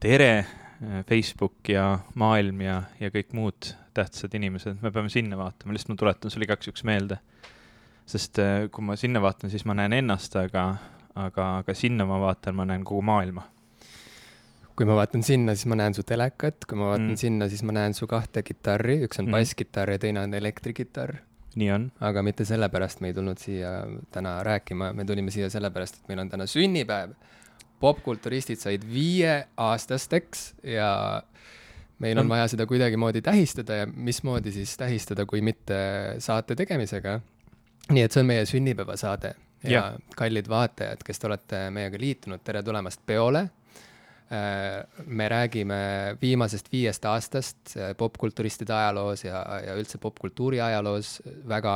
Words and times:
tere, 0.00 0.46
Facebook 1.08 1.68
ja 1.68 1.98
maailm 2.14 2.62
ja, 2.64 2.82
ja 3.00 3.10
kõik 3.12 3.34
muud 3.36 3.72
tähtsad 3.94 4.32
inimesed, 4.36 4.78
me 4.80 4.92
peame 4.94 5.12
sinna 5.12 5.36
vaatama, 5.36 5.74
lihtsalt 5.76 5.92
ma 5.92 6.00
tuletan 6.00 6.32
sulle 6.32 6.46
igaks 6.48 6.70
juhuks 6.70 6.84
meelde. 6.88 7.18
sest 8.10 8.40
äh, 8.42 8.64
kui 8.72 8.82
ma 8.82 8.96
sinna 8.96 9.20
vaatan, 9.22 9.50
siis 9.52 9.66
ma 9.68 9.76
näen 9.76 9.92
ennast, 9.92 10.34
aga, 10.40 10.64
aga, 11.14 11.46
aga 11.60 11.74
sinna 11.76 12.06
ma 12.08 12.16
vaatan, 12.18 12.56
ma 12.56 12.64
näen 12.64 12.84
kogu 12.84 13.02
maailma. 13.02 13.44
kui 14.76 14.88
ma 14.88 14.96
vaatan 14.96 15.22
sinna, 15.22 15.54
siis 15.54 15.68
ma 15.68 15.76
näen 15.76 15.94
su 15.94 16.02
telekat, 16.08 16.64
kui 16.64 16.78
ma 16.80 16.94
vaatan 16.94 17.12
mm. 17.12 17.20
sinna, 17.20 17.48
siis 17.52 17.62
ma 17.62 17.76
näen 17.76 17.94
su 17.94 18.08
kahte 18.08 18.42
kitarri, 18.42 19.02
üks 19.04 19.20
on 19.20 19.28
mm. 19.28 19.36
basskitarr 19.36 19.92
ja 19.98 20.00
teine 20.00 20.24
on 20.24 20.34
elektrikitarr 20.34 21.18
nii 21.60 21.70
on. 21.74 21.90
aga 22.00 22.22
mitte 22.22 22.46
sellepärast 22.48 23.02
me 23.04 23.10
ei 23.10 23.14
tulnud 23.14 23.38
siia 23.42 23.82
täna 24.14 24.38
rääkima, 24.46 24.94
me 24.96 25.04
tulime 25.04 25.34
siia 25.34 25.50
sellepärast, 25.52 26.00
et 26.00 26.08
meil 26.08 26.24
on 26.24 26.32
täna 26.32 26.46
sünnipäev 26.48 27.12
popkulturistid 27.80 28.60
said 28.60 28.84
viieaastasteks 28.92 30.46
ja 30.76 30.90
meil 32.00 32.18
on 32.20 32.28
vaja 32.28 32.48
seda 32.52 32.66
kuidagimoodi 32.68 33.22
tähistada 33.24 33.82
ja 33.82 33.86
mismoodi 33.86 34.52
siis 34.52 34.76
tähistada, 34.80 35.26
kui 35.26 35.40
mitte 35.44 35.76
saate 36.18 36.56
tegemisega. 36.56 37.20
nii 37.90 38.02
et 38.06 38.12
see 38.12 38.22
on 38.22 38.28
meie 38.28 38.44
sünnipäevasaade. 38.46 39.34
Ja, 39.64 39.70
ja 39.70 40.14
kallid 40.16 40.48
vaatajad, 40.48 41.02
kes 41.04 41.18
te 41.18 41.26
olete 41.26 41.58
meiega 41.74 41.98
liitunud, 42.00 42.40
tere 42.44 42.62
tulemast 42.62 43.02
peole. 43.06 43.42
Äh, 44.30 44.84
me 45.06 45.26
räägime 45.28 45.80
viimasest 46.22 46.70
viiest 46.72 47.04
aastast 47.04 47.74
äh, 47.76 47.90
popkulturistide 47.98 48.72
ajaloos 48.72 49.24
ja, 49.24 49.42
ja 49.66 49.74
üldse 49.76 49.98
popkultuuri 49.98 50.60
ajaloos. 50.62 51.16
Väga 51.48 51.74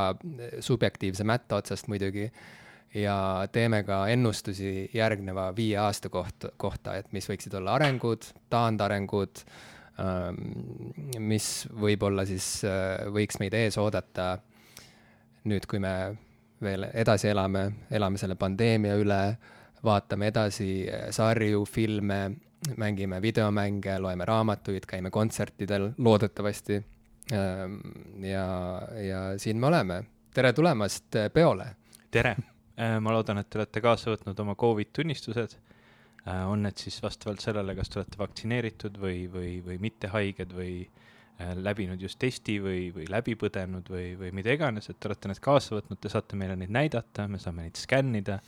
subjektiivse 0.63 1.27
mätta 1.27 1.59
otsast 1.59 1.91
muidugi 1.91 2.29
ja 2.95 3.47
teeme 3.51 3.83
ka 3.83 4.05
ennustusi 4.07 4.89
järgneva 4.93 5.49
viie 5.55 5.77
aasta 5.77 6.09
kohta, 6.09 6.51
kohta, 6.57 6.95
et 6.95 7.11
mis 7.11 7.27
võiksid 7.29 7.55
olla 7.59 7.75
arengud, 7.75 8.27
taandarengud, 8.49 9.43
ähm, 9.99 10.39
mis 11.19 11.67
võib-olla 11.75 12.25
siis 12.27 12.47
äh, 12.67 13.03
võiks 13.11 13.39
meid 13.41 13.57
ees 13.57 13.77
oodata 13.81 14.37
nüüd, 15.45 15.67
kui 15.69 15.81
me 15.83 16.15
veel 16.63 16.87
edasi 16.93 17.29
elame, 17.33 17.67
elame 17.91 18.21
selle 18.21 18.39
pandeemia 18.39 18.95
üle, 18.97 19.21
vaatame 19.85 20.31
edasi 20.31 20.71
äh, 20.87 21.07
sarju, 21.15 21.65
filme, 21.69 22.21
mängime 22.81 23.21
videomänge, 23.21 23.99
loeme 24.01 24.25
raamatuid, 24.25 24.87
käime 24.89 25.11
kontsertidel, 25.13 25.91
loodetavasti. 25.97 26.81
Ähm, 27.33 27.79
ja, 28.23 28.47
ja 29.01 29.21
siin 29.41 29.57
me 29.57 29.67
oleme. 29.67 30.03
tere 30.33 30.53
tulemast 30.53 31.15
äh, 31.15 31.31
peole! 31.33 31.73
tere! 32.11 32.35
Äh, 32.75 32.97
ma 32.99 33.13
loodan, 33.15 33.39
et 33.39 33.47
te 33.47 33.59
olete 33.61 33.79
kaasa 33.79 34.11
võtnud 34.11 34.39
oma 34.43 34.53
Covid 34.59 34.89
tunnistused. 34.97 35.55
Äh, 36.27 36.41
on 36.43 36.65
need 36.65 36.79
siis 36.81 36.97
vastavalt 37.03 37.43
sellele, 37.43 37.75
kas 37.77 37.91
te 37.91 38.01
olete 38.01 38.19
vaktsineeritud 38.19 38.97
või, 38.99 39.25
või, 39.31 39.51
või 39.63 39.77
mitte 39.79 40.09
haiged 40.11 40.51
või 40.57 40.73
äh, 40.83 41.53
läbinud 41.55 42.03
just 42.03 42.19
testi 42.19 42.57
või, 42.59 42.89
või 42.95 43.07
läbi 43.07 43.37
põdenud 43.39 43.87
või, 43.91 44.09
või 44.19 44.33
mida 44.35 44.51
iganes, 44.57 44.89
et 44.91 44.99
te 44.99 45.07
olete 45.07 45.31
need 45.31 45.39
kaasa 45.45 45.77
võtnud, 45.77 46.01
te 46.03 46.11
saate 46.11 46.39
meile 46.39 46.57
neid 46.59 46.73
näidata, 46.75 47.29
me 47.31 47.39
saame 47.39 47.69
neid 47.69 47.79
skännida, 47.79 48.41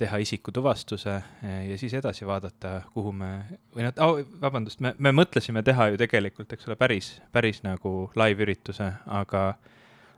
teha 0.00 0.16
isikutuvastuse 0.24 1.12
ja 1.44 1.74
siis 1.76 1.92
edasi 1.98 2.24
vaadata, 2.24 2.78
kuhu 2.94 3.10
me, 3.12 3.26
või 3.74 3.84
noh 3.84 3.98
oh,, 4.00 4.22
vabandust, 4.40 4.80
me, 4.80 4.94
me 4.96 5.12
mõtlesime 5.12 5.60
teha 5.60 5.90
ju 5.90 5.98
tegelikult, 6.00 6.54
eks 6.56 6.70
ole, 6.70 6.78
päris, 6.80 7.10
päris 7.28 7.60
nagu 7.60 7.92
live-ürituse, 8.16 8.86
aga, 9.18 9.42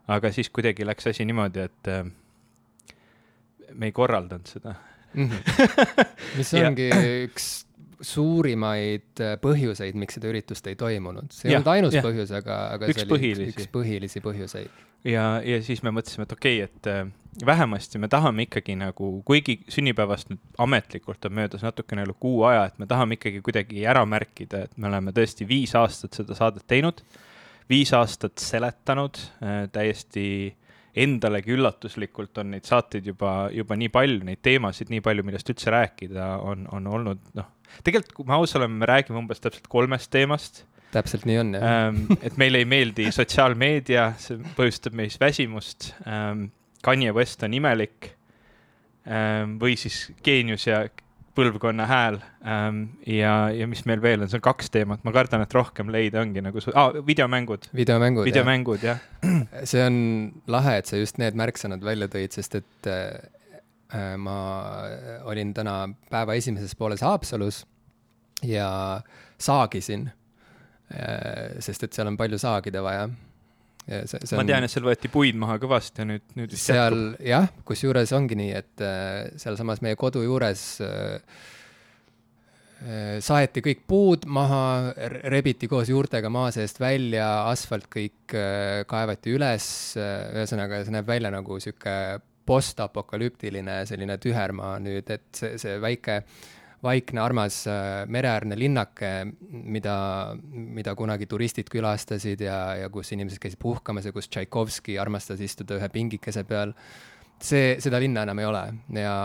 aga 0.06 0.30
siis 0.30 0.52
kuidagi 0.54 0.86
läks 0.86 1.10
asi 1.10 1.26
niimoodi, 1.26 1.66
et 1.66 1.90
me 3.74 3.90
ei 3.90 3.92
korraldanud 3.92 4.46
seda 4.48 4.74
mm. 5.14 5.30
-hmm. 5.30 6.04
mis 6.36 6.54
ongi 6.60 6.90
üks 7.26 7.48
suurimaid 8.00 9.22
äh, 9.22 9.36
põhjuseid, 9.42 9.96
miks 9.98 10.18
seda 10.18 10.30
üritust 10.30 10.66
ei 10.70 10.76
toimunud. 10.78 11.32
see 11.34 11.50
ei 11.50 11.56
olnud 11.56 11.70
ainus 11.72 11.96
ja. 11.96 12.02
põhjus, 12.04 12.32
aga, 12.36 12.58
aga 12.76 12.90
üks 12.90 13.02
see 13.02 13.08
oli 13.08 13.14
põhilisi. 13.14 13.54
üks 13.54 13.70
põhilisi 13.74 14.22
põhjuseid. 14.24 14.84
ja, 15.08 15.24
ja 15.44 15.62
siis 15.66 15.82
me 15.82 15.92
mõtlesime, 15.94 16.28
et 16.28 16.34
okei 16.36 16.62
okay,, 16.62 16.68
et 16.70 16.90
äh, 16.92 17.46
vähemasti 17.46 17.98
me 17.98 18.10
tahame 18.10 18.46
ikkagi 18.46 18.76
nagu, 18.78 19.10
kuigi 19.26 19.58
sünnipäevast 19.70 20.30
nüüd 20.30 20.62
ametlikult 20.62 21.26
on 21.26 21.34
möödas 21.40 21.66
natukene 21.66 22.06
üle 22.06 22.14
kuu 22.20 22.44
aja, 22.50 22.68
et 22.70 22.78
me 22.78 22.86
tahame 22.90 23.18
ikkagi 23.18 23.42
kuidagi 23.46 23.86
ära 23.86 24.04
märkida, 24.06 24.66
et 24.68 24.78
me 24.78 24.90
oleme 24.92 25.14
tõesti 25.16 25.48
viis 25.48 25.74
aastat 25.78 26.18
seda 26.20 26.38
saadet 26.38 26.66
teinud, 26.70 27.02
viis 27.70 27.92
aastat 27.98 28.38
seletanud 28.42 29.18
äh, 29.42 29.64
täiesti 29.74 30.28
äh, 30.52 30.67
endalegi 31.02 31.54
üllatuslikult 31.56 32.40
on 32.42 32.52
neid 32.54 32.66
saateid 32.68 33.06
juba, 33.10 33.32
juba 33.54 33.76
nii 33.78 33.90
palju, 33.94 34.24
neid 34.28 34.42
teemasid 34.44 34.92
nii 34.92 35.02
palju, 35.04 35.24
millest 35.26 35.52
üldse 35.52 35.72
rääkida 35.74 36.30
on, 36.44 36.66
on 36.74 36.90
olnud, 36.98 37.22
noh, 37.38 37.48
tegelikult, 37.86 38.14
kui 38.16 38.28
me 38.28 38.36
ausad 38.38 38.62
oleme, 38.62 38.80
me 38.82 38.90
räägime 38.90 39.20
umbes 39.20 39.42
täpselt 39.44 39.68
kolmest 39.70 40.10
teemast. 40.14 40.64
täpselt 40.92 41.26
nii 41.28 41.40
on, 41.42 41.56
jah 41.58 41.66
ähm,. 41.68 42.04
et 42.24 42.38
meile 42.40 42.62
ei 42.62 42.68
meeldi 42.68 43.10
sotsiaalmeedia, 43.14 44.12
see 44.22 44.38
põhjustab 44.58 44.96
meis 44.98 45.20
väsimust 45.20 45.92
ähm,. 46.06 46.48
Kanye 46.78 47.10
West 47.10 47.42
on 47.42 47.56
imelik 47.58 48.12
ähm, 49.10 49.56
või 49.58 49.72
siis 49.74 50.12
geenius 50.22 50.68
ja 50.68 50.84
põlvkonna 51.38 51.86
hääl. 51.88 52.18
Ähm, 52.42 52.82
ja, 53.06 53.32
ja 53.54 53.68
mis 53.70 53.84
meil 53.88 54.02
veel 54.02 54.24
on, 54.24 54.30
see 54.30 54.40
on 54.40 54.44
kaks 54.44 54.72
teemat, 54.74 55.04
ma 55.06 55.14
kardan, 55.14 55.44
et 55.44 55.54
rohkem 55.54 55.92
leida 55.94 56.22
ongi 56.24 56.42
nagu 56.44 56.62
su- 56.62 56.74
ah,, 56.74 56.90
videomängud. 57.06 57.70
videomängud, 57.78 58.26
videomängud, 58.28 58.84
jah. 58.84 59.00
Ja.. 59.22 59.64
see 59.70 59.84
on 59.86 59.98
lahe, 60.50 60.78
et 60.82 60.90
sa 60.90 61.00
just 61.00 61.20
need 61.22 61.38
märksõnad 61.38 61.84
välja 61.86 62.10
tõid, 62.12 62.34
sest 62.34 62.58
et 62.60 62.90
äh, 62.90 63.06
äh, 63.94 64.12
ma 64.20 64.38
olin 65.30 65.54
täna 65.56 65.80
päeva 66.10 66.36
esimeses 66.38 66.74
pooles 66.78 67.04
Haapsalus 67.06 67.62
ja 68.46 68.68
saagisin 69.38 70.10
äh,, 70.92 71.58
sest 71.64 71.86
et 71.86 71.94
seal 71.96 72.10
on 72.10 72.18
palju 72.20 72.38
saagida 72.42 72.82
vaja 72.84 73.08
See, 73.88 74.20
see 74.20 74.36
on, 74.36 74.42
ma 74.42 74.44
tean, 74.50 74.66
et 74.66 74.72
seal 74.72 74.84
võeti 74.84 75.08
puid 75.12 75.36
maha 75.40 75.56
kõvasti 75.62 76.02
ja 76.02 76.08
nüüd, 76.10 76.24
nüüd 76.36 76.52
vist 76.52 76.68
seal 76.68 76.96
jätkub. 76.96 77.22
jah, 77.24 77.46
kusjuures 77.70 78.10
ongi 78.18 78.36
nii, 78.36 78.50
et 78.58 78.82
äh, 78.84 79.30
sealsamas 79.40 79.80
meie 79.84 79.96
kodu 79.96 80.20
juures 80.26 80.64
äh, 80.84 81.38
äh, 82.84 83.14
saeti 83.24 83.62
kõik 83.64 83.86
puud 83.88 84.26
maha, 84.28 84.92
rebiti 85.32 85.70
koos 85.72 85.88
juurtega 85.88 86.28
maa 86.32 86.50
seest 86.52 86.82
välja, 86.82 87.30
asfalt 87.48 87.88
kõik 87.92 88.36
kaevati 88.92 89.32
üles 89.38 89.70
ühesõnaga 89.96 90.82
see 90.84 90.98
näeb 90.98 91.08
välja 91.08 91.32
nagu 91.32 91.56
sihuke 91.62 91.96
postapokalüptiline 92.48 93.80
selline 93.88 94.20
tühermaa 94.20 94.76
nüüd, 94.84 95.08
et 95.16 95.28
see, 95.36 95.56
see 95.60 95.80
väike 95.80 96.20
äh, 96.20 96.46
vaikne, 96.82 97.20
armas 97.20 97.66
äh, 97.66 98.06
mereäärne 98.06 98.58
linnake, 98.58 99.10
mida, 99.50 99.98
mida 100.52 100.94
kunagi 100.94 101.26
turistid 101.26 101.70
külastasid 101.72 102.42
ja, 102.46 102.58
ja 102.84 102.90
kus 102.92 103.12
inimesed 103.16 103.42
käisid 103.42 103.60
puhkamas 103.62 104.06
ja 104.06 104.14
kus 104.14 104.30
Tšaikovski 104.30 104.98
armastas 104.98 105.42
istuda 105.44 105.78
ühe 105.78 105.88
pingikese 105.92 106.44
peal. 106.46 106.74
see, 107.42 107.76
seda 107.78 108.00
linna 108.02 108.24
enam 108.26 108.38
ei 108.42 108.46
ole 108.48 108.62
ja, 108.98 109.16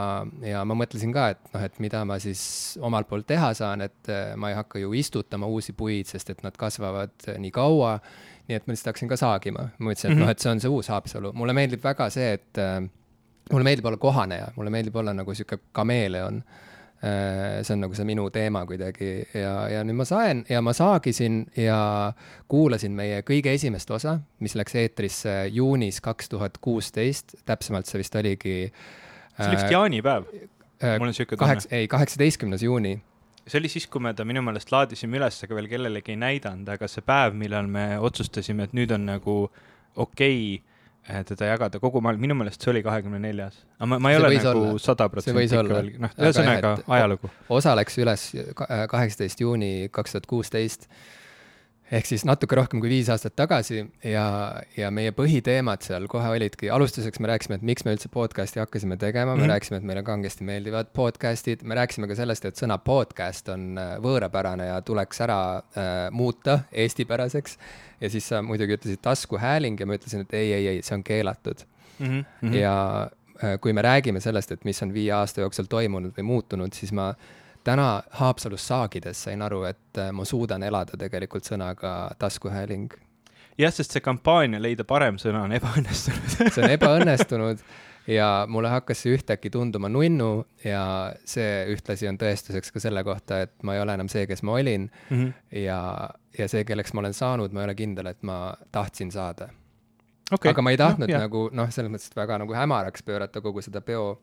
ja 0.45 0.59
ma 0.69 0.75
mõtlesin 0.77 1.13
ka, 1.13 1.29
et 1.33 1.53
noh, 1.53 1.63
et 1.65 1.79
mida 1.81 2.03
ma 2.05 2.19
siis 2.21 2.43
omalt 2.81 3.09
poolt 3.09 3.25
teha 3.29 3.53
saan, 3.57 3.81
et 3.85 4.09
äh, 4.09 4.35
ma 4.37 4.51
ei 4.51 4.57
hakka 4.57 4.81
ju 4.81 4.93
istutama 4.97 5.49
uusi 5.49 5.73
puid, 5.77 6.09
sest 6.09 6.29
et 6.29 6.43
nad 6.45 6.57
kasvavad 6.57 7.29
nii 7.37 7.53
kaua. 7.53 7.99
nii 8.49 8.57
et 8.57 8.67
ma 8.67 8.73
lihtsalt 8.73 8.91
hakkasin 8.91 9.09
ka 9.09 9.17
saagima, 9.17 9.69
ma 9.77 9.89
mõtlesin, 9.89 10.09
et 10.09 10.15
mm 10.15 10.19
-hmm. 10.19 10.25
noh, 10.25 10.29
et 10.29 10.39
see 10.39 10.51
on 10.51 10.59
see 10.59 10.69
uus 10.69 10.89
Haapsalu, 10.89 11.33
mulle 11.33 11.53
meeldib 11.53 11.83
väga 11.83 12.09
see, 12.09 12.33
et 12.33 12.57
äh, 12.57 12.81
mulle 13.51 13.63
meeldib 13.63 13.85
olla 13.85 13.97
kohaneja, 13.97 14.51
mulle 14.55 14.69
meeldib 14.69 14.95
olla 14.95 15.13
nagu 15.13 15.33
sihuke 15.33 15.57
kameeleon 15.71 16.43
Äh, 16.43 16.72
see 17.03 17.73
on 17.75 17.81
nagu 17.83 17.97
see 17.97 18.07
minu 18.07 18.29
teema 18.31 18.61
kuidagi 18.67 19.09
ja, 19.35 19.53
ja 19.67 19.81
nüüd 19.83 19.97
ma 19.99 20.05
sain 20.07 20.45
ja 20.47 20.61
ma 20.63 20.71
saagisin 20.75 21.41
ja 21.59 21.77
kuulasin 22.51 22.95
meie 22.95 23.19
kõige 23.27 23.51
esimest 23.57 23.91
osa, 23.91 24.19
mis 24.39 24.55
läks 24.55 24.77
eetrisse 24.79 25.33
juunis 25.51 25.99
kaks 26.03 26.31
tuhat 26.31 26.61
kuusteist, 26.63 27.35
täpsemalt 27.49 27.91
see 27.91 27.99
vist 27.99 28.15
oligi. 28.15 28.57
see 29.35 29.49
oli 29.49 29.57
vist 29.57 29.67
äh, 29.67 29.75
jaanipäev 29.75 30.29
äh,. 30.31 30.95
mul 30.99 31.11
on 31.11 31.17
siuke 31.17 31.35
tunne. 31.35 31.59
ei, 31.75 31.89
kaheksateistkümnes 31.91 32.63
juuni 32.63 32.95
see 33.47 33.59
oli 33.59 33.71
siis, 33.73 33.89
kui 33.91 33.99
me 34.03 34.13
ta 34.15 34.23
minu 34.23 34.41
meelest 34.45 34.71
laadisime 34.71 35.19
üles, 35.19 35.41
aga 35.43 35.57
veel 35.59 35.67
kellelegi 35.71 36.15
ei 36.15 36.19
näidanud, 36.21 36.69
aga 36.71 36.87
see 36.87 37.03
päev, 37.03 37.35
millal 37.35 37.67
me 37.67 37.97
otsustasime, 37.99 38.69
et 38.69 38.77
nüüd 38.77 38.93
on 38.95 39.09
nagu 39.11 39.35
okei 39.43 40.05
okay, 40.55 40.72
teda 41.03 41.49
jagada. 41.51 41.79
Kogu 41.83 42.01
maailm, 42.03 42.21
minu 42.23 42.35
meelest 42.39 42.63
see 42.63 42.71
oli 42.71 42.83
kahekümne 42.85 43.19
neljas. 43.19 43.57
aga 43.79 43.89
ma, 43.91 43.99
ma 43.99 44.11
ei 44.11 44.19
see 44.19 44.21
ole 44.21 44.29
nagu 44.37 44.77
sada 44.81 45.09
protsenti 45.11 45.47
ikka 45.49 45.63
veel, 45.67 45.91
noh, 46.03 46.13
ühesõnaga 46.19 46.77
ajalugu. 46.97 47.31
osa 47.49 47.75
läks 47.79 47.99
üles 47.99 48.29
kaheksateist 48.55 49.43
juuni 49.43 49.73
kaks 49.91 50.15
tuhat 50.15 50.29
kuusteist 50.31 50.87
ehk 51.93 52.07
siis 52.09 52.23
natuke 52.25 52.57
rohkem 52.57 52.81
kui 52.81 52.89
viis 52.91 53.09
aastat 53.13 53.35
tagasi 53.37 53.83
ja, 54.07 54.25
ja 54.77 54.89
meie 54.93 55.13
põhiteemad 55.15 55.83
seal 55.85 56.07
kohe 56.11 56.31
olidki, 56.33 56.69
alustuseks 56.73 57.21
me 57.21 57.29
rääkisime, 57.29 57.59
et 57.59 57.65
miks 57.69 57.85
me 57.85 57.93
üldse 57.95 58.09
podcast'i 58.13 58.61
hakkasime 58.61 58.97
tegema, 59.01 59.33
me 59.33 59.37
mm 59.37 59.43
-hmm. 59.43 59.53
rääkisime, 59.53 59.79
et 59.81 59.87
meile 59.91 60.03
kangesti 60.03 60.47
meeldivad 60.47 60.89
podcast'id, 60.97 61.63
me 61.63 61.77
rääkisime 61.77 62.09
ka 62.09 62.17
sellest, 62.17 62.45
et 62.49 62.59
sõna 62.59 62.77
podcast 62.77 63.49
on 63.53 63.77
äh, 63.77 63.95
võõrapärane 64.03 64.69
ja 64.71 64.81
tuleks 64.81 65.21
ära 65.21 65.39
äh, 65.57 65.91
muuta 66.11 66.59
eestipäraseks. 66.71 67.57
ja 68.01 68.09
siis 68.09 68.27
sa 68.27 68.41
muidugi 68.41 68.73
ütlesid 68.73 69.01
taskuhääling 69.01 69.79
ja 69.79 69.85
ma 69.85 69.93
ütlesin, 69.95 70.21
et 70.21 70.33
ei, 70.33 70.53
ei, 70.53 70.67
ei, 70.67 70.81
see 70.81 70.95
on 70.95 71.03
keelatud 71.03 71.65
mm. 71.99 72.25
-hmm. 72.41 72.53
ja 72.55 73.09
äh, 73.43 73.59
kui 73.61 73.73
me 73.73 73.81
räägime 73.81 74.19
sellest, 74.19 74.51
et 74.51 74.65
mis 74.65 74.83
on 74.83 74.93
viie 74.93 75.11
aasta 75.11 75.41
jooksul 75.41 75.65
toimunud 75.69 76.11
või 76.17 76.23
muutunud, 76.23 76.73
siis 76.73 76.91
ma 76.91 77.13
täna 77.63 78.03
Haapsalus 78.19 78.67
saagides 78.67 79.23
sain 79.23 79.41
aru, 79.41 79.63
et 79.69 80.01
äh, 80.01 80.11
ma 80.11 80.25
suudan 80.25 80.63
elada 80.63 80.97
tegelikult 80.99 81.47
sõnaga 81.47 82.11
taskuhääling. 82.19 82.91
jah, 83.57 83.73
sest 83.73 83.95
see 83.95 84.01
kampaania 84.01 84.61
leida 84.61 84.83
parem 84.83 85.19
sõna 85.21 85.45
on 85.47 85.55
ebaõnnestunud 85.59 86.37
see 86.53 86.63
on 86.63 86.75
ebaõnnestunud 86.75 87.65
ja 88.07 88.27
mulle 88.49 88.69
hakkas 88.69 89.03
see 89.03 89.15
ühtäkki 89.15 89.49
tunduma 89.53 89.89
nunnu 89.89 90.45
ja 90.65 90.83
see 91.25 91.63
ühtlasi 91.71 92.09
on 92.09 92.17
tõestuseks 92.19 92.73
ka 92.73 92.81
selle 92.83 93.03
kohta, 93.03 93.43
et 93.45 93.53
ma 93.63 93.77
ei 93.77 93.83
ole 93.83 93.95
enam 93.95 94.09
see, 94.11 94.25
kes 94.27 94.43
ma 94.43 94.57
olin 94.59 94.89
mm. 95.09 95.17
-hmm. 95.17 95.33
ja, 95.63 96.09
ja 96.37 96.47
see, 96.47 96.63
kelleks 96.67 96.93
ma 96.93 97.05
olen 97.05 97.13
saanud, 97.13 97.53
ma 97.53 97.63
ei 97.63 97.71
ole 97.71 97.75
kindel, 97.75 98.11
et 98.11 98.23
ma 98.23 98.55
tahtsin 98.71 99.11
saada 99.11 99.49
okay.. 100.31 100.51
aga 100.51 100.61
ma 100.61 100.71
ei 100.73 100.77
tahtnud 100.77 101.11
no, 101.11 101.23
nagu 101.25 101.47
noh, 101.53 101.71
selles 101.71 101.91
mõttes, 101.91 102.11
et 102.11 102.19
väga 102.19 102.37
nagu 102.43 102.53
hämaraks 102.57 103.03
pöörata 103.03 103.41
kogu 103.41 103.61
seda 103.61 103.81
peo 103.81 104.21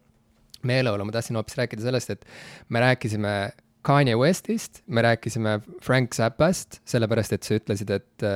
meeleolu, 0.66 1.06
ma 1.06 1.14
tahtsin 1.14 1.38
hoopis 1.38 1.58
rääkida 1.60 1.86
sellest, 1.86 2.10
et 2.16 2.24
me 2.68 2.82
rääkisime 2.82 3.34
Kanye 3.82 4.16
Westist, 4.20 4.82
me 4.86 5.02
rääkisime 5.02 5.60
Frank 5.82 6.14
Zappast, 6.14 6.80
sellepärast 6.84 7.32
et 7.36 7.46
sa 7.46 7.56
ütlesid, 7.56 7.96
et 7.96 8.30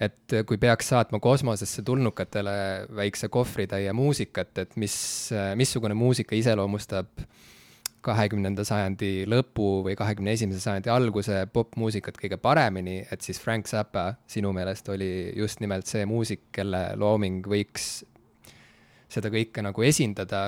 et 0.00 0.32
kui 0.48 0.56
peaks 0.56 0.88
saatma 0.94 1.18
kosmosesse 1.20 1.82
tulnukatele 1.84 2.52
väikse 2.96 3.28
kohvritäie 3.28 3.92
muusikat, 3.92 4.58
et 4.62 4.76
mis, 4.80 4.94
missugune 5.60 5.94
muusika 5.94 6.32
iseloomustab 6.38 7.20
kahekümnenda 8.00 8.64
sajandi 8.64 9.26
lõpu 9.28 9.82
või 9.84 9.96
kahekümne 9.98 10.32
esimese 10.32 10.62
sajandi 10.64 10.88
alguse 10.92 11.42
popmuusikat 11.52 12.16
kõige 12.22 12.38
paremini, 12.40 13.02
et 13.12 13.20
siis 13.20 13.40
Frank 13.42 13.68
Zappa 13.68 14.14
sinu 14.30 14.54
meelest 14.56 14.88
oli 14.88 15.34
just 15.36 15.60
nimelt 15.60 15.90
see 15.90 16.06
muusik, 16.08 16.48
kelle 16.56 16.94
looming 16.96 17.44
võiks 17.44 17.90
seda 19.10 19.28
kõike 19.32 19.60
nagu 19.66 19.84
esindada 19.84 20.46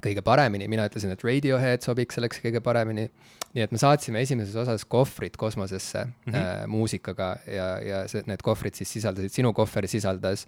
kõige 0.00 0.22
paremini, 0.24 0.68
mina 0.70 0.86
ütlesin, 0.88 1.12
et 1.14 1.22
Radiohead 1.24 1.84
sobiks 1.84 2.18
selleks 2.18 2.40
kõige 2.44 2.62
paremini. 2.64 3.10
nii 3.50 3.64
et 3.64 3.72
me 3.74 3.78
saatsime 3.82 4.20
esimeses 4.22 4.54
osas 4.54 4.84
kohvrid 4.86 5.34
kosmosesse 5.36 6.04
mm 6.04 6.12
-hmm. 6.32 6.36
äh, 6.36 6.66
muusikaga 6.66 7.36
ja, 7.46 7.80
ja 7.82 8.08
see, 8.08 8.22
need 8.26 8.42
kohvrid 8.42 8.74
siis 8.74 8.92
sisaldasid, 8.92 9.30
sinu 9.30 9.52
kohver 9.52 9.88
sisaldas 9.88 10.46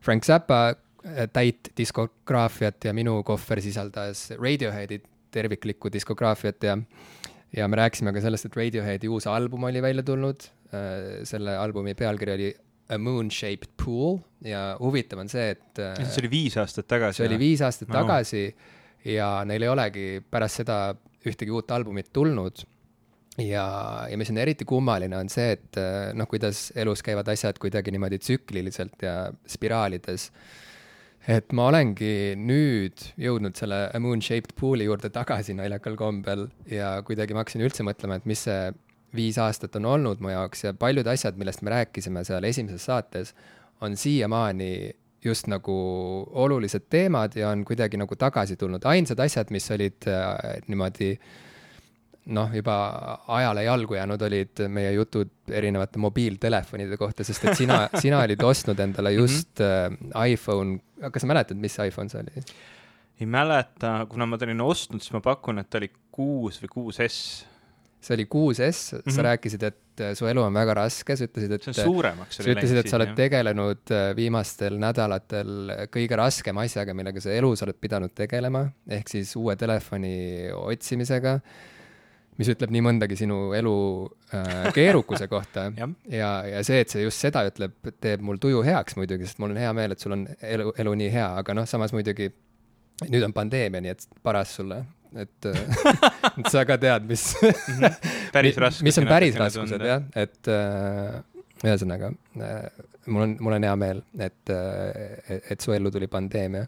Frank 0.00 0.24
Zappa 0.24 0.68
äh, 0.68 1.28
täit 1.32 1.70
diskograafiat 1.76 2.84
ja 2.84 2.92
minu 2.92 3.22
kohver 3.22 3.60
sisaldas 3.60 4.30
Radioheadi 4.30 5.00
terviklikku 5.30 5.92
diskograafiat 5.92 6.62
ja 6.62 6.78
ja 7.56 7.68
me 7.68 7.76
rääkisime 7.76 8.12
ka 8.12 8.20
sellest, 8.20 8.44
et 8.44 8.56
Radioheadi 8.56 9.08
uus 9.08 9.26
album 9.26 9.64
oli 9.64 9.82
välja 9.82 10.02
tulnud 10.02 10.40
äh,, 10.74 11.22
selle 11.22 11.56
albumi 11.56 11.94
pealkiri 11.94 12.32
oli 12.32 12.54
A 12.92 12.98
Moon-Shaped 13.00 13.70
Pool 13.80 14.18
ja 14.44 14.74
huvitav 14.76 15.22
on 15.22 15.30
see, 15.32 15.54
et 15.54 15.80
äh, 15.80 15.96
see 16.04 16.20
oli 16.24 16.30
viis 16.34 16.56
aastat 16.60 16.88
tagasi? 16.90 17.22
see 17.22 17.28
oli 17.30 17.40
viis 17.40 17.62
aastat 17.64 17.88
no. 17.88 17.96
tagasi 18.02 18.44
ja 19.08 19.28
neil 19.48 19.64
ei 19.64 19.72
olegi 19.72 20.06
pärast 20.30 20.60
seda 20.60 20.78
ühtegi 21.24 21.54
uut 21.54 21.72
albumit 21.72 22.12
tulnud. 22.12 22.64
ja, 23.40 23.64
ja 24.10 24.18
mis 24.20 24.30
on 24.30 24.38
eriti 24.38 24.66
kummaline, 24.68 25.16
on 25.16 25.32
see, 25.32 25.56
et 25.56 25.80
äh, 25.80 26.12
noh, 26.16 26.28
kuidas 26.30 26.68
elus 26.76 27.02
käivad 27.02 27.28
asjad 27.32 27.58
kuidagi 27.62 27.94
niimoodi 27.94 28.20
tsükliliselt 28.20 29.00
ja 29.02 29.16
spiraalides. 29.48 30.28
et 31.24 31.56
ma 31.56 31.70
olengi 31.72 32.36
nüüd 32.36 33.00
jõudnud 33.16 33.56
selle 33.56 33.86
A 33.88 34.00
Moon-Shaped 34.00 34.52
Pool'i 34.60 34.84
juurde 34.84 35.08
tagasi 35.08 35.56
naljakal 35.56 35.96
kombel 35.96 36.50
ja 36.68 36.98
kuidagi 37.02 37.32
ma 37.32 37.46
hakkasin 37.46 37.64
üldse 37.64 37.86
mõtlema, 37.86 38.20
et 38.20 38.28
mis 38.28 38.44
see 38.44 38.74
viis 39.14 39.38
aastat 39.38 39.76
on 39.76 39.86
olnud 39.94 40.20
mu 40.20 40.32
jaoks 40.32 40.64
ja 40.64 40.74
paljud 40.74 41.06
asjad, 41.06 41.38
millest 41.38 41.62
me 41.62 41.70
rääkisime 41.74 42.24
seal 42.24 42.44
esimeses 42.44 42.84
saates, 42.84 43.34
on 43.80 43.96
siiamaani 43.96 44.90
just 45.24 45.48
nagu 45.48 45.74
olulised 46.44 46.86
teemad 46.90 47.36
ja 47.36 47.48
on 47.50 47.64
kuidagi 47.64 47.96
nagu 47.96 48.16
tagasi 48.16 48.56
tulnud. 48.56 48.84
ainsad 48.84 49.20
asjad, 49.20 49.50
mis 49.50 49.70
olid 49.70 50.08
äh, 50.08 50.60
niimoodi 50.68 51.14
noh, 52.34 52.52
juba 52.56 52.74
ajale 53.28 53.64
jalgu 53.64 53.96
jäänud, 53.98 54.22
olid 54.22 54.64
meie 54.68 54.92
jutud 54.92 55.32
erinevate 55.52 56.00
mobiiltelefonide 56.00 56.96
kohta, 57.00 57.24
sest 57.24 57.44
et 57.44 57.56
sina, 57.56 57.86
sina 58.04 58.20
olid 58.24 58.42
ostnud 58.42 58.80
endale 58.80 59.12
mhm. 59.12 59.18
just 59.18 59.60
mm 59.60 59.96
-hmm. 59.96 60.28
iPhone, 60.28 60.78
kas 61.10 61.20
sa 61.20 61.26
mäletad, 61.26 61.56
mis 61.56 61.78
iPhone 61.78 62.08
see 62.08 62.20
oli? 62.20 62.44
ei 63.20 63.26
mäleta, 63.26 64.06
kuna 64.08 64.26
ma 64.26 64.38
olin 64.42 64.60
ostnud, 64.60 65.00
siis 65.00 65.12
ma 65.12 65.20
pakun, 65.20 65.58
et 65.58 65.70
ta 65.70 65.78
oli 65.78 65.90
kuus 66.10 66.62
või 66.62 66.68
kuus 66.68 66.98
S 67.06 67.46
see 68.04 68.16
oli 68.18 68.26
kuus 68.30 68.60
S 68.60 68.92
mm, 68.92 68.98
-hmm. 68.98 69.14
sa 69.16 69.22
rääkisid, 69.22 69.62
et 69.62 70.00
äh, 70.00 70.14
su 70.14 70.26
elu 70.26 70.42
on 70.42 70.54
väga 70.54 70.74
raske, 70.74 71.16
sa 71.16 71.24
ütlesid, 71.24 71.52
et 71.52 71.62
see 71.62 71.72
on 71.72 71.92
suuremaks 71.92 72.36
sa 72.36 72.46
ütlesid, 72.52 72.80
et 72.80 72.88
sa 72.88 72.96
oled 72.96 73.12
jah. 73.12 73.16
tegelenud 73.16 73.92
äh, 73.92 74.08
viimastel 74.16 74.78
nädalatel 74.78 75.74
kõige 75.92 76.18
raskema 76.20 76.66
asjaga, 76.68 76.94
millega 76.94 77.20
sa 77.20 77.32
elus 77.32 77.62
oled 77.64 77.78
pidanud 77.80 78.14
tegelema, 78.14 78.66
ehk 78.88 79.08
siis 79.08 79.34
uue 79.40 79.56
telefoni 79.56 80.50
otsimisega, 80.54 81.38
mis 82.38 82.50
ütleb 82.50 82.72
nii 82.74 82.82
mõndagi 82.82 83.16
sinu 83.16 83.52
elu 83.56 83.76
äh, 84.34 84.72
keerukuse 84.74 85.28
kohta 85.28 85.70
ja, 85.80 85.88
ja, 86.10 86.32
ja 86.56 86.64
see, 86.66 86.80
et 86.84 86.92
see 86.92 87.06
just 87.06 87.22
seda 87.24 87.46
ütleb, 87.48 87.78
teeb 88.00 88.24
mul 88.26 88.42
tuju 88.42 88.64
heaks 88.66 88.98
muidugi, 89.00 89.28
sest 89.28 89.40
mul 89.40 89.54
on 89.54 89.62
hea 89.62 89.72
meel, 89.72 89.94
et 89.94 90.02
sul 90.02 90.18
on 90.18 90.26
elu, 90.42 90.74
elu 90.84 90.98
nii 91.04 91.14
hea, 91.14 91.30
aga 91.40 91.56
noh, 91.56 91.70
samas 91.70 91.96
muidugi 91.96 92.32
nüüd 93.08 93.24
on 93.26 93.32
pandeemia, 93.34 93.80
nii 93.82 93.94
et 93.94 94.06
paras 94.22 94.52
sulle 94.58 94.84
et 95.20 95.50
et 96.38 96.50
sa 96.50 96.64
ka 96.68 96.78
tead, 96.80 97.06
mis 97.08 97.28
päris 98.34 98.58
raskused. 98.58 98.86
mis 98.86 98.98
on 99.02 99.10
päris 99.10 99.38
raskused 99.38 99.86
jah, 99.86 100.02
et 100.18 100.50
äh, 100.50 101.20
ühesõnaga 101.64 102.12
äh, 102.40 102.84
mul 103.06 103.22
on, 103.22 103.36
mul 103.40 103.56
on 103.56 103.66
hea 103.66 103.76
meel, 103.78 104.02
et, 104.18 104.50
äh, 104.52 105.40
et 105.52 105.60
su 105.60 105.72
ellu 105.74 105.90
tuli 105.92 106.06
pandeemia. 106.10 106.66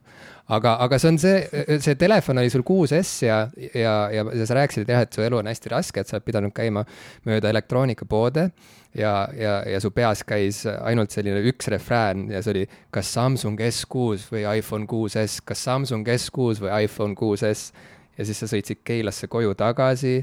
aga, 0.49 0.77
aga 0.85 0.99
see 1.03 1.11
on 1.11 1.19
see, 1.19 1.63
see 1.83 1.97
telefon 1.99 2.39
oli 2.39 2.51
sul 2.53 2.65
6S 2.67 3.13
ja, 3.27 3.39
ja, 3.75 3.95
ja, 4.13 4.25
ja 4.31 4.47
sa 4.47 4.59
rääkisid 4.61 4.91
jah, 4.91 5.03
et 5.07 5.17
su 5.17 5.25
elu 5.25 5.41
on 5.41 5.51
hästi 5.51 5.73
raske, 5.73 6.01
et 6.01 6.09
sa 6.09 6.19
oled 6.19 6.27
pidanud 6.27 6.55
käima 6.55 6.85
mööda 7.27 7.51
elektroonikapoode 7.51 8.47
ja, 8.97 9.15
ja, 9.37 9.59
ja 9.67 9.81
su 9.83 9.91
peas 9.97 10.23
käis 10.27 10.63
ainult 10.77 11.15
selline 11.15 11.43
üks 11.51 11.71
refrään 11.73 12.29
ja 12.33 12.43
see 12.45 12.55
oli 12.55 12.65
kas 12.95 13.11
Samsung 13.17 13.61
S6 13.61 14.31
või 14.33 14.47
iPhone 14.59 14.89
6S, 14.91 15.43
kas 15.45 15.67
Samsung 15.67 16.09
S6 16.17 16.65
või 16.65 16.73
iPhone 16.87 17.19
6S 17.19 17.95
ja 18.19 18.25
siis 18.25 18.41
sa 18.41 18.49
sõitsid 18.51 18.83
Keilasse 18.87 19.29
koju 19.31 19.55
tagasi, 19.59 20.21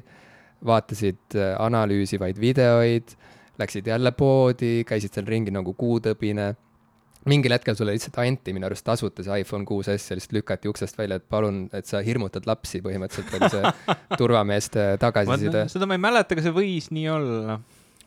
vaatasid 0.66 1.38
äh, 1.38 1.54
analüüsivaid 1.62 2.40
videoid, 2.42 3.16
läksid 3.60 3.88
jälle 3.88 4.12
poodi, 4.18 4.82
käisid 4.88 5.14
seal 5.14 5.28
ringi 5.30 5.54
nagu 5.54 5.76
kuutõbine. 5.78 6.54
mingil 7.30 7.54
hetkel 7.56 7.76
sulle 7.76 7.94
lihtsalt 7.96 8.18
anti 8.20 8.52
minu 8.54 8.66
arust 8.68 8.84
tasuta 8.84 9.24
see 9.24 9.38
iPhone 9.40 9.64
6S 9.64 10.10
ja 10.12 10.18
lihtsalt 10.18 10.34
lükati 10.36 10.68
uksest 10.68 10.98
välja, 10.98 11.16
et 11.22 11.30
palun, 11.30 11.70
et 11.74 11.86
sa 11.86 12.02
hirmutad 12.04 12.44
lapsi, 12.46 12.82
põhimõtteliselt 12.84 13.38
oli 13.38 13.50
see 13.50 13.96
turvameeste 14.20 14.98
tagasiside. 15.00 15.68
seda 15.72 15.88
ma 15.88 15.96
ei 15.96 16.04
mäleta, 16.04 16.36
aga 16.36 16.44
see 16.44 16.56
võis 16.56 16.90
nii 16.92 17.08
olla. 17.14 17.60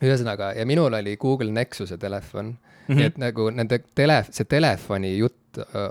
ühesõnaga, 0.02 0.52
ja 0.58 0.66
minul 0.68 0.92
oli 0.99 1.16
Google 1.16 1.52
Nexuse 1.52 1.96
telefon 1.99 2.46
mm, 2.46 2.58
-hmm. 2.88 2.96
nii 2.99 3.04
et 3.12 3.18
nagu 3.18 3.50
nende 3.50 3.80
tele, 3.94 4.25
see 4.30 4.44
telefoni 4.44 5.16
jutt 5.16 5.45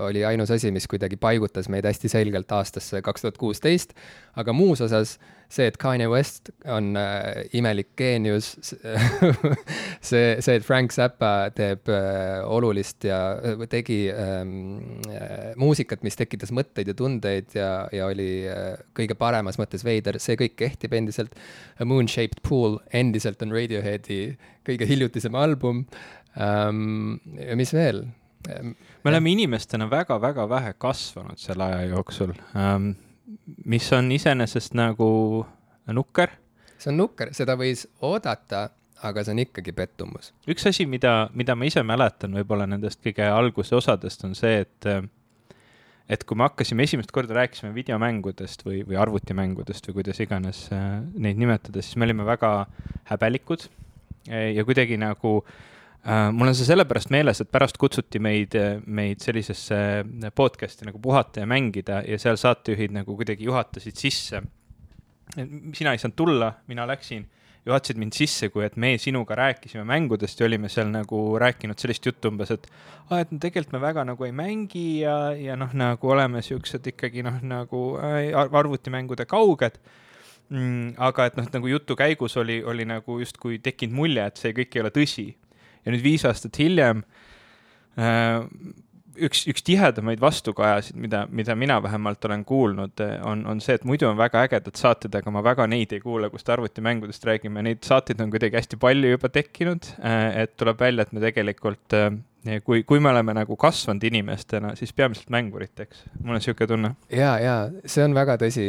oli 0.07 0.25
ainus 0.25 0.51
asi, 0.55 0.72
mis 0.72 0.88
kuidagi 0.91 1.17
paigutas 1.22 1.69
meid 1.69 1.88
hästi 1.88 2.12
selgelt 2.12 2.51
aastasse 2.51 3.01
kaks 3.05 3.25
tuhat 3.25 3.39
kuusteist, 3.41 3.95
aga 4.39 4.53
muus 4.53 4.84
osas 4.86 5.17
see, 5.50 5.67
et 5.69 5.77
Kanye 5.81 6.07
West 6.10 6.50
on 6.72 6.95
äh, 7.00 7.45
imelik 7.57 7.91
geenius 8.00 8.53
see, 10.10 10.24
see, 10.41 10.55
et 10.55 10.65
Frank 10.65 10.93
Zappa 10.95 11.50
teeb 11.55 11.89
äh, 11.91 12.41
olulist 12.50 13.05
ja 13.07 13.19
tegi 13.72 14.05
ähm, 14.12 14.55
äh, 15.10 15.53
muusikat, 15.62 16.03
mis 16.05 16.17
tekitas 16.19 16.53
mõtteid 16.55 16.91
ja 16.91 16.98
tundeid 16.98 17.55
ja, 17.57 17.69
ja 17.93 18.10
oli 18.10 18.29
äh, 18.50 18.74
kõige 18.98 19.17
paremas 19.19 19.60
mõttes 19.62 19.86
veider, 19.86 20.19
see 20.24 20.38
kõik 20.39 20.57
kehtib 20.60 20.95
endiselt. 20.98 21.36
A 21.79 21.88
Moon-Shaped 21.88 22.41
Pool 22.45 22.79
endiselt 22.95 23.41
on 23.45 23.53
Radioheadi 23.55 24.19
kõige 24.65 24.89
hiljutisem 24.89 25.36
album 25.38 25.86
ähm,. 26.39 27.17
ja 27.39 27.57
mis 27.60 27.74
veel? 27.75 28.05
Me 29.05 29.13
oleme 29.13 29.31
inimestena 29.38 29.85
väga-väga 29.89 30.50
vähe 30.50 30.75
kasvanud 30.81 31.38
selle 31.38 31.69
aja 31.69 31.89
jooksul 31.93 32.33
mis 33.65 33.93
on 33.93 34.12
iseenesest 34.12 34.74
nagu 34.77 35.45
nukker. 35.88 36.29
see 36.77 36.91
on 36.91 36.97
nukker, 37.00 37.31
seda 37.33 37.55
võis 37.59 37.85
oodata, 38.03 38.69
aga 39.05 39.24
see 39.24 39.35
on 39.35 39.43
ikkagi 39.45 39.74
pettumus. 39.75 40.31
üks 40.50 40.67
asi, 40.69 40.88
mida, 40.89 41.29
mida 41.33 41.55
ma 41.55 41.67
ise 41.69 41.83
mäletan 41.83 42.35
võib-olla 42.38 42.67
nendest 42.69 43.01
kõige 43.03 43.27
alguse 43.29 43.75
osadest, 43.75 44.25
on 44.27 44.35
see, 44.38 44.65
et 44.65 44.89
et 46.05 46.21
kui 46.24 46.38
me 46.38 46.45
hakkasime 46.45 46.85
esimest 46.85 47.09
korda 47.12 47.33
rääkisime 47.33 47.71
videomängudest 47.74 48.62
või, 48.65 48.83
või 48.85 48.97
arvutimängudest 49.01 49.88
või 49.89 50.01
kuidas 50.01 50.19
iganes 50.21 50.67
äh, 50.74 51.00
neid 51.17 51.39
nimetada, 51.41 51.81
siis 51.81 51.97
me 51.97 52.05
olime 52.05 52.27
väga 52.27 52.51
häbelikud 53.09 53.65
ja 54.25 54.65
kuidagi 54.65 54.97
nagu 55.01 55.39
äh, 55.41 55.75
mul 56.05 56.51
on 56.51 56.55
see 56.57 56.67
sellepärast 56.67 57.09
meeles, 57.13 57.41
et 57.41 57.50
pärast 57.51 57.79
kutsuti 57.81 58.19
meid, 58.21 58.53
meid 58.85 59.24
sellisesse 59.25 59.77
podcast'i 60.38 60.85
nagu 60.85 61.00
Puhata 61.01 61.41
ja 61.41 61.50
mängida 61.50 62.03
ja 62.05 62.19
seal 62.21 62.38
saatejuhid 62.38 62.93
nagu 62.93 63.15
kuidagi 63.17 63.47
juhatasid 63.47 63.97
sisse. 63.97 64.43
sina 65.74 65.91
ei 65.91 65.97
saanud 65.97 66.15
tulla, 66.15 66.51
mina 66.67 66.85
läksin, 66.88 67.25
juhatasid 67.65 67.97
mind 67.97 68.13
sisse, 68.13 68.50
kui 68.53 68.63
et 68.65 68.75
me 68.77 68.93
sinuga 69.01 69.35
rääkisime 69.35 69.83
mängudest 69.89 70.39
ja 70.39 70.45
olime 70.45 70.69
seal 70.69 70.91
nagu 70.93 71.21
rääkinud 71.41 71.81
sellist 71.81 72.05
juttu 72.05 72.29
umbes, 72.29 72.51
et 72.53 72.67
aa, 73.09 73.24
et 73.24 73.31
no 73.33 73.39
tegelikult 73.41 73.74
me 73.74 73.81
väga 73.81 74.05
nagu 74.05 74.27
ei 74.27 74.33
mängi 74.35 74.85
ja, 75.01 75.17
ja 75.33 75.57
noh, 75.57 75.74
nagu 75.74 76.13
oleme 76.13 76.43
siuksed 76.45 76.85
ikkagi 76.93 77.25
noh, 77.25 77.41
nagu 77.41 77.85
äh, 77.97 78.29
arvutimängude 78.35 79.25
kauged 79.25 79.79
mm,. 80.50 80.93
aga 81.09 81.31
et 81.31 81.39
noh, 81.39 81.50
nagu 81.57 81.71
jutu 81.71 81.97
käigus 81.97 82.38
oli, 82.38 82.62
oli 82.63 82.85
nagu 82.85 83.19
justkui 83.21 83.59
tekkinud 83.65 83.97
mulje, 83.97 84.29
et 84.29 84.43
see 84.43 84.53
kõik 84.55 84.77
ei 84.77 84.85
ole 84.85 84.93
tõsi. 84.93 85.27
Ja 85.86 85.94
nüüd 85.94 86.04
viis 86.04 86.25
aastat 86.27 86.58
hiljem 86.60 87.06
äh, 88.00 88.42
üks, 89.15 89.44
üks 89.50 89.63
tihedamaid 89.65 90.22
vastukajasid, 90.24 90.98
mida, 91.00 91.25
mida 91.32 91.56
mina 91.58 91.77
vähemalt 91.84 92.25
olen 92.27 92.44
kuulnud, 92.48 93.01
on, 93.27 93.46
on 93.50 93.62
see, 93.63 93.77
et 93.77 93.86
muidu 93.88 94.10
on 94.10 94.20
väga 94.20 94.46
ägedad 94.48 94.80
saated, 94.80 95.15
aga 95.20 95.34
ma 95.34 95.44
väga 95.46 95.68
neid 95.72 95.94
ei 95.96 96.04
kuule, 96.04 96.30
kust 96.34 96.50
arvutimängudest 96.51 97.27
räägime, 97.27 97.63
neid 97.65 97.84
saateid 97.88 98.22
on 98.24 98.34
kuidagi 98.34 98.60
hästi 98.60 98.80
palju 98.82 99.15
juba 99.15 99.32
tekkinud. 99.34 99.92
Äh, 100.00 100.44
et 100.46 100.56
tuleb 100.60 100.82
välja, 100.82 101.06
et 101.06 101.15
me 101.15 101.24
tegelikult 101.24 101.98
äh, 101.98 102.12
kui, 102.65 102.83
kui 102.85 103.01
me 103.01 103.09
oleme 103.09 103.33
nagu 103.35 103.55
kasvanud 103.59 104.03
inimestena, 104.05 104.73
siis 104.77 104.93
peamiselt 104.93 105.31
mänguriteks, 105.33 106.03
mul 106.19 106.35
on 106.35 106.39
niisugune 106.39 106.67
tunne. 106.69 106.91
ja, 107.09 107.31
ja 107.41 107.55
see 107.89 108.03
on 108.05 108.15
väga 108.17 108.37
tõsi. 108.41 108.67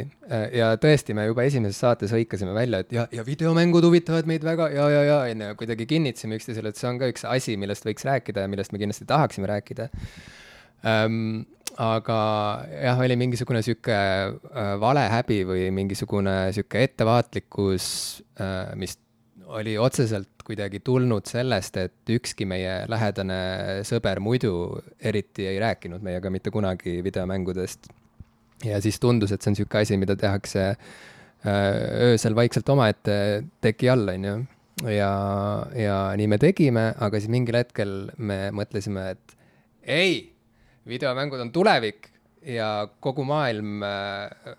ja 0.56 0.72
tõesti, 0.80 1.16
me 1.16 1.26
juba 1.28 1.44
esimeses 1.46 1.80
saates 1.84 2.14
hõikasime 2.14 2.54
välja, 2.56 2.82
et 2.84 2.94
ja, 2.96 3.06
ja 3.12 3.24
videomängud 3.26 3.84
huvitavad 3.84 4.28
meid 4.28 4.44
väga 4.46 4.70
ja, 4.74 4.88
ja, 4.92 5.02
ja 5.06 5.18
onju, 5.26 5.50
kuidagi 5.60 5.88
kinnitasime 5.90 6.40
üksteisele, 6.40 6.72
et 6.72 6.80
see 6.80 6.88
on 6.90 7.00
ka 7.02 7.10
üks 7.12 7.26
asi, 7.28 7.58
millest 7.60 7.86
võiks 7.86 8.06
rääkida 8.08 8.46
ja 8.46 8.52
millest 8.52 8.72
me 8.72 8.80
kindlasti 8.82 9.08
tahaksime 9.08 9.50
rääkida 9.52 9.90
ähm,. 10.86 11.44
aga 11.76 12.18
jah, 12.72 13.00
oli 13.04 13.18
mingisugune 13.20 13.60
sihuke 13.60 13.96
äh, 13.96 14.70
valehäbi 14.80 15.42
või 15.44 15.66
mingisugune 15.76 16.46
sihuke 16.56 16.86
ettevaatlikkus 16.86 17.88
äh,, 18.40 18.72
mis 18.80 18.96
oli 19.46 19.76
otseselt 19.78 20.35
kuidagi 20.46 20.80
tulnud 20.84 21.26
sellest, 21.26 21.76
et 21.80 22.14
ükski 22.16 22.46
meie 22.48 22.84
lähedane 22.90 23.38
sõber 23.86 24.20
muidu 24.22 24.78
eriti 25.02 25.48
ei 25.50 25.58
rääkinud 25.62 26.04
meiega 26.06 26.30
mitte 26.30 26.52
kunagi 26.54 27.00
videomängudest. 27.04 27.90
ja 28.64 28.80
siis 28.80 29.00
tundus, 29.00 29.32
et 29.32 29.42
see 29.42 29.50
on 29.50 29.56
niisugune 29.56 29.82
asi, 29.82 29.98
mida 30.00 30.16
tehakse 30.16 30.66
äh, 30.70 30.76
öösel 32.10 32.36
vaikselt 32.38 32.68
omaette 32.68 33.44
teki 33.60 33.90
all, 33.90 34.08
on 34.08 34.24
ju. 34.24 34.36
ja, 34.92 35.12
ja 35.74 35.98
nii 36.16 36.30
me 36.30 36.38
tegime, 36.38 36.88
aga 36.98 37.20
siis 37.20 37.32
mingil 37.32 37.58
hetkel 37.58 37.96
me 38.16 38.50
mõtlesime, 38.54 39.10
et 39.16 39.36
ei, 39.82 40.20
videomängud 40.86 41.42
on 41.42 41.52
tulevik 41.52 42.10
ja 42.46 42.88
kogu 43.02 43.24
maailm 43.26 43.82
äh, 43.84 44.56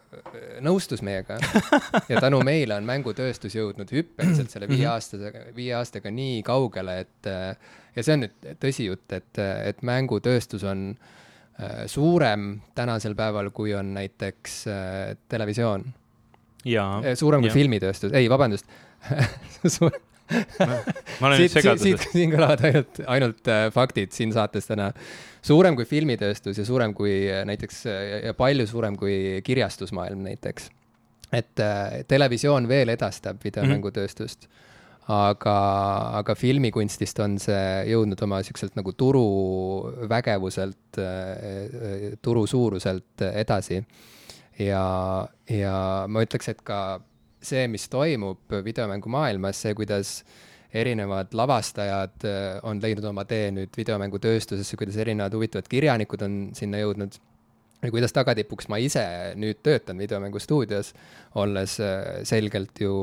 nõustus 0.65 1.03
meiega. 1.05 1.37
ja 2.11 2.21
tänu 2.21 2.41
meile 2.45 2.77
on 2.77 2.87
mängutööstus 2.87 3.55
jõudnud 3.55 3.91
hüppeliselt 3.93 4.51
selle 4.53 4.69
viie 4.69 4.85
mhm. 4.85 4.95
aastasega, 4.95 5.43
viie 5.55 5.75
aastaga 5.77 6.11
nii 6.13 6.41
kaugele, 6.47 6.99
et 7.05 7.29
äh, 7.31 7.77
ja 7.95 8.05
see 8.05 8.17
on 8.17 8.25
nüüd 8.25 8.49
tõsijutt, 8.63 9.07
et, 9.15 9.43
et 9.71 9.85
mängutööstus 9.87 10.65
on 10.67 10.89
äh, 10.93 11.85
suurem 11.91 12.49
tänasel 12.77 13.15
päeval, 13.17 13.51
kui 13.55 13.75
on 13.77 13.93
näiteks 13.97 14.59
televisioon. 15.29 15.87
suurem 17.15 17.45
kui 17.45 17.51
ja. 17.53 17.55
filmitööstus, 17.55 18.11
ei, 18.17 18.29
vabandust 18.29 18.67
ma 21.21 21.29
olen 21.29 21.41
nüüd 21.41 21.53
segaduses. 21.53 21.85
siit, 21.85 22.05
siin 22.11 22.31
kõlavad 22.33 22.63
ainult, 22.67 22.99
ainult 23.07 23.49
äh, 23.51 23.67
faktid 23.73 24.11
siin 24.15 24.33
saates 24.35 24.67
täna. 24.67 24.91
suurem 25.45 25.75
kui 25.77 25.85
filmitööstus 25.87 26.59
ja 26.59 26.65
suurem 26.67 26.93
kui 26.97 27.13
äh, 27.31 27.45
näiteks 27.47 27.85
äh, 27.87 28.25
ja 28.27 28.33
palju 28.37 28.67
suurem 28.67 28.97
kui 28.99 29.41
kirjastusmaailm 29.43 30.25
näiteks. 30.27 30.69
et 31.31 31.59
äh, 31.63 32.03
televisioon 32.07 32.67
veel 32.67 32.89
edastab 32.89 33.37
videomängutööstust 33.43 34.47
mm. 34.47 34.51
-hmm. 34.51 35.07
aga, 35.07 35.57
aga 36.19 36.35
filmikunstist 36.35 37.19
on 37.19 37.39
see 37.39 37.83
jõudnud 37.93 38.23
oma 38.23 38.43
siukselt 38.43 38.75
nagu 38.75 38.93
turuvägevuselt 38.93 40.99
äh,, 40.99 42.17
turu 42.21 42.47
suuruselt 42.47 43.21
edasi. 43.33 43.85
ja, 44.59 45.27
ja 45.49 46.05
ma 46.07 46.21
ütleks, 46.21 46.49
et 46.49 46.61
ka 46.61 46.99
see, 47.53 47.67
mis 47.71 47.87
toimub 47.91 48.57
videomängumaailmas, 48.65 49.63
see, 49.65 49.75
kuidas 49.77 50.19
erinevad 50.75 51.31
lavastajad 51.37 52.27
äh, 52.27 52.59
on 52.67 52.81
leidnud 52.83 53.07
oma 53.11 53.23
tee 53.27 53.49
nüüd 53.55 53.73
videomängutööstusesse, 53.77 54.79
kuidas 54.79 54.99
erinevad 54.99 55.35
huvitavad 55.37 55.69
kirjanikud 55.71 56.25
on 56.27 56.37
sinna 56.57 56.81
jõudnud 56.83 57.15
ja 57.81 57.91
kuidas 57.93 58.13
tagatipuks 58.15 58.69
ma 58.71 58.79
ise 58.81 59.03
nüüd 59.37 59.59
töötan 59.65 59.99
videomängustuudios, 60.01 60.93
olles 61.37 61.77
äh, 61.83 62.23
selgelt 62.27 62.81
ju 62.81 62.93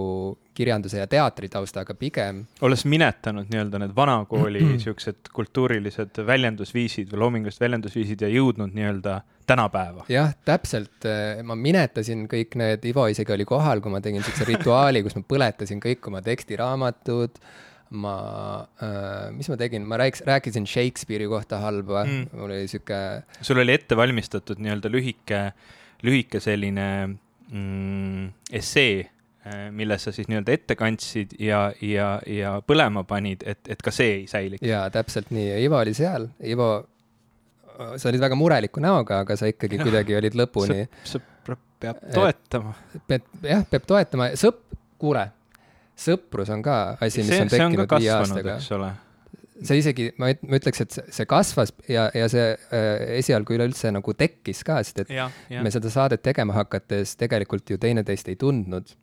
kirjanduse 0.54 0.98
ja 0.98 1.06
teatri 1.10 1.48
taustaga 1.50 1.94
pigem. 1.98 2.44
olles 2.62 2.84
minetanud 2.84 3.50
nii-öelda 3.50 3.80
need 3.82 3.94
vanakooli 3.96 4.62
niisugused 4.72 5.30
kultuurilised 5.34 6.22
väljendusviisid 6.26 7.12
või 7.12 7.22
loomingulised 7.24 7.62
väljendusviisid 7.62 8.26
ja 8.26 8.30
jõudnud 8.34 8.74
nii-öelda 8.74 9.20
tänapäeva. 9.46 10.06
jah, 10.08 10.34
täpselt, 10.44 11.06
ma 11.42 11.54
minetasin 11.58 12.26
kõik 12.30 12.58
need, 12.58 12.86
Ivo 12.90 13.06
isegi 13.12 13.34
oli 13.34 13.46
kohal, 13.48 13.82
kui 13.84 13.92
ma 13.92 14.00
tegin 14.02 14.22
niisuguse 14.22 14.48
rituaali, 14.48 15.04
kus 15.04 15.18
ma 15.18 15.22
põletasin 15.28 15.82
kõik 15.82 16.10
oma 16.10 16.22
tekstiraamatud, 16.24 17.38
ma 17.94 18.16
äh,, 18.82 19.30
mis 19.36 19.48
ma 19.52 19.58
tegin, 19.60 19.86
ma 19.88 19.98
rääkisin, 20.00 20.28
rääkisin 20.28 20.68
Shakespeare'i 20.68 21.30
kohta 21.30 21.62
halba 21.62 22.04
mm., 22.04 22.34
mul 22.34 22.50
oli 22.50 22.68
sihuke. 22.70 23.00
sul 23.40 23.62
oli 23.62 23.76
ette 23.76 23.96
valmistatud 23.96 24.62
nii-öelda 24.62 24.90
lühike, 24.92 25.42
lühike 26.06 26.42
selline 26.42 26.88
mm, 27.08 28.30
essee 28.52 29.14
Äh, 29.46 29.70
mille 29.70 29.98
sa 29.98 30.08
siis 30.12 30.28
nii-öelda 30.30 30.52
ette 30.56 30.72
kandsid 30.72 31.34
ja, 31.36 31.66
ja, 31.84 32.14
ja 32.24 32.54
põlema 32.64 33.02
panid, 33.04 33.42
et, 33.44 33.58
et 33.68 33.82
ka 33.84 33.92
see 33.92 34.14
ei 34.14 34.22
säiliks. 34.30 34.64
jaa, 34.64 34.86
täpselt 34.88 35.28
nii 35.36 35.50
ja 35.50 35.58
Ivo 35.60 35.76
oli 35.76 35.92
seal, 35.92 36.30
Ivo, 36.48 36.68
sa 37.76 38.08
olid 38.08 38.24
väga 38.24 38.38
mureliku 38.40 38.80
näoga, 38.80 39.18
aga 39.26 39.36
sa 39.36 39.50
ikkagi 39.52 39.76
ja, 39.76 39.84
kuidagi 39.84 40.16
olid 40.16 40.38
lõpuni. 40.40 40.86
sõpra 41.10 41.58
peab 41.84 42.00
toetama. 42.14 42.72
peab, 43.04 43.28
jah, 43.44 43.66
peab 43.68 43.84
toetama, 43.92 44.30
sõp-, 44.40 44.78
kuule, 45.04 45.26
sõprus 45.96 46.50
on 46.50 46.62
ka 46.64 46.96
asi, 47.00 47.22
mis 47.22 47.32
see, 47.32 47.42
on 47.44 47.52
tekkinud 47.52 47.96
viie 47.98 48.12
aastaga. 48.14 48.56
see 49.62 49.78
isegi, 49.78 50.10
ma, 50.18 50.32
ma 50.42 50.58
ütleks, 50.58 50.82
et 50.82 50.98
see 51.14 51.28
kasvas 51.30 51.72
ja, 51.88 52.08
ja 52.14 52.26
see 52.32 52.50
äh, 52.50 52.90
esialgu 53.20 53.56
üleüldse 53.56 53.92
nagu 53.94 54.16
tekkis 54.18 54.64
ka, 54.66 54.82
sest 54.82 55.06
et 55.06 55.14
ja, 55.14 55.30
ja. 55.52 55.62
me 55.62 55.72
seda 55.74 55.92
saadet 55.92 56.24
tegema 56.26 56.56
hakates 56.58 57.16
tegelikult 57.20 57.70
ju 57.70 57.78
teineteist 57.80 58.28
ei 58.32 58.40
tundnud 58.40 58.96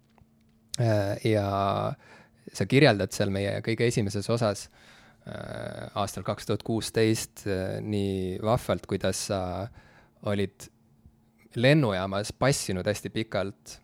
Äh, 0.79 1.31
ja 1.31 1.93
sa 2.53 2.65
kirjeldad 2.65 3.11
seal 3.15 3.31
meie 3.33 3.57
kõige 3.65 3.87
esimeses 3.91 4.27
osas 4.31 4.69
äh, 5.27 5.89
aastal 5.99 6.23
kaks 6.27 6.47
tuhat 6.47 6.63
kuusteist 6.63 7.43
äh, 7.45 7.79
nii 7.83 8.39
vahvalt, 8.43 8.87
kuidas 8.89 9.27
sa 9.27 9.41
olid 10.31 10.69
lennujaamas 11.55 12.31
passinud 12.39 12.87
hästi 12.87 13.09
pikalt, 13.11 13.79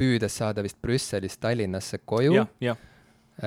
püüdes 0.00 0.36
saada 0.40 0.62
vist 0.64 0.78
Brüsselist 0.80 1.40
Tallinnasse 1.40 2.00
koju. 2.04 2.46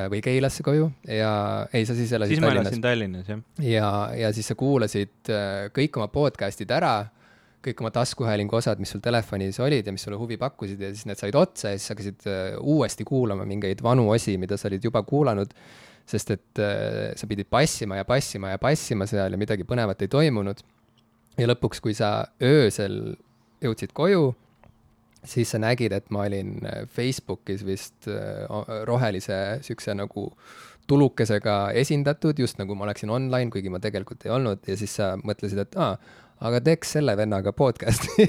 või 0.10 0.22
Keilasse 0.26 0.64
koju 0.66 0.88
ja 1.06 1.32
ei, 1.70 1.86
sa 1.86 1.94
siis 1.94 2.12
elasid 2.18 2.36
siis 2.36 2.42
Tallinnas. 2.42 2.42
siis 2.42 2.42
ma 2.42 2.54
elasin 2.54 2.82
Tallinnas, 2.82 3.28
jah. 3.30 3.42
ja, 3.62 3.90
ja 4.18 4.32
siis 4.34 4.48
sa 4.50 4.56
kuulasid 4.58 5.30
kõik 5.74 6.00
oma 6.00 6.08
podcast'id 6.14 6.72
ära 6.74 6.96
kõik 7.64 7.84
oma 7.84 7.92
taskuhäälingu 7.96 8.58
osad, 8.60 8.82
mis 8.82 8.92
sul 8.94 9.02
telefonis 9.04 9.60
olid 9.64 9.88
ja 9.88 9.94
mis 9.96 10.04
sulle 10.04 10.20
huvi 10.20 10.38
pakkusid 10.42 10.82
ja 10.84 10.92
siis 10.92 11.08
need 11.08 11.20
said 11.20 11.38
otsa 11.40 11.72
ja 11.72 11.80
siis 11.80 11.94
hakkasid 11.94 12.28
äh, 12.28 12.42
uuesti 12.60 13.08
kuulama 13.08 13.48
mingeid 13.48 13.84
vanu 13.84 14.10
osi, 14.12 14.36
mida 14.42 14.60
sa 14.60 14.70
olid 14.72 14.84
juba 14.84 15.04
kuulanud. 15.08 15.56
sest 16.04 16.32
et 16.32 16.60
äh, 16.60 17.14
sa 17.16 17.28
pidid 17.28 17.48
passima 17.48 17.96
ja 17.96 18.04
passima 18.04 18.50
ja 18.52 18.58
passima 18.60 19.06
seal 19.08 19.32
ja 19.32 19.38
midagi 19.40 19.64
põnevat 19.64 20.02
ei 20.04 20.10
toimunud. 20.12 20.60
Ja 21.38 21.50
lõpuks, 21.50 21.82
kui 21.84 21.96
sa 21.98 22.28
öösel 22.44 23.16
jõudsid 23.64 23.94
koju, 23.96 24.34
siis 25.24 25.54
sa 25.54 25.62
nägid, 25.62 25.96
et 25.96 26.12
ma 26.12 26.26
olin 26.28 26.58
äh, 26.68 26.84
Facebookis 26.92 27.64
vist 27.66 28.10
rohelise 28.90 29.40
siukse 29.64 29.96
nagu 29.96 30.30
tulukesega 30.88 31.72
esindatud, 31.80 32.40
just 32.40 32.60
nagu 32.60 32.76
ma 32.76 32.84
oleksin 32.90 33.12
online, 33.14 33.48
kuigi 33.52 33.72
ma 33.72 33.80
tegelikult 33.80 34.26
ei 34.26 34.34
olnud. 34.36 34.66
Ja 34.68 34.76
siis 34.78 34.98
sa 35.00 35.14
mõtlesid, 35.24 35.62
et 35.64 35.78
aa 35.80 35.96
aga 36.44 36.60
teeks 36.64 36.96
selle 36.98 37.16
vennaga 37.18 37.54
podcast'i 37.56 38.28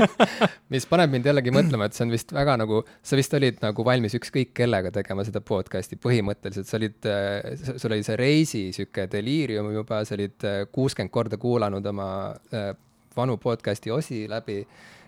mis 0.72 0.86
paneb 0.90 1.12
mind 1.12 1.28
jällegi 1.28 1.52
mõtlema, 1.54 1.86
et 1.86 1.96
see 1.96 2.06
on 2.06 2.14
vist 2.14 2.32
väga 2.34 2.56
nagu, 2.60 2.80
sa 3.06 3.18
vist 3.18 3.34
olid 3.38 3.60
nagu 3.62 3.86
valmis 3.86 4.16
ükskõik 4.18 4.52
kellega 4.56 4.90
tegema 4.94 5.24
seda 5.26 5.42
podcast'i, 5.46 5.98
põhimõtteliselt. 6.02 6.68
Sa 6.68 6.78
olid, 6.80 6.98
äh, 7.10 7.54
sul 7.76 7.94
oli 7.94 8.06
see 8.06 8.18
reisi 8.18 8.64
sihuke 8.76 9.06
deliirium 9.12 9.70
juba, 9.74 10.02
sa 10.06 10.16
olid 10.18 10.46
äh, 10.48 10.58
kuuskümmend 10.72 11.14
korda 11.14 11.38
kuulanud 11.40 11.86
oma 11.92 12.08
äh, 12.50 12.72
vanu 13.16 13.38
podcast'i 13.42 13.94
osi 13.94 14.24
läbi 14.30 14.60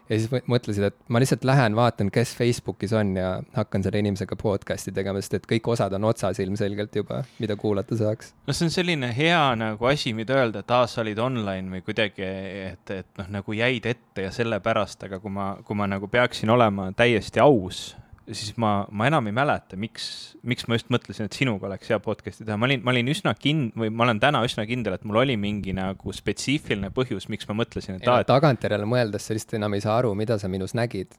ja 0.08 0.18
siis 0.18 0.46
mõtlesid, 0.50 0.88
et 0.88 0.96
ma 1.12 1.20
lihtsalt 1.22 1.44
lähen 1.48 1.76
vaatan, 1.78 2.10
kes 2.14 2.34
Facebookis 2.38 2.94
on 2.96 3.14
ja 3.18 3.34
hakkan 3.56 3.84
selle 3.84 4.00
inimesega 4.02 4.38
podcast'i 4.40 4.92
tegema, 4.96 5.20
sest 5.22 5.38
et 5.38 5.48
kõik 5.50 5.68
osad 5.74 5.94
on 5.98 6.08
otsas 6.08 6.40
ilmselgelt 6.42 6.96
juba, 6.96 7.22
mida 7.42 7.56
kuulata 7.60 7.98
saaks. 7.98 8.32
no 8.46 8.56
see 8.56 8.68
on 8.68 8.74
selline 8.74 9.12
hea 9.16 9.44
nagu 9.60 9.90
asi, 9.90 10.14
mida 10.16 10.38
öelda, 10.38 10.64
et 10.64 10.74
aa, 10.74 10.88
sa 10.90 11.02
olid 11.04 11.20
online 11.22 11.76
või 11.76 11.84
kuidagi, 11.86 12.24
et, 12.72 12.94
et 12.94 13.22
noh, 13.22 13.30
nagu 13.38 13.56
jäid 13.56 13.86
ette 13.88 14.28
ja 14.28 14.34
sellepärast, 14.34 15.08
aga 15.08 15.20
kui 15.22 15.32
ma, 15.34 15.54
kui 15.64 15.78
ma 15.78 15.88
nagu 15.90 16.10
peaksin 16.10 16.50
olema 16.54 16.90
täiesti 16.96 17.42
aus 17.44 17.90
siis 18.32 18.52
ma, 18.60 18.70
ma 18.90 19.06
enam 19.08 19.26
ei 19.30 19.34
mäleta, 19.36 19.76
miks, 19.80 20.04
miks 20.46 20.66
ma 20.68 20.76
just 20.76 20.90
mõtlesin, 20.92 21.28
et 21.28 21.36
sinuga 21.36 21.68
oleks 21.70 21.88
hea 21.92 21.98
podcast'i 22.02 22.44
teha, 22.44 22.58
ma 22.60 22.66
olin, 22.68 22.82
ma 22.84 22.92
olin 22.92 23.08
üsna 23.12 23.32
kind- 23.38 23.72
või 23.78 23.88
ma 23.94 24.04
olen 24.06 24.20
täna 24.20 24.42
üsna 24.46 24.66
kindel, 24.68 24.96
et 24.98 25.04
mul 25.08 25.20
oli 25.22 25.36
mingi 25.40 25.72
nagu 25.76 26.12
spetsiifiline 26.14 26.90
põhjus, 26.94 27.28
miks 27.32 27.48
ma 27.48 27.56
mõtlesin, 27.62 27.96
et 27.98 28.08
aa, 28.08 28.20
et 28.24 28.28
tagantjärele 28.30 28.88
mõeldes 28.88 29.24
sa 29.28 29.36
lihtsalt 29.36 29.56
enam 29.60 29.76
ei 29.78 29.84
saa 29.84 29.96
aru, 30.02 30.12
mida 30.18 30.38
sa 30.38 30.50
minus 30.52 30.74
nägid. 30.76 31.16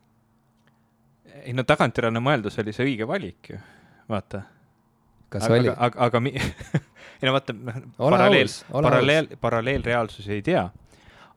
ei 1.43 1.53
no 1.55 1.63
tagantjärele 1.63 2.19
mõeldes 2.21 2.57
oli 2.61 2.73
see 2.75 2.85
õige 2.91 3.07
valik 3.09 3.53
ju, 3.53 3.59
vaata. 4.09 4.43
kas 5.29 5.45
aga, 5.47 5.55
oli? 5.55 5.69
aga, 5.71 5.79
aga, 5.87 6.05
aga 6.09 6.19
mi- 6.19 6.35
ei 7.21 7.25
no 7.29 7.33
vaata, 7.37 7.53
noh, 7.55 7.81
paralleel 7.97 8.51
paralleel 8.71 9.31
paralleelreaalsusi 9.41 10.33
ei 10.37 10.41
tea. 10.45 10.67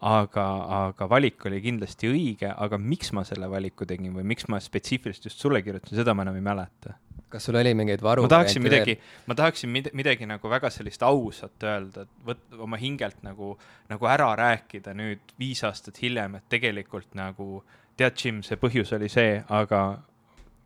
Aga, 0.03 0.45
aga 0.89 1.07
valik 1.11 1.47
oli 1.47 1.61
kindlasti 1.63 2.11
õige, 2.11 2.51
aga 2.51 2.79
miks 2.81 3.13
ma 3.15 3.23
selle 3.27 3.47
valiku 3.51 3.87
tegin 3.89 4.15
või 4.17 4.27
miks 4.35 4.49
ma 4.51 4.59
spetsiifiliselt 4.63 5.29
just 5.31 5.43
sulle 5.43 5.63
kirjutasin, 5.63 6.01
seda 6.01 6.15
ma 6.15 6.27
enam 6.27 6.39
ei 6.41 6.45
mäleta. 6.45 6.97
kas 7.33 7.47
sul 7.49 7.57
oli 7.57 7.71
mingeid 7.73 8.03
varu 8.05 8.27
ma 8.27 8.29
tahaksin 8.29 8.61
midagi, 8.63 8.99
ma 9.27 9.35
tahaksin 9.39 9.71
mid- 9.73 9.93
midagi 9.97 10.27
nagu 10.29 10.51
väga 10.53 10.69
sellist 10.71 11.03
ausat 11.07 11.65
öelda, 11.65 12.03
et 12.03 12.27
võt-, 12.27 12.59
oma 12.59 12.77
hingelt 12.77 13.23
nagu, 13.23 13.55
nagu 13.89 14.11
ära 14.11 14.33
rääkida 14.37 14.93
nüüd 14.99 15.33
viis 15.39 15.63
aastat 15.65 16.03
hiljem, 16.03 16.37
et 16.41 16.49
tegelikult 16.53 17.15
nagu 17.15 17.63
tead, 17.97 18.19
Jim, 18.19 18.43
see 18.43 18.59
põhjus 18.61 18.93
oli 18.99 19.09
see, 19.13 19.39
aga 19.49 20.03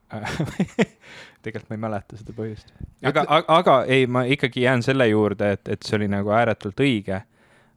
tegelikult 1.42 1.70
ma 1.70 1.76
ei 1.76 1.84
mäleta 1.86 2.18
seda 2.18 2.34
põhjust. 2.34 2.72
aga, 3.04 3.26
aga, 3.28 3.60
aga 3.60 3.78
ei, 3.84 4.06
ma 4.06 4.24
ikkagi 4.24 4.64
jään 4.64 4.82
selle 4.86 5.06
juurde, 5.12 5.52
et, 5.58 5.68
et 5.68 5.86
see 5.86 6.00
oli 6.00 6.08
nagu 6.10 6.32
ääretult 6.34 6.80
õige 6.82 7.22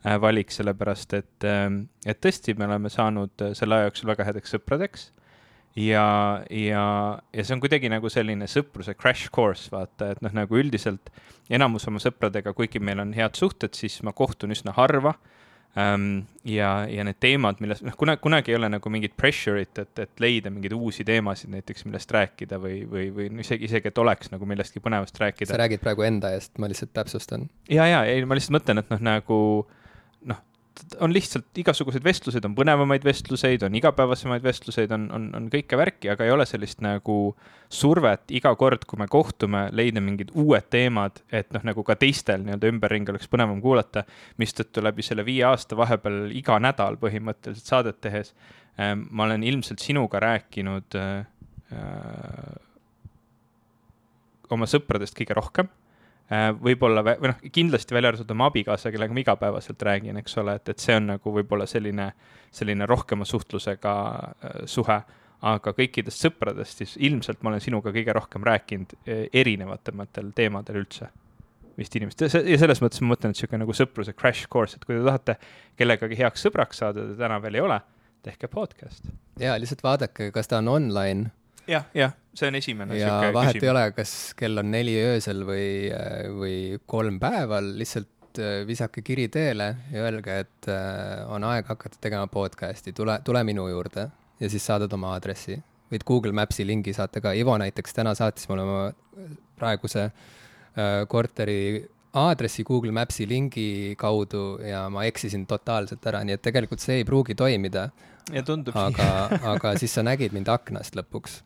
valik, 0.03 0.51
sellepärast 0.55 1.13
et, 1.17 1.47
et 2.07 2.19
tõesti, 2.23 2.55
me 2.57 2.69
oleme 2.69 2.91
saanud 2.91 3.43
äh, 3.43 3.55
selle 3.57 3.75
aja 3.75 3.89
jooksul 3.89 4.11
väga 4.13 4.27
headeks 4.29 4.55
sõpradeks 4.55 5.09
ja, 5.75 6.43
ja, 6.49 6.83
ja 7.33 7.43
see 7.43 7.55
on 7.55 7.63
kuidagi 7.63 7.91
nagu 7.91 8.11
selline 8.11 8.47
sõpruse 8.49 8.95
crash 8.97 9.31
course, 9.33 9.69
vaata, 9.73 10.13
et 10.13 10.23
noh, 10.25 10.33
nagu 10.35 10.59
üldiselt 10.59 11.11
enamus 11.51 11.87
oma 11.89 12.01
sõpradega, 12.03 12.53
kuigi 12.57 12.81
meil 12.81 13.01
on 13.03 13.13
head 13.17 13.37
suhted, 13.37 13.75
siis 13.77 13.99
ma 14.05 14.15
kohtun 14.15 14.55
üsna 14.55 14.73
harva 14.77 15.15
ähm,. 15.77 16.25
ja, 16.43 16.87
ja 16.89 17.03
need 17.05 17.19
teemad, 17.21 17.59
millest, 17.61 17.83
noh, 17.85 17.95
kunagi, 17.99 18.21
kunagi 18.23 18.53
ei 18.53 18.57
ole 18.57 18.71
nagu 18.73 18.91
mingit 18.93 19.15
pressure'it, 19.19 19.83
et, 19.83 20.05
et 20.05 20.23
leida 20.23 20.51
mingeid 20.53 20.73
uusi 20.77 21.05
teemasid 21.07 21.51
näiteks, 21.53 21.85
millest 21.85 22.11
rääkida 22.15 22.61
või, 22.61 22.81
või, 22.89 23.09
või 23.15 23.29
no 23.33 23.43
isegi, 23.45 23.69
isegi, 23.69 23.91
et 23.91 24.01
oleks 24.01 24.33
nagu 24.33 24.47
millestki 24.49 24.81
põnevast 24.83 25.19
rääkida 25.21 25.53
sa. 25.53 25.59
räägid 25.61 25.83
praegu 25.83 26.07
enda 26.07 26.33
eest, 26.37 26.55
ma 26.57 26.71
lihtsalt 26.71 26.95
täpsustan. 26.97 27.49
ja, 27.69 27.85
ja 27.89 28.05
ei, 28.09 28.25
ma 28.25 28.37
lihtsalt 28.39 28.57
mõtlen, 28.57 28.81
et 28.83 28.95
noh, 28.95 29.05
nagu 29.11 29.39
noh, 30.27 30.39
on 31.03 31.13
lihtsalt 31.13 31.57
igasuguseid 31.59 32.03
vestluseid, 32.03 32.45
on 32.47 32.55
põnevamaid 32.57 33.03
vestluseid, 33.05 33.63
on 33.67 33.75
igapäevasemaid 33.75 34.43
vestluseid, 34.43 34.91
on, 34.95 35.07
on, 35.15 35.25
on 35.35 35.47
kõike 35.51 35.77
värki, 35.79 36.09
aga 36.13 36.25
ei 36.25 36.33
ole 36.33 36.45
sellist 36.49 36.81
nagu 36.83 37.17
survet 37.69 38.31
iga 38.35 38.53
kord, 38.59 38.85
kui 38.89 38.99
me 39.01 39.07
kohtume, 39.11 39.65
leida 39.75 40.01
mingid 40.03 40.31
uued 40.39 40.69
teemad, 40.71 41.21
et 41.35 41.51
noh, 41.55 41.65
nagu 41.67 41.83
ka 41.87 41.97
teistel 41.99 42.45
nii-öelda 42.45 42.71
ümberringi 42.71 43.13
oleks 43.13 43.29
põnevam 43.31 43.61
kuulata, 43.63 44.05
mistõttu 44.41 44.83
läbi 44.85 45.05
selle 45.05 45.25
viie 45.27 45.43
aasta 45.49 45.77
vahepeal 45.79 46.31
iga 46.37 46.59
nädal 46.63 46.99
põhimõtteliselt 47.01 47.73
saadet 47.73 47.99
tehes 48.03 48.33
ähm, 48.79 49.07
ma 49.11 49.27
olen 49.27 49.43
ilmselt 49.43 49.83
sinuga 49.83 50.21
rääkinud 50.23 50.99
äh, 50.99 51.25
äh, 51.75 52.55
oma 54.49 54.69
sõpradest 54.69 55.17
kõige 55.17 55.37
rohkem 55.37 55.69
võib-olla 56.61 57.01
vä- 57.05 57.15
või 57.21 57.31
noh, 57.31 57.39
kindlasti 57.51 57.95
välja 57.95 58.11
arvatud 58.13 58.31
oma 58.35 58.49
abikaasa, 58.51 58.91
kellega 58.93 59.13
ma 59.15 59.23
igapäevaselt 59.23 59.81
räägin, 59.81 60.17
eks 60.21 60.37
ole, 60.37 60.55
et, 60.59 60.69
et 60.69 60.79
see 60.83 60.95
on 60.99 61.07
nagu 61.15 61.31
võib-olla 61.33 61.65
selline, 61.69 62.11
selline 62.53 62.85
rohkema 62.89 63.25
suhtlusega 63.25 63.95
äh, 64.43 64.59
suhe. 64.65 64.99
aga 65.41 65.71
kõikidest 65.71 66.19
sõpradest, 66.25 66.81
siis 66.81 66.97
ilmselt 66.99 67.41
ma 67.43 67.49
olen 67.53 67.61
sinuga 67.63 67.93
kõige 67.95 68.11
rohkem 68.13 68.43
rääkinud 68.43 68.93
äh, 69.07 69.21
erinevatematel 69.33 70.33
teemadel 70.35 70.81
üldse 70.81 71.07
vist 71.79 71.95
inimest 71.95 72.21
ja 72.21 72.27
se- 72.29 72.43
ja 72.43 72.57
selles 72.59 72.81
mõttes 72.83 72.99
ma 73.01 73.13
mõtlen, 73.13 73.31
et 73.31 73.39
sihuke 73.39 73.57
nagu 73.57 73.71
sõpruse 73.71 74.11
crash 74.13 74.49
course, 74.51 74.75
et 74.75 74.83
kui 74.85 74.97
te 74.97 75.03
tahate 75.05 75.37
kellegagi 75.79 76.17
heaks 76.19 76.43
sõbraks 76.43 76.81
saada, 76.83 77.05
te 77.07 77.15
täna 77.15 77.37
veel 77.41 77.55
ei 77.55 77.61
ole, 77.63 77.79
tehke 78.21 78.47
podcast. 78.51 79.07
jaa, 79.39 79.55
lihtsalt 79.57 79.81
vaadake, 79.83 80.31
kas 80.35 80.47
ta 80.51 80.57
on 80.59 80.67
online 80.67 81.31
jah, 81.69 81.85
jah, 81.95 82.13
see 82.35 82.49
on 82.49 82.57
esimene 82.59 82.97
ja 82.99 83.17
vahet 83.33 83.55
ei 83.55 83.59
küsimus. 83.59 83.71
ole, 83.73 83.83
kas 83.97 84.13
kell 84.39 84.61
on 84.61 84.71
neli 84.73 84.95
öösel 85.01 85.43
või, 85.47 85.67
või 86.37 86.55
kolm 86.89 87.19
päeval, 87.21 87.73
lihtsalt 87.79 88.41
äh, 88.41 88.61
visake 88.67 89.03
kiri 89.05 89.27
teele 89.33 89.69
ja 89.93 90.05
öelge, 90.07 90.39
et 90.45 90.71
äh, 90.71 91.23
on 91.31 91.45
aeg 91.49 91.69
hakata 91.69 92.01
tegema 92.01 92.29
podcast'i, 92.31 92.93
tule, 92.97 93.19
tule 93.25 93.43
minu 93.47 93.67
juurde 93.69 94.09
ja 94.39 94.49
siis 94.51 94.65
saadad 94.65 94.93
oma 94.95 95.13
aadressi. 95.17 95.59
võid 95.89 96.05
Google 96.05 96.35
Maps'i 96.37 96.65
lingi 96.67 96.93
saata 96.93 97.21
ka, 97.21 97.33
Ivo 97.33 97.55
näiteks 97.57 97.95
täna 97.97 98.13
saatis 98.17 98.49
mulle 98.49 98.65
oma 98.65 98.81
praeguse 99.59 100.09
äh, 100.09 101.05
korteri 101.07 101.85
aadressi 102.19 102.63
Google 102.65 102.91
Maps'i 102.91 103.27
lingi 103.29 103.95
kaudu 103.97 104.59
ja 104.65 104.87
ma 104.89 105.03
eksisin 105.05 105.45
totaalselt 105.49 106.05
ära, 106.09 106.23
nii 106.25 106.39
et 106.39 106.41
tegelikult 106.41 106.81
see 106.81 107.01
ei 107.01 107.05
pruugi 107.05 107.35
toimida, 107.37 107.89
ja 108.33 108.43
tundub 108.45 108.77
aga, 108.77 109.29
aga 109.53 109.75
siis 109.81 109.93
sa 109.93 110.05
nägid 110.05 110.33
mind 110.33 110.49
aknast 110.49 110.97
lõpuks 110.97 111.39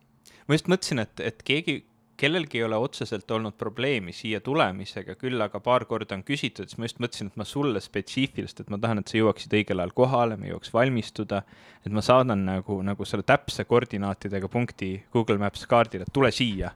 ma 0.47 0.57
just 0.57 0.69
mõtlesin, 0.71 1.03
et, 1.03 1.19
et 1.23 1.43
keegi, 1.45 1.79
kellelgi 2.19 2.59
ei 2.59 2.65
ole 2.67 2.77
otseselt 2.79 3.31
olnud 3.31 3.55
probleemi 3.59 4.13
siia 4.15 4.39
tulemisega, 4.43 5.15
küll 5.19 5.41
aga 5.41 5.59
paar 5.63 5.85
korda 5.89 6.15
on 6.17 6.23
küsitud, 6.25 6.69
siis 6.69 6.79
ma 6.79 6.87
just 6.87 7.01
mõtlesin, 7.03 7.31
et 7.31 7.39
ma 7.39 7.47
sulle 7.47 7.81
spetsiifiliselt, 7.83 8.63
et 8.63 8.71
ma 8.73 8.79
tahan, 8.81 9.01
et 9.01 9.11
sa 9.11 9.17
jõuaksid 9.17 9.55
õigel 9.57 9.81
ajal 9.81 9.95
kohale, 9.97 10.37
me 10.39 10.51
jõuaks 10.51 10.73
valmistuda, 10.73 11.41
et 11.83 11.91
ma 11.95 12.03
saadan 12.05 12.45
nagu, 12.47 12.79
nagu 12.85 13.07
selle 13.09 13.25
täpse 13.27 13.65
koordinaatidega 13.69 14.49
punkti 14.51 14.93
Google 15.13 15.39
Maps 15.41 15.65
kaardile, 15.69 16.07
tule 16.13 16.31
siia. 16.31 16.73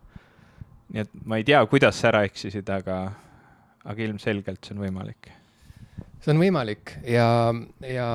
nii 0.93 1.03
et 1.03 1.15
ma 1.27 1.37
ei 1.37 1.43
tea, 1.43 1.59
kuidas 1.67 1.99
sa 1.99 2.11
ära 2.13 2.23
eksisid, 2.27 2.69
aga, 2.71 3.01
aga 3.83 4.03
ilmselgelt 4.03 4.63
see 4.63 4.75
on 4.75 4.85
võimalik. 4.85 5.31
see 6.23 6.33
on 6.33 6.39
võimalik 6.41 6.97
ja, 7.05 7.27
ja 7.83 8.07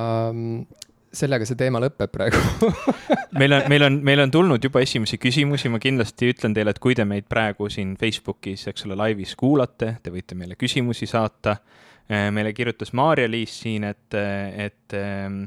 sellega 1.13 1.45
see 1.47 1.57
teema 1.59 1.81
lõpeb 1.83 2.11
praegu 2.13 2.39
meil 3.39 3.53
on, 3.53 3.65
meil 3.69 3.85
on, 3.87 3.97
meil 4.05 4.23
on 4.23 4.33
tulnud 4.33 4.63
juba 4.63 4.81
esimesi 4.83 5.19
küsimusi, 5.21 5.71
ma 5.71 5.79
kindlasti 5.81 6.31
ütlen 6.33 6.55
teile, 6.55 6.73
et 6.73 6.81
kui 6.83 6.97
te 6.97 7.05
meid 7.07 7.27
praegu 7.29 7.69
siin 7.71 7.95
Facebookis, 7.99 8.67
eks 8.71 8.87
ole, 8.87 8.97
laivis 8.99 9.35
kuulate, 9.39 9.95
te 10.03 10.13
võite 10.13 10.37
meile 10.39 10.57
küsimusi 10.59 11.09
saata. 11.09 11.57
meile 12.09 12.51
kirjutas 12.53 12.91
Maarja-Liis 12.93 13.59
siin, 13.63 13.85
et, 13.87 14.13
et 14.13 14.97
ähm, 14.97 15.43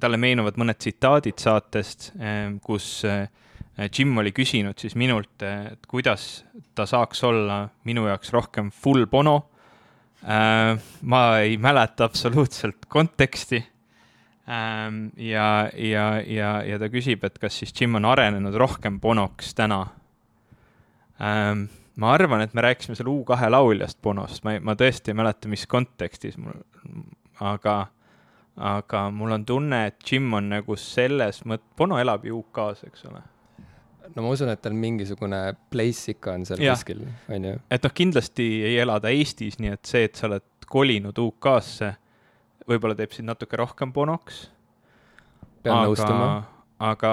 talle 0.00 0.16
meenuvad 0.16 0.56
mõned 0.56 0.78
tsitaadid 0.78 1.42
saatest, 1.42 2.12
kus 2.64 3.04
äh, 3.04 3.26
Jim 3.88 4.16
oli 4.18 4.32
küsinud 4.36 4.78
siis 4.78 4.94
minult, 5.00 5.42
et 5.42 5.86
kuidas 5.88 6.44
ta 6.76 6.86
saaks 6.86 7.24
olla 7.24 7.64
minu 7.88 8.06
jaoks 8.06 8.32
rohkem 8.32 8.70
full 8.70 9.06
bono. 9.06 9.48
ma 10.22 11.38
ei 11.42 11.56
mäleta 11.58 12.04
absoluutselt 12.04 12.86
konteksti 12.88 13.58
ja, 14.46 15.70
ja, 15.74 16.06
ja, 16.26 16.50
ja 16.66 16.78
ta 16.78 16.88
küsib, 16.90 17.22
et 17.24 17.38
kas 17.38 17.60
siis 17.60 17.74
Jim 17.78 17.94
on 17.94 18.08
arenenud 18.10 18.56
rohkem 18.58 18.98
Bonoks 19.00 19.54
täna 19.54 19.84
ähm,. 21.22 21.68
ma 21.96 22.14
arvan, 22.16 22.40
et 22.40 22.54
me 22.54 22.64
rääkisime 22.64 22.96
seal 22.98 23.10
U2 23.12 23.50
lauljast 23.52 24.00
Bonost, 24.02 24.42
ma 24.44 24.56
ei, 24.56 24.62
ma 24.64 24.74
tõesti 24.74 25.12
ei 25.12 25.18
mäleta, 25.18 25.50
mis 25.52 25.66
kontekstis 25.70 26.38
mul, 26.40 26.56
aga, 27.44 27.76
aga 28.56 29.04
mul 29.14 29.36
on 29.36 29.44
tunne, 29.46 29.84
et 29.92 30.10
Jim 30.10 30.32
on 30.34 30.50
nagu 30.56 30.76
selles 30.80 31.44
mõttes, 31.44 31.68
Bono 31.78 32.00
elab 32.00 32.26
ju 32.26 32.40
UK-s, 32.40 32.88
eks 32.88 33.06
ole. 33.12 33.22
no 34.16 34.24
ma 34.24 34.32
usun, 34.34 34.50
et 34.50 34.62
tal 34.64 34.74
mingisugune 34.74 35.42
place 35.70 36.16
ikka 36.16 36.34
on 36.34 36.48
seal 36.48 36.64
Jah. 36.64 36.74
kuskil, 36.74 37.04
on 37.30 37.50
ju. 37.52 37.58
et 37.70 37.86
noh, 37.86 37.94
kindlasti 37.94 38.48
ei 38.72 38.78
ela 38.82 38.98
ta 39.00 39.12
Eestis, 39.14 39.60
nii 39.62 39.76
et 39.76 39.86
see, 39.86 40.08
et 40.08 40.18
sa 40.18 40.26
oled 40.32 40.48
kolinud 40.72 41.18
UK-sse, 41.28 41.94
võib-olla 42.68 42.94
teeb 42.98 43.12
sind 43.12 43.26
natuke 43.30 43.56
rohkem 43.56 43.92
Bonoks 43.92 44.44
pean 45.62 45.84
nõustuma. 45.86 46.28
aga, 46.82 47.12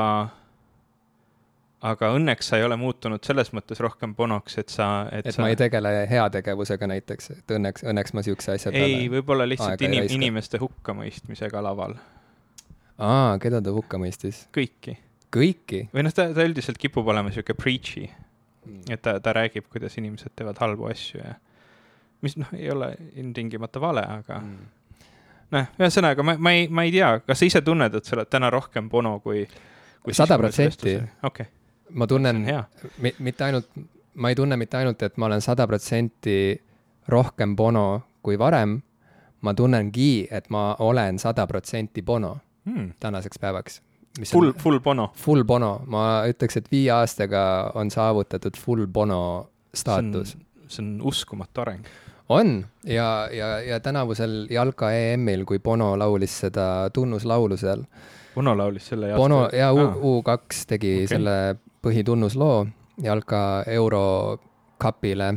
aga 1.90 2.10
õnneks 2.18 2.50
sa 2.52 2.58
ei 2.60 2.66
ole 2.68 2.76
muutunud 2.80 3.24
selles 3.26 3.52
mõttes 3.56 3.80
rohkem 3.84 4.16
Bonoks, 4.18 4.58
et 4.62 4.70
sa, 4.74 5.08
et, 5.16 5.28
et 5.30 5.36
sa 5.36 5.44
ma 5.46 5.52
ei 5.54 5.58
tegele 5.60 5.92
heategevusega 6.10 6.90
näiteks, 6.92 7.30
et 7.38 7.54
õnneks, 7.58 7.86
õnneks 7.88 8.16
ma 8.18 8.24
siukse 8.26 8.56
asja 8.58 8.74
ei, 8.76 9.06
võib-olla 9.12 9.48
lihtsalt 9.48 9.82
inim, 9.88 10.08
inimeste 10.18 10.60
hukkamõistmisega 10.62 11.62
laval, 11.64 11.96
aa, 12.98 13.38
keda 13.42 13.62
ta 13.64 13.76
hukka 13.76 14.02
mõistis? 14.02 14.46
kõiki. 14.56 14.98
kõiki? 15.34 15.86
või 15.94 16.04
noh, 16.08 16.16
ta, 16.16 16.28
ta 16.36 16.48
üldiselt 16.48 16.82
kipub 16.82 17.08
olema 17.14 17.32
sihuke 17.36 17.56
preachy, 17.58 18.10
Mm. 18.70 18.82
et 18.92 19.00
ta, 19.02 19.14
ta 19.24 19.32
räägib, 19.34 19.70
kuidas 19.72 19.94
inimesed 19.98 20.34
teevad 20.36 20.58
halbu 20.60 20.90
asju 20.92 21.22
ja 21.24 21.30
mis 22.22 22.36
noh, 22.38 22.50
ei 22.54 22.68
ole 22.70 22.90
ilmtingimata 23.18 23.80
vale, 23.82 24.04
aga 24.04 24.42
Mm. 24.44 24.66
noh, 25.52 25.66
ühesõnaga 25.80 26.24
ma, 26.24 26.36
ma 26.38 26.52
ei, 26.56 26.68
ma 26.68 26.84
ei 26.84 26.92
tea, 26.92 27.20
kas 27.26 27.40
sa 27.40 27.46
ise 27.46 27.62
tunned, 27.66 27.96
et 27.96 28.06
sa 28.06 28.16
oled 28.18 28.30
täna 28.30 28.50
rohkem 28.54 28.90
Bono 28.90 29.20
kui 29.20 29.48
kui 30.04 30.14
Sada 30.14 30.38
protsenti. 30.38 30.98
okei, 31.24 31.46
ma 31.94 32.08
tunnen 32.08 32.46
mitte 33.20 33.44
ainult, 33.44 33.68
ma 34.16 34.30
ei 34.30 34.36
tunne 34.36 34.56
mitte 34.58 34.78
ainult, 34.78 35.02
et 35.04 35.18
ma 35.18 35.26
olen 35.26 35.42
sada 35.42 35.68
protsenti 35.68 36.62
rohkem 37.08 37.56
Bono 37.56 38.02
kui 38.22 38.38
varem, 38.40 38.82
ma 39.42 39.54
tunnengi, 39.54 40.28
et 40.32 40.50
ma 40.50 40.76
olen 40.80 41.20
sada 41.20 41.48
protsenti 41.48 42.02
Bono 42.02 42.38
Hmm. 42.70 42.92
tänaseks 43.00 43.40
päevaks. 43.40 43.82
Full, 44.32 44.52
full 44.58 44.80
Bono. 44.80 45.12
full 45.16 45.44
Bono, 45.44 45.82
ma 45.88 46.24
ütleks, 46.28 46.58
et 46.58 46.68
viie 46.72 46.92
aastaga 46.92 47.72
on 47.76 47.90
saavutatud 47.90 48.58
full 48.58 48.86
Bono 48.88 49.50
staatus. 49.74 50.38
see 50.68 50.84
on 50.86 51.00
uskumatu 51.02 51.62
areng. 51.62 51.86
On 52.30 52.66
ja, 52.86 53.30
ja, 53.32 53.60
ja 53.62 53.80
tänavusel 53.80 54.48
jalka 54.52 54.92
EM-il, 54.94 55.46
kui 55.46 55.60
Bono 55.60 55.96
laulis 55.98 56.40
seda 56.46 56.90
tunnuslaulu 56.94 57.58
seal, 57.58 57.84
Bono 58.36 58.56
laulis 58.58 58.88
selle 58.92 59.14
Bono 59.16 59.44
aasta- 59.44 59.58
ja 59.58 59.70
Aa. 59.70 59.96
U, 59.96 60.22
U2 60.22 60.66
tegi 60.68 60.94
okay. 61.04 61.08
selle 61.08 61.36
põhitunnusloo 61.82 62.68
jalka 63.04 63.64
eurokapile. 63.68 65.34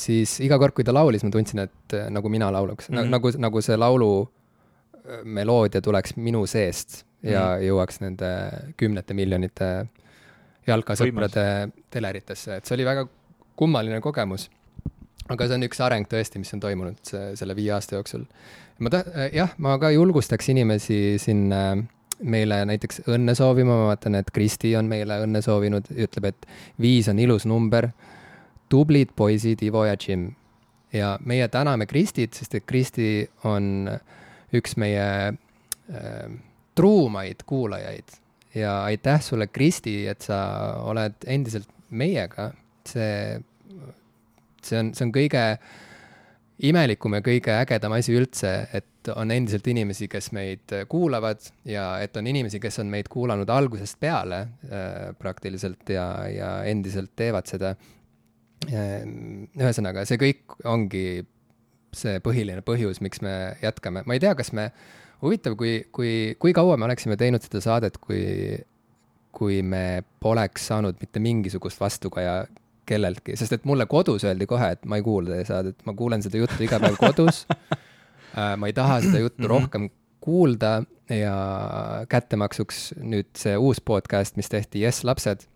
siis 0.00 0.38
iga 0.40 0.56
kord, 0.58 0.72
kui 0.72 0.84
ta 0.84 0.94
laulis, 0.96 1.24
ma 1.24 1.30
tundsin, 1.30 1.60
et 1.66 1.94
äh, 1.94 2.06
nagu 2.10 2.28
mina 2.32 2.48
laulaks 2.52 2.88
mm. 2.88 2.96
-hmm. 2.96 3.10
nagu, 3.12 3.30
nagu 3.38 3.60
see 3.60 3.76
laulu 3.76 4.10
äh, 4.22 5.24
meloodia 5.24 5.80
tuleks 5.80 6.16
minu 6.16 6.46
seest 6.46 7.04
ja 7.22 7.40
mm. 7.40 7.52
-hmm. 7.52 7.66
jõuaks 7.68 8.00
nende 8.00 8.30
kümnete 8.76 9.14
miljonite 9.14 9.86
jalkasõprade 10.66 11.68
teleritesse, 11.90 12.56
et 12.56 12.64
see 12.64 12.74
oli 12.74 12.84
väga 12.84 13.06
kummaline 13.56 14.00
kogemus. 14.00 14.50
Aga 15.28 15.48
see 15.48 15.58
on 15.58 15.66
üks 15.66 15.82
areng 15.84 16.08
tõesti, 16.10 16.40
mis 16.42 16.52
on 16.56 16.62
toimunud 16.62 17.02
see, 17.06 17.34
selle 17.38 17.56
viie 17.58 17.72
aasta 17.76 17.98
jooksul. 17.98 18.24
ma 18.78 18.92
ta-, 18.92 19.04
jah, 19.34 19.54
ma 19.62 19.76
ka 19.82 19.90
julgustaks 19.94 20.50
inimesi 20.52 21.16
siin 21.22 21.46
äh, 21.54 21.74
meile 22.24 22.62
näiteks 22.68 23.04
õnne 23.12 23.34
soovima, 23.36 23.76
ma 23.76 23.88
vaatan, 23.92 24.16
et 24.20 24.30
Kristi 24.34 24.72
on 24.78 24.88
meile 24.88 25.20
õnne 25.24 25.42
soovinud, 25.44 25.90
ütleb, 25.92 26.30
et 26.32 26.46
viis 26.80 27.08
on 27.12 27.20
ilus 27.20 27.46
number. 27.46 27.90
tublid 28.68 29.12
poisid 29.16 29.62
Ivo 29.62 29.84
ja 29.86 29.94
Jim. 29.94 30.32
ja 30.92 31.18
meie 31.24 31.48
täname 31.48 31.86
Kristit, 31.86 32.34
sest 32.34 32.54
et 32.54 32.64
Kristi 32.66 33.28
on 33.44 33.90
üks 34.54 34.76
meie 34.76 35.08
äh, 35.32 36.30
truumaid 36.74 37.42
kuulajaid 37.46 38.20
ja 38.56 38.84
aitäh 38.84 39.20
sulle, 39.20 39.46
Kristi, 39.46 40.06
et 40.08 40.22
sa 40.24 40.38
oled 40.84 41.26
endiselt 41.26 41.68
meiega. 41.90 42.52
see, 42.86 43.40
see 44.66 44.80
on, 44.80 44.92
see 44.96 45.06
on 45.06 45.12
kõige 45.14 45.42
imelikum 46.66 47.18
ja 47.18 47.22
kõige 47.24 47.52
ägedam 47.52 47.94
asi 47.96 48.14
üldse, 48.16 48.52
et 48.74 49.10
on 49.14 49.30
endiselt 49.30 49.66
inimesi, 49.70 50.08
kes 50.10 50.30
meid 50.34 50.72
kuulavad 50.90 51.44
ja 51.68 51.88
et 52.02 52.16
on 52.16 52.26
inimesi, 52.26 52.60
kes 52.62 52.80
on 52.82 52.90
meid 52.90 53.10
kuulanud 53.12 53.50
algusest 53.52 54.00
peale 54.02 54.40
äh, 54.42 55.12
praktiliselt 55.18 55.92
ja, 55.92 56.08
ja 56.32 56.50
endiselt 56.68 57.14
teevad 57.16 57.48
seda. 57.50 57.76
ühesõnaga, 58.66 60.02
see 60.08 60.16
kõik 60.18 60.56
ongi 60.66 61.06
see 61.96 62.20
põhiline 62.24 62.64
põhjus, 62.66 63.00
miks 63.04 63.20
me 63.24 63.56
jätkame, 63.62 64.02
ma 64.06 64.16
ei 64.16 64.22
tea, 64.22 64.32
kas 64.36 64.52
me, 64.56 64.70
huvitav, 65.22 65.56
kui, 65.60 65.78
kui, 65.94 66.34
kui 66.40 66.54
kaua 66.56 66.76
me 66.76 66.88
oleksime 66.88 67.18
teinud 67.20 67.44
seda 67.44 67.62
saadet, 67.64 67.98
kui, 68.02 68.56
kui 69.36 69.60
me 69.62 70.02
poleks 70.22 70.68
saanud 70.72 70.98
mitte 71.00 71.22
mingisugust 71.22 71.80
vastukaja 71.80 72.42
kelleltki, 72.86 73.36
sest 73.36 73.52
et 73.56 73.64
mulle 73.68 73.86
kodus 73.90 74.24
öeldi 74.24 74.46
kohe, 74.46 74.70
et 74.76 74.84
ma 74.86 75.00
ei 75.00 75.04
kuula 75.06 75.34
teie 75.34 75.44
saadet, 75.48 75.78
ma 75.86 75.94
kuulen 75.98 76.22
seda 76.24 76.38
juttu 76.40 76.62
iga 76.66 76.80
päev 76.82 76.98
kodus 77.00 77.44
ma 78.60 78.68
ei 78.68 78.72
taha 78.76 79.00
seda 79.00 79.18
juttu 79.18 79.42
Mhm. 79.42 79.50
rohkem 79.50 79.88
kuulda 80.20 80.82
ja 81.10 81.36
kättemaksuks 82.08 82.94
nüüd 83.00 83.30
see 83.38 83.56
uus 83.56 83.80
podcast, 83.80 84.36
mis 84.36 84.48
tehti 84.50 84.82
Jess 84.82 85.04
lapsed, 85.04 85.46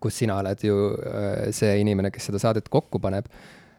kus 0.00 0.18
sina 0.18 0.40
oled 0.40 0.64
ju 0.64 0.76
äh, 0.92 1.50
see 1.54 1.78
inimene, 1.80 2.10
kes 2.10 2.30
seda 2.30 2.38
saadet 2.42 2.68
kokku 2.68 2.98
paneb. 2.98 3.26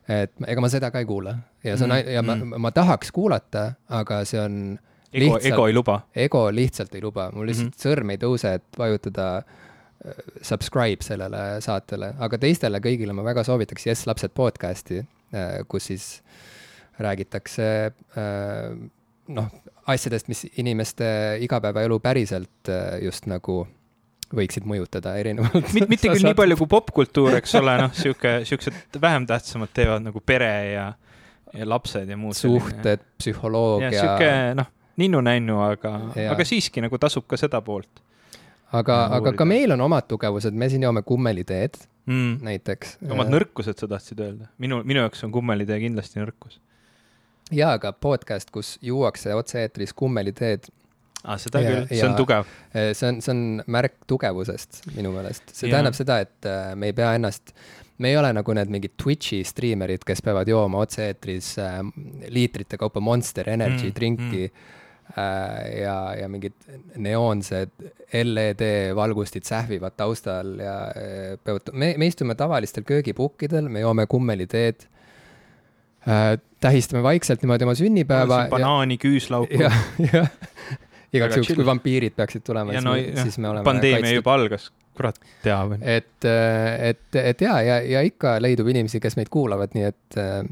et 0.10 0.32
ega 0.48 0.62
ma 0.62 0.68
seda 0.68 0.90
ka 0.92 1.00
ei 1.00 1.06
kuula 1.06 1.36
ja 1.64 1.76
see 1.78 1.86
on 1.86 1.92
mm, 1.94 2.08
ja 2.10 2.22
ma, 2.26 2.36
mhm. 2.36 2.56
ma 2.60 2.72
tahaks 2.72 3.12
kuulata, 3.16 3.74
aga 3.90 4.24
see 4.26 4.40
on 4.42 4.56
ego, 5.14 5.38
ego 5.44 5.68
ei 5.68 5.74
luba. 5.74 6.00
ego 6.16 6.48
lihtsalt 6.52 6.96
ei 6.96 7.02
luba, 7.02 7.30
mul 7.36 7.46
lihtsalt 7.48 7.70
mm. 7.70 7.76
-hmm. 7.76 7.84
sõrm 7.86 8.12
ei 8.12 8.18
tõuse, 8.18 8.54
et 8.58 8.80
vajutada 8.80 9.28
äh, 9.38 9.71
subscribe 10.42 11.06
sellele 11.06 11.62
saatele, 11.62 12.16
aga 12.26 12.40
teistele 12.42 12.80
kõigile 12.82 13.14
ma 13.14 13.26
väga 13.28 13.44
soovitaks 13.46 13.86
Jess 13.86 14.08
lapsed 14.10 14.34
podcast'i, 14.34 15.04
kus 15.70 15.92
siis 15.92 16.08
räägitakse 17.02 17.68
äh, 18.18 18.74
noh, 19.28 19.52
asjadest, 19.92 20.28
mis 20.32 20.46
inimeste 20.62 21.06
igapäevaelu 21.46 22.00
päriselt 22.00 22.70
äh, 22.70 22.98
just 23.06 23.28
nagu 23.32 23.64
võiksid 24.32 24.68
mõjutada 24.68 25.16
erinevalt. 25.20 25.74
mitte, 25.76 25.90
mitte 25.92 26.12
küll 26.12 26.30
nii 26.30 26.38
palju 26.38 26.58
kui 26.62 26.70
popkultuur, 26.72 27.36
eks 27.42 27.56
ole, 27.60 27.78
noh, 27.86 27.96
sihuke, 27.96 28.42
siuksed 28.48 29.02
vähem 29.02 29.28
tähtsamad 29.30 29.74
teevad 29.76 30.06
nagu 30.06 30.22
pere 30.26 30.54
ja, 30.72 30.86
ja 31.54 31.68
lapsed 31.68 32.10
ja 32.10 32.20
muud. 32.20 32.38
suhted, 32.40 33.04
psühholoogia, 33.20 33.92
sihuke 33.96 34.32
noh, 34.60 34.72
ninnu-nännu, 35.02 35.60
aga, 35.66 35.98
aga 36.32 36.48
siiski 36.48 36.84
nagu 36.84 37.00
tasub 37.02 37.28
ka 37.28 37.40
seda 37.40 37.62
poolt 37.66 38.04
aga, 38.72 38.98
ja 39.04 39.16
aga 39.20 39.34
ka 39.38 39.46
meil 39.48 39.72
on 39.76 39.82
omad 39.88 40.08
tugevused, 40.12 40.54
me 40.58 40.70
siin 40.72 40.84
joome 40.88 41.02
kummeliteed 41.08 41.78
mm.. 42.06 42.38
näiteks. 42.48 42.98
omad 43.12 43.32
nõrkused 43.34 43.80
sa 43.82 43.90
tahtsid 43.92 44.20
öelda? 44.24 44.50
minu, 44.62 44.82
minu 44.88 45.04
jaoks 45.04 45.24
on 45.28 45.34
kummelitee 45.36 45.80
kindlasti 45.84 46.22
nõrkus. 46.22 46.60
jaa, 47.52 47.74
aga 47.80 47.92
podcast, 47.94 48.52
kus 48.54 48.78
juuakse 48.82 49.34
otse-eetris 49.36 49.94
kummeliteed, 49.98 50.70
aa, 51.24 51.38
seda 51.42 51.62
Ja- 51.62 51.70
küll, 51.70 51.88
see 51.92 52.00
ja- 52.02 52.10
on 52.10 52.16
tugev. 52.20 52.46
see 52.74 53.08
on, 53.10 53.22
see 53.22 53.32
on 53.36 53.46
märk 53.68 54.00
tugevusest 54.08 54.84
minu 54.96 55.12
meelest. 55.16 55.44
see 55.52 55.68
Jaa. 55.70 55.78
tähendab 55.78 55.98
seda, 56.00 56.20
et 56.28 56.46
äh, 56.50 56.76
me 56.76 56.92
ei 56.92 56.94
pea 56.98 57.14
ennast, 57.20 57.54
me 58.02 58.10
ei 58.10 58.18
ole 58.18 58.32
nagu 58.34 58.54
need 58.58 58.70
mingid 58.74 58.96
Twitch'i 58.98 59.44
striimerid, 59.46 60.04
kes 60.08 60.24
peavad 60.26 60.48
jooma 60.50 60.80
otse-eetris 60.86 61.58
äh, 61.62 61.82
liitrite 62.30 62.78
kaupa 62.82 63.00
Monster 63.04 63.50
Energy 63.50 63.92
mm, 63.92 63.96
drinki 64.00 64.46
mm. 64.48 64.70
Äh, 65.18 65.82
ja, 65.82 65.96
ja 66.20 66.30
mingid 66.32 66.56
neoonsed 66.96 67.74
LED 68.24 68.64
valgustid 68.96 69.48
sähvivad 69.48 69.98
taustal 69.98 70.54
ja 70.60 70.78
äh, 70.90 71.36
peavad, 71.44 71.74
me, 71.74 71.94
me 71.98 72.10
istume 72.12 72.36
tavalistel 72.40 72.86
köögipukkidel, 72.88 73.70
me 73.70 73.84
joome 73.84 74.08
kummeliteed 74.12 74.88
äh,, 76.08 76.38
tähistame 76.62 77.04
vaikselt 77.04 77.44
niimoodi 77.44 77.68
oma 77.68 77.76
sünnipäeva 77.76 78.44
ja 78.46 78.50
banaani, 78.52 78.98
küüslauku. 79.02 79.62
jah, 79.64 79.78
jah. 80.14 80.32
igaks 81.14 81.38
juhuks, 81.40 81.56
kui 81.58 81.66
vampiirid 81.68 82.16
peaksid 82.16 82.46
tulema, 82.48 82.74
ja 82.76 82.82
siis 82.82 82.88
no 82.88 82.96
me, 82.96 83.26
siis 83.26 83.40
me 83.42 83.50
oleme 83.52 83.68
pandeemia 83.68 84.16
juba 84.16 84.36
algas, 84.40 84.70
kurat 84.98 85.20
teab. 85.44 85.76
et, 85.82 86.28
et, 86.92 87.08
et 87.24 87.48
ja, 87.48 87.62
ja, 87.66 87.80
ja 87.98 88.04
ikka 88.08 88.38
leidub 88.44 88.70
inimesi, 88.72 89.02
kes 89.04 89.18
meid 89.20 89.32
kuulavad, 89.34 89.76
nii 89.76 89.88
et 89.90 90.20
äh, 90.22 90.44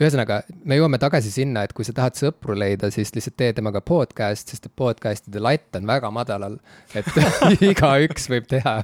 ühesõnaga, 0.00 0.40
me 0.64 0.78
jõuame 0.78 0.98
tagasi 1.00 1.32
sinna, 1.32 1.64
et 1.66 1.74
kui 1.76 1.84
sa 1.84 1.92
tahad 1.96 2.16
sõpru 2.16 2.54
leida, 2.56 2.88
siis 2.94 3.12
lihtsalt 3.12 3.36
tee 3.40 3.52
temaga 3.56 3.82
podcast, 3.84 4.48
sest 4.48 4.70
podcast'ide 4.78 5.42
latt 5.42 5.76
on 5.76 5.88
väga 5.90 6.10
madalal. 6.14 6.56
et 6.96 7.08
igaüks 7.70 8.30
võib 8.32 8.48
teha 8.50 8.78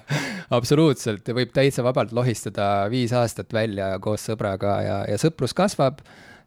absoluutselt 0.57 1.29
ja 1.29 1.37
võib 1.37 1.55
täitsa 1.57 1.85
vabalt 1.87 2.13
lohistada 2.17 2.87
viis 2.93 3.15
aastat 3.17 3.53
välja 3.57 3.95
koos 4.03 4.29
sõbraga 4.29 4.77
ja, 4.85 4.99
ja 5.09 5.19
sõprus 5.21 5.57
kasvab 5.57 6.03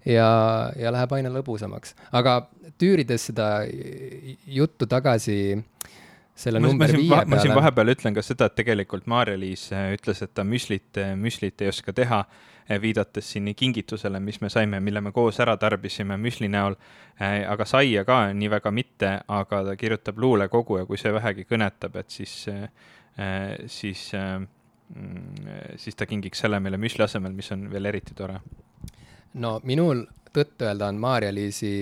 ja, 0.05 0.29
ja 0.77 0.93
läheb 0.93 1.17
aina 1.17 1.33
lõbusamaks. 1.33 1.95
aga 2.11 2.43
tüürides 2.79 3.29
seda 3.31 3.49
juttu 4.45 4.87
tagasi 4.89 5.39
selle 6.39 6.61
ma, 6.61 6.69
number 6.69 6.93
viie 6.93 7.09
ma 7.09 7.39
siin 7.39 7.51
peale, 7.51 7.57
vahepeal 7.59 7.93
ütlen 7.95 8.15
ka 8.15 8.23
seda, 8.23 8.47
et 8.47 8.55
tegelikult 8.59 9.09
Maarja-Liis 9.11 9.69
ütles, 9.97 10.21
et 10.23 10.31
ta 10.37 10.45
müslit, 10.47 11.01
müslit 11.19 11.65
ei 11.65 11.71
oska 11.73 11.93
teha, 11.95 12.23
viidates 12.81 13.31
siin 13.31 13.47
nii 13.47 13.55
kingitusele, 13.57 14.19
mis 14.19 14.41
me 14.41 14.49
saime, 14.49 14.79
mille 14.79 15.01
me 15.01 15.11
koos 15.11 15.39
ära 15.41 15.55
tarbisime 15.57 16.17
müsli 16.21 16.49
näol, 16.51 16.75
aga 17.49 17.65
saia 17.65 18.05
ka 18.05 18.21
nii 18.33 18.49
väga 18.53 18.71
mitte, 18.71 19.11
aga 19.27 19.63
ta 19.65 19.75
kirjutab 19.79 20.19
luulekogu 20.21 20.77
ja 20.81 20.85
kui 20.85 20.97
see 21.01 21.13
vähegi 21.13 21.47
kõnetab, 21.49 21.97
et 21.99 22.13
siis, 22.13 22.35
siis, 23.67 24.03
siis 25.75 25.97
ta 25.97 26.09
kingiks 26.09 26.45
selle 26.45 26.59
meile 26.59 26.77
müsli 26.77 27.05
asemel, 27.05 27.33
mis 27.33 27.51
on 27.55 27.65
veel 27.71 27.89
eriti 27.89 28.17
tore. 28.17 28.39
no 29.33 29.59
minul 29.63 30.05
tõtt-öelda 30.33 30.89
on 30.89 31.01
Maarja-Liisi 31.01 31.73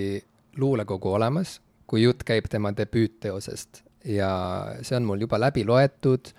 luulekogu 0.56 1.12
olemas, 1.12 1.58
kui 1.86 2.02
jutt 2.02 2.24
käib 2.24 2.48
tema 2.48 2.72
debüütteosest 2.76 3.82
ja 4.08 4.30
see 4.82 4.96
on 4.96 5.06
mul 5.08 5.20
juba 5.24 5.40
läbi 5.40 5.64
loetud, 5.66 6.32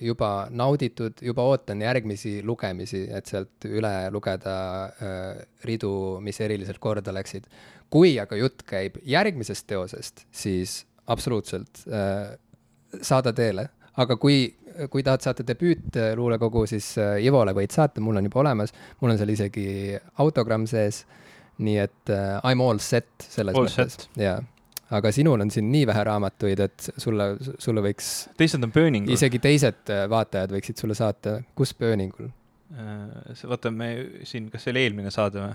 juba 0.00 0.46
nauditud, 0.50 1.20
juba 1.22 1.44
ootan 1.50 1.82
järgmisi 1.84 2.38
lugemisi, 2.46 3.04
et 3.12 3.28
sealt 3.28 3.66
üle 3.68 3.92
lugeda 4.12 4.56
äh, 4.88 5.42
ridu, 5.68 6.20
mis 6.24 6.40
eriliselt 6.40 6.80
korda 6.80 7.12
läksid. 7.12 7.48
kui 7.90 8.16
aga 8.18 8.36
jutt 8.36 8.64
käib 8.66 8.96
järgmisest 9.06 9.66
teosest, 9.70 10.24
siis 10.32 10.86
absoluutselt 11.06 11.84
äh, 11.86 12.38
saada 13.02 13.32
teele, 13.32 13.68
aga 14.00 14.16
kui, 14.16 14.48
kui 14.90 15.02
tahad 15.02 15.22
saata 15.22 15.44
debüütluulekogu, 15.46 16.64
siis 16.66 16.94
äh, 16.98 17.20
Ivole 17.22 17.52
võid 17.54 17.70
saata, 17.70 18.00
mul 18.00 18.16
on 18.16 18.24
juba 18.30 18.40
olemas, 18.40 18.72
mul 19.00 19.12
on 19.12 19.20
seal 19.20 19.34
isegi 19.36 19.68
autogramm 20.18 20.66
sees. 20.66 21.04
nii 21.58 21.76
et 21.78 22.10
I 22.10 22.54
m 22.56 22.60
all 22.64 22.80
set 22.82 23.06
selles 23.22 23.54
All 23.54 23.68
mõttes, 23.68 24.08
jaa. 24.18 24.40
Aga 24.94 25.10
sinul 25.14 25.42
on 25.42 25.50
siin 25.50 25.68
nii 25.72 25.84
vähe 25.90 26.04
raamatuid, 26.08 26.60
et 26.64 26.88
sulle, 27.00 27.34
sulle 27.58 27.82
võiks, 27.84 28.10
teised 28.38 28.62
on 28.64 28.72
pööningul. 28.74 29.14
isegi 29.16 29.40
teised 29.42 29.92
äh, 29.92 30.04
vaatajad 30.10 30.54
võiksid 30.54 30.80
sulle 30.80 30.96
saata, 30.98 31.38
kus 31.58 31.74
pööningul? 31.78 32.30
Äh, 32.74 33.46
vaata, 33.50 33.72
me 33.74 33.90
siin, 34.28 34.50
kas 34.52 34.66
see 34.66 34.74
oli 34.74 34.84
eelmine 34.86 35.12
saade 35.14 35.42
või? 35.42 35.54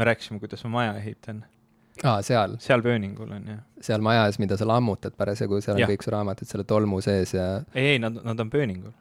me 0.00 0.04
rääkisime, 0.04 0.38
kuidas 0.40 0.64
ma 0.64 0.70
maja 0.70 0.94
ehitan. 0.96 1.44
aa, 2.04 2.22
seal, 2.22 2.56
seal 2.62 2.82
pööningul 2.82 3.30
on 3.36 3.48
jah. 3.52 3.60
seal 3.84 4.00
majas, 4.04 4.38
mida 4.40 4.56
sa 4.56 4.68
lammutad 4.68 5.16
parasjagu, 5.18 5.60
seal 5.60 5.76
on 5.76 5.84
Jah. 5.84 5.90
kõik 5.92 6.06
su 6.06 6.14
raamatud 6.14 6.48
selle 6.48 6.64
tolmu 6.64 7.00
sees 7.04 7.34
ja 7.36 7.48
ei, 7.74 7.94
ei, 7.94 7.98
nad, 8.02 8.16
nad 8.24 8.40
on 8.40 8.50
pööningul. 8.50 8.94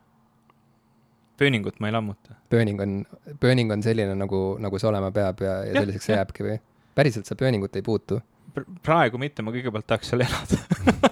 pööningut 1.40 1.80
ma 1.80 1.88
ei 1.88 1.96
lammuta. 1.96 2.36
pööning 2.50 2.82
on, 2.82 2.98
pööning 3.40 3.72
on 3.72 3.86
selline, 3.86 4.18
nagu, 4.20 4.42
nagu 4.60 4.82
see 4.82 4.90
olema 4.90 5.12
peab 5.16 5.46
ja, 5.46 5.62
ja 5.64 5.72
Jah, 5.74 5.86
selliseks 5.86 6.10
see 6.10 6.16
jah. 6.18 6.26
jääbki 6.26 6.48
või? 6.50 6.60
päriselt 7.00 7.30
sa 7.30 7.40
pööningut 7.40 7.80
ei 7.80 7.86
puutu? 7.86 8.20
Praegu 8.84 9.22
mitte, 9.22 9.46
ma 9.46 9.52
kõigepealt 9.56 9.88
tahaks 9.90 10.14
seal 10.14 10.26
elada 10.26 10.58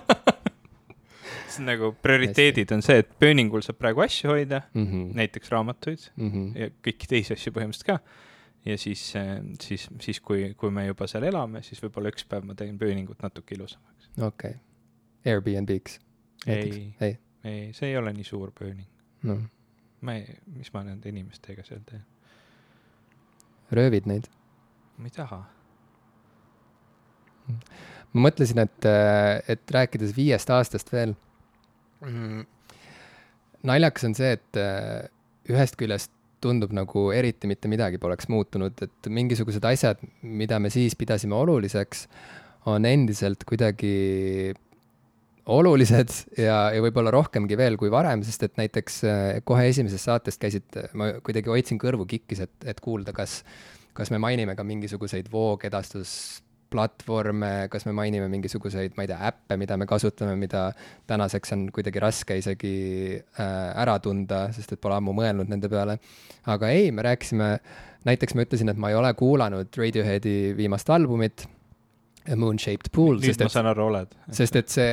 see 1.58 1.64
on 1.64 1.70
nagu 1.72 1.92
prioriteedid 2.02 2.72
on 2.76 2.84
see, 2.86 3.02
et 3.02 3.10
pööningul 3.20 3.64
saab 3.66 3.80
praegu 3.82 4.04
asju 4.06 4.32
hoida 4.32 4.62
mm, 4.74 4.86
-hmm. 4.86 5.16
näiteks 5.18 5.52
raamatuid 5.52 6.10
mm 6.16 6.32
-hmm. 6.32 6.60
ja 6.60 6.70
kõiki 6.88 7.10
teisi 7.10 7.34
asju 7.34 7.54
põhimõtteliselt 7.54 7.88
ka. 7.88 8.00
ja 8.66 8.78
siis, 8.78 9.14
siis, 9.62 9.90
siis 10.02 10.20
kui, 10.20 10.54
kui 10.58 10.72
me 10.72 10.86
juba 10.86 11.08
seal 11.08 11.24
elame, 11.24 11.62
siis 11.64 11.82
võib-olla 11.84 12.10
üks 12.10 12.26
päev 12.30 12.44
ma 12.44 12.56
teen 12.56 12.78
pööningut 12.78 13.22
natuke 13.24 13.56
ilusamaks. 13.56 14.10
okei 14.22 14.50
okay., 14.50 14.62
Airbnb-ks? 15.26 16.00
ei, 16.48 16.94
ei, 17.02 17.18
ei, 17.44 17.74
see 17.74 17.90
ei 17.90 17.98
ole 17.98 18.14
nii 18.14 18.24
suur 18.24 18.52
pööning 18.52 18.88
no.. 19.24 19.42
ma 20.02 20.14
ei, 20.14 20.38
mis 20.46 20.74
ma 20.74 20.84
nende 20.84 21.10
inimestega 21.10 21.64
seal 21.64 21.82
teen? 21.86 22.06
röövid 23.72 24.06
neid? 24.06 24.28
ma 24.98 25.06
ei 25.06 25.12
taha 25.12 25.46
ma 27.48 28.28
mõtlesin, 28.28 28.62
et, 28.64 28.90
et 29.48 29.74
rääkides 29.74 30.16
viiest 30.18 30.50
aastast 30.54 30.92
veel 30.94 31.16
mm,. 32.06 32.46
naljakas 33.68 34.08
on 34.10 34.16
see, 34.18 34.36
et 34.38 34.62
ühest 35.52 35.80
küljest 35.80 36.12
tundub 36.44 36.74
nagu 36.76 37.08
eriti 37.16 37.50
mitte 37.50 37.70
midagi 37.72 38.00
poleks 38.02 38.30
muutunud, 38.30 38.78
et 38.86 39.10
mingisugused 39.10 39.64
asjad, 39.66 40.02
mida 40.22 40.60
me 40.62 40.70
siis 40.74 40.96
pidasime 40.96 41.36
oluliseks, 41.38 42.06
on 42.70 42.86
endiselt 42.86 43.46
kuidagi 43.48 44.54
olulised 45.48 46.12
ja, 46.38 46.58
ja 46.76 46.84
võib-olla 46.84 47.12
rohkemgi 47.16 47.58
veel 47.60 47.78
kui 47.80 47.92
varem, 47.92 48.24
sest 48.28 48.44
et 48.50 48.58
näiteks 48.60 49.00
äh, 49.08 49.22
kohe 49.48 49.70
esimesest 49.70 50.10
saatest 50.10 50.42
käisid, 50.42 50.80
ma 51.00 51.14
kuidagi 51.24 51.52
hoidsin 51.52 51.80
kõrvu 51.82 52.08
kikkis, 52.10 52.44
et, 52.44 52.56
et 52.68 52.82
kuulda, 52.84 53.16
kas, 53.16 53.40
kas 53.98 54.12
me 54.14 54.20
mainime 54.22 54.58
ka 54.60 54.66
mingisuguseid 54.68 55.32
voogedastus 55.32 56.12
platvorme, 56.72 57.52
kas 57.72 57.88
me 57.88 57.94
mainime 57.96 58.28
mingisuguseid, 58.32 58.96
ma 58.98 59.06
ei 59.06 59.12
tea, 59.12 59.20
äppe, 59.30 59.58
mida 59.60 59.78
me 59.80 59.88
kasutame, 59.90 60.36
mida 60.40 60.68
tänaseks 61.10 61.54
on 61.56 61.68
kuidagi 61.74 62.04
raske 62.04 62.38
isegi 62.40 62.76
äh, 63.18 63.52
ära 63.84 63.98
tunda, 64.04 64.48
sest 64.56 64.76
et 64.76 64.82
pole 64.84 64.98
ammu 65.00 65.16
mõelnud 65.18 65.52
nende 65.52 65.70
peale. 65.72 66.00
aga 66.48 66.72
ei, 66.76 66.92
me 66.92 67.06
rääkisime, 67.08 67.52
näiteks 68.08 68.36
ma 68.36 68.48
ütlesin, 68.48 68.72
et 68.72 68.82
ma 68.82 68.92
ei 68.92 69.00
ole 69.00 69.14
kuulanud 69.20 69.80
Radioheadi 69.80 70.38
viimast 70.58 70.90
albumit, 70.94 71.48
Moon-Shaped 72.36 72.92
Pool. 72.92 73.22
nüüd 73.24 73.40
ma 73.40 73.50
saan 73.52 73.70
aru, 73.72 73.88
oled. 73.88 74.16
sest 74.36 74.58
et 74.60 74.72
see, 74.72 74.92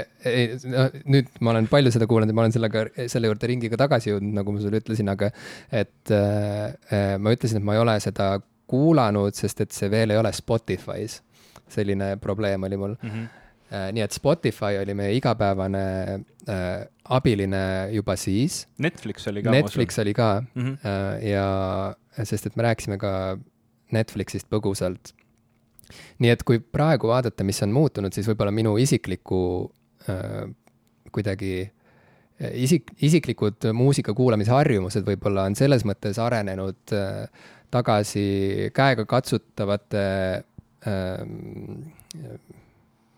no 0.71 0.87
nüüd 1.11 1.31
ma 1.43 1.55
olen 1.55 1.67
palju 1.71 1.91
seda 1.95 2.07
kuulanud 2.11 2.31
ja 2.31 2.39
ma 2.39 2.45
olen 2.45 2.55
sellega, 2.55 2.85
selle 3.11 3.31
juurde 3.31 3.51
ringiga 3.51 3.79
tagasi 3.81 4.13
jõudnud, 4.13 4.37
nagu 4.39 4.55
ma 4.55 4.63
sulle 4.63 4.79
ütlesin, 4.83 5.11
aga 5.11 5.31
et 5.75 6.15
äh, 6.15 6.75
äh 6.95 7.15
ma 7.19 7.35
ütlesin, 7.35 7.59
et 7.59 7.67
ma 7.67 7.75
ei 7.75 7.83
ole 7.83 7.97
seda 8.05 8.37
kuulanud, 8.67 9.35
sest 9.35 9.61
et 9.61 9.73
see 9.73 9.91
veel 9.91 10.11
ei 10.11 10.19
ole 10.19 10.33
Spotify's 10.33 11.21
selline 11.69 12.17
probleem 12.21 12.63
oli 12.63 12.77
mul 12.77 12.95
mm. 13.03 13.11
-hmm. 13.11 13.93
nii 13.93 14.03
et 14.03 14.13
Spotify 14.13 14.79
oli 14.83 14.95
meie 14.95 15.17
igapäevane 15.17 15.85
äh, 16.49 16.87
abiline 17.05 17.89
juba 17.93 18.17
siis. 18.17 18.69
Netflix 18.79 19.29
oli 19.29 19.43
ka. 19.43 19.51
Netflix 19.51 19.99
oli 19.99 20.15
ka 20.15 20.43
mm 20.55 20.63
-hmm. 20.63 20.79
äh, 20.87 21.29
ja 21.31 22.25
sest, 22.25 22.47
et 22.47 22.57
me 22.57 22.63
rääkisime 22.63 22.99
ka 22.99 23.39
Netflixist 23.93 24.47
põgusalt. 24.51 25.13
nii 26.19 26.31
et 26.31 26.43
kui 26.43 26.59
praegu 26.59 27.09
vaadata, 27.09 27.45
mis 27.45 27.63
on 27.63 27.73
muutunud, 27.73 28.13
siis 28.13 28.29
võib-olla 28.29 28.51
minu 28.51 28.77
isikliku 28.77 29.73
äh, 30.09 30.51
kuidagi 31.13 31.71
äh, 32.43 32.51
isik, 32.55 32.91
isiklikud 33.03 33.73
muusika 33.73 34.15
kuulamise 34.15 34.51
harjumused 34.51 35.05
võib-olla 35.07 35.45
on 35.45 35.55
selles 35.55 35.85
mõttes 35.85 36.19
arenenud 36.19 36.93
äh, 36.93 37.29
tagasi 37.75 38.27
käegakatsutavate 38.75 40.05
Ähm, 40.85 41.93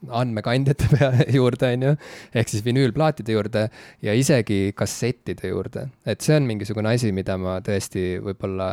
andmekandjate 0.07 0.87
pea 0.93 1.09
juurde, 1.35 1.71
on 1.75 1.83
ju, 1.83 1.93
ehk 2.37 2.51
siis 2.53 2.63
vinüülplaatide 2.63 3.35
juurde 3.35 3.65
ja 4.07 4.15
isegi 4.15 4.71
kassettide 4.77 5.51
juurde. 5.51 5.89
et 6.07 6.23
see 6.23 6.37
on 6.37 6.47
mingisugune 6.47 6.93
asi, 6.95 7.11
mida 7.17 7.35
ma 7.41 7.57
tõesti 7.65 8.21
võib-olla 8.23 8.69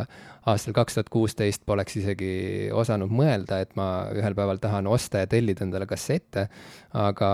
aastal 0.52 0.76
kaks 0.76 0.98
tuhat 0.98 1.10
kuusteist 1.10 1.64
poleks 1.66 1.98
isegi 1.98 2.34
osanud 2.70 3.10
mõelda, 3.10 3.64
et 3.64 3.74
ma 3.74 3.88
ühel 4.14 4.36
päeval 4.38 4.62
tahan 4.62 4.86
osta 4.86 5.24
ja 5.24 5.30
tellida 5.32 5.66
endale 5.66 5.88
kassette, 5.90 6.46
aga 6.94 7.32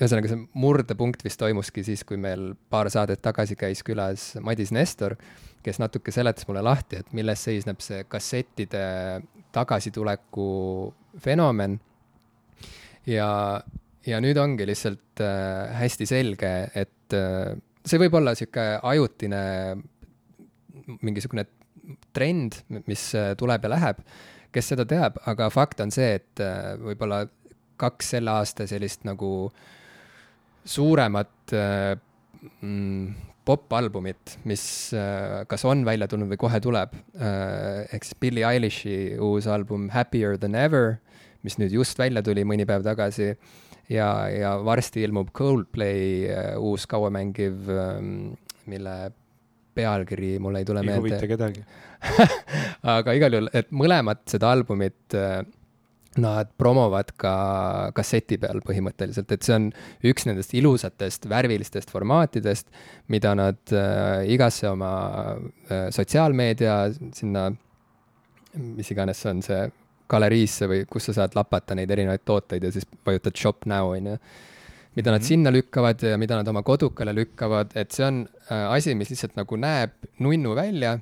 ühesõnaga, 0.00 0.32
see 0.32 0.42
murdepunkt 0.58 1.22
vist 1.22 1.38
toimuski 1.38 1.84
siis, 1.86 2.02
kui 2.08 2.18
meil 2.18 2.54
paar 2.72 2.90
saadet 2.90 3.22
tagasi 3.22 3.54
käis 3.60 3.84
külas 3.86 4.32
Madis 4.42 4.74
Nestor, 4.74 5.14
kes 5.64 5.80
natuke 5.80 6.12
seletas 6.14 6.46
mulle 6.48 6.62
lahti, 6.64 7.00
et 7.00 7.14
milles 7.16 7.40
seisneb 7.46 7.80
see 7.84 8.04
kassettide 8.08 8.84
tagasituleku 9.54 10.48
fenomen. 11.22 11.78
ja, 13.06 13.28
ja 14.06 14.20
nüüd 14.20 14.38
ongi 14.40 14.66
lihtsalt 14.68 15.22
äh, 15.24 15.74
hästi 15.80 16.06
selge, 16.08 16.52
et 16.74 17.16
äh, 17.16 17.54
see 17.84 18.00
võib 18.00 18.16
olla 18.20 18.34
sihuke 18.36 18.64
ajutine 18.82 19.42
mingisugune 21.04 21.46
trend, 22.16 22.60
mis 22.88 23.10
äh, 23.16 23.32
tuleb 23.38 23.64
ja 23.64 23.72
läheb, 23.74 24.00
kes 24.54 24.72
seda 24.72 24.86
teab, 24.88 25.18
aga 25.28 25.50
fakt 25.52 25.82
on 25.84 25.92
see, 25.94 26.14
et 26.20 26.42
äh, 26.42 26.74
võib-olla 26.80 27.24
kaks 27.80 28.14
selle 28.14 28.34
aasta 28.38 28.68
sellist 28.70 29.04
nagu 29.08 29.50
suuremat 30.64 31.54
äh, 31.56 31.94
mm, 32.60 33.32
popalbumit, 33.44 34.38
mis 34.48 34.64
äh, 34.96 35.42
kas 35.48 35.64
on 35.68 35.84
välja 35.86 36.08
tulnud 36.10 36.30
või 36.32 36.40
kohe 36.40 36.60
tuleb. 36.64 36.94
Äh, 37.16 37.84
ehk 37.92 38.06
siis 38.06 38.18
Billie 38.20 38.46
Eilish'i 38.48 39.16
uus 39.22 39.48
album 39.50 39.90
Happier 39.94 40.38
than 40.40 40.56
ever, 40.58 40.98
mis 41.44 41.58
nüüd 41.60 41.74
just 41.76 42.00
välja 42.00 42.24
tuli 42.24 42.46
mõni 42.48 42.66
päev 42.68 42.86
tagasi. 42.86 43.34
ja, 43.92 44.08
ja 44.32 44.54
varsti 44.64 45.04
ilmub 45.04 45.32
Coldplay 45.36 46.30
äh, 46.32 46.54
uus 46.56 46.86
kauamängiv, 46.88 47.68
ähm, 47.68 48.32
mille 48.66 49.12
pealkiri 49.74 50.38
mul 50.38 50.56
ei 50.56 50.64
tule 50.64 50.80
ei 50.80 50.86
meelde. 50.86 51.10
ei 51.10 51.18
huvita 51.18 51.26
kedagi 51.26 51.64
aga 52.96 53.12
igal 53.18 53.34
juhul, 53.34 53.50
et 53.52 53.72
mõlemat 53.74 54.22
seda 54.30 54.52
albumit 54.54 55.16
nad 56.20 56.50
promovad 56.58 57.12
ka 57.20 57.34
kasseti 57.96 58.38
peal 58.40 58.60
põhimõtteliselt, 58.64 59.30
et 59.34 59.46
see 59.46 59.56
on 59.56 59.68
üks 60.06 60.26
nendest 60.28 60.54
ilusatest 60.54 61.28
värvilistest 61.30 61.92
formaatidest, 61.94 62.68
mida 63.12 63.34
nad 63.38 63.60
äh, 63.74 64.24
igasse 64.34 64.68
oma 64.70 64.92
äh, 65.34 65.88
sotsiaalmeedia 65.94 66.78
sinna, 67.16 67.48
mis 68.54 68.90
iganes 68.94 69.22
see 69.22 69.32
on, 69.32 69.42
see 69.44 69.62
galeriisse 70.10 70.68
või 70.70 70.82
kus 70.90 71.08
sa 71.08 71.16
saad 71.20 71.36
lapata 71.38 71.76
neid 71.76 71.90
erinevaid 71.90 72.24
tooteid 72.28 72.66
ja 72.66 72.72
siis 72.74 72.86
vajutad 73.06 73.36
shop 73.40 73.64
now, 73.70 73.94
on 73.94 74.12
ju. 74.12 74.18
mida 74.94 75.10
nad 75.10 75.20
mm 75.20 75.22
-hmm. 75.22 75.28
sinna 75.28 75.50
lükkavad 75.50 76.02
ja 76.02 76.18
mida 76.18 76.36
nad 76.36 76.48
oma 76.48 76.62
kodukale 76.62 77.14
lükkavad, 77.14 77.72
et 77.74 77.92
see 77.92 78.06
on 78.06 78.28
äh, 78.50 78.72
asi, 78.72 78.94
mis 78.94 79.10
lihtsalt 79.10 79.36
nagu 79.36 79.56
näeb 79.56 79.90
nunnu 80.18 80.54
välja 80.54 80.98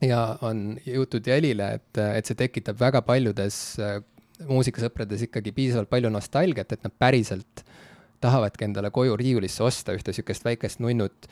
ja 0.00 0.38
on 0.40 0.78
jõutud 0.86 1.26
jälile, 1.26 1.74
et, 1.74 1.98
et 1.98 2.26
see 2.26 2.34
tekitab 2.34 2.80
väga 2.80 3.02
paljudes 3.02 3.78
äh, 3.78 4.00
muusikasõprades 4.48 5.26
ikkagi 5.28 5.52
piisavalt 5.56 5.90
palju 5.92 6.10
nostalgiat, 6.12 6.72
et 6.72 6.84
nad 6.86 6.94
päriselt 6.98 7.64
tahavadki 8.20 8.66
endale 8.68 8.90
koju 8.92 9.16
riiulisse 9.16 9.64
osta 9.64 9.96
ühte 9.96 10.12
niisugust 10.12 10.44
väikest 10.44 10.82
nunnut 10.84 11.28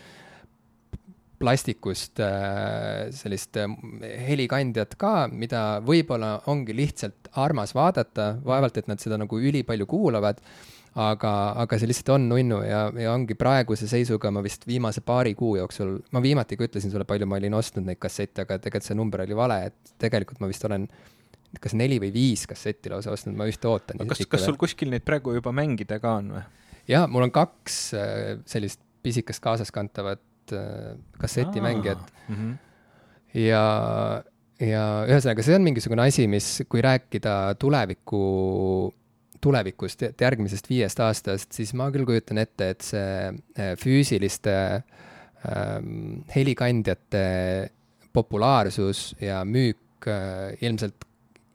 plastikust 1.38 2.21
äh, 2.21 3.11
sellist 3.14 3.57
äh, 3.61 3.68
helikandjat 4.27 4.97
ka, 4.99 5.29
mida 5.31 5.79
võib-olla 5.87 6.38
ongi 6.51 6.75
lihtsalt 6.75 7.31
armas 7.38 7.75
vaadata, 7.77 8.33
vaevalt 8.44 8.81
et 8.81 8.90
nad 8.90 9.01
seda 9.03 9.21
nagu 9.21 9.38
ülipalju 9.38 9.87
kuulavad, 9.87 10.40
aga, 10.99 11.35
aga 11.62 11.79
see 11.79 11.90
lihtsalt 11.90 12.14
on 12.16 12.27
nunnu 12.33 12.59
ja, 12.66 12.88
ja 12.99 13.12
ongi 13.14 13.37
praeguse 13.38 13.87
seisuga 13.90 14.33
ma 14.35 14.42
vist 14.42 14.66
viimase 14.66 15.05
paari 15.07 15.37
kuu 15.38 15.55
jooksul, 15.61 15.99
ma 16.14 16.23
viimati 16.25 16.59
ka 16.59 16.66
ütlesin 16.66 16.90
sulle, 16.90 17.07
palju 17.09 17.29
ma 17.31 17.38
olin 17.38 17.55
ostnud 17.61 17.87
neid 17.87 18.01
kassette, 18.03 18.42
aga 18.42 18.59
tegelikult 18.59 18.90
see 18.90 18.99
number 18.99 19.23
oli 19.23 19.38
vale, 19.38 19.61
et 19.71 19.94
tegelikult 20.03 20.42
ma 20.42 20.51
vist 20.51 20.66
olen 20.66 20.88
kas 21.62 21.74
neli 21.78 21.96
või 22.02 22.12
viis 22.12 22.44
kassetti 22.48 22.92
lausa 22.92 23.12
ostnud, 23.14 23.37
ma 23.38 23.48
ühte 23.48 23.68
ootan. 23.70 24.00
kas, 24.11 24.24
kas 24.28 24.44
sul 24.44 24.58
kuskil 24.61 24.92
neid 24.92 25.06
praegu 25.06 25.32
juba 25.38 25.52
mängida 25.56 26.00
ka 26.02 26.18
on 26.20 26.32
või? 26.37 26.44
jaa, 26.88 27.06
mul 27.11 27.28
on 27.28 27.34
kaks 27.34 27.78
äh, 27.96 28.40
sellist 28.48 28.82
pisikest 29.04 29.42
kaasaskantavat 29.44 30.54
äh, 30.56 30.96
kassetimängijat 31.20 32.12
mm. 32.28 32.37
-hmm. 32.37 32.52
ja, 33.44 33.64
ja 34.61 34.84
ühesõnaga, 35.08 35.44
see 35.44 35.56
on 35.56 35.66
mingisugune 35.66 36.06
asi, 36.08 36.28
mis, 36.30 36.50
kui 36.68 36.84
rääkida 36.84 37.54
tuleviku, 37.61 38.22
tulevikust, 39.40 40.08
järgmisest 40.20 40.70
viiest 40.70 41.00
aastast, 41.00 41.52
siis 41.52 41.74
ma 41.78 41.90
küll 41.94 42.08
kujutan 42.08 42.42
ette, 42.44 42.70
et 42.74 42.87
see 42.92 43.11
äh, 43.28 43.74
füüsiliste 43.80 44.56
ähm, 45.48 46.22
helikandjate 46.34 47.26
populaarsus 48.12 49.12
ja 49.20 49.44
müük 49.44 50.08
äh, 50.08 50.56
ilmselt 50.61 51.08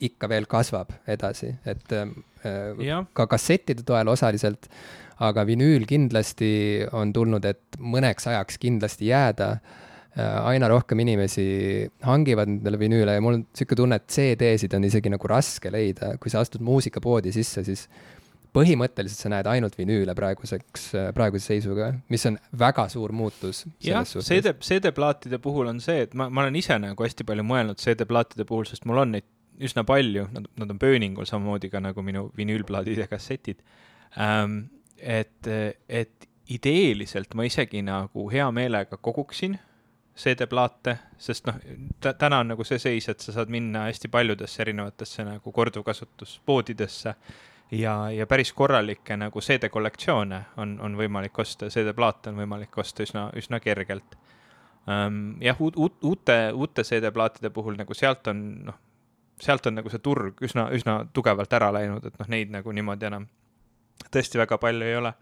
ikka 0.07 0.29
veel 0.31 0.47
kasvab 0.49 0.91
edasi, 1.09 1.53
et 1.69 1.95
äh, 1.95 2.11
ka 3.15 3.27
kassettide 3.31 3.85
toel 3.87 4.11
osaliselt, 4.11 4.67
aga 5.23 5.45
vinüül 5.47 5.85
kindlasti 5.87 6.51
on 6.91 7.13
tulnud, 7.15 7.45
et 7.47 7.79
mõneks 7.79 8.27
ajaks 8.31 8.59
kindlasti 8.61 9.11
jääda. 9.11 9.55
Aina 10.13 10.67
rohkem 10.69 10.99
inimesi 11.01 11.43
hangivad 12.05 12.45
endale 12.45 12.77
vinüüle 12.77 13.15
ja 13.15 13.21
mul 13.23 13.39
on 13.39 13.45
niisugune 13.47 13.79
tunne, 13.79 13.97
et 13.97 14.11
CD-sid 14.13 14.75
on 14.77 14.83
isegi 14.85 15.09
nagu 15.09 15.29
raske 15.31 15.71
leida, 15.73 16.11
kui 16.21 16.29
sa 16.29 16.43
astud 16.43 16.61
muusikapoodi 16.61 17.33
sisse, 17.33 17.63
siis 17.65 17.87
põhimõtteliselt 18.53 19.25
sa 19.25 19.31
näed 19.33 19.49
ainult 19.49 19.75
vinüüle 19.77 20.13
praeguseks, 20.17 20.89
praeguse 21.17 21.55
seisuga, 21.55 21.89
mis 22.13 22.25
on 22.29 22.37
väga 22.59 22.85
suur 22.93 23.13
muutus. 23.15 23.63
jah, 23.81 24.05
CD, 24.05 24.53
CD-plaatide 24.61 25.39
puhul 25.41 25.71
on 25.71 25.81
see, 25.83 26.05
et 26.05 26.13
ma, 26.17 26.29
ma 26.29 26.45
olen 26.45 26.61
ise 26.61 26.77
nagu 26.81 27.07
hästi 27.07 27.25
palju 27.27 27.45
mõelnud 27.49 27.81
CD-plaatide 27.81 28.45
puhul, 28.49 28.67
sest 28.69 28.85
mul 28.89 29.01
on 29.03 29.15
neid 29.17 29.25
üsna 29.61 29.83
palju, 29.87 30.27
nad, 30.33 30.47
nad 30.57 30.71
on 30.73 30.79
pööningul 30.79 31.27
samamoodi 31.29 31.69
ka 31.69 31.81
nagu 31.83 32.01
minu 32.05 32.29
vinüülplaadid 32.37 33.03
ja 33.03 33.07
kassetid 33.11 33.61
ähm,. 34.17 34.63
et, 34.97 35.47
et 35.89 36.29
ideeliselt 36.49 37.33
ma 37.35 37.45
isegi 37.47 37.81
nagu 37.85 38.29
hea 38.31 38.49
meelega 38.51 38.97
koguksin 38.97 39.57
CD-plaate, 40.13 40.97
sest 41.17 41.47
noh, 41.49 41.57
täna 42.03 42.43
on 42.43 42.51
nagu 42.53 42.65
see 42.67 42.77
seis, 42.81 43.07
et 43.09 43.23
sa 43.23 43.33
saad 43.33 43.49
minna 43.49 43.87
hästi 43.87 44.11
paljudesse 44.13 44.61
erinevatesse 44.61 45.25
nagu 45.25 45.51
korduvkasutuspoodidesse 45.51 47.15
ja, 47.73 47.95
ja 48.13 48.27
päris 48.29 48.53
korralikke 48.53 49.17
nagu 49.17 49.41
CD-kollektsioone 49.41 50.43
on, 50.61 50.75
on 50.85 50.97
võimalik 50.99 51.39
osta, 51.41 51.69
CD-plaate 51.73 52.29
on 52.29 52.43
võimalik 52.43 52.77
osta 52.77 53.05
üsna, 53.07 53.27
üsna 53.39 53.59
kergelt 53.63 54.17
um,. 54.85 55.35
jah, 55.41 55.61
uut, 55.61 55.77
uut, 55.81 55.97
uute, 56.03 56.37
uute 56.53 56.85
CD-plaatide 56.85 57.49
puhul 57.53 57.79
nagu 57.79 57.97
sealt 57.97 58.29
on, 58.29 58.43
noh, 58.69 58.77
sealt 59.43 59.67
on 59.69 59.77
nagu 59.79 59.91
see 59.91 60.01
turg 60.03 60.41
üsna, 60.45 60.69
üsna 60.75 61.01
tugevalt 61.13 61.53
ära 61.53 61.71
läinud, 61.75 62.05
et 62.07 62.17
noh, 62.19 62.29
neid 62.31 62.53
nagu 62.53 62.73
niimoodi 62.75 63.09
enam 63.09 63.27
tõesti 64.13 64.41
väga 64.41 64.57
palju 64.61 64.87
ei 64.87 64.97
ole. 64.99 65.13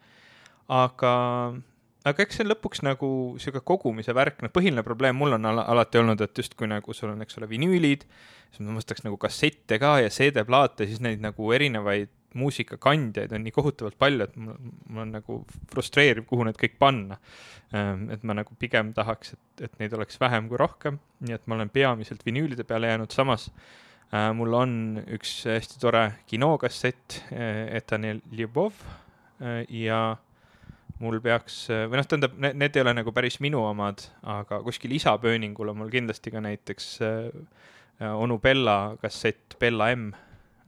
aga, 0.72 1.14
aga 2.08 2.24
eks 2.24 2.40
see 2.40 2.48
lõpuks 2.48 2.84
nagu 2.88 3.10
sihuke 3.42 3.64
kogumise 3.68 4.16
värk, 4.16 4.40
noh, 4.46 4.54
põhiline 4.54 4.86
probleem 4.88 5.18
mul 5.18 5.36
on 5.38 5.50
al 5.52 5.64
alati 5.66 6.00
olnud, 6.02 6.22
et 6.22 6.44
justkui 6.44 6.70
nagu 6.72 6.96
sul 6.96 7.12
on, 7.12 7.22
eks 7.26 7.40
ole, 7.42 7.50
vinüülid, 7.52 8.08
siis 8.52 8.64
ma 8.66 8.80
ostaks 8.80 9.06
nagu 9.08 9.20
kassette 9.22 9.80
ka 9.82 9.98
ja 10.04 10.10
CD-plaate, 10.14 10.88
siis 10.90 11.04
neid 11.04 11.24
nagu 11.24 11.52
erinevaid 11.56 12.14
muusikakandjaid 12.38 13.34
on 13.36 13.44
nii 13.44 13.54
kohutavalt 13.56 13.98
palju, 14.00 14.24
et 14.24 14.36
mul, 14.40 14.60
mul 14.88 15.04
on 15.04 15.14
nagu 15.18 15.38
frustreeriv, 15.74 16.26
kuhu 16.30 16.46
need 16.48 16.60
kõik 16.60 16.78
panna. 16.80 17.18
Ähm, 17.76 18.08
et 18.14 18.24
ma 18.28 18.36
nagu 18.38 18.56
pigem 18.60 18.94
tahaks, 18.96 19.36
et, 19.36 19.66
et 19.68 19.80
neid 19.82 19.96
oleks 19.98 20.20
vähem 20.22 20.48
kui 20.52 20.60
rohkem, 20.60 21.00
nii 21.26 21.36
et 21.36 21.48
ma 21.48 21.58
olen 21.58 21.72
peamiselt 21.74 22.24
vinüülide 22.28 22.64
peale 22.68 22.92
jäänud, 22.92 23.12
samas 23.16 23.50
mul 24.36 24.58
on 24.58 24.74
üks 25.16 25.46
hästi 25.48 25.80
tore 25.80 26.04
kinokassett 26.28 27.22
äh,, 27.32 27.70
Etanel 27.78 28.20
Ljubov 28.32 28.76
äh, 29.42 29.64
ja 29.70 30.18
mul 31.02 31.18
peaks, 31.24 31.64
või 31.72 31.98
noh, 31.98 32.06
tähendab, 32.06 32.36
need 32.38 32.76
ei 32.78 32.84
ole 32.84 32.92
nagu 32.94 33.14
päris 33.16 33.40
minu 33.42 33.64
omad, 33.66 34.04
aga 34.22 34.60
kuskil 34.62 34.92
isapööningul 34.94 35.72
on 35.72 35.80
mul 35.80 35.90
kindlasti 35.94 36.34
ka 36.34 36.44
näiteks 36.44 36.92
äh, 37.02 38.12
onu 38.14 38.38
Bella 38.42 38.98
kassett 39.02 39.58
Bella 39.60 39.90
M 39.96 40.12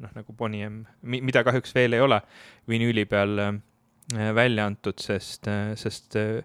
noh, 0.03 0.11
nagu 0.15 0.33
Bonnie 0.37 0.67
M, 0.69 0.83
mida 1.01 1.43
kahjuks 1.45 1.73
veel 1.75 1.95
ei 1.97 2.03
ole 2.03 2.19
vinüüli 2.69 3.05
peal 3.09 3.39
äh, 3.43 3.53
välja 4.35 4.67
antud, 4.69 4.99
sest, 5.03 5.47
äh, 5.51 5.73
sest 5.79 6.17
äh, 6.19 6.43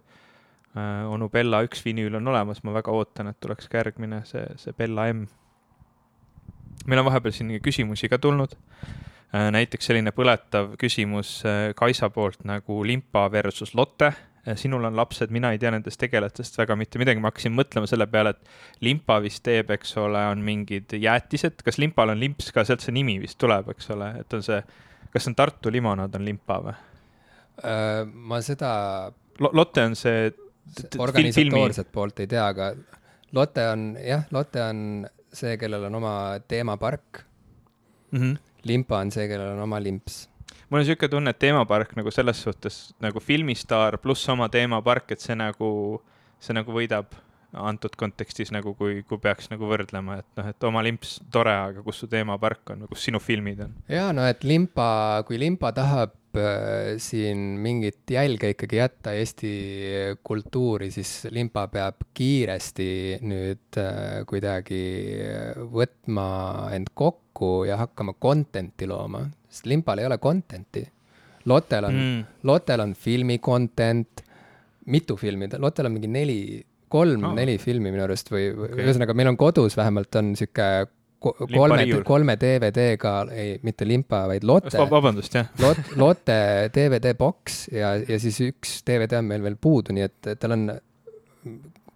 onu 1.09 1.31
Bella 1.33 1.63
üks 1.67 1.83
vinüül 1.87 2.19
on 2.21 2.31
olemas, 2.31 2.63
ma 2.65 2.75
väga 2.77 2.95
ootan, 2.95 3.33
et 3.33 3.41
tuleks 3.43 3.71
ka 3.71 3.83
järgmine, 3.83 4.23
see, 4.29 4.45
see 4.61 4.77
Bella 4.79 5.09
M. 5.13 5.27
meil 6.87 7.03
on 7.03 7.09
vahepeal 7.09 7.35
siin 7.35 7.57
küsimusi 7.65 8.09
ka 8.09 8.19
tulnud. 8.19 8.55
näiteks 9.29 9.91
selline 9.91 10.13
põletav 10.17 10.77
küsimus 10.81 11.43
Kaisa 11.77 12.09
poolt 12.11 12.45
nagu 12.49 12.85
Limpa 12.87 13.27
versus 13.33 13.75
Lotte 13.75 14.13
sinul 14.57 14.85
on 14.85 14.97
lapsed, 14.97 15.31
mina 15.31 15.51
ei 15.53 15.59
tea 15.61 15.71
nendest 15.75 16.01
tegelastest 16.01 16.59
väga 16.59 16.77
mitte 16.79 17.01
midagi, 17.01 17.21
ma 17.21 17.33
hakkasin 17.33 17.55
mõtlema 17.57 17.89
selle 17.91 18.07
peale, 18.11 18.35
et 18.35 18.85
limpa 18.87 19.19
vist 19.25 19.43
teeb, 19.47 19.71
eks 19.75 19.97
ole, 20.01 20.23
on 20.31 20.43
mingid 20.45 20.95
jäätised, 20.97 21.63
kas 21.67 21.79
limpal 21.81 22.15
on 22.15 22.21
limps 22.21 22.53
ka, 22.55 22.65
sealt 22.65 22.85
see 22.85 22.95
nimi 22.97 23.19
vist 23.23 23.39
tuleb, 23.41 23.69
eks 23.75 23.91
ole, 23.95 24.13
et 24.23 24.37
on 24.37 24.45
see, 24.45 24.61
kas 25.13 25.29
on 25.31 25.37
Tartu 25.39 25.73
limonaad 25.75 26.17
on 26.19 26.25
limpa 26.25 26.61
või? 26.65 26.77
Äh, 27.59 28.05
ma 28.07 28.41
seda 28.45 28.71
L. 29.39 29.51
Lotte 29.53 29.85
on 29.91 29.99
see. 29.99 30.31
organisatoorset 30.99 31.93
poolt 31.93 32.21
ei 32.21 32.31
tea, 32.31 32.47
aga 32.47 32.73
Lotte 33.37 33.69
on 33.69 33.91
jah, 34.01 34.27
Lotte 34.33 34.63
on 34.63 35.07
see, 35.33 35.57
kellel 35.61 35.89
on 35.89 35.95
oma 36.01 36.15
teemapark 36.49 37.23
mm. 38.13 38.19
-hmm. 38.19 38.37
limpa 38.65 38.99
on 38.99 39.11
see, 39.11 39.29
kellel 39.29 39.55
on 39.57 39.63
oma 39.67 39.81
limps 39.83 40.29
mul 40.69 40.81
on 40.81 40.85
niisugune 40.85 41.11
tunne, 41.11 41.31
et 41.31 41.39
teemapark 41.39 41.95
nagu 41.97 42.11
selles 42.11 42.43
suhtes 42.43 42.95
nagu 43.01 43.21
filmistaar 43.21 43.99
pluss 43.99 44.29
oma 44.29 44.49
teemapark, 44.49 45.13
et 45.13 45.21
see 45.21 45.37
nagu, 45.37 45.71
see 46.41 46.57
nagu 46.57 46.73
võidab 46.73 47.15
antud 47.57 47.95
kontekstis 47.97 48.53
nagu, 48.53 48.75
kui, 48.77 49.03
kui 49.09 49.21
peaks 49.23 49.49
nagu 49.53 49.69
võrdlema, 49.71 50.19
et 50.21 50.29
noh, 50.37 50.49
et 50.53 50.69
oma 50.69 50.83
limps 50.85 51.17
tore, 51.33 51.55
aga 51.71 51.85
kus 51.85 52.03
su 52.03 52.09
teemapark 52.11 52.75
on 52.75 52.87
kus 52.91 53.07
sinu 53.09 53.21
filmid 53.23 53.63
on? 53.65 53.75
jaa, 53.89 54.11
no 54.17 54.27
et 54.29 54.45
limpa, 54.45 55.25
kui 55.29 55.41
limpa 55.41 55.73
tahab 55.77 56.13
äh, 56.37 56.99
siin 57.01 57.57
mingit 57.65 58.05
jälge 58.13 58.53
ikkagi 58.53 58.83
jätta 58.83 59.17
Eesti 59.17 59.55
kultuuri, 60.25 60.91
siis 60.93 61.31
limpa 61.33 61.65
peab 61.73 62.05
kiiresti 62.13 62.91
nüüd 63.25 63.81
äh, 63.81 64.21
kuidagi 64.29 64.85
võtma 65.73 66.29
end 66.77 66.93
kokku 66.93 67.65
ja 67.69 67.81
hakkama 67.81 68.19
content'i 68.21 68.89
looma, 68.91 69.25
sest 69.49 69.73
limpal 69.73 70.05
ei 70.05 70.11
ole 70.11 70.21
content'i. 70.21 70.85
Lotel 71.49 71.87
on 71.89 71.95
mm., 71.97 72.25
Lotel 72.45 72.83
on 72.85 72.93
filmi 72.93 73.39
content, 73.41 74.21
mitu 74.93 75.17
filmi, 75.17 75.49
Lotel 75.57 75.89
on 75.89 75.95
mingi 75.97 76.11
neli, 76.13 76.43
kolm-neli 76.89 77.57
oh. 77.59 77.63
filmi 77.63 77.93
minu 77.95 78.05
arust 78.07 78.33
või 78.33 78.51
okay., 78.53 78.85
ühesõnaga 78.85 79.17
meil 79.19 79.33
on 79.33 79.39
kodus 79.41 79.77
vähemalt 79.79 80.21
on 80.21 80.35
sihuke 80.39 80.69
kolme, 81.19 81.87
kolme 82.07 82.37
DVD-ga, 82.39 83.15
ei, 83.35 83.57
mitte 83.67 83.87
limpa, 83.89 84.23
vaid 84.31 84.45
Lotte. 84.47 84.79
vabandust, 84.91 85.35
jah 85.35 85.49
Lot, 85.63 85.95
Lotte 85.99 86.39
DVD 86.75 87.15
boks 87.19 87.65
ja, 87.75 87.97
ja 87.99 88.21
siis 88.23 88.39
üks 88.47 88.79
DVD 88.87 89.19
on 89.19 89.33
meil 89.33 89.43
veel 89.47 89.59
puudu, 89.61 89.97
nii 89.97 90.07
et 90.07 90.31
tal 90.39 90.55
on 90.55 90.69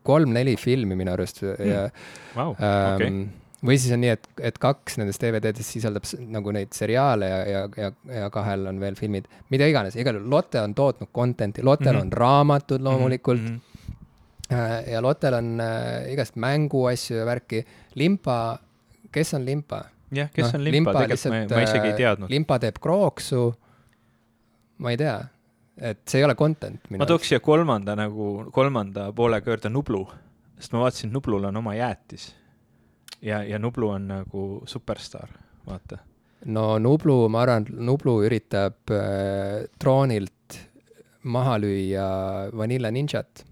kolm-neli 0.02 0.56
filmi 0.58 0.98
minu 0.98 1.14
arust 1.14 1.44
ja 1.44 1.86
mm. 1.86 2.34
wow, 2.34 2.58
ähm, 2.58 2.96
okay 2.96 3.14
või 3.62 3.78
siis 3.78 3.94
on 3.94 4.02
nii, 4.02 4.12
et, 4.16 4.24
et 4.50 4.56
kaks 4.58 4.98
nendest 4.98 5.22
DVD-dest 5.22 5.76
sisaldab 5.76 6.06
nagu 6.34 6.54
neid 6.54 6.72
seriaale 6.74 7.28
ja, 7.28 7.40
ja, 7.46 7.60
ja, 7.78 7.90
ja 8.18 8.30
kahel 8.34 8.66
on 8.70 8.80
veel 8.82 8.96
filmid, 8.98 9.28
mida 9.54 9.68
iganes, 9.70 9.96
igal 9.98 10.18
juhul 10.18 10.30
Lotte 10.32 10.60
on 10.62 10.74
tootnud 10.74 11.12
content'i, 11.14 11.62
Lottel 11.62 11.92
mm 11.92 11.98
-hmm. 11.98 12.08
on 12.10 12.12
raamatud 12.12 12.80
mhm, 12.80 12.88
loomulikult 12.88 13.40
mm. 13.40 13.46
-hmm. 13.46 13.71
ja 14.92 15.02
Lottel 15.04 15.38
on 15.38 15.54
äh, 15.60 16.12
igast 16.12 16.36
mänguasju 16.40 17.18
ja 17.20 17.26
värki. 17.28 17.64
Limpa, 18.00 18.38
kes 19.12 19.34
on 19.38 19.44
Limpa? 19.48 19.84
jah, 20.12 20.30
kes 20.32 20.52
no, 20.52 20.58
on 20.58 20.64
Limpa, 20.64 20.76
Limpa, 20.76 20.92
tegelikult 21.06 21.50
ma, 21.50 21.56
ma 21.56 21.62
isegi 21.66 21.92
ei 21.92 21.98
teadnud. 21.98 22.32
Limpa 22.32 22.58
teeb 22.62 22.80
krooksu, 22.82 23.46
ma 24.84 24.92
ei 24.92 25.00
tea, 25.00 25.16
et 25.92 26.02
see 26.08 26.20
ei 26.20 26.26
ole 26.28 26.36
content. 26.38 26.90
ma 26.92 27.08
tooks 27.08 27.32
siia 27.32 27.40
kolmanda 27.44 27.96
nagu, 27.98 28.28
kolmanda 28.52 29.08
poolega 29.16 29.54
juurde 29.54 29.72
Nublu, 29.72 30.04
sest 30.58 30.76
ma 30.76 30.84
vaatasin, 30.84 31.12
Nublul 31.14 31.48
on 31.48 31.60
oma 31.62 31.76
jäätis 31.78 32.28
ja, 33.22 33.42
ja 33.44 33.58
Nublu 33.58 33.88
on 33.94 34.08
nagu 34.10 34.46
superstaar, 34.68 35.32
vaata. 35.66 36.02
no 36.44 36.76
Nublu, 36.82 37.28
ma 37.32 37.46
arvan, 37.46 37.68
Nublu 37.86 38.18
üritab 38.26 38.92
äh, 38.92 39.64
troonilt 39.78 40.60
maha 41.22 41.56
lüüa 41.62 42.06
Vanilla 42.58 42.90
Ninjat 42.90 43.46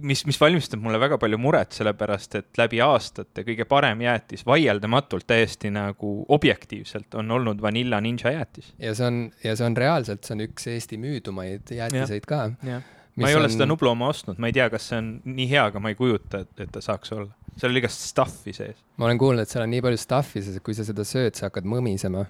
mis, 0.00 0.24
mis 0.26 0.40
valmistab 0.40 0.82
mulle 0.82 0.98
väga 1.00 1.18
palju 1.20 1.38
muret, 1.40 1.72
sellepärast 1.76 2.34
et 2.40 2.60
läbi 2.60 2.80
aastate 2.84 3.44
kõige 3.46 3.64
parem 3.68 4.02
jäätis, 4.04 4.44
vaieldamatult 4.46 5.26
täiesti 5.26 5.70
nagu 5.74 6.18
objektiivselt 6.28 7.14
on 7.14 7.30
olnud 7.38 7.62
Vanilla 7.62 8.00
Ninja 8.00 8.32
jäätis. 8.34 8.74
ja 8.78 8.94
see 8.94 9.06
on, 9.06 9.22
ja 9.44 9.56
see 9.56 9.66
on 9.66 9.76
reaalselt, 9.76 10.24
see 10.24 10.36
on 10.36 10.44
üks 10.48 10.68
Eesti 10.72 11.00
müüdumaid 11.00 11.72
jäätiseid 11.72 12.28
ka. 12.28 12.46
ma 12.60 13.28
ei 13.28 13.34
on... 13.34 13.40
ole 13.40 13.50
seda 13.52 13.66
Nublu 13.66 13.94
oma 13.94 14.10
ostnud, 14.12 14.38
ma 14.38 14.50
ei 14.50 14.56
tea, 14.56 14.68
kas 14.72 14.90
see 14.90 15.00
on 15.00 15.10
nii 15.24 15.48
hea, 15.50 15.68
aga 15.70 15.80
ma 15.80 15.92
ei 15.92 15.98
kujuta, 15.98 16.44
et, 16.44 16.68
ta 16.72 16.84
saaks 16.84 17.16
olla 17.16 17.32
seal 17.56 17.72
oli 17.72 17.80
igast 17.80 18.02
stuff'i 18.04 18.52
sees. 18.52 18.76
ma 19.00 19.08
olen 19.08 19.18
kuulnud, 19.18 19.46
et 19.46 19.52
seal 19.52 19.64
on 19.64 19.72
nii 19.72 19.84
palju 19.84 20.00
stuff'i 20.00 20.42
sees, 20.42 20.58
et 20.58 20.64
kui 20.64 20.76
sa 20.76 20.84
seda 20.84 21.06
sööd, 21.08 21.36
sa 21.38 21.48
hakkad 21.48 21.68
mõmisema. 21.68 22.26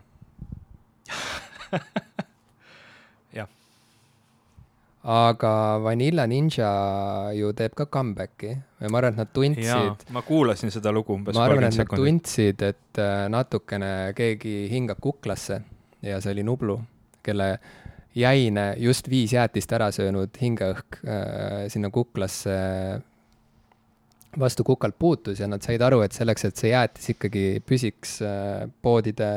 aga 5.07 5.79
Vanilla 5.85 6.27
Ninja 6.27 6.71
ju 7.37 7.53
teeb 7.55 7.77
ka 7.79 7.87
comeback'i 7.87 8.51
ja 8.51 8.91
ma 8.91 8.99
arvan, 8.99 9.15
et 9.15 9.21
nad 9.23 9.33
tundsid. 9.35 10.07
ma 10.11 10.23
kuulasin 10.27 10.73
seda 10.75 10.91
lugu 10.95 11.15
umbes. 11.15 11.37
ma 11.37 11.47
arvan, 11.47 11.69
et 11.69 11.79
nad 11.79 11.93
tundsid, 11.95 12.63
et 12.67 13.01
äh, 13.03 13.27
natukene 13.31 14.13
keegi 14.19 14.57
hingab 14.73 14.99
kuklasse 15.03 15.61
ja 16.03 16.19
see 16.21 16.35
oli 16.35 16.47
Nublu, 16.47 16.81
kelle 17.23 17.53
jäine 18.17 18.73
just 18.83 19.11
viis 19.13 19.37
jäätist 19.37 19.73
ära 19.79 19.93
söönud 19.95 20.35
hingeõhk 20.41 20.99
äh, 21.05 21.69
sinna 21.71 21.93
kuklasse 21.95 22.57
vastu 24.41 24.67
kukalt 24.67 24.99
puutus 24.99 25.41
ja 25.41 25.47
nad 25.49 25.63
said 25.63 25.87
aru, 25.87 26.03
et 26.03 26.17
selleks, 26.17 26.49
et 26.49 26.59
see 26.59 26.73
jäätis 26.73 27.15
ikkagi 27.15 27.47
püsiks 27.67 28.19
äh, 28.27 28.67
poodide 28.83 29.31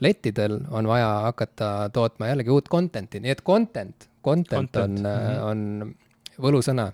lettidel, 0.00 0.60
on 0.70 0.88
vaja 0.88 1.08
hakata 1.30 1.90
tootma 1.92 2.30
jällegi 2.30 2.52
uut 2.52 2.68
content'i, 2.72 3.20
nii 3.20 3.32
et 3.32 3.42
content, 3.46 4.09
content, 4.22 4.70
content. 4.72 4.98
on 4.98 5.00
mm, 5.00 5.06
-hmm. 5.06 5.42
on 5.50 5.94
võlusõna. 6.40 6.90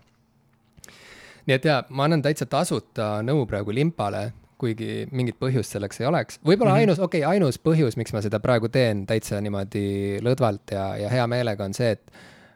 nii 1.46 1.54
et 1.54 1.64
jaa, 1.64 1.84
ma 1.88 2.08
annan 2.08 2.22
täitsa 2.22 2.46
tasuta 2.50 3.20
nõu 3.22 3.46
praegu 3.46 3.74
limpale, 3.74 4.32
kuigi 4.58 5.06
mingit 5.12 5.36
põhjust 5.38 5.76
selleks 5.76 6.00
ei 6.00 6.06
oleks. 6.06 6.40
võib-olla 6.44 6.72
mm 6.72 6.76
-hmm. 6.76 6.80
ainus, 6.80 6.98
okei 6.98 7.20
okay,, 7.20 7.34
ainus 7.34 7.58
põhjus, 7.58 7.96
miks 7.96 8.12
ma 8.12 8.22
seda 8.22 8.40
praegu 8.40 8.68
teen 8.68 9.06
täitsa 9.06 9.40
niimoodi 9.40 10.18
lõdvalt 10.22 10.72
ja, 10.72 10.96
ja 10.96 11.08
hea 11.08 11.26
meelega, 11.26 11.64
on 11.64 11.74
see, 11.74 11.90
et 11.90 12.10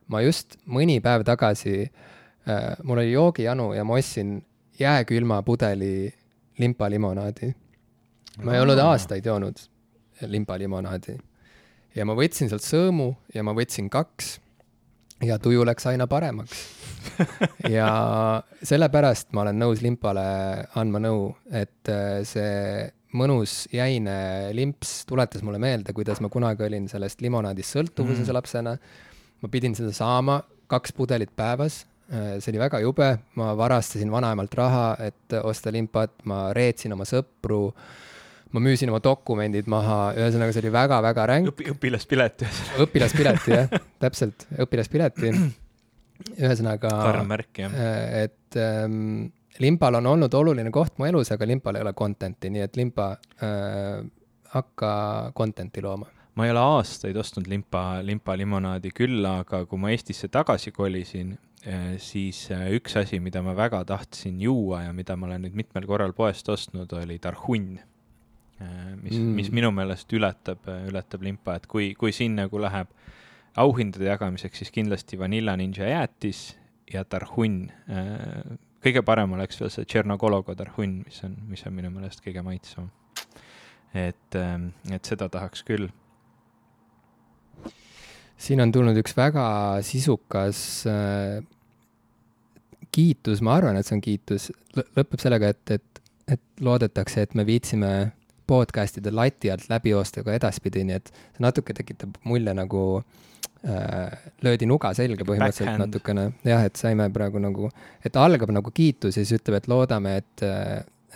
ma 0.09 0.23
just 0.23 0.57
mõni 0.67 1.01
päev 1.01 1.25
tagasi 1.25 1.83
äh,, 2.49 2.77
mul 2.83 2.99
oli 2.99 3.13
joogijanu 3.13 3.73
ja 3.75 3.85
ma 3.85 3.95
ostsin 3.95 4.41
jääkülma 4.81 5.43
pudeli 5.43 6.13
limpalimonaadi. 6.59 7.55
ma 8.43 8.55
ei 8.55 8.61
olnud 8.61 8.79
aastaid 8.79 9.27
joonud 9.27 9.59
limpalimonaadi. 10.27 11.19
ja 11.95 12.05
ma 12.05 12.15
võtsin 12.15 12.49
sealt 12.49 12.65
sõõmu 12.65 13.15
ja 13.35 13.43
ma 13.43 13.55
võtsin 13.57 13.91
kaks 13.91 14.39
ja 15.25 15.39
tuju 15.39 15.65
läks 15.67 15.87
aina 15.91 16.07
paremaks. 16.11 16.63
Ja 17.69 17.89
sellepärast 18.63 19.31
ma 19.37 19.45
olen 19.45 19.61
nõus 19.61 19.83
limpale 19.85 20.25
andma 20.79 21.01
nõu, 21.03 21.31
et 21.53 21.89
äh, 21.93 22.21
see 22.29 22.89
mõnus 23.17 23.65
jäine 23.75 24.53
limps 24.55 25.01
tuletas 25.09 25.43
mulle 25.43 25.59
meelde, 25.63 25.95
kuidas 25.97 26.21
ma 26.23 26.31
kunagi 26.33 26.65
olin 26.67 26.87
sellest 26.91 27.23
limonaadist 27.25 27.77
sõltuvuses 27.77 28.27
mm. 28.27 28.37
lapsena. 28.37 28.77
ma 29.41 29.49
pidin 29.49 29.75
seda 29.75 29.93
saama 29.97 30.43
kaks 30.71 30.93
pudelit 30.95 31.33
päevas, 31.37 31.85
äh, 32.13 32.37
see 32.39 32.53
oli 32.53 32.63
väga 32.63 32.81
jube, 32.85 33.11
ma 33.41 33.55
varastasin 33.59 34.13
vanaemalt 34.13 34.55
raha, 34.55 34.87
et 35.01 35.41
osta 35.43 35.73
limpat, 35.73 36.21
ma 36.25 36.51
reetsin 36.57 36.93
oma 36.93 37.09
sõpru 37.09 37.73
ma 38.55 38.63
müüsin 38.65 38.91
oma 38.91 39.01
dokumendid 39.05 39.69
maha, 39.71 39.99
ühesõnaga 40.19 40.55
see 40.55 40.65
oli 40.65 40.73
väga-väga 40.75 41.27
ränk 41.31 41.51
Õpi,. 41.53 41.71
õpilaspileti. 41.75 42.49
õpilaspileti 42.83 43.55
jah, 43.55 43.75
täpselt, 44.03 44.47
õpilaspileti 44.67 45.35
ühesõnaga. 46.37 46.91
karm 46.91 47.29
märk, 47.31 47.53
jah. 47.63 47.75
Äh, 47.75 48.25
et 48.27 48.59
ähm, 48.61 49.29
limpal 49.63 50.01
on 50.01 50.09
olnud 50.15 50.35
oluline 50.35 50.73
koht 50.75 50.99
mu 50.99 51.09
elus, 51.09 51.31
aga 51.35 51.49
limpal 51.49 51.79
ei 51.79 51.85
ole 51.87 51.95
content'i, 51.97 52.51
nii 52.53 52.65
et 52.67 52.81
limpa 52.81 53.13
äh,, 53.43 54.01
hakka 54.55 54.91
content'i 55.37 55.85
looma. 55.85 56.11
ma 56.35 56.47
ei 56.47 56.55
ole 56.55 56.63
aastaid 56.63 57.17
ostnud 57.21 57.47
limpa, 57.51 58.01
limpa 58.07 58.35
limonaadi 58.39 58.93
küll, 58.97 59.23
aga 59.27 59.65
kui 59.69 59.79
ma 59.79 59.91
Eestisse 59.95 60.31
tagasi 60.33 60.73
kolisin, 60.75 61.37
äh, 61.67 61.95
siis 62.03 62.49
äh, 62.55 62.67
üks 62.75 62.99
asi, 62.99 63.23
mida 63.23 63.45
ma 63.47 63.55
väga 63.55 63.85
tahtsin 63.87 64.41
juua 64.43 64.89
ja 64.89 64.97
mida 64.97 65.17
ma 65.17 65.31
olen 65.31 65.47
nüüd 65.47 65.59
mitmel 65.63 65.87
korral 65.87 66.17
poest 66.17 66.49
ostnud, 66.51 66.91
oli 66.99 67.21
tarhunn 67.23 67.79
mis 68.61 69.17
mm., 69.17 69.35
mis 69.37 69.51
minu 69.55 69.71
meelest 69.73 70.13
ületab, 70.13 70.67
ületab 70.91 71.23
limpa, 71.25 71.57
et 71.57 71.67
kui, 71.71 71.93
kui 71.99 72.13
siin 72.13 72.37
nagu 72.39 72.61
läheb 72.61 72.91
auhindade 73.61 74.07
jagamiseks 74.07 74.63
siis 74.63 74.73
kindlasti 74.75 75.19
Vanilla 75.19 75.57
Ninja 75.57 75.89
jäätis 75.89 76.43
ja 76.93 77.05
tarhunn. 77.05 77.71
Äh, 77.91 78.59
kõige 78.85 79.03
parem 79.07 79.35
oleks 79.37 79.61
veel 79.61 79.73
see 79.73 79.87
Tšernogologo 79.89 80.55
tarhunn, 80.59 81.01
mis 81.07 81.23
on, 81.27 81.37
mis 81.51 81.65
on 81.69 81.77
minu 81.77 81.93
meelest 81.95 82.25
kõige 82.25 82.45
maitsvam. 82.47 82.91
et, 83.95 84.37
ähm, 84.39 84.69
et 84.93 85.05
seda 85.05 85.29
tahaks 85.29 85.65
küll. 85.67 85.89
siin 88.39 88.61
on 88.61 88.73
tulnud 88.73 88.97
üks 88.97 89.17
väga 89.17 89.83
sisukas 89.83 90.87
äh, 90.87 91.43
kiitus, 92.93 93.43
ma 93.43 93.57
arvan, 93.59 93.77
et 93.77 93.87
see 93.87 93.97
on 93.97 94.01
kiitus, 94.01 94.51
lõpeb 94.97 95.19
sellega, 95.21 95.51
et, 95.51 95.71
et, 95.71 96.01
et 96.37 96.63
loodetakse, 96.63 97.23
et 97.23 97.35
me 97.35 97.45
viitsime 97.47 97.91
podcast'ide 98.51 99.15
lati 99.15 99.51
alt 99.55 99.71
läbi 99.71 99.95
joosta 99.95 100.27
ka 100.27 100.35
edaspidi, 100.35 100.83
nii 100.85 100.99
et 100.99 101.11
see 101.15 101.47
natuke 101.47 101.77
tekitab 101.77 102.19
mulje 102.27 102.55
nagu 102.59 102.85
äh, 102.99 103.19
Äh, 103.61 104.13
löödi 104.41 104.65
nuga 104.65 104.89
selga 104.97 105.21
põhimõtteliselt 105.29 105.69
Backhand. 105.69 105.93
natukene, 105.93 106.23
jah, 106.49 106.63
et 106.65 106.79
saime 106.81 107.11
praegu 107.13 107.43
nagu, 107.45 107.67
et 108.01 108.15
algab 108.17 108.49
nagu 108.57 108.73
kiitus 108.73 109.19
ja 109.19 109.25
siis 109.25 109.37
ütleb, 109.37 109.59
et 109.59 109.67
loodame, 109.69 110.15
et, 110.23 110.45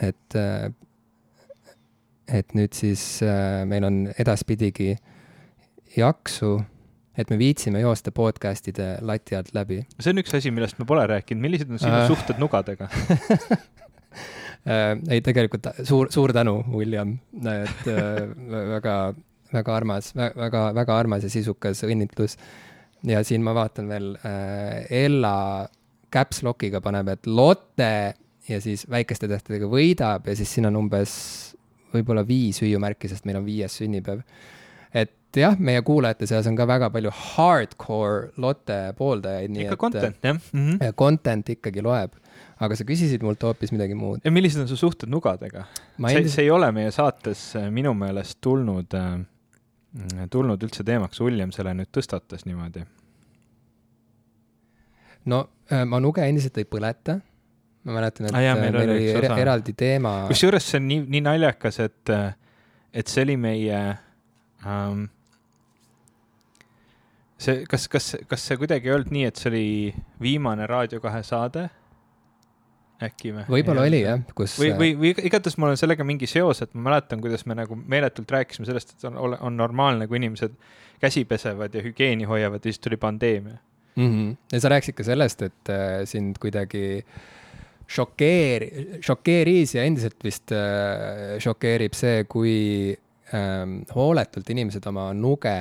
et, 0.04 0.36
et 2.28 2.52
nüüd 2.52 2.76
siis 2.76 3.00
äh, 3.24 3.62
meil 3.64 3.88
on 3.88 3.96
edaspidigi 4.12 4.90
jaksu, 5.96 6.58
et 7.16 7.32
me 7.32 7.40
viitsime 7.40 7.80
joosta 7.80 8.12
podcast'ide 8.12 8.98
lati 9.00 9.40
alt 9.40 9.54
läbi. 9.56 9.80
see 9.96 10.12
on 10.12 10.20
üks 10.20 10.36
asi, 10.36 10.52
millest 10.52 10.76
me 10.76 10.84
pole 10.84 11.08
rääkinud, 11.14 11.46
millised 11.48 11.72
on 11.72 11.80
sinu 11.80 11.96
äh. 11.96 12.10
suhted 12.12 12.44
nugadega 12.44 12.90
ei, 14.64 15.20
tegelikult 15.20 15.66
suur, 15.84 16.08
suur 16.12 16.32
tänu, 16.32 16.56
William, 16.72 17.16
et 17.44 17.86
väga 17.86 18.96
väga 19.54 19.76
armas, 19.76 20.12
väga, 20.16 20.66
väga 20.74 20.98
armas 20.98 21.24
ja 21.26 21.30
sisukas 21.32 21.84
õnnitlus. 21.86 22.36
ja 23.04 23.20
siin 23.24 23.42
ma 23.44 23.52
vaatan 23.54 23.88
veel 23.88 24.14
äh, 24.24 24.86
Ella 25.04 25.68
caps 26.12 26.42
lock'iga 26.46 26.80
paneb, 26.80 27.10
et 27.12 27.26
Lotte 27.26 28.14
ja 28.48 28.60
siis 28.60 28.86
väikeste 28.90 29.28
tähtedega 29.28 29.68
võidab 29.68 30.28
ja 30.28 30.36
siis 30.36 30.52
siin 30.54 30.68
on 30.70 30.78
umbes 30.84 31.14
võib-olla 31.94 32.24
viis 32.26 32.60
hüüumärki, 32.62 33.08
sest 33.08 33.26
meil 33.28 33.38
on 33.38 33.46
viies 33.46 33.76
sünnipäev. 33.78 34.24
Et 35.34 35.42
jah, 35.42 35.56
meie 35.58 35.82
kuulajate 35.82 36.28
seas 36.30 36.46
on 36.46 36.56
ka 36.56 36.66
väga 36.70 36.90
palju 36.94 37.10
hardcore 37.10 38.30
Lotte 38.38 38.78
pooldajaid. 38.98 39.56
ikka 39.66 39.76
content, 39.76 40.18
jah 40.22 40.38
mm. 40.38 40.60
-hmm. 40.70 40.92
Content 40.94 41.48
ikkagi 41.56 41.82
loeb 41.82 42.14
aga 42.62 42.76
sa 42.78 42.86
küsisid 42.86 43.24
mult 43.26 43.42
hoopis 43.42 43.72
midagi 43.74 43.96
muud. 43.98 44.22
ja 44.24 44.32
millised 44.32 44.62
on 44.62 44.68
su 44.70 44.78
suhted 44.78 45.10
nugadega? 45.10 45.66
endis..., 45.98 46.34
see 46.36 46.46
ei 46.46 46.50
ole 46.54 46.70
meie 46.72 46.90
saates 46.94 47.46
äh, 47.58 47.70
minu 47.74 47.94
meelest 47.98 48.38
tulnud 48.44 48.94
äh, 48.98 50.26
tulnud 50.30 50.62
üldse 50.66 50.84
teemaks, 50.86 51.20
Uljem 51.22 51.52
selle 51.54 51.74
nüüd 51.78 51.90
tõstatas 51.94 52.46
niimoodi? 52.48 52.84
no 55.30 55.44
äh, 55.70 55.84
ma 55.88 56.00
nuge 56.02 56.26
endiselt 56.26 56.58
ei 56.62 56.68
põleta. 56.68 57.18
ma 57.84 57.98
mäletan, 57.98 58.30
et 58.30 58.38
ah, 58.38 58.44
jah, 58.44 58.60
meil, 58.60 58.76
meil 58.76 58.94
oli 58.96 59.10
er, 59.12 59.28
eraldi 59.46 59.74
teema. 59.78 60.16
kusjuures 60.30 60.70
see 60.70 60.82
on 60.82 60.88
nii, 60.92 61.02
nii 61.16 61.26
naljakas, 61.26 61.80
et, 61.84 62.14
et 62.94 63.10
see 63.10 63.26
oli 63.26 63.38
meie 63.40 63.82
um, 64.62 65.08
see, 67.44 67.64
kas, 67.70 67.88
kas, 67.92 68.10
kas 68.30 68.44
see 68.48 68.60
kuidagi 68.60 68.90
ei 68.90 68.96
olnud 68.96 69.14
nii, 69.14 69.24
et 69.30 69.40
see 69.40 69.50
oli 69.52 69.66
viimane 70.22 70.68
Raadio 70.70 71.00
kahe 71.04 71.22
saade 71.26 71.68
äkki 73.04 73.34
või? 73.34 73.44
võib-olla 73.56 73.84
oli 73.88 74.00
jah, 74.04 74.22
kus. 74.36 74.56
või, 74.60 74.72
või, 74.78 74.94
või 75.00 75.12
igatahes 75.28 75.58
mul 75.58 75.74
on 75.74 75.80
sellega 75.80 76.06
mingi 76.06 76.28
seos, 76.30 76.62
et 76.64 76.72
ma 76.74 76.90
mäletan, 76.90 77.22
kuidas 77.24 77.46
me 77.50 77.56
nagu 77.58 77.76
meeletult 77.78 78.30
rääkisime 78.30 78.68
sellest, 78.68 78.96
et 78.96 79.06
on, 79.10 79.18
on 79.34 79.56
normaalne, 79.58 80.08
kui 80.10 80.20
inimesed 80.20 80.56
käsi 81.02 81.24
pesevad 81.28 81.74
ja 81.74 81.82
hügieeni 81.84 82.28
hoiavad 82.28 82.62
ja 82.62 82.72
siis 82.72 82.82
tuli 82.84 82.98
pandeemia 83.00 83.56
mm. 83.96 84.10
-hmm. 84.10 84.36
ja 84.52 84.60
sa 84.60 84.72
rääkisid 84.72 84.98
ka 84.98 85.08
sellest, 85.10 85.42
et 85.42 85.72
äh, 85.72 86.04
sind 86.04 86.38
kuidagi 86.40 87.04
šokeeri-, 87.88 89.00
šokeeris 89.04 89.74
ja 89.74 89.84
endiselt 89.84 90.24
vist 90.24 90.52
äh, 90.52 91.36
šokeerib 91.38 91.94
see, 91.94 92.24
kui 92.24 92.56
ähm, 93.34 93.82
hooletult 93.94 94.50
inimesed 94.50 94.86
oma 94.86 95.12
nuge 95.14 95.58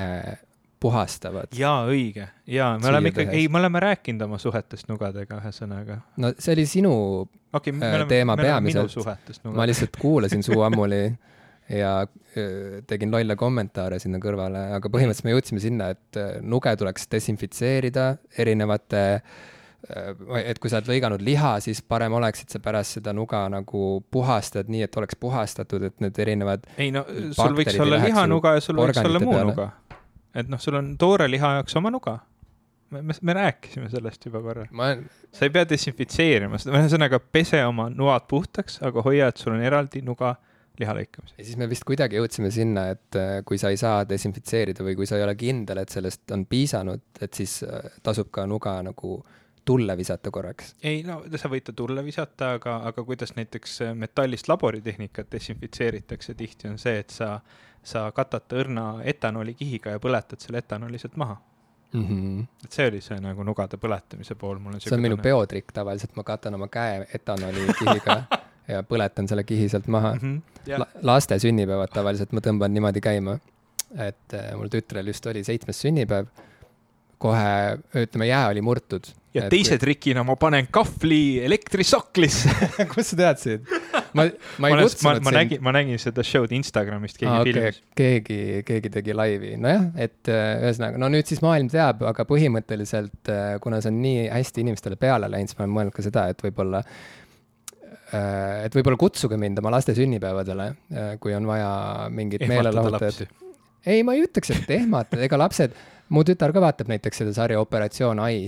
puhastavad. 0.84 1.54
jaa, 1.58 1.84
õige. 1.90 2.28
jaa, 2.48 2.74
me 2.80 2.90
oleme 2.92 3.14
ikkagi, 3.14 3.38
ei, 3.40 3.52
me 3.52 3.62
oleme 3.62 3.82
rääkinud 3.84 4.26
oma 4.28 4.40
suhetest 4.42 4.90
nugadega, 4.92 5.40
ühesõnaga. 5.40 6.00
no 6.20 6.34
see 6.38 6.56
oli 6.58 6.66
sinu 6.70 6.96
okay, 7.24 7.74
äh, 7.76 7.88
oleme, 7.88 8.10
teema 8.12 8.38
peamiselt. 8.40 8.98
ma 9.48 9.68
lihtsalt 9.70 9.96
kuulasin 10.02 10.44
Suu 10.44 10.62
Ammuli 10.68 11.06
ja 11.72 11.96
öö, 12.38 12.82
tegin 12.88 13.12
lolle 13.14 13.38
kommentaare 13.40 14.00
sinna 14.04 14.20
kõrvale, 14.24 14.68
aga 14.76 14.92
põhimõtteliselt 14.92 15.30
me 15.30 15.36
jõudsime 15.38 15.64
sinna, 15.64 15.90
et 15.96 16.20
äh, 16.20 16.38
nuge 16.44 16.76
tuleks 16.80 17.08
desinfitseerida 17.16 18.10
erinevate 18.44 19.04
et 19.84 20.60
kui 20.64 20.72
sa 20.72 20.80
oled 20.80 20.88
lõiganud 20.94 21.24
liha, 21.26 21.58
siis 21.64 21.82
parem 21.84 22.14
oleks, 22.16 22.46
et 22.46 22.54
sa 22.56 22.62
pärast 22.64 22.98
seda 22.98 23.12
nuga 23.16 23.42
nagu 23.52 24.00
puhastad 24.14 24.70
nii, 24.72 24.86
et 24.88 25.00
oleks 25.00 25.18
puhastatud, 25.20 25.84
et 25.90 26.04
need 26.04 26.20
erinevad 26.24 26.64
ei 26.80 26.92
no 26.96 27.04
sul 27.36 27.58
võiks 27.58 27.76
olla 27.84 28.00
lihanuga 28.06 28.56
ja 28.58 28.64
sul 28.64 28.80
võiks 28.80 29.02
olla 29.04 29.22
muu 29.24 29.36
peale. 29.36 29.52
nuga 29.52 29.68
et 30.36 30.50
noh, 30.50 30.62
sul 30.62 30.78
on 30.80 30.94
toore 31.00 31.28
liha 31.32 31.58
jaoks 31.60 31.76
oma 31.80 31.92
nuga. 31.94 32.18
me, 32.94 33.02
me, 33.02 33.14
me 33.22 33.34
rääkisime 33.34 33.90
sellest 33.90 34.26
juba 34.28 34.42
korra 34.46 34.66
ma.... 34.72 34.94
sa 35.34 35.48
ei 35.48 35.54
pea 35.54 35.66
desinfitseerima 35.70 36.60
seda, 36.62 36.78
ühesõnaga 36.78 37.20
pese 37.20 37.64
oma 37.66 37.88
nuad 37.90 38.28
puhtaks, 38.30 38.82
aga 38.86 39.06
hoia, 39.06 39.30
et 39.32 39.42
sul 39.42 39.56
on 39.56 39.64
eraldi 39.66 40.04
nuga 40.06 40.36
liha 40.80 40.94
lõikamiseks. 40.98 41.38
ja 41.38 41.46
siis 41.48 41.58
me 41.58 41.68
vist 41.70 41.86
kuidagi 41.88 42.18
jõudsime 42.18 42.52
sinna, 42.54 42.88
et 42.96 43.20
äh, 43.20 43.36
kui 43.46 43.62
sa 43.62 43.72
ei 43.74 43.80
saa 43.82 44.04
desinfitseerida 44.10 44.86
või 44.86 44.98
kui 44.98 45.10
sa 45.10 45.20
ei 45.20 45.26
ole 45.26 45.36
kindel, 45.38 45.84
et 45.84 45.94
sellest 45.94 46.34
on 46.34 46.46
piisanud, 46.50 47.04
et 47.22 47.34
siis 47.34 47.60
äh, 47.68 47.90
tasub 48.06 48.32
ka 48.34 48.48
nuga 48.50 48.80
nagu 48.86 49.20
tulle 49.66 49.98
visata 49.98 50.32
korraks? 50.32 50.76
ei 50.84 51.04
no 51.08 51.22
sa 51.36 51.50
võid 51.52 51.68
ta 51.70 51.74
tulle 51.74 52.04
visata, 52.06 52.54
aga, 52.60 52.80
aga 52.90 53.04
kuidas 53.04 53.36
näiteks 53.36 53.82
äh, 53.82 53.96
metallist 53.96 54.48
laboritehnikat 54.48 55.32
desinfitseeritakse 55.32 56.34
tihti 56.34 56.68
on 56.68 56.78
see, 56.78 57.00
et 57.00 57.10
sa 57.10 57.40
sa 57.84 58.12
katad 58.16 58.46
ta 58.48 58.60
õrna 58.62 58.86
etanolikihiga 59.04 59.98
ja 59.98 60.00
põletad 60.00 60.40
selle 60.40 60.62
etanoli 60.64 61.00
sealt 61.02 61.18
maha 61.20 61.36
mm. 61.94 62.06
-hmm. 62.08 62.46
et 62.64 62.72
see 62.72 62.88
oli 62.88 63.02
see 63.02 63.20
nagu 63.20 63.44
nugade 63.44 63.78
põletamise 63.78 64.36
pool, 64.36 64.60
mul 64.60 64.78
on 64.78 64.82
see 64.82 64.96
on 64.96 65.02
minu 65.04 65.18
peotrikk 65.18 65.72
tavaliselt, 65.74 66.16
ma 66.16 66.24
katan 66.24 66.56
oma 66.56 66.68
käe 66.68 67.08
etanolikihiga 67.14 68.24
ja 68.74 68.84
põletan 68.88 69.28
selle 69.28 69.44
kihi 69.44 69.70
sealt 69.70 69.88
maha 69.88 70.14
mm. 70.16 70.20
-hmm. 70.20 70.42
Yeah. 70.68 70.80
La 70.80 70.88
laste 71.02 71.40
sünnipäevad 71.40 71.92
tavaliselt 71.94 72.32
ma 72.32 72.40
tõmban 72.40 72.72
niimoodi 72.74 73.02
käima. 73.02 73.38
et 73.98 74.34
äh, 74.34 74.56
mul 74.58 74.68
tütrel 74.68 75.08
just 75.08 75.26
oli 75.26 75.44
seitsmes 75.44 75.82
sünnipäev. 75.82 76.26
Kohe 77.24 78.04
ütleme, 78.04 78.28
jää 78.28 78.48
oli 78.52 78.64
murtud. 78.66 79.08
ja 79.34 79.48
teise 79.50 79.80
trikina 79.82 80.22
ma 80.28 80.36
panen 80.38 80.68
kahvli 80.72 81.42
elektrisoklisse 81.46 82.52
kust 82.92 83.14
sa 83.14 83.20
teadsid? 83.24 83.72
ma, 84.18 84.28
ma 84.62 84.70
ei 84.70 84.78
kutsunud 84.84 85.22
ma, 85.22 85.24
ma 85.24 85.32
sind. 85.32 85.40
nägin, 85.40 85.64
ma 85.66 85.74
nägin 85.76 86.02
seda 86.02 86.26
show'd 86.26 86.54
Instagramist, 86.56 87.18
keegi 87.20 87.32
ah, 87.32 87.42
okei, 87.42 87.56
filmis. 87.56 87.82
keegi, 87.98 88.40
keegi 88.68 88.94
tegi 88.94 89.18
laivi, 89.18 89.56
nojah, 89.62 89.90
et 90.06 90.32
äh, 90.32 90.68
ühesõnaga, 90.68 91.02
no 91.02 91.10
nüüd 91.14 91.30
siis 91.30 91.42
maailm 91.46 91.72
teab, 91.74 92.04
aga 92.10 92.28
põhimõtteliselt 92.30 93.34
äh, 93.34 93.56
kuna 93.64 93.82
see 93.84 93.94
on 93.94 94.00
nii 94.04 94.28
hästi 94.30 94.66
inimestele 94.66 95.00
peale 95.02 95.32
läinud, 95.32 95.52
siis 95.52 95.60
ma 95.60 95.68
olen 95.68 95.78
mõelnud 95.80 95.98
ka 95.98 96.06
seda, 96.06 96.28
et 96.34 96.44
võib-olla 96.46 96.84
äh, 96.84 98.68
et 98.68 98.78
võib-olla 98.78 99.00
kutsuge 99.02 99.40
mind 99.42 99.64
oma 99.64 99.74
laste 99.74 99.96
sünnipäevadele, 99.98 100.70
kui 101.24 101.34
on 101.34 101.48
vaja 101.50 101.72
mingit 102.14 102.46
meelelahutajat. 102.50 103.26
ei, 103.90 104.04
ma 104.06 104.14
ei 104.18 104.28
ütleks, 104.28 104.54
et 104.54 104.78
ehmatada, 104.78 105.24
ega 105.26 105.40
lapsed, 105.42 105.74
mu 106.14 106.26
tütar 106.28 106.54
ka 106.56 106.62
vaatab 106.64 106.92
näiteks 106.94 107.24
seda 107.24 107.34
sarja 107.36 107.62
Operatsioon 107.64 108.22
Ai, 108.24 108.46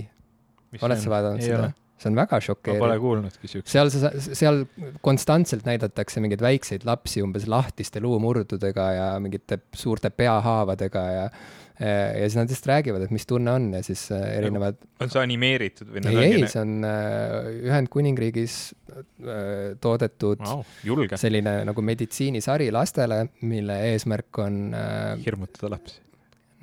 oled 0.80 1.02
sa 1.02 1.12
vaadanud 1.12 1.42
ei 1.42 1.50
seda 1.50 1.72
see 1.96 2.10
on 2.10 2.16
väga 2.16 2.36
ma 2.36 2.40
pole 2.40 2.46
šokeeriv. 2.46 2.96
kuulnudki 3.00 3.50
siukest. 3.50 3.72
seal 3.72 3.92
sa, 3.92 4.10
seal 4.20 4.64
konstantselt 5.04 5.68
näidatakse 5.68 6.20
mingeid 6.20 6.42
väikseid 6.44 6.84
lapsi 6.88 7.22
umbes 7.24 7.46
lahtiste 7.48 8.02
luumurdudega 8.04 8.88
ja 8.92 9.06
mingite 9.22 9.62
suurte 9.74 10.10
peahaavadega 10.12 11.06
ja 11.14 11.30
ja 11.76 12.24
siis 12.24 12.38
nad 12.38 12.48
lihtsalt 12.48 12.70
räägivad, 12.70 13.02
et 13.04 13.10
mis 13.12 13.26
tunne 13.28 13.52
on 13.52 13.66
ja 13.76 13.82
siis 13.84 14.06
äh, 14.08 14.22
erinevad, 14.38 14.78
on 15.04 15.10
see 15.12 15.20
animeeritud 15.20 15.90
või 15.92 16.00
ei, 16.08 16.30
ei, 16.38 16.46
see 16.48 16.62
on 16.62 16.86
äh, 16.88 17.50
Ühendkuningriigis 17.66 18.54
äh, 18.96 19.74
toodetud 19.84 20.40
wow, 20.40 20.64
julge 20.88 21.20
selline 21.20 21.58
nagu 21.68 21.84
meditsiinisari 21.84 22.70
lastele, 22.72 23.26
mille 23.44 23.76
eesmärk 23.90 24.40
on 24.40 24.72
äh, 24.72 25.18
hirmutada 25.20 25.74
lapsi. 25.76 26.00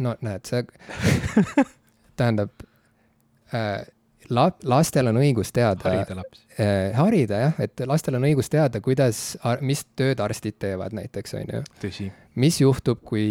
No 0.04 0.16
näed, 0.26 0.46
see 0.50 0.64
tähendab 2.20 2.66
äh,, 3.54 3.84
la-, 4.30 4.52
lastel 4.70 5.10
on 5.12 5.20
õigus 5.22 5.52
teada 5.56 5.90
harida 5.90 6.18
lapsi. 6.20 6.44
äh, 6.58 6.92
harida 6.98 7.40
jah, 7.46 7.62
et 7.64 7.84
lastel 7.90 8.18
on 8.20 8.28
õigus 8.28 8.52
teada, 8.54 8.82
kuidas, 8.84 9.22
mis 9.66 9.86
tööd 9.98 10.22
arstid 10.24 10.60
teevad 10.62 10.96
näiteks, 10.98 11.36
on 11.40 11.56
ju. 11.58 11.64
mis 12.40 12.60
juhtub, 12.62 13.04
kui 13.06 13.28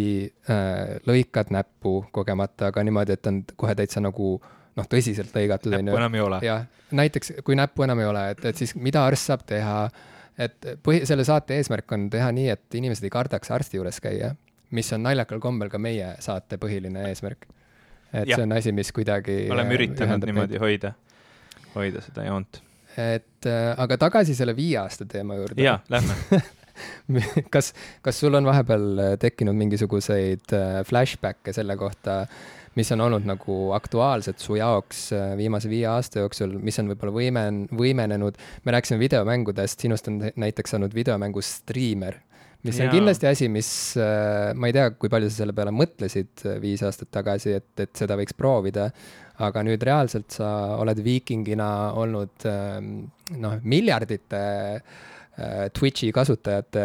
äh, 0.49 0.97
lõikad 1.09 1.53
näppu 1.53 2.03
kogemata, 2.15 2.71
aga 2.71 2.85
niimoodi, 2.85 3.17
et 3.17 3.31
on 3.31 3.43
kohe 3.55 3.75
täitsa 3.79 4.03
nagu 4.03 4.35
noh, 4.77 4.87
tõsiselt 4.89 5.35
lõigatud, 5.35 5.73
on 5.77 5.85
näppu 5.85 5.97
ju. 5.97 6.01
enam 6.01 6.17
ei 6.17 6.25
ole. 6.27 6.41
jah, 6.45 6.65
näiteks 6.91 7.37
kui 7.45 7.57
näppu 7.59 7.85
enam 7.87 8.03
ei 8.03 8.09
ole, 8.09 8.25
et, 8.35 8.45
et 8.51 8.63
siis 8.63 8.75
mida 8.75 9.05
arst 9.07 9.31
saab 9.31 9.45
teha, 9.49 9.77
et 10.41 10.73
põhi, 10.85 11.03
selle 11.09 11.25
saate 11.27 11.59
eesmärk 11.59 11.91
on 11.95 12.09
teha 12.13 12.31
nii, 12.35 12.49
et 12.53 12.79
inimesed 12.79 13.05
ei 13.05 13.13
kardaks 13.13 13.53
arsti 13.53 13.79
juures 13.79 14.01
käia, 14.03 14.33
mis 14.73 14.89
on 14.95 15.05
naljakal 15.05 15.41
kombel 15.43 15.71
ka 15.71 15.81
meie 15.81 16.15
saate 16.23 16.59
põhiline 16.61 17.07
eesmärk. 17.11 17.47
et 18.13 18.27
Jah. 18.27 18.37
see 18.37 18.45
on 18.45 18.57
asi, 18.57 18.73
mis 18.75 18.91
kuidagi 18.93 19.47
oleme 19.53 19.77
üritanud 19.77 20.09
ühendab 20.09 20.29
meid. 20.29 20.35
niimoodi 20.35 20.61
hoida, 20.61 20.93
hoida 21.75 22.01
seda 22.05 22.27
joont. 22.27 22.61
et 22.97 23.49
äh, 23.49 23.69
aga 23.77 23.97
tagasi 24.07 24.35
selle 24.37 24.55
viie 24.57 24.77
aasta 24.81 25.05
teema 25.09 25.39
juurde. 25.39 25.61
jaa, 25.63 25.79
lähme. 25.89 26.41
kas, 27.53 27.73
kas 28.01 28.19
sul 28.19 28.33
on 28.37 28.45
vahepeal 28.47 28.89
äh, 28.99 29.13
tekkinud 29.21 29.57
mingisuguseid 29.57 30.53
äh, 30.55 30.81
flashback'e 30.87 31.53
selle 31.55 31.77
kohta, 31.77 32.23
mis 32.77 32.89
on 32.95 33.03
olnud 33.05 33.27
nagu 33.29 33.57
aktuaalsed 33.77 34.41
su 34.41 34.57
jaoks 34.57 35.05
äh, 35.13 35.33
viimase 35.37 35.69
viie 35.71 35.87
aasta 35.89 36.23
jooksul, 36.23 36.57
mis 36.63 36.79
on 36.81 36.91
võib-olla 36.91 37.15
võimen-, 37.15 37.63
võimenenud, 37.77 38.39
me 38.65 38.75
rääkisime 38.75 39.01
videomängudest, 39.03 39.85
sinust 39.85 40.09
on 40.09 40.21
näiteks 40.33 40.75
saanud 40.75 40.95
videomängu 40.95 41.43
striimer, 41.45 42.19
mis 42.63 42.79
on 42.79 42.87
Jaa. 42.87 42.93
kindlasti 42.95 43.29
asi, 43.29 43.49
mis 43.51 43.69
äh, 43.99 44.51
ma 44.55 44.69
ei 44.69 44.75
tea, 44.75 44.89
kui 44.95 45.11
palju 45.11 45.29
sa 45.29 45.43
selle 45.43 45.55
peale 45.55 45.73
mõtlesid 45.75 46.45
äh, 46.47 46.59
viis 46.63 46.83
aastat 46.85 47.11
tagasi, 47.13 47.57
et, 47.59 47.71
et 47.83 47.91
seda 47.99 48.17
võiks 48.19 48.35
proovida, 48.37 48.89
aga 49.43 49.63
nüüd 49.65 49.83
reaalselt 49.83 50.35
sa 50.35 50.49
oled 50.79 51.01
viikingina 51.03 51.69
olnud 51.99 52.47
ähm, 52.49 52.93
noh, 53.41 53.57
miljardite 53.67 54.43
äh, 54.77 55.01
Twitch'i 55.73 56.11
kasutajate 56.13 56.81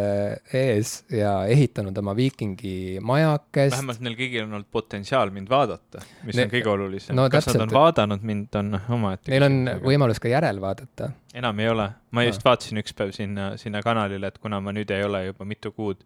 ees 0.56 0.92
ja 1.12 1.32
ehitanud 1.52 1.98
oma 2.00 2.14
viikingi 2.16 2.96
majakest. 3.04 3.74
vähemalt 3.74 4.00
neil 4.00 4.16
kõigil 4.16 4.46
on 4.46 4.54
olnud 4.56 4.70
potentsiaal 4.72 5.28
mind 5.34 5.50
vaadata, 5.52 6.00
mis 6.24 6.38
Ne- 6.38 6.46
on 6.46 6.54
kõige 6.54 6.72
olulisem 6.72 7.16
no 7.16 7.26
no,. 7.26 7.32
kas 7.34 7.44
täpselt, 7.44 7.60
nad 7.60 7.68
on 7.68 7.76
vaadanud 7.76 8.24
mind, 8.24 8.48
on 8.56 8.80
omaette 8.96 9.34
Neil 9.34 9.44
on 9.50 9.58
aga 9.74 9.84
võimalus 9.84 10.22
ka 10.24 10.32
järel 10.32 10.62
vaadata. 10.64 11.10
enam 11.36 11.60
ei 11.60 11.68
ole. 11.68 11.90
ma 12.10 12.24
just 12.24 12.44
vaatasin 12.44 12.80
üks 12.80 12.96
päev 12.96 13.12
sinna, 13.12 13.50
sinna 13.60 13.84
kanalile, 13.84 14.32
et 14.32 14.40
kuna 14.40 14.62
ma 14.64 14.72
nüüd 14.72 14.96
ei 14.96 15.04
ole 15.04 15.26
juba 15.26 15.44
mitu 15.44 15.72
kuud 15.76 16.00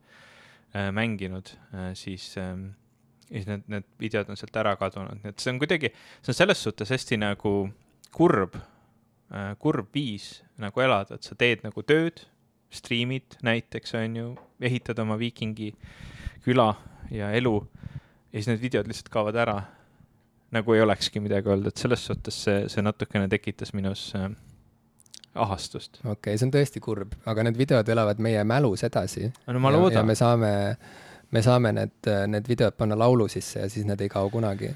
äh, 0.75 0.91
mänginud 0.91 1.55
äh,, 1.71 1.93
siis 1.95 2.35
ähm, 2.43 2.73
siis 3.31 3.47
need, 3.47 3.65
need 3.71 3.87
videod 4.03 4.35
on 4.35 4.41
sealt 4.41 4.57
ära 4.61 4.75
kadunud, 4.81 5.23
nii 5.23 5.31
et 5.31 5.43
see 5.43 5.55
on 5.55 5.63
kuidagi, 5.63 5.93
see 6.21 6.35
on 6.35 6.41
selles 6.43 6.67
suhtes 6.67 6.91
hästi 6.91 7.23
nagu 7.23 7.55
kurb 8.11 8.59
äh,, 8.59 9.55
kurb 9.63 9.95
viis 9.95 10.41
nagu 10.63 10.83
elada, 10.85 11.17
et 11.17 11.27
sa 11.27 11.39
teed 11.39 11.63
nagu 11.63 11.87
tööd, 11.87 12.27
striimid 12.73 13.39
näiteks 13.43 13.95
on 14.01 14.17
ju, 14.17 14.33
ehitad 14.61 14.99
oma 14.99 15.19
viikingi 15.19 15.73
küla 16.45 16.75
ja 17.11 17.31
elu 17.37 17.57
ja 18.33 18.39
siis 18.39 18.49
need 18.49 18.63
videod 18.63 18.89
lihtsalt 18.89 19.13
kaovad 19.13 19.37
ära. 19.37 19.63
nagu 20.53 20.75
ei 20.75 20.83
olekski 20.85 21.21
midagi 21.21 21.49
olnud, 21.49 21.71
et 21.73 21.81
selles 21.81 22.03
suhtes 22.07 22.43
see, 22.45 22.65
see 22.69 22.83
natukene 22.85 23.29
tekitas 23.33 23.73
minus 23.73 24.11
äh, 24.17 24.29
ahastust. 25.35 25.99
okei 26.05 26.13
okay,, 26.13 26.39
see 26.39 26.49
on 26.49 26.53
tõesti 26.55 26.83
kurb, 26.85 27.15
aga 27.27 27.47
need 27.47 27.59
videod 27.61 27.89
elavad 27.89 28.21
meie 28.23 28.45
mälus 28.45 28.85
edasi. 28.89 29.31
no 29.47 29.63
ma 29.63 29.73
loodan 29.73 30.07
me, 30.07 30.17
saame, 30.19 30.53
me 31.31 31.43
saame 31.45 31.73
need, 31.79 32.13
need 32.29 32.49
videod 32.49 32.77
panna 32.79 32.99
laulu 32.99 33.29
sisse 33.33 33.65
ja 33.65 33.71
siis 33.73 33.87
need 33.89 34.01
ei 34.01 34.13
kao 34.13 34.31
kunagi. 34.31 34.73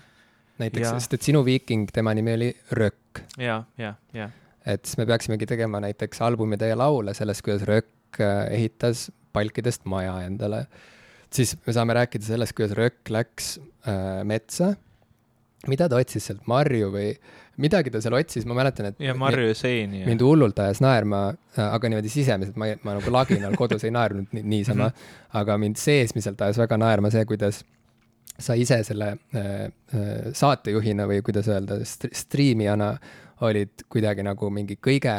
näiteks 0.59 0.91
sest 0.97 1.15
et 1.19 1.29
sinu 1.29 1.45
viiking, 1.45 1.89
tema 1.93 2.15
nimi 2.15 2.35
oli 2.35 2.51
Rökk, 2.73 3.25
ja, 3.39 3.63
ja, 3.79 3.95
ja, 4.13 4.31
et 4.67 4.85
siis 4.85 4.99
me 4.99 5.07
peaksimegi 5.07 5.47
tegema 5.49 5.81
näiteks 5.85 6.21
albumide 6.27 6.73
laule 6.75 7.15
sellest, 7.15 7.45
kuidas 7.47 7.67
Rökk 7.69 8.21
äh, 8.21 8.47
ehitas 8.59 9.11
palkidest 9.37 9.85
maja 9.85 10.19
endale. 10.27 10.67
siis 11.33 11.57
me 11.67 11.73
saame 11.73 11.95
rääkida 11.95 12.25
sellest, 12.25 12.57
kuidas 12.57 12.77
Rökk 12.79 13.11
läks 13.11 13.57
äh, 13.89 14.23
metsa, 14.25 14.75
mida 15.67 15.89
ta 15.89 15.99
otsis 16.01 16.29
sealt, 16.29 16.47
marju 16.47 16.91
või 16.95 17.11
midagi 17.63 17.91
ta 17.91 18.01
seal 18.05 18.17
otsis, 18.19 18.45
ma 18.49 18.57
mäletan, 18.59 18.91
et 18.91 19.01
ja 19.01 19.15
Marju 19.17 19.49
ja 19.49 19.55
Seeni 19.57 20.03
mind 20.07 20.23
hullult 20.25 20.59
ajas 20.61 20.83
naerma, 20.85 21.23
aga 21.57 21.91
niimoodi 21.91 22.13
sisemiselt, 22.13 22.59
ma, 22.61 22.69
ma 22.85 22.99
nagu 22.99 23.13
laginal 23.13 23.57
kodus 23.61 23.87
ei 23.87 23.95
naernud 23.95 24.35
ni 24.37 24.45
niisama, 24.57 24.91
aga 25.41 25.57
mind 25.61 25.81
seesmiselt 25.81 26.43
ajas 26.45 26.61
väga 26.61 26.79
naerma 26.81 27.11
see, 27.15 27.25
kuidas 27.29 27.63
sa 28.39 28.57
ise 28.59 28.83
selle 28.85 29.15
äh, 29.35 29.53
äh, 29.97 30.11
saatejuhina 30.37 31.07
või 31.09 31.23
kuidas 31.25 31.49
öelda 31.49 31.81
st, 31.85 32.11
striimijana 32.13 32.93
olid 33.41 33.85
kuidagi 33.93 34.23
nagu 34.27 34.51
mingi 34.51 34.79
kõige 34.81 35.17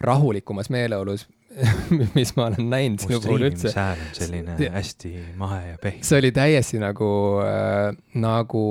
rahulikumas 0.00 0.68
meeleolus, 0.70 1.24
mis 2.18 2.34
ma 2.36 2.50
olen 2.50 2.68
näinud 2.70 3.00
sinu 3.00 3.20
puhul 3.24 3.46
üldse. 3.48 3.72
hääl 3.74 3.98
on 4.04 4.12
selline 4.14 4.56
Ja- 4.60 4.72
hästi 4.76 5.12
mahe 5.40 5.62
ja 5.70 5.78
pehme. 5.82 6.04
see 6.04 6.18
oli 6.20 6.32
täiesti 6.36 6.78
nagu 6.82 7.08
äh,, 7.42 7.96
nagu, 8.14 8.64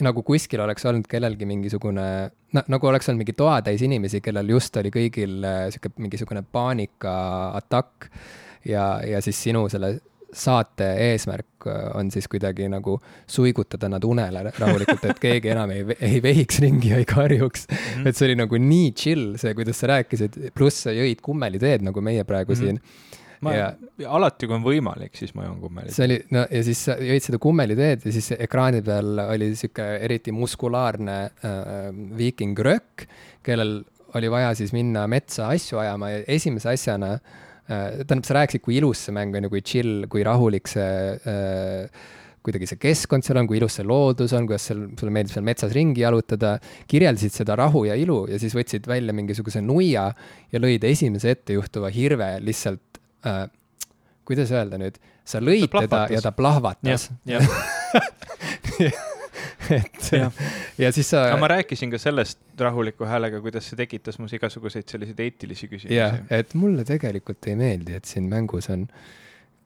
nagu 0.00 0.22
kuskil 0.22 0.60
oleks 0.62 0.86
olnud 0.86 1.08
kellelgi 1.10 1.48
mingisugune, 1.50 2.06
nagu 2.68 2.86
oleks 2.86 3.08
olnud 3.10 3.24
mingi 3.24 3.34
toatäis 3.36 3.82
inimesi, 3.82 4.20
kellel 4.24 4.48
just 4.54 4.76
oli 4.78 4.92
kõigil 4.94 5.42
äh, 5.44 5.64
sihuke 5.74 5.90
mingisugune 5.98 6.44
paanikaatakk 6.52 8.06
ja, 8.68 9.00
ja 9.06 9.20
siis 9.24 9.42
sinu 9.42 9.66
selle 9.72 9.98
saate 10.34 10.88
eesmärk 11.08 11.66
äh, 11.66 11.90
on 11.96 12.10
siis 12.12 12.28
kuidagi 12.28 12.68
nagu 12.68 12.98
suigutada 13.30 13.88
nad 13.88 14.04
unele 14.04 14.42
rahulikult, 14.58 15.04
et 15.08 15.20
keegi 15.22 15.52
enam 15.54 15.72
ei, 15.72 15.84
ei 16.04 16.20
vehiks 16.24 16.60
ringi 16.64 16.92
ja 16.92 16.98
ei 17.00 17.06
karjuks. 17.08 17.66
Mhm. 17.70 18.06
et 18.08 18.16
see 18.18 18.28
oli 18.28 18.36
nagu 18.42 18.60
nii 18.60 18.90
chill, 18.92 19.30
see, 19.40 19.54
kuidas 19.56 19.80
sa 19.80 19.94
rääkisid, 19.94 20.36
pluss 20.56 20.84
sa 20.86 20.94
jõid 20.96 21.22
kummeliteed 21.24 21.86
nagu 21.88 22.04
meie 22.04 22.24
praegu 22.28 22.52
Mhm. 22.52 22.60
siin 22.60 22.80
ma 23.40 23.54
ja-, 23.54 23.72
alati 24.10 24.48
kui 24.50 24.56
on 24.56 24.64
võimalik, 24.66 25.14
siis 25.16 25.34
ma 25.38 25.46
joon 25.46 25.60
kummelit. 25.62 25.94
see 25.94 26.04
oli, 26.08 26.20
no 26.34 26.44
ja 26.50 26.62
siis 26.66 26.84
sa 26.88 26.98
jõid 27.00 27.24
seda 27.24 27.38
kummeliteed 27.42 28.06
ja 28.08 28.12
siis 28.12 28.32
ekraani 28.38 28.82
peal 28.84 29.22
oli 29.28 29.52
sihuke 29.56 29.86
eriti 30.04 30.34
muskulaarne 30.34 31.18
äh, 31.24 31.76
viiking 32.18 32.58
Rökk, 32.58 33.06
kellel 33.46 33.80
oli 34.18 34.30
vaja 34.32 34.54
siis 34.56 34.72
minna 34.72 35.06
metsa 35.06 35.50
asju 35.52 35.78
ajama 35.78 36.10
ja 36.10 36.24
esimese 36.36 36.72
asjana 36.72 37.14
äh,, 37.16 37.36
tähendab, 37.68 38.24
sa 38.24 38.38
rääkisid, 38.38 38.64
kui 38.64 38.78
ilus 38.80 39.06
see 39.06 39.16
mäng 39.16 39.36
on 39.36 39.46
ja 39.46 39.52
kui 39.52 39.60
chill, 39.64 40.06
kui 40.12 40.24
rahulik 40.26 40.70
see 40.70 41.18
äh, 41.28 42.06
kuidagi 42.44 42.68
see 42.70 42.80
keskkond 42.80 43.26
seal 43.26 43.40
on, 43.42 43.48
kui 43.50 43.58
ilus 43.60 43.76
see 43.78 43.86
loodus 43.86 44.32
on, 44.36 44.46
kuidas 44.48 44.68
seal, 44.70 44.86
sulle 44.98 45.12
meeldib 45.12 45.34
seal 45.34 45.44
metsas 45.44 45.74
ringi 45.76 46.04
jalutada, 46.04 46.54
kirjeldasid 46.88 47.34
seda 47.34 47.58
rahu 47.60 47.84
ja 47.90 47.98
ilu 47.98 48.22
ja 48.30 48.40
siis 48.40 48.56
võtsid 48.56 48.88
välja 48.88 49.14
mingisuguse 49.16 49.60
nuia 49.64 50.08
ja 50.52 50.62
lõid 50.62 50.86
esimese 50.88 51.36
ettejuhtuva 51.36 51.92
hirve 51.92 52.30
lihtsalt 52.46 53.02
äh, 53.28 53.44
kuidas 54.28 54.52
öelda 54.52 54.80
nüüd, 54.80 54.96
sa 55.28 55.40
lõid 55.44 55.68
teda 55.72 56.06
ja 56.12 56.24
ta 56.24 56.32
plahvatas. 56.36 57.10
jah, 57.28 57.44
et 59.78 60.10
Jah. 60.12 60.42
ja 60.78 60.90
siis 60.94 61.10
sa 61.12 61.24
aga 61.28 61.38
ma 61.42 61.50
rääkisin 61.54 61.92
ka 61.92 62.00
sellest 62.02 62.40
rahuliku 62.58 63.06
häälega, 63.08 63.40
kuidas 63.44 63.68
see 63.70 63.78
tekitas 63.78 64.18
mus 64.22 64.34
igasuguseid 64.36 64.88
selliseid 64.90 65.20
eetilisi 65.26 65.68
jah 65.68 65.72
küsimusi., 65.74 66.34
et 66.40 66.54
mulle 66.58 66.84
tegelikult 66.88 67.48
ei 67.50 67.56
meeldi, 67.58 67.96
et 67.98 68.08
siin 68.08 68.28
mängus 68.30 68.70
on 68.74 68.86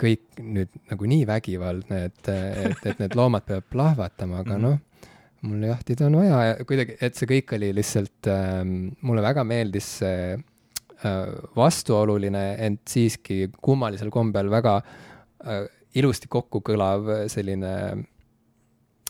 kõik 0.02 0.40
nüüd 0.42 0.70
nagu 0.90 1.06
nii 1.06 1.26
vägivaldne, 1.28 2.04
et, 2.08 2.30
et, 2.32 2.86
et 2.90 3.02
need 3.02 3.14
loomad 3.18 3.44
peavad 3.46 3.68
plahvatama, 3.70 4.40
aga 4.42 4.56
Mhm. 4.56 4.62
noh, 4.64 5.10
mul 5.42 5.66
jahtida 5.66 6.06
on 6.06 6.16
vaja 6.20 6.40
ja 6.48 6.64
kuidagi, 6.66 6.96
et 7.02 7.18
see 7.18 7.28
kõik 7.30 7.54
oli 7.58 7.72
lihtsalt 7.74 8.30
ähm,, 8.30 8.72
mulle 9.02 9.22
väga 9.24 9.44
meeldis 9.46 9.88
see 10.00 10.34
äh, 10.36 11.34
vastuoluline, 11.58 12.44
ent 12.66 12.82
siiski 12.88 13.48
kummalisel 13.60 14.10
kombel 14.14 14.50
väga 14.50 14.76
äh, 14.82 15.64
ilusti 15.98 16.30
kokku 16.30 16.62
kõlav 16.64 17.08
selline 17.28 17.72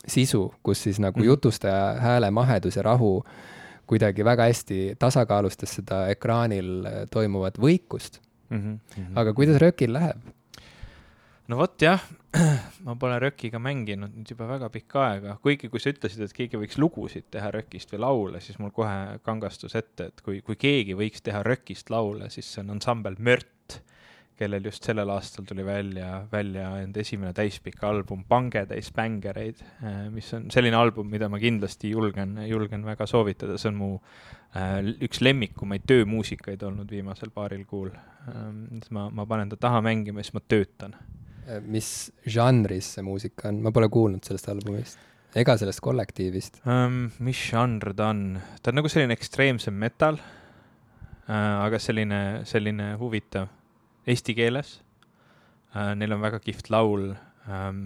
sisu, 0.08 0.46
kus 0.62 0.82
siis 0.82 1.00
nagu 1.00 1.20
mm. 1.20 1.26
jutustaja 1.26 2.00
hääle 2.02 2.30
mahedus 2.30 2.76
ja 2.76 2.82
rahu 2.82 3.24
kuidagi 3.86 4.24
väga 4.24 4.48
hästi 4.48 4.96
tasakaalustas 4.98 5.78
seda 5.78 6.06
ekraanil 6.12 6.86
toimuvat 7.10 7.58
võikust 7.58 8.20
mm. 8.50 8.60
-hmm. 8.60 9.12
aga 9.14 9.34
kuidas 9.34 9.60
röökil 9.62 9.92
läheb? 9.92 10.22
no 11.48 11.58
vot 11.58 11.82
jah, 11.82 12.02
ma 12.86 12.94
pole 12.96 13.18
Rökiga 13.20 13.60
mänginud 13.62 14.14
nüüd 14.14 14.30
juba 14.32 14.46
väga 14.48 14.70
pikka 14.72 15.02
aega, 15.08 15.36
kuigi 15.44 15.68
kui 15.72 15.82
sa 15.82 15.92
ütlesid, 15.92 16.22
et 16.24 16.34
keegi 16.36 16.60
võiks 16.60 16.78
lugusid 16.80 17.28
teha 17.34 17.50
Rökist 17.54 17.92
või 17.92 18.02
laule, 18.06 18.40
siis 18.40 18.60
mul 18.62 18.72
kohe 18.74 19.18
kangastus 19.26 19.76
ette, 19.78 20.10
et 20.12 20.22
kui, 20.24 20.40
kui 20.46 20.56
keegi 20.56 20.96
võiks 20.98 21.24
teha 21.24 21.42
Rökist 21.46 21.92
laule, 21.92 22.30
siis 22.32 22.48
see 22.54 22.62
on 22.64 22.76
ansambel 22.76 23.18
Mört, 23.18 23.50
kellel 24.42 24.66
just 24.66 24.84
sellel 24.86 25.10
aastal 25.14 25.46
tuli 25.48 25.64
välja, 25.66 26.24
välja 26.32 26.74
enda 26.82 27.02
esimene 27.02 27.32
täispikk 27.36 27.82
album 27.86 28.24
Pange 28.28 28.64
täis 28.70 28.90
bängereid, 28.94 29.62
äh, 29.82 30.04
mis 30.12 30.32
on 30.36 30.48
selline 30.52 30.78
album, 30.78 31.10
mida 31.12 31.30
ma 31.32 31.40
kindlasti 31.42 31.92
julgen, 31.94 32.36
julgen 32.48 32.86
väga 32.86 33.06
soovitada, 33.10 33.58
see 33.60 33.70
on 33.70 33.78
mu 33.78 33.90
äh, 34.58 34.80
üks 35.06 35.22
lemmikumaid 35.24 35.86
töömuusikaid 35.88 36.62
olnud 36.68 36.90
viimasel 36.90 37.32
paaril 37.34 37.64
kuul. 37.68 37.92
Ähm,. 38.32 38.82
ma, 38.90 39.08
ma 39.10 39.26
panen 39.28 39.52
ta 39.52 39.60
taha 39.68 39.82
mängima, 39.84 40.22
siis 40.22 40.34
ma 40.36 40.44
töötan. 40.44 40.98
Äh, 41.46 41.62
mis 41.62 42.12
žanris 42.26 42.94
see 42.96 43.06
muusika 43.06 43.50
on, 43.50 43.62
ma 43.64 43.72
pole 43.74 43.90
kuulnud 43.92 44.24
sellest 44.26 44.50
albumist. 44.52 45.00
Ega 45.38 45.56
sellest 45.56 45.80
kollektiivist. 45.84 46.60
Um,. 46.68 47.06
mis 47.24 47.40
žanr 47.48 47.94
ta 47.96 48.10
on, 48.12 48.36
ta 48.60 48.72
on 48.72 48.80
nagu 48.82 48.90
selline 48.92 49.16
ekstreemsem 49.16 49.74
metal 49.74 50.18
uh,, 50.18 51.32
aga 51.32 51.80
selline, 51.80 52.22
selline 52.48 52.92
huvitav, 53.00 53.48
eesti 54.06 54.34
keeles 54.34 54.80
uh,. 55.74 55.92
Neil 55.96 56.12
on 56.12 56.20
väga 56.20 56.40
kihvt 56.42 56.70
laul 56.70 57.12
um, 57.12 57.84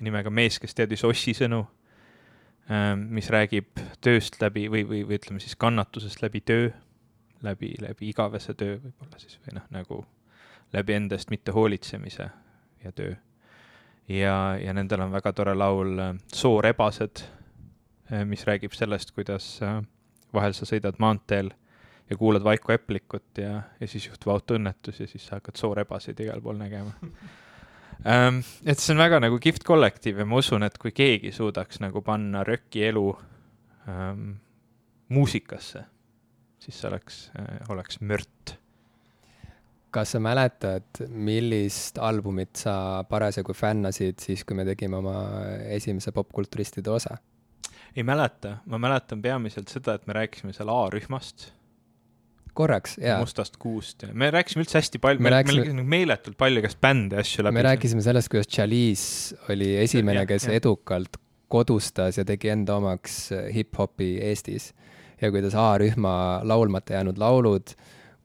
nimega 0.00 0.30
Mees, 0.30 0.58
kes 0.58 0.74
teadis 0.74 1.04
Ossi 1.04 1.34
sõnu 1.36 1.60
um,, 1.64 3.02
mis 3.16 3.30
räägib 3.32 3.82
tööst 4.00 4.40
läbi 4.42 4.68
või, 4.72 4.86
või, 4.88 5.02
või 5.08 5.18
ütleme 5.20 5.42
siis 5.42 5.56
kannatusest 5.60 6.22
läbi 6.22 6.40
töö, 6.40 6.70
läbi, 7.42 7.74
läbi 7.80 8.08
igavese 8.12 8.54
töö 8.54 8.78
võib-olla 8.78 9.20
siis 9.20 9.38
või 9.44 9.58
noh, 9.58 9.68
nagu 9.74 10.04
läbi 10.72 10.96
endast 10.96 11.30
mitte 11.30 11.52
hoolitsemise 11.52 12.30
ja 12.84 12.92
töö. 12.92 13.14
ja, 14.08 14.56
ja 14.62 14.72
nendel 14.72 15.00
on 15.00 15.12
väga 15.12 15.32
tore 15.32 15.54
laul 15.54 15.98
äh, 15.98 16.14
Soorebased, 16.34 17.24
äh, 18.12 18.24
mis 18.24 18.46
räägib 18.46 18.72
sellest, 18.72 19.12
kuidas 19.12 19.58
äh, 19.62 19.82
vahel 20.34 20.54
sa 20.54 20.66
sõidad 20.66 20.98
maanteel 20.98 21.52
ja 22.10 22.16
kuulad 22.18 22.44
Vaiko 22.44 22.72
Eplikut 22.72 23.38
ja, 23.38 23.62
ja 23.80 23.88
siis 23.88 24.08
juhtub 24.08 24.32
autoõnnetus 24.34 25.00
ja 25.00 25.08
siis 25.10 25.26
sa 25.26 25.38
hakkad 25.38 25.60
soorebaseid 25.60 26.20
igal 26.20 26.42
pool 26.44 26.58
nägema 26.60 26.92
ähm,. 28.06 28.42
et 28.66 28.78
see 28.78 28.94
on 28.94 29.02
väga 29.02 29.20
nagu 29.22 29.38
kihvt 29.42 29.64
kollektiiv 29.66 30.22
ja 30.22 30.28
ma 30.28 30.40
usun, 30.42 30.66
et 30.66 30.78
kui 30.78 30.94
keegi 30.96 31.32
suudaks 31.36 31.82
nagu 31.84 32.02
panna 32.06 32.44
röki 32.46 32.84
elu 32.90 33.06
ähm, 33.88 34.32
muusikasse, 35.08 35.84
siis 36.58 36.80
see 36.80 36.90
oleks 36.90 37.22
äh,, 37.38 37.70
oleks 37.70 38.00
mört 38.00 38.56
kas 39.90 40.12
sa 40.14 40.20
mäletad, 40.22 41.02
millist 41.10 41.98
albumit 41.98 42.60
sa 42.62 43.02
parasjagu 43.10 43.54
fännasid 43.56 44.22
siis, 44.22 44.44
kui 44.46 44.54
me 44.58 44.64
tegime 44.68 45.00
oma 45.00 45.16
esimese 45.66 46.12
popkulturistide 46.14 46.90
osa? 46.90 47.18
ei 47.96 48.04
mäleta, 48.06 48.56
ma 48.70 48.78
mäletan 48.78 49.22
peamiselt 49.22 49.68
seda, 49.68 49.96
et 49.98 50.06
me 50.06 50.14
rääkisime 50.14 50.52
seal 50.54 50.70
A-rühmast. 50.70 51.48
Korraks, 52.56 52.98
jaa. 53.02 53.18
mustast 53.22 53.56
kuust 53.60 54.06
ja 54.06 54.12
me 54.12 54.30
rääkisime 54.34 54.64
üldse 54.64 54.78
hästi 54.80 55.00
palju, 55.02 55.22
me 55.22 55.32
rääkisime, 55.34 55.60
me 55.60 55.66
rääkisime 55.66 55.96
meeletult 55.96 56.38
palju 56.40 56.62
igast 56.64 56.80
bände 56.80 57.18
ja 57.18 57.24
asju 57.24 57.46
läbi. 57.46 57.58
me 57.60 57.66
rääkisime 57.68 58.04
sellest, 58.04 58.32
kuidas 58.32 58.50
Chalice 58.50 59.38
oli 59.52 59.72
esimene, 59.84 60.26
kes 60.26 60.48
ja. 60.48 60.58
edukalt 60.60 61.20
kodustas 61.50 62.20
ja 62.20 62.24
tegi 62.26 62.52
enda 62.52 62.76
omaks 62.78 63.22
hip-hopi 63.54 64.12
Eestis 64.28 64.70
ja 65.20 65.32
kuidas 65.34 65.56
A-rühma 65.58 66.14
laulmata 66.46 66.98
jäänud 66.98 67.18
laulud 67.18 67.74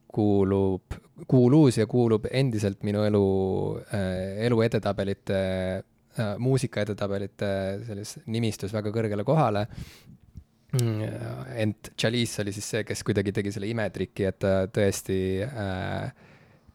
kuulub 0.07 1.01
kuulus 1.27 1.77
ja 1.77 1.87
kuulub 1.87 2.27
endiselt 2.31 2.83
minu 2.83 3.03
elu, 3.07 3.25
äh, 3.93 4.45
elu 4.47 4.61
edetabelite, 4.65 5.39
äh, 6.19 6.35
muusika 6.37 6.83
edetabelite 6.83 7.49
selles 7.87 8.17
nimistus 8.25 8.73
väga 8.75 8.91
kõrgele 8.95 9.25
kohale. 9.27 9.65
Mm, 10.75 11.01
ent 11.61 11.91
Chalice 11.97 12.41
oli 12.41 12.51
siis 12.55 12.69
see, 12.73 12.83
kes 12.87 13.03
kuidagi 13.07 13.31
tegi 13.35 13.53
selle 13.53 13.69
imetriki, 13.71 14.25
et 14.27 14.39
ta 14.41 14.55
tõesti 14.73 15.19
äh, 15.45 16.09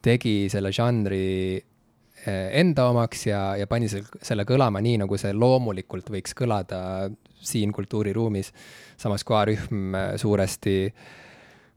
tegi 0.01 0.35
selle 0.53 0.73
žanri 0.73 1.59
äh, 1.59 2.47
enda 2.63 2.87
omaks 2.93 3.27
ja, 3.29 3.43
ja 3.61 3.69
pani 3.69 3.91
selle, 3.91 4.47
kõlama 4.49 4.81
nii, 4.85 5.03
nagu 5.03 5.19
see 5.21 5.35
loomulikult 5.37 6.09
võiks 6.15 6.37
kõlada 6.39 7.11
siin 7.41 7.73
kultuuriruumis. 7.77 8.53
samas 9.01 9.25
kui 9.25 9.37
A-rühm 9.37 9.99
suuresti 10.21 10.77
äh, 10.87 11.21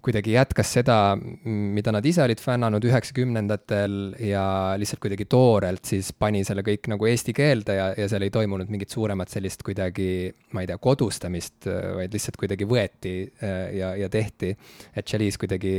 kuidagi 0.04 0.34
jätkas 0.36 0.74
seda, 0.76 0.97
mida 1.45 1.93
nad 1.95 2.06
ise 2.06 2.24
olid 2.26 2.41
fännanud 2.43 2.84
üheksakümnendatel 2.84 3.93
ja 4.28 4.43
lihtsalt 4.80 4.99
kuidagi 5.04 5.28
toorelt 5.32 5.88
siis 5.88 6.12
pani 6.18 6.43
selle 6.47 6.64
kõik 6.66 6.89
nagu 6.91 7.08
eesti 7.08 7.36
keelde 7.36 7.78
ja, 7.78 7.86
ja 7.97 8.08
seal 8.12 8.26
ei 8.26 8.34
toimunud 8.34 8.72
mingit 8.74 8.91
suuremat 8.91 9.32
sellist 9.32 9.64
kuidagi, 9.64 10.28
ma 10.56 10.64
ei 10.64 10.70
tea, 10.70 10.80
kodustamist, 10.84 11.70
vaid 11.70 12.16
lihtsalt 12.16 12.39
kuidagi 12.41 12.68
võeti 12.68 13.14
äh, 13.24 13.70
ja, 13.80 13.93
ja 13.99 14.10
tehti. 14.12 14.51
et 14.95 15.08
Chalice 15.08 15.39
kuidagi 15.39 15.76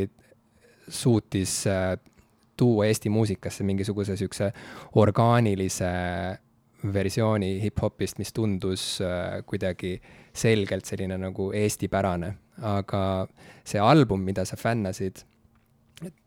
suutis 0.89 1.59
äh, 1.69 1.93
tuua 2.57 2.87
Eesti 2.89 3.13
muusikasse 3.13 3.65
mingisuguse 3.65 4.15
niisuguse 4.15 4.53
orgaanilise 5.01 5.91
versiooni 6.95 7.59
hip-hopist, 7.63 8.19
mis 8.21 8.33
tundus 8.33 8.87
äh, 9.05 9.43
kuidagi 9.47 9.99
selgelt 10.33 10.89
selline 10.89 11.19
nagu 11.21 11.51
eestipärane 11.53 12.35
aga 12.63 13.27
see 13.65 13.81
album, 13.81 14.21
mida 14.27 14.45
sa 14.45 14.57
fännasid 14.57 15.25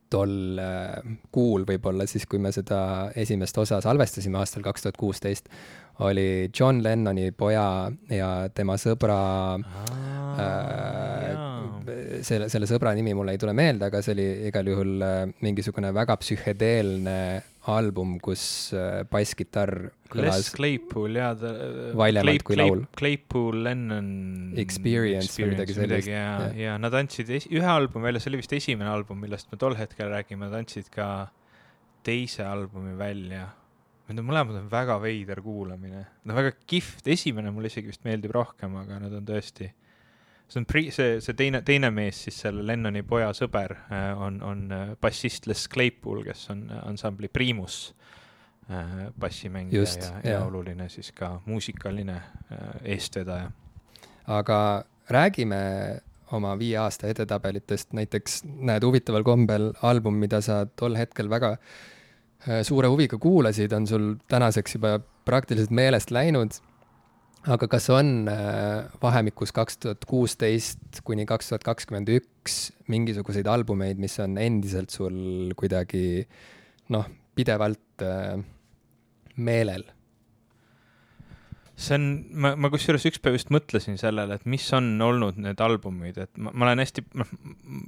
tol 0.09 0.59
äh, 0.59 1.01
kuul 1.31 1.65
võib-olla 1.67 2.07
siis, 2.07 2.25
kui 2.29 2.39
me 2.39 2.51
seda 2.55 3.11
esimest 3.19 3.57
osa 3.59 3.81
salvestasime 3.83 4.39
aastal 4.39 4.63
kaks 4.65 4.85
tuhat 4.85 4.99
kuusteist, 4.99 5.49
oli 6.05 6.49
John 6.53 6.81
Lennoni 6.83 7.31
poja 7.35 7.89
ja 8.13 8.29
tema 8.53 8.77
sõbra 8.79 9.19
ah, 9.57 10.41
äh, 10.43 11.27
selle, 12.21 12.49
selle 12.53 12.69
sõbra 12.69 12.93
nimi 12.97 13.15
mulle 13.17 13.35
ei 13.35 13.41
tule 13.41 13.55
meelde, 13.57 13.89
aga 13.89 14.01
see 14.03 14.15
oli 14.15 14.27
igal 14.51 14.71
juhul 14.71 14.95
äh, 15.03 15.19
mingisugune 15.43 15.91
väga 15.95 16.17
psühhedeelne 16.21 17.17
album, 17.71 18.17
kus 18.23 18.43
äh, 18.75 19.03
basskitarr 19.11 19.89
Les 20.15 20.49
Claypool, 20.55 21.17
jaa, 21.19 21.33
ta 21.35 21.51
valjemalt 21.99 22.45
kui 22.47 22.57
laul. 22.59 22.85
Claypool, 22.97 23.59
Lennon 23.65 24.07
Experience, 24.55 25.27
Experience 25.27 25.41
või 25.41 25.49
midagi 25.51 25.75
sellist. 25.75 26.09
ja, 26.11 26.27
ja, 26.55 26.77
nad 26.81 26.95
andsid 26.95 27.31
es-, 27.35 27.49
ühe 27.51 27.67
albumi 27.67 28.07
välja, 28.07 28.23
see 28.23 28.31
oli 28.31 28.41
vist 28.41 28.55
esimene 28.55 28.91
album, 28.91 29.19
millest 29.23 29.51
me 29.51 29.59
tol 29.59 29.75
hetkel 29.79 30.11
räägime, 30.13 30.47
nad 30.47 30.55
andsid 30.61 30.87
ka 30.93 31.09
teise 32.07 32.45
albumi 32.47 32.95
välja. 32.99 33.49
Need 34.07 34.21
on 34.23 34.29
mõlemad 34.29 34.61
on 34.61 34.69
väga 34.71 34.95
veider 35.03 35.41
kuulamine, 35.43 36.05
on 36.23 36.37
väga 36.37 36.53
kihvt, 36.63 37.09
esimene 37.11 37.51
mulle 37.51 37.67
isegi 37.67 37.91
vist 37.91 38.07
meeldib 38.07 38.31
rohkem, 38.37 38.77
aga 38.79 39.01
nad 39.03 39.17
on 39.19 39.27
tõesti 39.27 39.67
see 40.47 40.61
on 40.61 40.65
pri-, 40.65 40.91
see, 40.95 41.19
see 41.23 41.35
teine, 41.37 41.61
teine 41.67 41.91
mees 41.93 42.23
siis, 42.27 42.39
selle 42.45 42.65
Lennoni 42.65 43.03
poja 43.07 43.29
sõber 43.35 43.75
äh, 43.91 44.09
on, 44.23 44.39
on 44.45 44.63
äh, 44.71 44.89
bassist 45.01 45.47
Les 45.49 45.67
Claypool, 45.71 46.23
kes 46.27 46.47
on 46.53 46.67
äh, 46.71 46.83
ansambli 46.87 47.31
Primus 47.31 47.93
bassimängija 48.67 49.79
Just, 49.79 50.01
ja, 50.03 50.17
ja, 50.25 50.31
ja 50.33 50.39
oluline 50.43 50.89
siis 50.91 51.13
ka 51.15 51.37
muusikaline 51.45 52.17
eestvedaja. 52.83 53.45
aga 54.27 54.57
räägime 55.07 55.59
oma 56.35 56.51
viie 56.59 56.75
aasta 56.81 57.07
edetabelitest, 57.07 57.93
näiteks 57.95 58.41
näed 58.43 58.83
huvitaval 58.83 59.23
kombel 59.23 59.69
album, 59.87 60.19
mida 60.19 60.41
sa 60.43 60.65
tol 60.67 60.99
hetkel 60.99 61.31
väga 61.31 61.53
suure 62.67 62.91
huviga 62.91 63.15
kuulasid, 63.15 63.71
on 63.71 63.87
sul 63.87 64.09
tänaseks 64.27 64.75
juba 64.75 64.97
praktiliselt 65.23 65.71
meelest 65.71 66.11
läinud 66.11 66.59
aga 67.47 67.67
kas 67.71 67.87
on 67.93 68.27
äh, 68.27 68.87
vahemikus 69.01 69.53
kaks 69.55 69.79
tuhat 69.83 70.05
kuusteist 70.09 71.01
kuni 71.07 71.25
kaks 71.29 71.51
tuhat 71.51 71.63
kakskümmend 71.67 72.09
üks 72.17 72.57
mingisuguseid 72.91 73.47
albumeid, 73.47 73.99
mis 74.01 74.17
on 74.23 74.37
endiselt 74.41 74.93
sul 74.93 75.53
kuidagi 75.59 76.25
noh, 76.93 77.07
pidevalt 77.37 78.03
äh, 78.03 78.35
meelel? 79.37 79.87
See 81.77 81.93
on, 81.93 82.05
ma, 82.33 82.51
ma 82.57 82.71
kusjuures 82.73 83.03
üks 83.05 83.19
päev 83.21 83.35
just 83.37 83.51
mõtlesin 83.53 83.99
sellele, 84.01 84.39
et 84.39 84.45
mis 84.49 84.65
on 84.73 84.87
olnud 85.03 85.37
need 85.41 85.59
albumid, 85.61 86.17
et 86.23 86.31
ma, 86.41 86.49
ma 86.49 86.65
olen 86.65 86.81
hästi, 86.81 87.03
noh, 87.21 87.33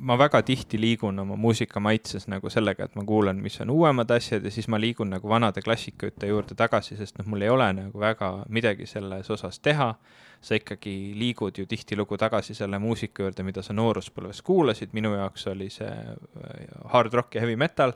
ma 0.05 0.17
väga 0.19 0.43
tihti 0.45 0.77
liigun 0.77 1.17
oma 1.23 1.37
muusika 1.39 1.81
maitses 1.81 2.27
nagu 2.29 2.51
sellega, 2.53 2.85
et 2.85 2.97
ma 2.99 3.05
kuulan, 3.07 3.39
mis 3.41 3.57
on 3.63 3.73
uuemad 3.73 4.11
asjad 4.13 4.45
ja 4.45 4.53
siis 4.53 4.69
ma 4.69 4.77
liigun 4.81 5.09
nagu 5.15 5.29
vanade 5.29 5.63
klassikute 5.65 6.29
juurde 6.29 6.57
tagasi, 6.59 6.99
sest 6.99 7.17
noh, 7.17 7.31
mul 7.33 7.47
ei 7.47 7.49
ole 7.49 7.71
nagu 7.79 8.01
väga 8.01 8.29
midagi 8.53 8.85
selles 8.89 9.29
osas 9.33 9.57
teha. 9.59 9.95
sa 10.39 10.55
ikkagi 10.55 11.11
liigud 11.19 11.57
ju 11.59 11.65
tihtilugu 11.67 12.15
tagasi 12.15 12.53
selle 12.55 12.77
muusika 12.79 13.25
juurde, 13.25 13.43
mida 13.43 13.59
sa 13.59 13.73
nooruspõlves 13.75 14.39
kuulasid, 14.47 14.93
minu 14.95 15.11
jaoks 15.11 15.49
oli 15.51 15.67
see 15.67 15.89
äh, 15.89 16.69
hard 16.93 17.13
rock 17.13 17.35
ja 17.35 17.41
heavy 17.41 17.57
metal. 17.59 17.91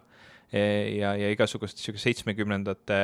E, 0.52 0.60
ja, 0.98 1.14
ja 1.16 1.30
igasugust 1.32 1.80
siukest 1.80 2.04
seitsmekümnendate 2.04 3.00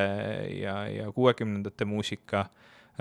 ja, 0.59 0.75
ja 0.91 1.07
kuuekümnendate 1.15 1.87
muusika 1.87 2.49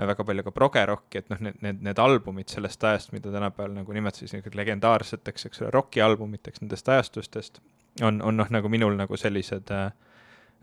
väga 0.07 0.23
palju 0.23 0.43
ka 0.45 0.51
progerocki, 0.55 1.19
et 1.19 1.31
noh, 1.31 1.39
need, 1.43 1.57
need, 1.65 1.81
need 1.83 1.99
albumid 1.99 2.47
sellest 2.51 2.83
ajast, 2.83 3.11
mida 3.11 3.31
tänapäeval 3.33 3.73
nagu 3.81 3.95
nimetatakse 3.95 4.27
niisuguseks 4.27 4.55
legendaarseteks, 4.55 5.49
eks 5.49 5.63
ole, 5.63 5.71
roki 5.75 6.01
albumiteks 6.01 6.63
nendest 6.63 6.87
ajastustest, 6.89 7.59
on, 8.01 8.21
on 8.21 8.39
noh, 8.39 8.47
nagu 8.53 8.71
minul 8.71 8.95
nagu 8.95 9.17
sellised 9.19 9.73
äh, 9.75 9.89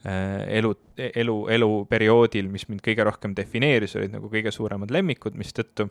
Äh, 0.05 0.59
elu, 0.59 0.77
elu, 0.97 1.35
eluperioodil, 1.51 2.47
mis 2.53 2.67
mind 2.69 2.83
kõige 2.85 3.03
rohkem 3.09 3.33
defineeris, 3.35 3.97
olid 3.99 4.13
nagu 4.13 4.29
kõige 4.31 4.53
suuremad 4.55 4.93
lemmikud, 4.95 5.35
mistõttu 5.35 5.89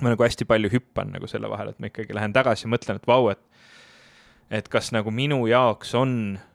ma 0.00 0.14
nagu 0.14 0.24
hästi 0.24 0.46
palju 0.48 0.70
hüppan 0.72 1.12
nagu 1.14 1.28
selle 1.30 1.50
vahel, 1.52 1.70
et 1.70 1.78
ma 1.78 1.90
ikkagi 1.90 2.16
lähen 2.16 2.34
tagasi 2.34 2.66
ja 2.66 2.70
mõtlen, 2.72 2.98
et 2.98 3.06
vau, 3.06 3.28
et 3.30 3.42
et 4.50 4.66
kas 4.66 4.90
nagu 4.90 5.12
minu 5.14 5.44
jaoks 5.46 5.92
on, 5.94 6.14
äh, 6.40 6.49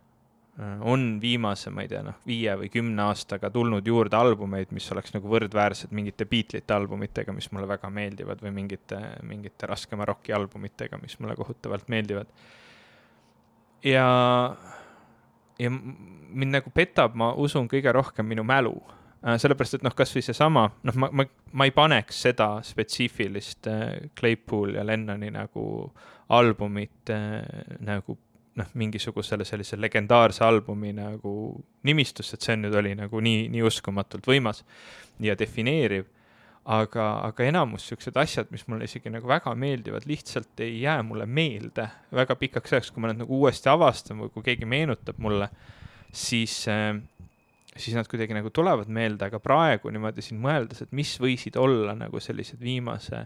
on 0.81 1.17
viimase, 1.21 1.69
ma 1.69 1.83
ei 1.83 1.89
tea, 1.91 1.99
noh, 2.05 2.15
viie 2.27 2.53
või 2.55 2.69
kümne 2.71 3.03
aastaga 3.09 3.49
tulnud 3.51 3.87
juurde 3.87 4.15
albumeid, 4.15 4.69
mis 4.75 4.87
oleks 4.95 5.11
nagu 5.11 5.27
võrdväärsed 5.27 5.91
mingite 5.95 6.27
Beatlesite 6.31 6.73
albumitega, 6.77 7.35
mis 7.35 7.49
mulle 7.51 7.67
väga 7.67 7.89
meeldivad 7.91 8.43
või 8.43 8.53
mingite, 8.55 9.01
mingite 9.27 9.67
raskema 9.67 10.07
roki 10.07 10.31
albumitega, 10.35 10.99
mis 11.01 11.19
mulle 11.19 11.35
kohutavalt 11.35 11.91
meeldivad. 11.91 12.31
ja 13.83 14.05
ja 15.59 15.71
mind 15.71 16.51
nagu 16.51 16.71
petab, 16.75 17.15
ma 17.15 17.33
usun, 17.33 17.67
kõige 17.71 17.91
rohkem 17.95 18.27
minu 18.27 18.43
mälu 18.47 18.75
äh,. 19.25 19.35
sellepärast, 19.41 19.79
et 19.79 19.83
noh, 19.83 19.95
kasvõi 19.95 20.23
seesama, 20.23 20.69
noh, 20.83 20.99
ma, 20.99 21.09
ma, 21.11 21.25
ma 21.51 21.67
ei 21.67 21.75
paneks 21.75 22.21
seda 22.29 22.49
spetsiifilist 22.63 23.67
äh, 23.71 23.85
Claypool 24.19 24.75
ja 24.79 24.85
Lennoni 24.87 25.31
nagu 25.35 25.65
albumit 26.35 27.11
äh, 27.13 27.43
nagu 27.83 28.17
noh, 28.59 28.67
mingisugusele 28.79 29.45
sellise 29.47 29.77
legendaarse 29.79 30.43
albumi 30.45 30.93
nagu 30.95 31.31
nimistusse, 31.87 32.37
et 32.37 32.45
see 32.47 32.57
nüüd 32.59 32.75
oli 32.79 32.93
nagu 32.97 33.21
nii, 33.23 33.47
nii 33.53 33.63
uskumatult 33.67 34.27
võimas 34.29 34.63
ja 35.23 35.37
defineeriv. 35.39 36.11
Aga, 36.65 37.03
aga 37.27 37.45
enamus 37.45 37.83
siuksed 37.85 38.15
asjad, 38.17 38.47
mis 38.49 38.63
mulle 38.65 38.87
isegi 38.87 39.11
nagu 39.13 39.29
väga 39.29 39.51
meeldivad, 39.53 40.07
lihtsalt 40.09 40.63
ei 40.65 40.79
jää 40.81 41.03
mulle 41.05 41.27
meelde 41.29 41.85
väga 42.09 42.33
pikaks 42.41 42.73
ajaks, 42.73 42.89
kui 42.89 43.03
ma 43.03 43.11
need 43.11 43.19
nagu 43.21 43.37
uuesti 43.37 43.69
avastan 43.69 44.23
või 44.23 44.31
kui 44.33 44.47
keegi 44.47 44.65
meenutab 44.65 45.19
mulle, 45.21 45.51
siis 46.09 46.63
äh, 46.73 46.95
siis 47.77 47.95
nad 47.95 48.07
kuidagi 48.09 48.33
nagu 48.33 48.49
tulevad 48.49 48.89
meelde, 48.91 49.27
aga 49.27 49.39
praegu 49.43 49.91
niimoodi 49.91 50.23
siin 50.23 50.39
mõeldes, 50.41 50.81
et 50.85 50.95
mis 50.95 51.11
võisid 51.21 51.57
olla 51.59 51.95
nagu 51.97 52.21
sellised 52.23 52.61
viimase 52.63 53.25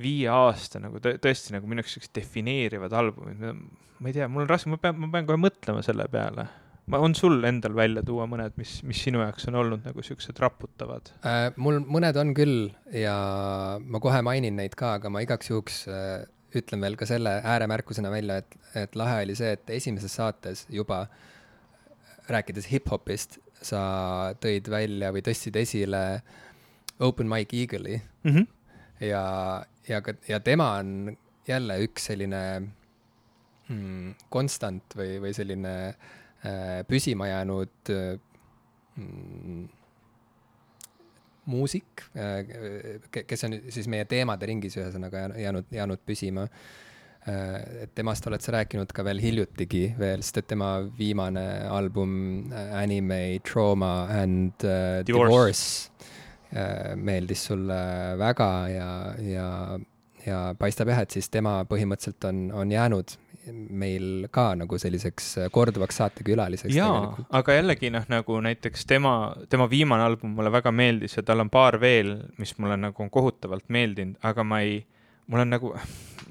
viie 0.00 0.28
aasta 0.32 0.80
nagu 0.80 1.00
tõ 1.02 1.14
tõesti 1.20 1.52
nagu 1.56 1.68
minu 1.68 1.82
jaoks 1.82 1.98
siuksed 1.98 2.14
defineerivad 2.16 2.94
albumid, 2.96 3.42
ma 3.42 4.08
ei 4.10 4.16
tea, 4.16 4.28
mul 4.28 4.46
on 4.46 4.50
raske, 4.50 4.72
ma 4.72 4.80
pean, 4.80 4.98
ma 4.98 5.10
pean 5.12 5.28
kohe 5.28 5.40
mõtlema 5.40 5.84
selle 5.84 6.08
peale 6.12 6.48
on 6.92 7.14
sul 7.14 7.44
endal 7.46 7.74
välja 7.78 8.02
tuua 8.02 8.26
mõned, 8.26 8.56
mis, 8.58 8.80
mis 8.86 9.00
sinu 9.06 9.22
jaoks 9.22 9.46
on 9.48 9.56
olnud 9.60 9.84
nagu 9.86 10.02
siuksed 10.04 10.38
raputavad 10.42 11.12
äh,? 11.22 11.52
mul 11.56 11.78
mõned 11.84 12.16
on 12.18 12.32
küll 12.36 12.72
ja 12.96 13.14
ma 13.80 14.00
kohe 14.02 14.22
mainin 14.26 14.56
neid 14.58 14.74
ka, 14.78 14.96
aga 14.98 15.12
ma 15.12 15.22
igaks 15.24 15.52
juhuks 15.52 15.84
äh, 15.88 16.24
ütlen 16.58 16.82
veel 16.84 16.98
ka 17.00 17.08
selle 17.08 17.38
ääremärkusena 17.48 18.10
välja, 18.12 18.40
et, 18.42 18.56
et 18.84 18.96
lahe 18.98 19.22
oli 19.24 19.36
see, 19.38 19.54
et 19.56 19.70
esimeses 19.78 20.16
saates 20.18 20.66
juba 20.72 21.06
rääkides 22.32 22.68
hip-hopist, 22.70 23.38
sa 23.62 23.82
tõid 24.42 24.68
välja 24.70 25.12
või 25.14 25.22
tõstsid 25.24 25.56
esile 25.60 26.02
Open 27.02 27.30
Mike 27.30 27.56
Eagle'i 27.56 27.98
mm. 27.98 28.30
-hmm. 28.30 28.46
Ja, 29.02 29.26
ja 29.88 30.00
ka, 30.02 30.14
ja 30.28 30.40
tema 30.40 30.72
on 30.80 31.12
jälle 31.48 31.78
üks 31.84 32.10
selline 32.12 32.42
mm, 33.68 34.14
konstant 34.30 34.94
või, 34.98 35.16
või 35.24 35.34
selline 35.36 35.76
äh, 35.90 36.10
Äh, 36.42 36.82
püsima 36.90 37.28
jäänud 37.28 37.90
äh, 37.94 38.18
mm, 38.96 39.68
muusik, 41.46 42.02
äh, 42.18 42.98
kes 43.14 43.44
on 43.46 43.54
siis 43.70 43.86
meie 43.86 44.08
teemade 44.10 44.48
ringis 44.50 44.74
ühesõnaga 44.74 45.28
jäänud, 45.38 45.70
jäänud 45.70 46.02
püsima. 46.06 46.48
et 47.22 47.92
temast 47.94 48.26
oled 48.26 48.42
sa 48.42 48.50
rääkinud 48.56 48.90
ka 48.90 49.04
veel 49.06 49.20
hiljutigi 49.22 49.92
veel, 49.94 50.24
sest 50.26 50.40
et 50.40 50.46
tema 50.50 50.72
viimane 50.98 51.44
album 51.70 52.50
Anime, 52.74 53.38
Trauma 53.46 54.08
and 54.10 54.66
uh, 54.66 55.04
Divorce, 55.06 55.30
Divorce 55.30 56.10
meeldis 56.96 57.46
sulle 57.48 57.80
väga 58.20 58.48
ja, 58.68 58.88
ja, 59.24 59.48
ja 60.26 60.40
paistab 60.58 60.90
jah, 60.92 61.02
et 61.04 61.14
siis 61.16 61.30
tema 61.32 61.60
põhimõtteliselt 61.68 62.28
on, 62.28 62.42
on 62.62 62.72
jäänud 62.72 63.16
meil 63.50 64.28
ka 64.30 64.52
nagu 64.54 64.78
selliseks 64.78 65.34
korduvaks 65.54 65.98
saatekülaliseks. 65.98 66.74
jaa, 66.76 67.16
aga 67.34 67.56
jällegi 67.56 67.90
noh, 67.90 68.04
nagu 68.10 68.38
näiteks 68.44 68.86
tema, 68.86 69.34
tema 69.50 69.66
viimane 69.70 70.04
album 70.06 70.36
mulle 70.36 70.52
väga 70.52 70.72
meeldis 70.74 71.16
ja 71.16 71.24
tal 71.26 71.42
on 71.42 71.50
paar 71.50 71.80
veel, 71.80 72.14
mis 72.38 72.54
mulle 72.58 72.78
nagu 72.78 73.02
on 73.02 73.10
kohutavalt 73.10 73.68
meeldinud, 73.68 74.20
aga 74.22 74.44
ma 74.46 74.60
ei, 74.62 74.82
mul 75.32 75.46
on 75.46 75.54
nagu 75.56 75.72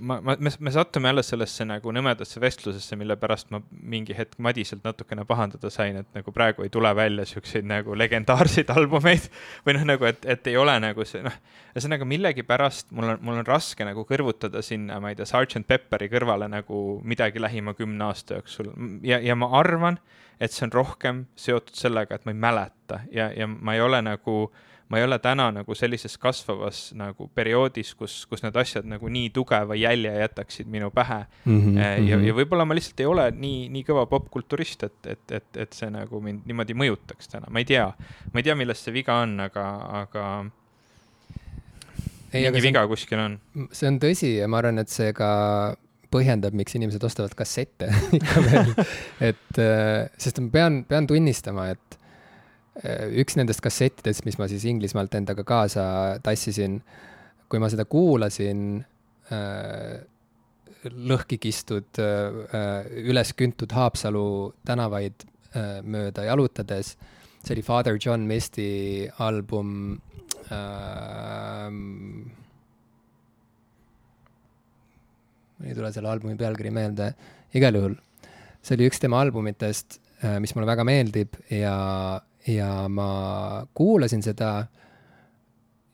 ma, 0.01 0.21
ma, 0.21 0.35
me, 0.39 0.51
me 0.59 0.71
sattume 0.71 1.09
jälle 1.09 1.23
sellesse 1.23 1.65
nagu 1.65 1.91
nõmedasse 1.93 2.41
vestlusesse, 2.41 2.95
mille 2.99 3.15
pärast 3.19 3.51
ma 3.53 3.61
mingi 3.71 4.15
hetk 4.17 4.39
Madiselt 4.41 4.83
natukene 4.85 5.25
pahandada 5.27 5.69
sain, 5.73 5.97
et 6.01 6.09
nagu 6.17 6.33
praegu 6.35 6.65
ei 6.65 6.71
tule 6.73 6.91
välja 6.95 7.25
siukseid 7.29 7.67
nagu 7.67 7.95
legendaarseid 7.97 8.71
albumeid. 8.75 9.27
või 9.65 9.77
noh, 9.77 9.85
nagu 9.93 10.07
et, 10.09 10.25
et 10.25 10.47
ei 10.51 10.57
ole 10.57 10.77
nagu 10.83 11.05
see 11.07 11.23
noh, 11.25 11.35
ühesõnaga 11.73 12.07
millegipärast 12.07 12.91
mul 12.95 13.13
on, 13.13 13.21
mul 13.25 13.41
on 13.41 13.47
raske 13.47 13.85
nagu 13.87 14.05
kõrvutada 14.09 14.63
sinna, 14.65 14.99
ma 15.03 15.11
ei 15.11 15.19
tea, 15.19 15.29
Sergeant 15.29 15.67
Pepperi 15.67 16.09
kõrvale 16.11 16.49
nagu 16.51 16.99
midagi 17.03 17.41
lähima 17.41 17.75
kümne 17.77 18.09
aasta 18.09 18.39
jooksul. 18.39 18.73
Ja, 19.05 19.21
ja 19.21 19.37
ma 19.37 19.51
arvan, 19.59 19.99
et 20.41 20.53
see 20.53 20.65
on 20.67 20.75
rohkem 20.75 21.25
seotud 21.37 21.77
sellega, 21.77 22.17
et 22.17 22.25
ma 22.25 22.33
ei 22.33 22.43
mäleta 22.47 23.01
ja, 23.13 23.31
ja 23.35 23.47
ma 23.47 23.77
ei 23.77 23.81
ole 23.83 24.01
nagu 24.05 24.43
ma 24.91 24.99
ei 24.99 25.05
ole 25.07 25.17
täna 25.23 25.47
nagu 25.55 25.75
sellises 25.77 26.17
kasvavas 26.19 26.81
nagu 26.99 27.29
perioodis, 27.35 27.93
kus, 27.95 28.17
kus 28.27 28.43
need 28.43 28.57
asjad 28.59 28.87
nagu 28.91 29.07
nii 29.07 29.29
tugeva 29.33 29.77
jälje 29.79 30.11
jätaksid 30.19 30.67
minu 30.71 30.91
pähe 30.91 31.21
mm. 31.45 31.59
-hmm, 31.61 32.09
ja, 32.09 32.17
ja 32.27 32.35
võib-olla 32.35 32.65
ma 32.67 32.75
lihtsalt 32.75 32.99
ei 32.99 33.07
ole 33.07 33.29
nii, 33.31 33.69
nii 33.71 33.85
kõva 33.87 34.03
popkulturist, 34.11 34.83
et, 34.83 35.11
et, 35.15 35.35
et, 35.39 35.61
et 35.65 35.77
see 35.77 35.89
nagu 35.93 36.19
mind 36.21 36.43
niimoodi 36.49 36.75
mõjutaks 36.75 37.31
täna, 37.31 37.47
ma 37.49 37.63
ei 37.63 37.69
tea. 37.69 37.87
ma 38.33 38.41
ei 38.41 38.49
tea, 38.49 38.55
milles 38.59 38.83
see 38.83 38.93
viga 38.93 39.21
on, 39.23 39.39
aga, 39.47 39.67
aga 40.01 40.25
ei, 42.33 42.43
mingi 42.43 42.65
viga 42.67 42.83
on, 42.83 42.91
kuskil 42.91 43.23
on. 43.23 43.39
see 43.71 43.87
on 43.87 44.01
tõsi 44.03 44.35
ja 44.41 44.51
ma 44.51 44.59
arvan, 44.59 44.83
et 44.83 44.91
see 44.91 45.13
ka 45.15 45.31
põhjendab, 46.11 46.55
miks 46.57 46.75
inimesed 46.75 47.03
ostavad 47.07 47.33
kassette 47.39 47.87
ikka 48.19 48.43
veel 48.49 48.75
et 49.31 49.63
äh, 49.63 50.11
sest 50.19 50.43
ma 50.43 50.51
pean, 50.59 50.83
pean 50.89 51.07
tunnistama, 51.07 51.71
et 51.75 52.00
üks 53.21 53.35
nendest 53.35 53.61
kassettidest, 53.63 54.23
mis 54.25 54.37
ma 54.39 54.47
siis 54.47 54.63
Inglismaalt 54.69 55.15
endaga 55.19 55.43
kaasa 55.47 55.83
tassisin, 56.23 56.79
kui 57.51 57.59
ma 57.59 57.67
seda 57.71 57.83
kuulasin 57.89 58.79
äh, 59.33 59.99
lõhki 60.87 61.37
kistud 61.41 61.99
äh,, 61.99 62.87
üles 63.11 63.33
küntud 63.37 63.73
Haapsalu 63.75 64.53
tänavaid 64.67 65.25
äh, 65.51 65.81
mööda 65.83 66.25
jalutades, 66.29 66.95
see 67.41 67.57
oli 67.57 67.65
Father 67.65 67.99
John 67.99 68.23
Misty 68.29 69.09
album 69.19 69.99
äh,. 70.47 71.67
mul 75.61 75.69
ei 75.69 75.75
tule 75.77 75.91
selle 75.93 76.09
albumi 76.09 76.39
pealkiri 76.39 76.71
meelde, 76.73 77.11
igal 77.53 77.75
juhul 77.77 77.99
see 78.61 78.77
oli 78.77 78.87
üks 78.89 79.01
tema 79.01 79.21
albumitest, 79.25 79.99
äh, 80.23 80.37
mis 80.41 80.53
mulle 80.55 80.69
väga 80.69 80.85
meeldib 80.87 81.37
ja 81.51 81.75
ja 82.47 82.87
ma 82.89 83.09
kuulasin 83.73 84.23
seda 84.25 84.53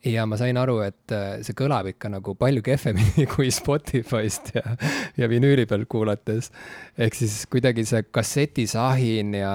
ja 0.05 0.25
ma 0.29 0.37
sain 0.39 0.57
aru, 0.59 0.79
et 0.85 1.13
äh, 1.15 1.39
see 1.45 1.55
kõlab 1.57 1.89
ikka 1.91 2.11
nagu 2.11 2.35
palju 2.39 2.63
kehvemini 2.65 3.27
kui 3.33 3.49
Spotify'st 3.53 4.53
ja, 4.55 4.75
ja 5.17 5.29
vinüüli 5.31 5.67
peal 5.69 5.87
kuulates. 5.89 6.51
ehk 6.97 7.17
siis 7.17 7.41
kuidagi 7.51 7.85
see 7.87 8.03
kassetisahin 8.13 9.33
ja, 9.39 9.53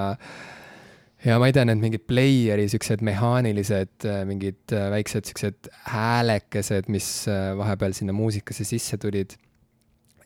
ja 1.25 1.39
ma 1.39 1.49
ei 1.49 1.55
tea, 1.55 1.65
need 1.69 1.81
mingid 1.81 2.05
player'i 2.09 2.67
siuksed 2.71 3.05
mehaanilised 3.05 4.09
äh, 4.09 4.21
mingid 4.29 4.75
äh, 4.75 4.89
väiksed 4.93 5.31
siuksed 5.31 5.71
häälekesed, 5.93 6.91
mis 6.93 7.09
vahepeal 7.57 7.95
sinna 7.97 8.15
muusikasse 8.15 8.67
sisse 8.67 8.99
tulid. 9.01 9.37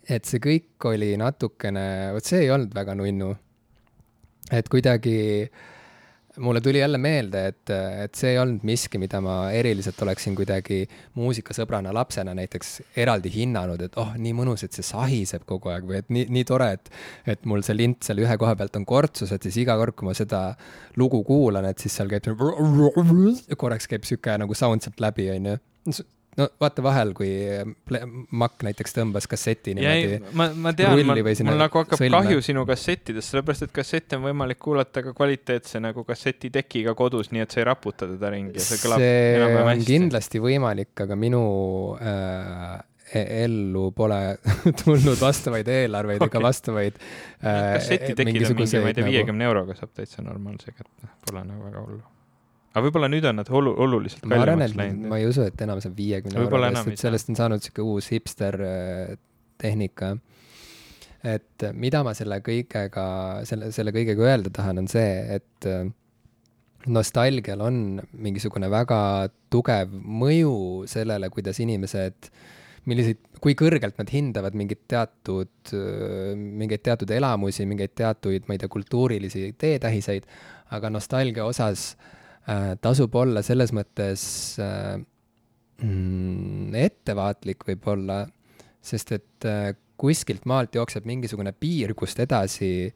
et 0.09 0.25
see 0.25 0.43
kõik 0.43 0.89
oli 0.89 1.15
natukene, 1.19 2.13
vot 2.15 2.25
see 2.25 2.45
ei 2.45 2.51
olnud 2.51 2.75
väga 2.75 2.97
nunnu. 2.97 3.33
et 4.51 4.69
kuidagi 4.71 5.17
äh, 5.45 5.65
mulle 6.37 6.61
tuli 6.61 6.79
jälle 6.79 6.97
meelde, 6.97 7.45
et, 7.51 7.69
et 8.03 8.15
see 8.15 8.33
ei 8.33 8.39
olnud 8.41 8.65
miski, 8.67 8.99
mida 9.01 9.19
ma 9.23 9.37
eriliselt 9.55 10.01
oleksin 10.05 10.35
kuidagi 10.37 10.83
muusikasõbrana 11.19 11.93
lapsena 11.95 12.33
näiteks 12.37 12.73
eraldi 13.03 13.31
hinnanud, 13.33 13.81
et 13.87 13.97
oh, 14.01 14.13
nii 14.17 14.33
mõnus, 14.37 14.65
et 14.65 14.75
see 14.75 14.85
sahiseb 14.85 15.45
kogu 15.49 15.71
aeg 15.73 15.87
või 15.89 16.01
et 16.01 16.11
nii, 16.13 16.27
nii 16.37 16.47
tore, 16.47 16.71
et, 16.77 16.91
et 17.35 17.47
mul 17.49 17.65
see 17.65 17.77
lint 17.77 18.03
seal 18.07 18.21
ühe 18.23 18.37
koha 18.39 18.55
pealt 18.59 18.77
on 18.79 18.85
kortsus, 18.87 19.33
et 19.35 19.47
siis 19.47 19.61
iga 19.63 19.77
kord, 19.79 19.97
kui 19.97 20.09
ma 20.09 20.17
seda 20.17 20.43
lugu 20.99 21.23
kuulan, 21.27 21.67
et 21.69 21.81
siis 21.83 21.97
seal 21.97 22.11
käib, 22.11 22.29
korraks 23.57 23.89
käib 23.89 24.07
sihuke 24.07 24.37
nagu 24.41 24.57
sound 24.57 24.85
sealt 24.85 25.01
läbi, 25.03 25.29
onju. 25.37 25.57
No 26.37 26.47
vaata 26.61 26.83
vahel, 26.85 27.13
kui 27.17 27.29
Mac 28.37 28.61
näiteks 28.65 28.95
tõmbas 28.95 29.27
kasseti 29.29 29.73
niimoodi. 29.77 30.19
ma, 30.37 30.49
ma 30.53 30.73
tean, 30.77 30.93
mul 30.93 31.57
nagu 31.57 31.81
hakkab 31.81 32.01
sõlme. 32.01 32.11
kahju 32.13 32.43
sinu 32.45 32.65
kassettidest, 32.69 33.33
sellepärast 33.33 33.67
et 33.67 33.73
kassette 33.75 34.19
on 34.19 34.27
võimalik 34.27 34.59
kuulata 34.61 35.03
ka 35.05 35.15
kvaliteetse 35.17 35.81
nagu 35.83 36.05
kassetidekiga 36.07 36.93
kodus, 36.97 37.31
nii 37.33 37.45
et 37.45 37.55
sa 37.55 37.61
ei 37.63 37.69
raputa 37.69 38.09
teda 38.09 38.33
ringi 38.33 38.61
see 38.63 38.81
kõlab 38.83 39.05
enam-vähem 39.07 39.71
hästi. 39.73 39.87
kindlasti 39.89 40.43
võimalik, 40.43 40.93
aga 41.07 41.17
minu 41.19 41.41
äh, 41.97 42.75
e-, 43.13 43.25
ellu 43.45 43.87
pole 43.97 44.19
tulnud 44.83 45.17
vastavaid 45.21 45.71
eelarveid 45.73 46.21
okay. 46.21 46.33
ega 46.35 46.43
vastavaid 46.49 46.99
äh,. 47.01 47.73
kassetitekid 47.79 48.51
on 48.51 48.61
mingi, 48.61 48.83
ma 48.83 48.93
ei 48.93 48.99
tea, 48.99 49.09
viiekümne 49.09 49.41
nagu... 49.41 49.55
euroga 49.55 49.79
saab 49.79 49.95
täitsa 49.97 50.25
normaalse 50.25 50.75
kätte, 50.75 51.09
pole 51.25 51.43
nagu 51.47 51.65
väga 51.65 51.87
hullu 51.87 52.05
aga 52.73 52.85
võib-olla 52.85 53.09
nüüd 53.11 53.27
on 53.29 53.39
nad 53.41 53.51
olu-, 53.53 53.75
oluliselt 53.83 54.25
kallimaks 54.25 54.75
läinud. 54.77 55.09
ma 55.11 55.19
ei 55.21 55.27
usu, 55.29 55.45
et 55.49 55.61
enam 55.65 55.81
saab 55.83 55.95
viiekümne 55.97 56.43
euro 56.43 56.63
eest, 56.67 56.91
et 56.93 57.03
sellest 57.03 57.31
on 57.31 57.39
saanud 57.39 57.63
sihuke 57.63 57.85
uus 57.85 58.09
hipster 58.13 58.57
äh, 58.63 59.13
tehnika. 59.61 60.15
et 61.23 61.65
äh, 61.65 61.73
mida 61.73 62.03
ma 62.05 62.13
selle 62.17 62.41
kõigega, 62.45 63.07
selle, 63.49 63.71
selle 63.75 63.93
kõigega 63.95 64.27
öelda 64.27 64.53
tahan, 64.53 64.83
on 64.83 64.91
see, 64.91 65.15
et 65.37 65.69
äh, 65.69 65.87
nostalgial 66.87 67.63
on 67.65 68.01
mingisugune 68.13 68.69
väga 68.71 68.99
tugev 69.51 69.91
mõju 69.91 70.85
sellele, 70.87 71.31
kuidas 71.33 71.57
inimesed, 71.63 72.29
milliseid, 72.87 73.19
kui 73.43 73.57
kõrgelt 73.59 73.97
nad 73.99 74.11
hindavad 74.11 74.55
mingit 74.55 74.85
teatud, 74.87 75.73
mingeid 76.37 76.85
teatud 76.85 77.11
elamusi, 77.11 77.65
mingeid 77.67 77.91
teatuid, 77.99 78.45
ma 78.47 78.55
ei 78.55 78.61
tea, 78.61 78.71
kultuurilisi 78.71 79.49
teetähiseid, 79.59 80.29
aga 80.77 80.91
nostalgia 80.93 81.43
osas 81.49 81.89
äh, 81.97 82.07
Äh, 82.07 82.16
tasub 82.81 83.15
olla 83.19 83.43
selles 83.43 83.73
mõttes 83.75 84.21
äh, 84.63 84.95
mm, 85.83 86.75
ettevaatlik 86.79 87.65
võib-olla, 87.67 88.21
sest 88.79 89.11
et 89.17 89.47
äh, 89.47 89.73
kuskilt 89.99 90.45
maalt 90.47 90.77
jookseb 90.77 91.07
mingisugune 91.09 91.51
piir, 91.57 91.95
kust 91.97 92.19
edasi 92.23 92.89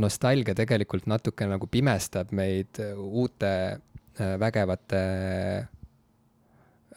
nostalgia 0.00 0.54
tegelikult 0.54 1.08
natuke 1.10 1.48
nagu 1.50 1.66
pimestab 1.66 2.30
meid 2.36 2.78
uute 2.94 3.80
vägevate 4.20 5.00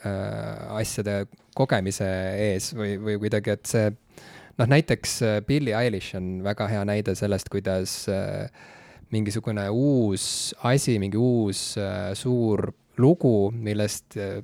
asjade 0.03 1.13
kogemise 1.55 2.09
ees 2.35 2.67
või, 2.75 2.97
või 2.99 3.15
kuidagi, 3.23 3.55
et 3.55 3.69
see 3.71 3.87
noh, 4.59 4.67
näiteks 4.67 5.15
Billie 5.47 5.73
Eilish 5.79 6.17
on 6.19 6.43
väga 6.45 6.67
hea 6.69 6.83
näide 6.85 7.15
sellest, 7.17 7.49
kuidas 7.53 7.95
äh, 8.11 8.51
mingisugune 9.13 9.67
uus 9.69 10.53
asi, 10.65 10.97
mingi 11.01 11.19
uus 11.19 11.73
äh, 11.81 12.13
suur 12.17 12.71
lugu, 13.01 13.51
millest 13.53 14.17
äh, 14.17 14.41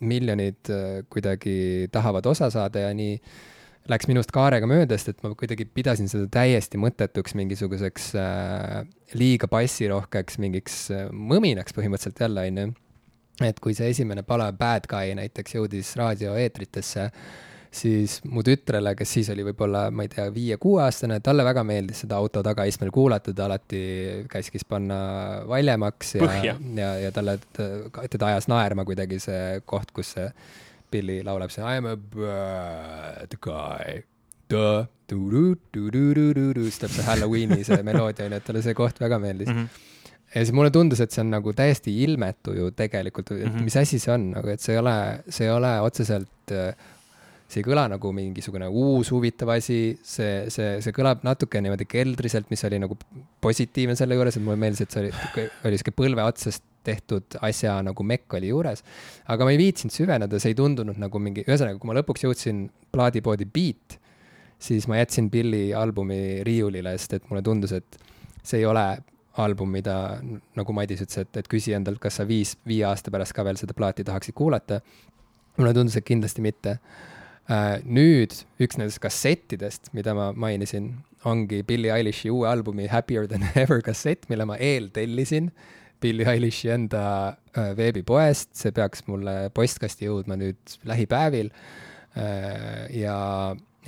miljonid 0.00 0.70
äh, 0.72 1.04
kuidagi 1.10 1.88
tahavad 1.92 2.26
osa 2.30 2.50
saada 2.54 2.86
ja 2.86 2.90
nii 2.94 3.16
läks 3.88 4.08
minust 4.10 4.32
kaarega 4.34 4.68
mööda, 4.68 4.98
sest 4.98 5.14
et 5.14 5.22
ma 5.24 5.32
kuidagi 5.38 5.64
pidasin 5.72 6.10
seda 6.10 6.28
täiesti 6.28 6.76
mõttetuks 6.80 7.32
mingisuguseks 7.38 8.10
liiga 9.16 9.48
passirohkeks 9.48 10.36
mingiks 10.44 10.76
mõminaks 11.08 11.72
põhimõtteliselt 11.72 12.20
jälle, 12.20 12.44
onju. 12.50 12.66
et 13.48 13.62
kui 13.64 13.72
see 13.78 13.88
esimene 13.94 14.26
pala 14.28 14.50
Bad 14.52 14.90
Guy 14.92 15.16
näiteks 15.16 15.56
jõudis 15.56 15.94
raadioeetritesse 15.96 17.08
siis 17.70 18.18
mu 18.28 18.42
tütrele, 18.46 18.94
kes 18.98 19.10
siis 19.18 19.30
oli 19.32 19.44
võib-olla, 19.46 19.88
ma 19.94 20.06
ei 20.06 20.12
tea, 20.12 20.28
viie-kuueaastane, 20.34 21.20
talle 21.24 21.44
väga 21.46 21.64
meeldis 21.68 22.04
seda 22.04 22.18
auto 22.20 22.42
tagaistmel 22.44 22.92
kuulata, 22.94 23.34
ta 23.36 23.46
alati 23.48 23.82
käskis 24.30 24.64
panna 24.68 24.98
valjemaks 25.48 26.14
ja, 26.18 26.54
ja, 26.78 26.92
ja 27.04 27.12
talle, 27.14 27.38
teda 27.52 28.32
ajas 28.32 28.48
naerma 28.50 28.86
kuidagi 28.88 29.20
see 29.22 29.60
koht, 29.68 29.92
kus 29.96 30.14
see 30.16 30.30
Billy 30.88 31.20
laulab 31.24 31.52
see 31.52 31.64
I 31.64 31.82
am 31.82 31.90
a 31.90 31.96
bad 31.96 33.36
guy. 33.44 34.00
siis 36.64 36.80
tuleb 36.80 36.96
see 36.96 37.08
Halloweeni 37.08 37.60
see 37.68 37.82
meloodia 37.90 38.28
onju, 38.28 38.40
et 38.40 38.48
talle 38.48 38.64
see 38.64 38.76
koht 38.78 39.00
väga 39.04 39.20
meeldis 39.22 39.52
mm. 39.52 39.62
-hmm 39.62 39.86
ja 40.28 40.42
siis 40.44 40.52
mulle 40.52 40.68
tundus, 40.70 41.00
et 41.00 41.10
see 41.14 41.22
on 41.22 41.30
nagu 41.32 41.52
täiesti 41.56 41.92
ilmetu 42.04 42.52
ju 42.52 42.70
tegelikult, 42.76 43.30
et 43.30 43.46
mm 43.46 43.54
-hmm. 43.54 43.62
mis 43.64 43.76
asi 43.76 43.98
see 43.98 44.12
on 44.12 44.30
nagu, 44.30 44.48
et 44.52 44.60
see 44.60 44.74
ei 44.74 44.78
ole, 44.78 44.96
see 45.28 45.46
ei 45.46 45.52
ole 45.52 45.70
otseselt 45.80 46.52
äh, 46.52 46.74
see 47.48 47.62
ei 47.62 47.64
kõla 47.64 47.86
nagu 47.88 48.10
mingisugune 48.12 48.66
uus 48.68 49.08
huvitav 49.14 49.54
asi, 49.54 49.96
see, 50.04 50.48
see, 50.52 50.74
see 50.84 50.92
kõlab 50.96 51.22
natuke 51.24 51.62
niimoodi 51.64 51.86
keldriselt, 51.88 52.50
mis 52.52 52.64
oli 52.68 52.80
nagu 52.82 52.96
positiivne 53.40 53.96
selle 53.96 54.18
juures, 54.18 54.36
et 54.36 54.44
mulle 54.44 54.60
meeldis, 54.60 54.84
et 54.84 54.92
see 54.92 55.06
oli, 55.06 55.46
oli 55.64 55.80
sihuke 55.80 55.96
põlve 55.96 56.26
otsast 56.28 56.64
tehtud 56.88 57.38
asja 57.44 57.78
nagu 57.84 58.04
mekk 58.04 58.36
oli 58.38 58.52
juures. 58.52 58.84
aga 59.32 59.48
ma 59.48 59.54
ei 59.54 59.60
viitsinud 59.60 59.94
süveneda, 59.94 60.40
see 60.40 60.52
ei 60.52 60.58
tundunud 60.60 61.00
nagu 61.00 61.22
mingi, 61.22 61.46
ühesõnaga, 61.48 61.80
kui 61.80 61.90
ma 61.90 61.96
lõpuks 61.98 62.24
jõudsin 62.26 62.66
plaadipoodi 62.92 63.48
Beat, 63.48 63.98
siis 64.60 64.88
ma 64.90 65.00
jätsin 65.00 65.30
Billy 65.32 65.72
albumi 65.76 66.44
riiulile, 66.46 66.96
sest 66.98 67.18
et 67.18 67.28
mulle 67.30 67.42
tundus, 67.46 67.72
et 67.76 67.98
see 68.42 68.60
ei 68.60 68.68
ole 68.68 68.86
album, 69.38 69.70
mida 69.72 70.18
nagu 70.58 70.74
Madis 70.74 71.04
ütles, 71.04 71.22
et, 71.22 71.36
et 71.40 71.48
küsi 71.48 71.72
endalt, 71.76 72.00
kas 72.02 72.18
sa 72.20 72.26
viis, 72.28 72.56
viie 72.66 72.84
aasta 72.88 73.12
pärast 73.14 73.36
ka 73.36 73.44
veel 73.46 73.60
seda 73.60 73.76
plaati 73.76 74.04
tahaksid 74.04 74.36
kuulata. 74.36 74.80
mulle 75.58 75.72
tundus, 75.74 75.96
et 75.96 76.06
kindlasti 76.06 76.42
mitte 76.42 76.78
nüüd 77.48 78.34
üks 78.60 78.76
nendest 78.76 79.00
kassettidest, 79.00 79.88
mida 79.96 80.12
ma 80.16 80.30
mainisin, 80.36 80.90
ongi 81.28 81.62
Billie 81.66 81.92
Eilish'i 81.94 82.30
uue 82.30 82.48
albumi 82.48 82.88
Happier 82.92 83.26
than 83.26 83.46
ever 83.54 83.80
kassett, 83.82 84.28
mille 84.28 84.44
ma 84.48 84.58
eeltellisin 84.60 85.50
Billie 86.00 86.28
Eilish'i 86.28 86.70
enda 86.70 87.04
äh, 87.56 87.72
veebipoest, 87.78 88.52
see 88.58 88.74
peaks 88.74 89.02
mulle 89.08 89.48
postkasti 89.54 90.06
jõudma 90.06 90.36
nüüd 90.38 90.76
lähipäevil. 90.86 91.50
Äh, 92.18 92.84
ja, 92.94 93.16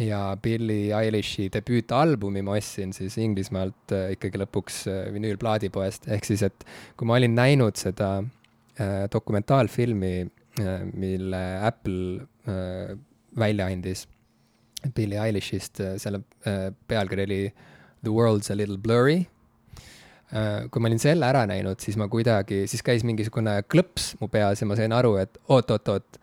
ja 0.00 0.22
Billie 0.42 0.90
Eilish'i 0.96 1.50
debüütalbumi 1.54 2.42
ma 2.46 2.56
ostsin 2.58 2.94
siis 2.96 3.18
Inglismaalt 3.20 3.94
ikkagi 4.16 4.40
lõpuks 4.42 4.82
vinüülplaadipoest, 5.14 6.10
ehk 6.10 6.26
siis, 6.32 6.42
et 6.48 6.66
kui 6.98 7.08
ma 7.10 7.20
olin 7.20 7.36
näinud 7.36 7.78
seda 7.78 8.16
dokumentaalfilmi, 9.12 10.14
mille 10.96 11.40
Apple 11.68 12.96
välja 13.38 13.66
andis 13.70 14.06
Billie 14.94 15.20
Eilishist, 15.20 15.80
äh, 15.80 15.96
selle 16.00 16.22
äh, 16.46 16.70
pealkiri 16.88 17.26
oli 17.28 17.42
The 18.02 18.10
world's 18.10 18.50
a 18.50 18.56
little 18.56 18.78
blurry. 18.78 19.26
Äh, 20.32 20.68
kui 20.70 20.80
ma 20.80 20.88
olin 20.88 21.02
selle 21.02 21.26
ära 21.26 21.42
näinud, 21.50 21.80
siis 21.82 21.98
ma 22.00 22.06
kuidagi, 22.08 22.62
siis 22.70 22.84
käis 22.86 23.04
mingisugune 23.04 23.58
klõps 23.68 24.14
mu 24.20 24.30
peas 24.32 24.62
ja 24.62 24.68
ma 24.70 24.78
sain 24.78 24.94
aru, 24.94 25.16
et 25.20 25.40
oot-oot-oot, 25.50 26.20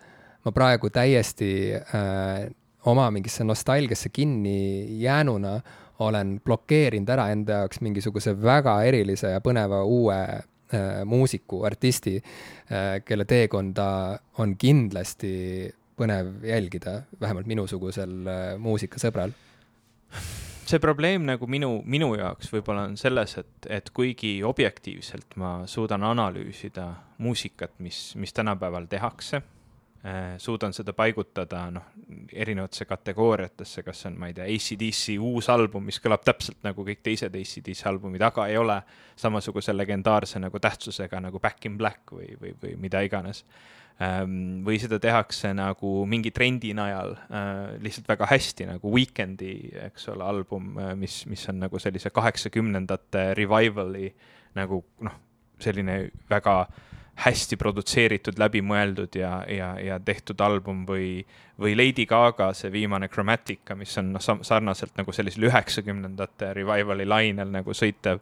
ma 0.47 0.53
praegu 0.55 0.89
täiesti 0.93 1.51
äh, 1.75 2.47
oma 2.87 3.09
mingisse 3.11 3.43
nostalgiasse 3.43 4.09
kinni 4.15 5.01
jäänuna 5.01 5.59
olen 5.99 6.37
blokeerinud 6.45 7.09
ära 7.09 7.29
enda 7.33 7.63
jaoks 7.63 7.81
mingisuguse 7.81 8.35
väga 8.41 8.77
erilise 8.87 9.33
ja 9.33 9.41
põneva 9.43 9.81
uue 9.83 10.17
äh, 10.23 11.01
muusiku, 11.05 11.63
artisti 11.67 12.15
äh,, 12.21 13.01
kelle 13.05 13.25
teekonda 13.25 13.89
on 14.39 14.55
kindlasti 14.57 15.33
põnev 15.97 16.43
jälgida, 16.45 17.01
vähemalt 17.21 17.49
minusugusel 17.49 18.19
äh, 18.27 18.43
muusikasõbral. 18.61 19.33
See 20.67 20.79
probleem 20.83 21.23
nagu 21.23 21.47
minu, 21.47 21.77
minu 21.87 22.09
jaoks 22.19 22.49
võib-olla 22.51 22.89
on 22.89 22.97
selles, 22.99 23.37
et, 23.39 23.67
et 23.71 23.91
kuigi 23.95 24.41
objektiivselt 24.43 25.37
ma 25.39 25.61
suudan 25.69 26.03
analüüsida 26.03 26.89
muusikat, 27.23 27.77
mis, 27.79 28.01
mis 28.19 28.35
tänapäeval 28.35 28.89
tehakse 28.91 29.39
äh,, 29.39 30.35
suudan 30.43 30.75
seda 30.75 30.91
paigutada 30.93 31.61
noh, 31.71 31.87
erinevatesse 32.33 32.85
kategooriatesse, 32.89 33.85
kas 33.87 34.05
on, 34.09 34.19
ma 34.19 34.27
ei 34.27 34.35
tea, 34.35 34.49
ACDC 34.51 35.15
uus 35.23 35.47
album, 35.53 35.87
mis 35.87 36.01
kõlab 36.03 36.27
täpselt 36.27 36.59
nagu 36.67 36.83
kõik 36.89 36.99
teised 37.05 37.39
ACDC 37.39 37.87
albumid, 37.87 38.27
aga 38.27 38.49
ei 38.51 38.59
ole 38.59 38.81
samasuguse 39.15 39.75
legendaarse 39.75 40.43
nagu 40.43 40.59
tähtsusega 40.59 41.23
nagu 41.29 41.39
Back 41.39 41.71
in 41.71 41.79
Black 41.79 42.11
või, 42.11 42.33
või, 42.41 42.51
või 42.59 42.75
mida 42.83 43.05
iganes 43.07 43.45
või 43.97 44.77
seda 44.77 44.99
tehakse 45.01 45.49
nagu 45.57 46.03
mingi 46.05 46.29
trendi 46.29 46.69
najal 46.77 47.15
äh, 47.17 47.77
lihtsalt 47.81 48.11
väga 48.11 48.27
hästi 48.29 48.67
nagu 48.69 48.91
Weekend'i, 48.93 49.71
eks 49.87 50.11
ole, 50.13 50.21
album, 50.23 50.75
äh, 50.77 50.91
mis, 50.95 51.23
mis 51.25 51.47
on 51.49 51.63
nagu 51.63 51.81
sellise 51.81 52.11
kaheksakümnendate 52.13 53.31
revival'i 53.39 54.11
nagu 54.57 54.83
noh, 55.01 55.15
selline 55.61 56.03
väga 56.29 56.59
hästi 57.25 57.57
produtseeritud, 57.57 58.37
läbimõeldud 58.37 59.15
ja, 59.17 59.39
ja, 59.49 59.71
ja 59.81 59.97
tehtud 59.99 60.41
album 60.45 60.83
või, 60.85 61.23
või 61.57 61.73
Lady 61.73 62.05
Gaga 62.05 62.51
see 62.53 62.69
viimane 62.69 63.09
Chromatica, 63.09 63.73
mis 63.75 63.97
on 63.97 64.13
noh, 64.13 64.21
sarnaselt 64.21 64.93
nagu 64.99 65.15
sellisel 65.15 65.47
üheksakümnendate 65.49 66.51
revival'i 66.59 67.09
lainel 67.09 67.49
nagu 67.49 67.73
sõitev 67.73 68.21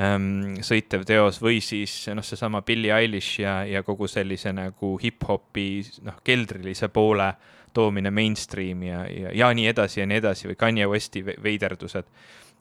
ähm, 0.00 0.56
sõitev 0.64 1.04
teos 1.08 1.40
või 1.42 1.60
siis 1.64 1.94
noh, 2.14 2.24
seesama 2.24 2.62
Billie 2.66 2.94
Eilish 2.94 3.40
ja, 3.40 3.60
ja 3.68 3.82
kogu 3.86 4.08
sellise 4.10 4.52
nagu 4.56 4.96
hip-hopi 5.02 5.68
noh, 6.06 6.20
keldrilise 6.24 6.88
poole 6.88 7.32
toomine 7.76 8.10
mainstream'i 8.10 8.88
ja, 8.88 9.04
ja, 9.10 9.32
ja 9.44 9.52
nii 9.54 9.68
edasi 9.68 10.00
ja 10.00 10.08
nii 10.08 10.22
edasi 10.22 10.48
või 10.48 10.58
Kanye 10.60 10.86
Westi 10.88 11.24
veiderdused. 11.26 12.06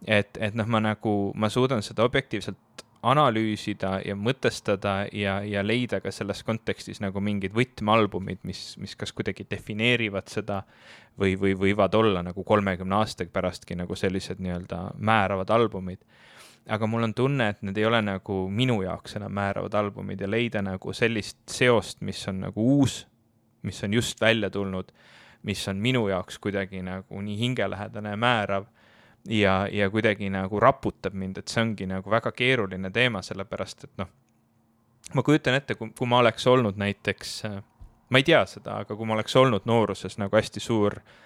et, 0.07 0.37
et 0.37 0.55
noh, 0.55 0.67
ma 0.67 0.81
nagu, 0.83 1.31
ma 1.35 1.49
suudan 1.49 1.83
seda 1.83 2.03
objektiivselt 2.03 2.83
analüüsida 3.05 3.99
ja 4.05 4.15
mõtestada 4.17 4.95
ja, 5.13 5.37
ja 5.45 5.61
leida 5.63 5.99
ka 6.01 6.11
selles 6.13 6.41
kontekstis 6.45 7.01
nagu 7.03 7.21
mingid 7.21 7.53
võtmealbumid, 7.55 8.41
mis, 8.47 8.61
mis 8.81 8.95
kas 8.97 9.13
kuidagi 9.13 9.45
defineerivad 9.49 10.31
seda 10.31 10.63
või, 11.19 11.35
või 11.39 11.53
võivad 11.59 11.95
olla 11.95 12.23
nagu 12.25 12.43
kolmekümne 12.43 12.97
aasta 12.97 13.27
pärastki 13.29 13.77
nagu 13.77 13.95
sellised 13.95 14.41
nii-öelda 14.41 14.81
määravad 14.97 15.53
albumid. 15.53 16.01
Aga 16.67 16.87
mul 16.87 17.03
on 17.03 17.13
tunne, 17.13 17.49
et 17.49 17.61
need 17.61 17.77
ei 17.77 17.85
ole 17.85 18.01
nagu 18.01 18.45
minu 18.49 18.79
jaoks 18.81 19.17
enam 19.19 19.33
määravad 19.37 19.73
albumid 19.77 20.21
ja 20.21 20.29
leida 20.29 20.61
nagu 20.65 20.93
sellist 20.93 21.37
seost, 21.51 22.01
mis 22.01 22.23
on 22.27 22.41
nagu 22.47 22.67
uus, 22.77 23.03
mis 23.61 23.83
on 23.83 23.93
just 23.93 24.21
välja 24.21 24.49
tulnud, 24.49 24.91
mis 25.43 25.67
on 25.67 25.81
minu 25.81 26.07
jaoks 26.09 26.39
kuidagi 26.41 26.81
nagu 26.81 27.21
nii 27.21 27.37
hingelähedane 27.39 28.15
ja 28.15 28.17
määrav 28.17 28.65
ja, 29.29 29.67
ja 29.71 29.89
kuidagi 29.89 30.29
nagu 30.29 30.59
raputab 30.59 31.13
mind, 31.13 31.37
et 31.37 31.53
see 31.53 31.61
ongi 31.61 31.89
nagu 31.89 32.11
väga 32.11 32.31
keeruline 32.31 32.89
teema, 32.91 33.21
sellepärast 33.21 33.83
et 33.83 33.93
noh, 34.01 34.09
ma 35.13 35.23
kujutan 35.23 35.57
ette, 35.59 35.77
kui, 35.77 35.93
ma 36.09 36.23
oleks 36.23 36.47
olnud 36.47 36.81
näiteks, 36.81 37.35
ma 38.09 38.21
ei 38.21 38.25
tea 38.25 38.41
seda, 38.49 38.81
aga 38.81 38.97
kui 38.97 39.05
ma 39.05 39.17
oleks 39.19 39.35
olnud 39.35 39.69
nooruses 39.69 40.17
nagu 40.17 40.37
hästi 40.37 40.63
suur 40.63 40.97
äh, 40.97 41.24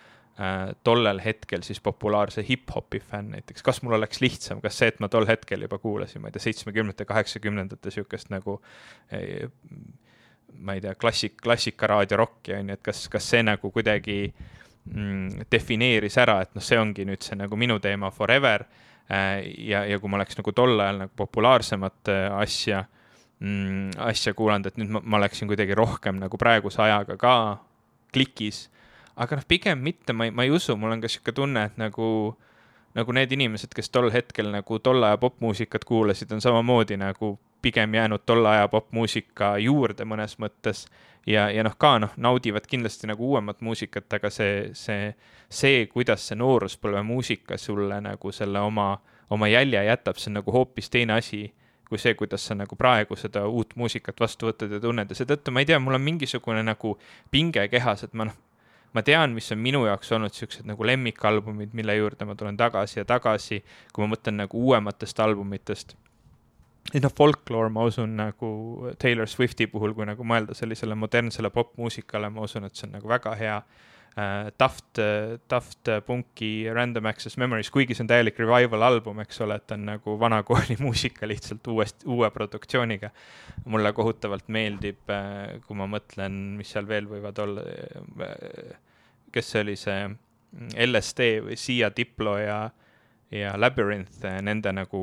tollel 0.88 1.20
hetkel 1.20 1.66
siis 1.68 1.82
populaarse 1.84 2.46
hip-hopi 2.48 3.02
fänn 3.04 3.34
näiteks, 3.36 3.64
kas 3.66 3.82
mul 3.84 3.98
oleks 3.98 4.22
lihtsam, 4.24 4.62
kas 4.64 4.78
see, 4.80 4.88
et 4.94 5.02
ma 5.04 5.10
tol 5.12 5.28
hetkel 5.28 5.66
juba 5.66 5.82
kuulasin, 5.84 6.22
ma 6.24 6.30
ei 6.30 6.38
tea, 6.38 6.46
seitsmekümnendate, 6.46 7.08
kaheksakümnendate 7.10 7.92
sihukest 7.92 8.32
nagu 8.32 8.62
äh, 9.12 9.50
ma 10.60 10.78
ei 10.78 10.86
tea, 10.86 10.96
klassik, 11.00 11.36
klassikaraadio 11.44 12.22
rokki 12.22 12.56
on 12.56 12.72
ju, 12.72 12.80
et 12.80 12.86
kas, 12.88 13.04
kas 13.12 13.28
see 13.34 13.44
nagu 13.44 13.72
kuidagi 13.76 14.22
äh, 14.30 14.48
mm, 14.94 15.46
defineeris 15.52 16.18
ära, 16.22 16.40
et 16.44 16.56
noh, 16.56 16.64
see 16.64 16.80
ongi 16.80 17.06
nüüd 17.08 17.24
see 17.26 17.38
nagu 17.40 17.58
minu 17.60 17.80
teema 17.84 18.12
forever 18.16 18.66
äh,. 19.10 19.46
ja, 19.70 19.84
ja 19.88 20.00
kui 20.00 20.12
ma 20.12 20.20
oleks 20.20 20.40
nagu 20.40 20.54
tol 20.56 20.80
ajal 20.80 21.04
nagu 21.06 21.16
populaarsemat 21.20 22.12
äh, 22.14 22.26
asja 22.40 22.84
mm,, 23.40 24.00
asja 24.10 24.34
kuulanud, 24.38 24.70
et 24.70 24.80
nüüd 24.82 24.94
ma, 24.96 25.04
ma 25.04 25.22
oleksin 25.22 25.50
kuidagi 25.52 25.78
rohkem 25.78 26.20
nagu 26.22 26.40
praeguse 26.42 26.82
ajaga 26.86 27.18
ka 27.20 27.34
klikis. 28.14 28.68
Aga 29.20 29.39
noh, 29.39 29.47
pigem 29.47 29.82
mitte, 29.84 30.15
ma 30.15 30.30
ei, 30.30 30.32
ma 30.32 30.45
ei 30.47 30.53
usu, 30.55 30.78
mul 30.80 30.95
on 30.95 31.03
ka 31.03 31.11
sihuke 31.11 31.36
tunne, 31.36 31.65
et 31.70 31.80
nagu 31.82 32.07
nagu 32.97 33.13
need 33.13 33.32
inimesed, 33.36 33.74
kes 33.76 33.91
tol 33.93 34.09
hetkel 34.13 34.49
nagu 34.49 34.80
tolle 34.82 35.11
aja 35.11 35.20
popmuusikat 35.22 35.86
kuulasid, 35.86 36.32
on 36.34 36.41
samamoodi 36.41 36.97
nagu 36.97 37.36
pigem 37.61 37.93
jäänud 37.93 38.24
tolle 38.26 38.49
aja 38.49 38.67
popmuusika 38.72 39.57
juurde 39.61 40.07
mõnes 40.09 40.38
mõttes. 40.41 40.88
Ja, 41.28 41.49
ja 41.51 41.63
noh, 41.67 41.76
ka 41.78 41.97
noh, 41.99 42.13
naudivad 42.17 42.65
kindlasti 42.67 43.09
nagu 43.11 43.28
uuemat 43.28 43.59
muusikat, 43.61 44.07
aga 44.17 44.32
see, 44.34 44.72
see, 44.74 45.11
see, 45.51 45.86
kuidas 45.91 46.26
see 46.28 46.39
nooruspõlve 46.39 47.03
muusika 47.05 47.57
sulle 47.59 47.99
nagu 48.01 48.32
selle 48.34 48.63
oma, 48.65 48.93
oma 49.30 49.49
jälje 49.51 49.84
jätab, 49.86 50.17
see 50.17 50.32
on 50.32 50.39
nagu 50.39 50.55
hoopis 50.55 50.89
teine 50.89 51.20
asi 51.20 51.49
kui 51.89 51.97
see, 51.97 52.13
kuidas 52.13 52.43
sa 52.45 52.53
nagu 52.53 52.78
praegu 52.78 53.17
seda 53.17 53.47
uut 53.49 53.74
muusikat 53.76 54.20
vastu 54.22 54.45
võtad 54.45 54.76
ja 54.76 54.80
tunned. 54.82 55.09
Ja 55.09 55.17
seetõttu 55.17 55.51
ma 55.51 55.63
ei 55.63 55.67
tea, 55.70 55.80
mul 55.82 55.97
on 55.97 56.03
mingisugune 56.05 56.61
nagu 56.63 56.93
pinge 57.34 57.65
kehas, 57.72 58.05
et 58.05 58.13
ma 58.13 58.30
noh, 58.30 58.36
ma 58.94 59.04
tean, 59.06 59.34
mis 59.38 59.52
on 59.54 59.60
minu 59.62 59.86
jaoks 59.86 60.12
olnud 60.18 60.34
siuksed 60.34 60.68
nagu 60.70 60.86
lemmikalbumid, 60.86 61.74
mille 61.78 61.96
juurde 61.96 62.26
ma 62.26 62.36
tulen 62.36 62.58
tagasi 62.58 63.00
ja 63.00 63.06
tagasi, 63.06 63.64
kui 63.94 64.06
ma 64.06 64.16
mõtlen 64.16 64.42
nagu 64.44 64.62
uuematest 64.70 65.20
albumitest 65.26 65.96
et 66.94 67.04
noh, 67.04 67.12
folkloor, 67.14 67.70
ma 67.74 67.84
usun 67.86 68.16
nagu 68.18 68.50
Taylor 69.02 69.30
Swifti 69.30 69.68
puhul, 69.70 69.94
kui 69.94 70.08
nagu 70.10 70.26
mõelda 70.26 70.56
sellisele 70.58 70.98
modernsele 70.98 71.52
popmuusikale, 71.54 72.32
ma 72.34 72.48
usun, 72.48 72.66
et 72.66 72.78
see 72.78 72.88
on 72.88 72.96
nagu 72.98 73.12
väga 73.12 73.36
hea 73.38 73.60
Daft 74.60 74.99
uh,, 74.99 75.38
Daft 75.49 75.89
Punki 76.05 76.68
Random 76.74 77.05
Access 77.05 77.38
Memories, 77.38 77.70
kuigi 77.72 77.95
see 77.95 78.03
on 78.03 78.10
täielik 78.10 78.39
revival 78.41 78.84
album, 78.88 79.22
eks 79.24 79.41
ole, 79.45 79.60
et 79.60 79.68
ta 79.70 79.78
on 79.78 79.86
nagu 79.91 80.16
vanakooli 80.20 80.80
muusika 80.86 81.30
lihtsalt 81.30 81.68
uuest, 81.72 82.03
uue 82.10 82.30
produktsiooniga. 82.36 83.12
mulle 83.66 83.93
kohutavalt 83.93 84.47
meeldib 84.47 85.14
uh,, 85.14 85.60
kui 85.66 85.78
ma 85.78 85.88
mõtlen, 85.88 86.39
mis 86.60 86.74
seal 86.74 86.88
veel 86.89 87.07
võivad 87.12 87.39
olla 87.43 87.64
uh,, 87.64 88.76
kes 89.32 89.53
see 89.53 89.64
oli, 89.66 89.78
see 89.80 90.10
LSD 90.89 91.32
või 91.45 91.57
Sia 91.60 91.91
Diplo 91.95 92.38
ja 92.41 92.62
ja 93.30 93.51
Labyrinth, 93.62 94.24
nende 94.41 94.72
nagu 94.74 94.99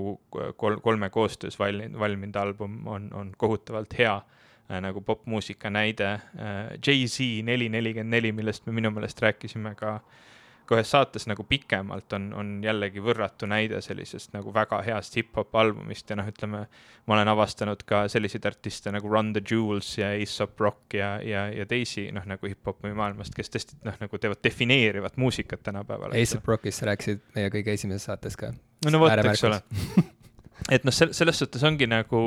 kol-, 0.59 0.81
kolme 0.83 1.13
koostöös 1.15 1.55
valminud, 1.61 1.95
valminud 2.01 2.37
album 2.41 2.81
on, 2.91 3.05
on 3.15 3.29
kohutavalt 3.39 3.95
hea 3.95 4.17
äh, 4.17 4.46
nagu 4.69 5.01
popmuusika 5.01 5.71
näide 5.71 6.13
äh,. 6.13 6.77
Jay-Z 6.87 7.45
neli 7.47 7.69
nelikümmend 7.69 8.11
neli, 8.11 8.33
millest 8.33 8.67
me 8.67 8.73
minu 8.73 8.91
meelest 8.91 9.23
rääkisime 9.23 9.75
ka 9.79 9.95
äh, 9.95 10.25
ka 10.67 10.77
ühes 10.77 10.91
saates 10.91 11.27
nagu 11.31 11.45
pikemalt 11.47 12.13
on, 12.17 12.27
on 12.37 12.51
jällegi 12.65 13.03
võrratu 13.03 13.49
näide 13.51 13.81
sellisest 13.85 14.35
nagu 14.35 14.53
väga 14.55 14.81
heast 14.87 15.17
hip-hop 15.19 15.55
albumist 15.59 16.11
ja 16.11 16.19
noh, 16.19 16.27
ütleme, 16.31 16.65
ma 17.07 17.17
olen 17.17 17.31
avastanud 17.33 17.85
ka 17.89 18.05
selliseid 18.13 18.47
artiste 18.51 18.93
nagu 18.95 19.11
Run 19.11 19.33
the 19.37 19.43
Jewels 19.51 19.93
ja 19.99 20.11
Aesop 20.17 20.61
Rock 20.61 20.99
ja, 20.99 21.17
ja, 21.23 21.47
ja 21.55 21.67
teisi 21.71 22.09
noh, 22.15 22.27
nagu 22.29 22.51
hip-hopi 22.51 22.93
maailmast, 22.97 23.35
kes 23.37 23.53
tõesti 23.55 23.81
noh, 23.87 23.97
nagu 24.03 24.23
teevad 24.23 24.43
defineerivat 24.45 25.19
muusikat 25.23 25.63
tänapäeval. 25.67 26.17
Aesop 26.19 26.47
Rockist 26.51 26.83
sa 26.83 26.91
rääkisid 26.91 27.23
meie 27.39 27.53
kõige 27.55 27.75
esimeses 27.77 28.11
saates 28.11 28.39
ka. 28.39 28.53
no, 28.85 28.95
no 28.95 29.03
vot, 29.05 29.15
eks 29.23 29.47
ole 29.47 29.63
et 30.71 30.85
noh, 30.87 30.95
selles 30.95 31.39
suhtes 31.39 31.65
ongi 31.67 31.89
nagu 31.91 32.23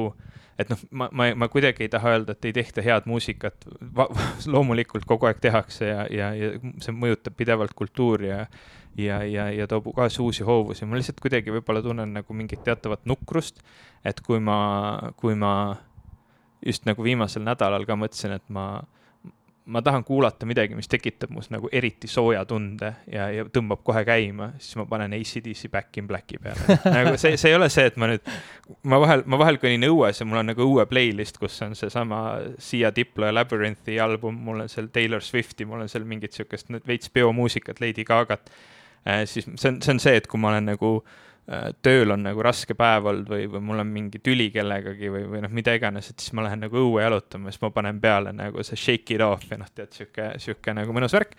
et 0.59 0.67
noh, 0.71 0.81
ma, 0.91 1.07
ma, 1.15 1.29
ma 1.39 1.47
kuidagi 1.51 1.85
ei 1.85 1.91
taha 1.91 2.17
öelda, 2.17 2.35
et 2.35 2.49
ei 2.49 2.55
tehta 2.55 2.83
head 2.83 3.07
muusikat, 3.07 3.67
loomulikult 4.53 5.07
kogu 5.07 5.29
aeg 5.29 5.39
tehakse 5.43 5.87
ja, 5.87 6.03
ja, 6.11 6.33
ja 6.35 6.51
see 6.83 6.95
mõjutab 6.95 7.37
pidevalt 7.39 7.75
kultuuri 7.77 8.33
ja 8.33 8.43
ja, 8.99 9.21
ja, 9.23 9.45
ja 9.53 9.67
toob 9.69 9.91
kaasa 9.95 10.23
uusi 10.23 10.43
hoovusi, 10.43 10.85
ma 10.85 10.97
lihtsalt 10.99 11.21
kuidagi 11.23 11.53
võib-olla 11.53 11.79
tunnen 11.85 12.17
nagu 12.17 12.35
mingit 12.35 12.65
teatavat 12.65 13.05
nukrust, 13.07 13.61
et 14.03 14.19
kui 14.25 14.41
ma, 14.43 14.57
kui 15.15 15.37
ma 15.39 15.53
just 16.65 16.87
nagu 16.89 17.03
viimasel 17.05 17.45
nädalal 17.45 17.85
ka 17.87 17.95
mõtlesin, 17.95 18.35
et 18.35 18.45
ma 18.51 18.81
ma 19.65 19.81
tahan 19.81 20.03
kuulata 20.03 20.47
midagi, 20.49 20.75
mis 20.75 20.87
tekitab 20.89 21.29
mus 21.33 21.49
nagu 21.53 21.69
eriti 21.71 22.07
sooja 22.09 22.41
tunde 22.49 22.93
ja, 23.11 23.27
ja 23.33 23.45
tõmbab 23.45 23.83
kohe 23.85 24.01
käima, 24.07 24.51
siis 24.61 24.79
ma 24.79 24.85
panen 24.89 25.13
ACDC 25.17 25.69
Back 25.71 25.99
in 26.01 26.07
Blacki 26.09 26.39
peale 26.41 26.79
nagu 26.95 27.13
see, 27.21 27.37
see 27.37 27.51
ei 27.51 27.57
ole 27.57 27.69
see, 27.73 27.85
et 27.91 27.99
ma 28.01 28.09
nüüd, 28.09 28.25
ma 28.89 28.99
vahel, 29.03 29.23
ma 29.29 29.39
vahel 29.41 29.59
kõnnin 29.61 29.85
õues 29.91 30.21
ja 30.21 30.27
mul 30.29 30.41
on 30.41 30.51
nagu 30.53 30.65
õue 30.65 30.87
playlist, 30.89 31.37
kus 31.41 31.59
on 31.65 31.77
seesama 31.77 32.23
Sia 32.57 32.93
Diplo 32.95 33.29
ja 33.29 33.35
Labyrinthi 33.35 33.99
album, 34.01 34.41
mul 34.47 34.65
on 34.65 34.71
seal 34.71 34.89
Taylor 34.95 35.23
Swifti, 35.25 35.69
mul 35.69 35.85
on 35.85 35.91
seal 35.91 36.07
mingit 36.09 36.37
siukest 36.37 36.73
veits 36.87 37.13
peomuusikat, 37.13 37.83
Lady 37.83 38.07
Gaga't 38.07 38.53
äh,. 39.05 39.25
siis 39.25 39.45
see 39.55 39.73
on, 39.73 39.81
see 39.81 39.95
on 39.95 40.01
see, 40.01 40.17
et 40.17 40.27
kui 40.27 40.41
ma 40.41 40.53
olen 40.55 40.71
nagu 40.73 40.99
Äh, 41.03 41.28
tööl 41.81 42.13
on 42.13 42.21
nagu 42.27 42.43
raske 42.45 42.75
päev 42.77 43.07
olnud 43.09 43.29
või, 43.31 43.47
või 43.49 43.63
mul 43.71 43.81
on 43.81 43.89
mingi 43.89 44.19
tüli 44.21 44.49
kellegagi 44.53 45.09
või, 45.09 45.23
või 45.31 45.41
noh, 45.41 45.53
mida 45.55 45.73
iganes, 45.73 46.11
et 46.11 46.21
siis 46.21 46.33
ma 46.37 46.45
lähen 46.45 46.61
nagu 46.61 46.77
õue 46.77 47.01
jalutama, 47.01 47.49
siis 47.49 47.63
ma 47.63 47.71
panen 47.73 48.01
peale 48.03 48.33
nagu 48.37 48.63
see 48.65 48.77
shake 48.77 49.15
it 49.15 49.23
off 49.25 49.49
ja 49.49 49.57
noh, 49.57 49.69
tead, 49.73 49.89
sihuke, 49.95 50.27
sihuke 50.41 50.75
nagu 50.77 50.93
mõnus 50.93 51.15
värk. 51.17 51.33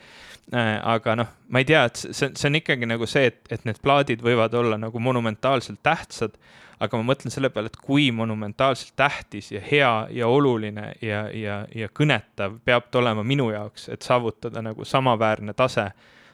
Äh, 0.50 0.72
aga 0.82 1.14
noh, 1.20 1.30
ma 1.54 1.62
ei 1.62 1.68
tea, 1.68 1.84
et 1.86 2.00
see, 2.00 2.32
see 2.34 2.48
on 2.50 2.58
ikkagi 2.58 2.88
nagu 2.90 3.06
see, 3.06 3.28
et, 3.30 3.38
et 3.54 3.68
need 3.68 3.78
plaadid 3.84 4.24
võivad 4.26 4.56
olla 4.58 4.80
nagu 4.82 4.98
monumentaalselt 4.98 5.78
tähtsad, 5.86 6.34
aga 6.82 6.98
ma 6.98 7.12
mõtlen 7.12 7.30
selle 7.30 7.52
peale, 7.54 7.70
et 7.70 7.78
kui 7.78 8.08
monumentaalselt 8.10 8.96
tähtis 8.98 9.52
ja 9.54 9.62
hea 9.62 9.92
ja 10.16 10.30
oluline 10.32 10.94
ja, 11.04 11.26
ja, 11.30 11.60
ja 11.70 11.90
kõnetav 11.94 12.58
peab 12.66 12.90
ta 12.90 12.98
olema 12.98 13.22
minu 13.22 13.52
jaoks, 13.52 13.86
et 13.94 14.02
saavutada 14.02 14.64
nagu 14.64 14.82
samaväärne 14.88 15.54
tase 15.54 15.90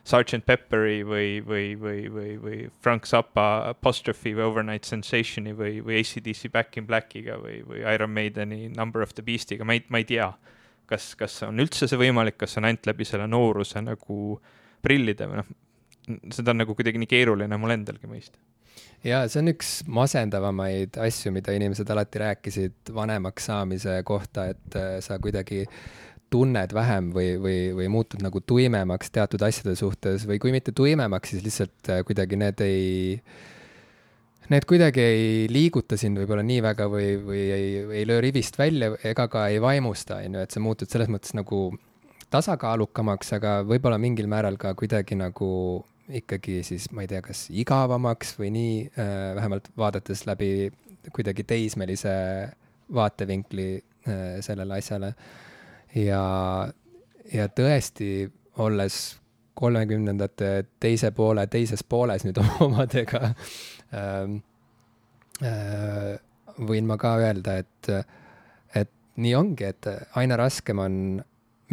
Sergeant 0.06 0.44
Pepperi 0.46 1.00
või, 1.02 1.40
või, 1.42 1.74
või, 1.80 2.06
või, 2.12 2.34
või 2.38 2.58
Frank 2.82 3.08
Zappa 3.10 3.46
Apostrophe 3.72 4.36
või 4.36 4.44
Overnight 4.46 4.86
Sensationi 4.86 5.54
või, 5.56 5.80
või 5.82 5.98
ACDC 6.00 6.52
Back 6.54 6.78
in 6.78 6.86
Blackiga 6.86 7.40
või, 7.42 7.58
või 7.66 7.82
Iron 7.82 8.12
Maideni 8.14 8.68
Number 8.76 9.02
of 9.02 9.16
the 9.18 9.24
Beastiga, 9.26 9.66
ma 9.66 9.74
ei, 9.74 9.82
ma 9.90 9.98
ei 10.02 10.06
tea, 10.06 10.30
kas, 10.86 11.14
kas 11.18 11.40
on 11.48 11.58
üldse 11.62 11.90
see 11.90 11.98
võimalik, 11.98 12.38
kas 12.38 12.54
on 12.60 12.68
ainult 12.70 12.86
läbi 12.86 13.06
selle 13.08 13.26
nooruse 13.30 13.82
nagu 13.82 14.36
prillide 14.86 15.26
või 15.26 15.42
noh, 15.42 15.54
seda 16.30 16.54
on 16.54 16.62
nagu 16.62 16.76
kuidagi 16.78 17.02
nii 17.02 17.10
keeruline 17.10 17.58
mul 17.58 17.74
endalgi 17.74 18.10
mõista. 18.10 18.38
Ja 19.04 19.24
see 19.30 19.42
on 19.42 19.50
üks 19.52 19.70
masendavamaid 19.90 20.96
asju, 21.02 21.30
mida 21.34 21.54
inimesed 21.54 21.90
alati 21.92 22.22
rääkisid 22.22 22.94
vanemaks 22.94 23.50
saamise 23.50 23.98
kohta, 24.06 24.48
et 24.54 24.78
äh, 24.78 24.98
sa 25.04 25.18
kuidagi 25.22 25.64
tunned 26.30 26.72
vähem 26.74 27.10
või, 27.14 27.34
või, 27.40 27.58
või 27.76 27.88
muutud 27.92 28.22
nagu 28.24 28.40
tuimemaks 28.42 29.12
teatud 29.14 29.42
asjade 29.46 29.76
suhtes 29.78 30.26
või 30.28 30.40
kui 30.42 30.54
mitte 30.54 30.74
tuimemaks, 30.76 31.34
siis 31.34 31.44
lihtsalt 31.46 31.92
äh, 31.92 32.02
kuidagi 32.06 32.38
need 32.40 32.62
ei, 32.64 33.20
need 34.52 34.66
kuidagi 34.68 35.02
ei 35.02 35.26
liiguta 35.52 35.98
sind 36.00 36.18
võib-olla 36.20 36.44
nii 36.46 36.62
väga 36.66 36.88
või, 36.90 37.12
või 37.22 37.42
ei, 37.54 37.68
ei 38.00 38.06
löö 38.08 38.22
rivist 38.24 38.58
välja 38.58 38.94
ega 39.06 39.28
ka 39.32 39.46
ei 39.52 39.60
vaimusta, 39.62 40.20
on 40.26 40.38
ju, 40.38 40.46
et 40.46 40.54
sa 40.56 40.62
muutud 40.62 40.90
selles 40.90 41.12
mõttes 41.12 41.36
nagu 41.38 41.68
tasakaalukamaks, 42.34 43.36
aga 43.38 43.60
võib-olla 43.66 44.00
mingil 44.02 44.26
määral 44.30 44.58
ka 44.60 44.74
kuidagi 44.78 45.18
nagu 45.18 45.50
ikkagi 46.06 46.60
siis, 46.66 46.90
ma 46.94 47.02
ei 47.02 47.10
tea, 47.10 47.22
kas 47.22 47.46
igavamaks 47.50 48.36
või 48.38 48.52
nii 48.54 48.74
äh,, 48.86 49.16
vähemalt 49.38 49.70
vaadates 49.78 50.26
läbi 50.26 50.70
kuidagi 51.14 51.46
teismelise 51.46 52.14
vaatevinkli 52.94 53.68
äh, 53.78 54.38
sellele 54.42 54.78
asjale 54.78 55.14
ja, 55.94 56.22
ja 57.32 57.48
tõesti, 57.48 58.26
olles 58.62 59.16
kolmekümnendate 59.56 60.50
teise 60.80 61.10
poole 61.16 61.46
teises 61.52 61.84
pooles 61.84 62.26
nüüd 62.26 62.40
omadega 62.66 63.30
ähm,, 63.94 64.40
äh, 65.44 66.16
võin 66.56 66.88
ma 66.88 66.96
ka 67.00 67.16
öelda, 67.20 67.58
et, 67.60 67.90
et 68.76 68.92
nii 69.20 69.34
ongi, 69.36 69.68
et 69.68 69.88
aina 70.16 70.38
raskem 70.40 70.80
on, 70.80 71.00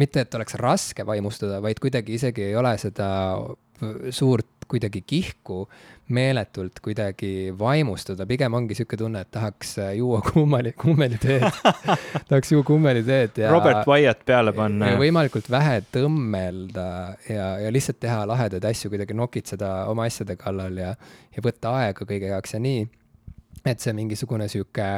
mitte 0.00 0.24
et 0.24 0.34
oleks 0.36 0.58
raske 0.60 1.06
vaimustuda, 1.06 1.62
vaid 1.64 1.80
kuidagi 1.80 2.18
isegi 2.18 2.50
ei 2.50 2.56
ole 2.56 2.74
seda 2.80 3.08
suurt 4.12 4.68
kuidagi 4.68 5.02
kihku 5.06 5.64
meeletult 6.12 6.80
kuidagi 6.84 7.54
vaimustuda, 7.58 8.26
pigem 8.28 8.54
ongi 8.54 8.76
sihuke 8.76 8.96
tunne, 9.00 9.22
et 9.24 9.30
tahaks 9.32 9.76
juua 9.96 10.20
kummeli, 10.26 10.74
kummeliteed 10.76 11.46
tahaks 12.28 12.52
juua 12.52 12.64
kummeliteed 12.68 13.40
ja. 13.40 13.52
Robert 13.52 13.88
Wyatt 13.88 14.24
peale 14.28 14.52
panna. 14.52 14.92
võimalikult 15.00 15.48
vähe 15.50 15.78
tõmmelda 15.94 16.88
ja, 17.28 17.46
ja 17.64 17.72
lihtsalt 17.72 18.02
teha 18.04 18.26
lahedaid 18.28 18.66
asju, 18.68 18.92
kuidagi 18.92 19.16
nokitseda 19.16 19.72
oma 19.92 20.04
asjade 20.10 20.36
kallal 20.40 20.76
ja, 20.82 20.92
ja 21.36 21.44
võtta 21.44 21.72
aega 21.80 22.04
kõige 22.04 22.28
jaoks 22.34 22.52
ja 22.56 22.60
nii. 22.60 22.84
et 23.64 23.80
see 23.80 23.96
mingisugune 23.96 24.48
sihuke 24.52 24.90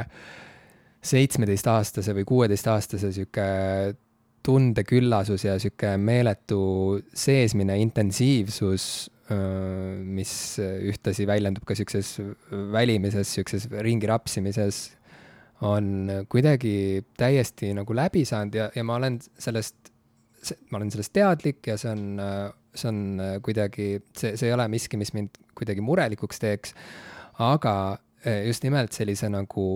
seitsmeteistaastase 1.07 2.11
või 2.17 2.27
kuueteistaastase 2.27 3.13
sihuke 3.15 3.47
tundeküllasus 4.43 5.43
ja 5.45 5.55
sihuke 5.59 5.93
meeletu 5.99 6.99
seesmine 7.15 7.77
intensiivsus, 7.79 9.07
mis 9.27 10.31
ühtlasi 10.61 11.25
väljendub 11.27 11.65
ka 11.67 11.75
siukses 11.75 12.13
välimises, 12.73 13.33
siukses 13.35 13.67
ringi 13.83 14.07
rapsimises, 14.07 14.85
on 15.67 16.07
kuidagi 16.29 17.03
täiesti 17.17 17.73
nagu 17.75 17.95
läbi 17.97 18.23
saanud 18.29 18.55
ja, 18.55 18.67
ja 18.75 18.83
ma 18.85 18.99
olen 18.99 19.17
sellest, 19.41 19.89
ma 20.69 20.79
olen 20.79 20.93
sellest 20.93 21.15
teadlik 21.17 21.67
ja 21.67 21.75
see 21.81 21.91
on, 21.91 22.21
see 22.77 22.91
on 22.91 23.01
kuidagi, 23.43 23.87
see, 24.13 24.35
see 24.37 24.51
ei 24.51 24.55
ole 24.55 24.67
miski, 24.71 24.99
mis 25.01 25.11
mind 25.17 25.41
kuidagi 25.57 25.83
murelikuks 25.83 26.39
teeks, 26.43 26.77
aga 27.41 27.73
just 28.45 28.63
nimelt 28.63 28.95
sellise 28.95 29.31
nagu 29.33 29.67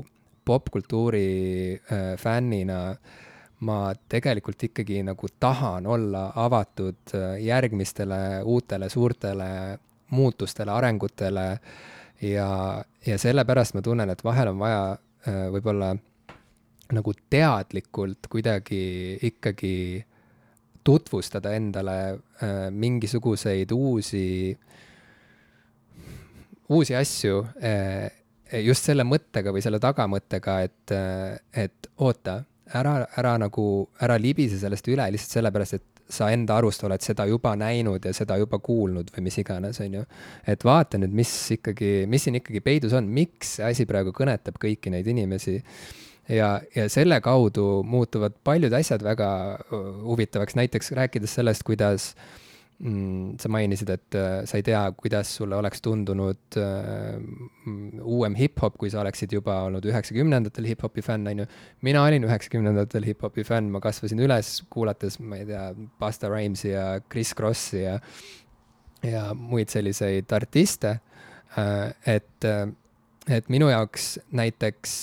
popkultuuri 0.45 1.81
fännina 2.21 2.79
äh, 2.91 3.19
ma 3.61 3.93
tegelikult 4.09 4.63
ikkagi 4.69 5.03
nagu 5.05 5.29
tahan 5.39 5.87
olla 5.87 6.31
avatud 6.35 7.13
äh, 7.15 7.37
järgmistele 7.45 8.41
uutele 8.43 8.89
suurtele 8.89 9.79
muutustele, 10.11 10.71
arengutele. 10.71 11.59
Ja, 12.21 12.83
ja 13.05 13.17
sellepärast 13.17 13.73
ma 13.73 13.81
tunnen, 13.81 14.09
et 14.09 14.23
vahel 14.23 14.51
on 14.51 14.59
vaja 14.61 14.81
äh, 14.93 15.45
võib-olla 15.53 15.93
nagu 16.91 17.13
teadlikult 17.31 18.27
kuidagi 18.29 18.81
ikkagi 19.29 19.75
tutvustada 20.83 21.53
endale 21.55 21.97
äh, 22.11 22.67
mingisuguseid 22.69 23.71
uusi, 23.71 24.57
uusi 26.69 26.95
asju 26.95 27.43
just 28.65 28.89
selle 28.89 29.05
mõttega 29.07 29.53
või 29.53 29.61
selle 29.63 29.79
tagamõttega, 29.79 30.55
et, 30.65 30.93
et 31.55 31.87
oota 32.03 32.41
ära, 32.77 32.95
ära 33.17 33.37
nagu, 33.41 33.65
ära 34.01 34.17
libise 34.21 34.59
sellest 34.61 34.87
üle 34.91 35.07
lihtsalt 35.13 35.37
sellepärast, 35.39 35.79
et 35.79 36.03
sa 36.11 36.27
enda 36.33 36.57
arust 36.59 36.83
oled 36.83 37.03
seda 37.03 37.25
juba 37.29 37.53
näinud 37.55 38.03
ja 38.03 38.11
seda 38.15 38.35
juba 38.41 38.59
kuulnud 38.63 39.13
või 39.15 39.25
mis 39.29 39.37
iganes, 39.39 39.79
on 39.83 39.99
ju. 40.01 40.03
et 40.53 40.65
vaata 40.67 40.99
nüüd, 40.99 41.13
mis 41.15 41.31
ikkagi, 41.55 41.91
mis 42.11 42.27
siin 42.27 42.41
ikkagi 42.41 42.63
peidus 42.65 42.95
on, 42.97 43.07
miks 43.07 43.57
see 43.57 43.67
asi 43.69 43.87
praegu 43.87 44.11
kõnetab 44.15 44.59
kõiki 44.61 44.91
neid 44.91 45.07
inimesi. 45.07 45.61
ja, 46.27 46.59
ja 46.75 46.89
selle 46.91 47.21
kaudu 47.23 47.83
muutuvad 47.87 48.35
paljud 48.43 48.73
asjad 48.73 49.03
väga 49.03 49.31
huvitavaks, 49.71 50.59
näiteks 50.59 50.91
rääkides 50.99 51.39
sellest, 51.39 51.63
kuidas 51.67 52.11
äh, 52.11 52.50
mm, 52.81 53.37
sa 53.41 53.49
mainisid, 53.51 53.89
et 53.93 54.17
äh, 54.17 54.41
sa 54.49 54.59
ei 54.59 54.65
tea, 54.65 54.81
kuidas 54.97 55.29
sulle 55.37 55.55
oleks 55.57 55.83
tundunud 55.85 56.57
äh, 56.59 57.21
uuem 58.01 58.35
hip-hop, 58.37 58.77
kui 58.81 58.91
sa 58.93 59.01
oleksid 59.03 59.33
juba 59.37 59.61
olnud 59.67 59.85
üheksakümnendatel 59.87 60.67
hip-hopi 60.71 61.05
fänn, 61.05 61.29
on 61.31 61.43
ju. 61.43 61.47
mina 61.87 62.03
olin 62.07 62.25
üheksakümnendatel 62.27 63.07
hip-hopi 63.11 63.45
fänn, 63.47 63.71
ma 63.73 63.81
kasvasin 63.83 64.21
üles 64.25 64.59
kuulates, 64.73 65.19
ma 65.21 65.41
ei 65.41 65.47
tea, 65.49 65.65
Busta 66.01 66.31
Rhymesi 66.31 66.73
ja 66.73 66.85
Chris 67.07 67.33
Crossi 67.37 67.85
ja, 67.85 67.97
ja 69.05 69.31
muid 69.37 69.73
selliseid 69.73 70.31
artiste 70.37 70.97
äh,. 71.57 71.89
et 72.05 72.51
et 73.31 73.49
minu 73.53 73.67
jaoks 73.69 74.15
näiteks 74.33 74.93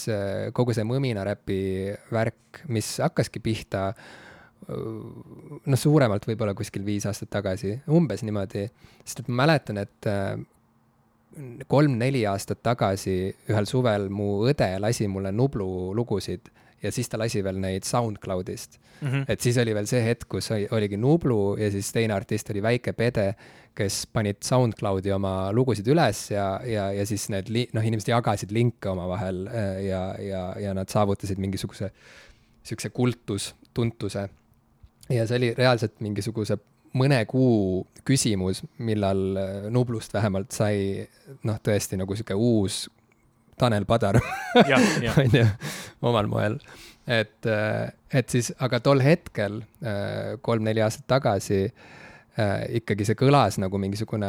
kogu 0.52 0.74
see 0.74 0.82
mõminaräpi 0.84 1.60
värk, 2.10 2.64
mis 2.66 2.96
hakkaski 2.98 3.38
pihta 3.40 3.84
äh, 3.92 4.08
noh, 4.68 5.78
suuremalt 5.78 6.26
võib-olla 6.28 6.54
kuskil 6.56 6.84
viis 6.86 7.06
aastat 7.09 7.30
tagasi, 7.38 7.76
umbes 7.94 8.24
niimoodi, 8.26 8.66
sest 9.04 9.22
et 9.22 9.30
ma 9.30 9.44
mäletan, 9.44 9.80
et 9.84 10.09
äh, 10.11 10.36
kolm-neli 11.70 12.24
aastat 12.28 12.62
tagasi 12.66 13.18
ühel 13.50 13.68
suvel 13.68 14.09
mu 14.12 14.44
õde 14.48 14.70
lasi 14.82 15.09
mulle 15.11 15.32
Nublu 15.32 15.94
lugusid 15.96 16.50
ja 16.82 16.92
siis 16.94 17.11
ta 17.11 17.18
lasi 17.18 17.42
veel 17.44 17.59
neid 17.62 17.86
SoundCloudist 17.86 18.78
mm. 18.78 19.09
-hmm. 19.09 19.24
et 19.28 19.40
siis 19.40 19.59
oli 19.59 19.74
veel 19.74 19.86
see 19.86 20.02
hetk, 20.04 20.28
kus 20.28 20.50
oli, 20.50 20.68
oligi 20.70 20.96
Nublu 20.96 21.56
ja 21.59 21.70
siis 21.70 21.92
teine 21.92 22.14
artist 22.14 22.50
oli 22.50 22.62
Väike 22.62 22.92
Pede, 22.92 23.34
kes 23.74 24.06
panid 24.12 24.42
SoundCloudi 24.42 25.12
oma 25.12 25.52
lugusid 25.52 25.86
üles 25.86 26.30
ja, 26.30 26.61
ja, 26.64 26.90
ja 26.92 27.06
siis 27.06 27.28
need 27.30 27.48
li-, 27.48 27.68
noh, 27.72 27.84
inimesed 27.84 28.11
jagasid 28.11 28.50
linke 28.50 28.88
omavahel 28.88 29.46
äh, 29.46 29.84
ja, 29.86 30.02
ja, 30.18 30.42
ja 30.59 30.74
nad 30.74 30.88
saavutasid 30.88 31.38
mingisuguse 31.38 31.92
niisuguse 32.62 32.90
kultus, 32.90 33.54
tuntuse 33.74 34.28
ja 35.09 35.26
see 35.26 35.38
oli 35.40 35.52
reaalselt 35.56 36.00
mingisuguse 36.04 36.59
mõne 36.96 37.20
kuu 37.28 37.86
küsimus, 38.06 38.62
millal 38.84 39.22
äh, 39.36 39.56
Nublust 39.72 40.14
vähemalt 40.14 40.54
sai 40.56 41.04
noh, 41.44 41.59
tõesti 41.64 41.98
nagu 42.00 42.16
sihuke 42.16 42.36
uus 42.36 42.86
Tanel 43.59 43.88
Padar 43.88 44.20
on 45.18 45.34
ju, 45.34 45.46
omal 46.06 46.30
moel. 46.30 46.59
et, 47.06 47.40
äh, 47.46 47.88
et 48.12 48.28
siis, 48.30 48.52
aga 48.64 48.80
tol 48.84 49.02
hetkel, 49.04 49.62
äh, 49.82 50.36
kolm-neli 50.42 50.84
aastat 50.84 51.09
tagasi, 51.18 51.66
ikkagi 52.78 53.02
see 53.02 53.16
kõlas 53.18 53.56
nagu 53.59 53.80
mingisugune 53.82 54.28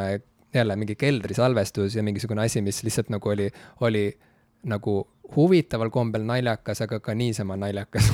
jälle 0.49 0.75
mingi 0.81 0.95
keldrisalvestus 0.97 1.93
ja 1.93 2.01
mingisugune 2.01 2.41
asi, 2.41 2.63
mis 2.65 2.79
lihtsalt 2.81 3.11
nagu 3.13 3.29
oli, 3.29 3.45
oli 3.85 4.07
nagu 4.65 4.95
huvitaval 5.35 5.89
kombel 5.93 6.23
naljakas, 6.27 6.81
aga 6.85 6.99
ka 7.03 7.13
niisama 7.17 7.57
naljakas 7.59 8.09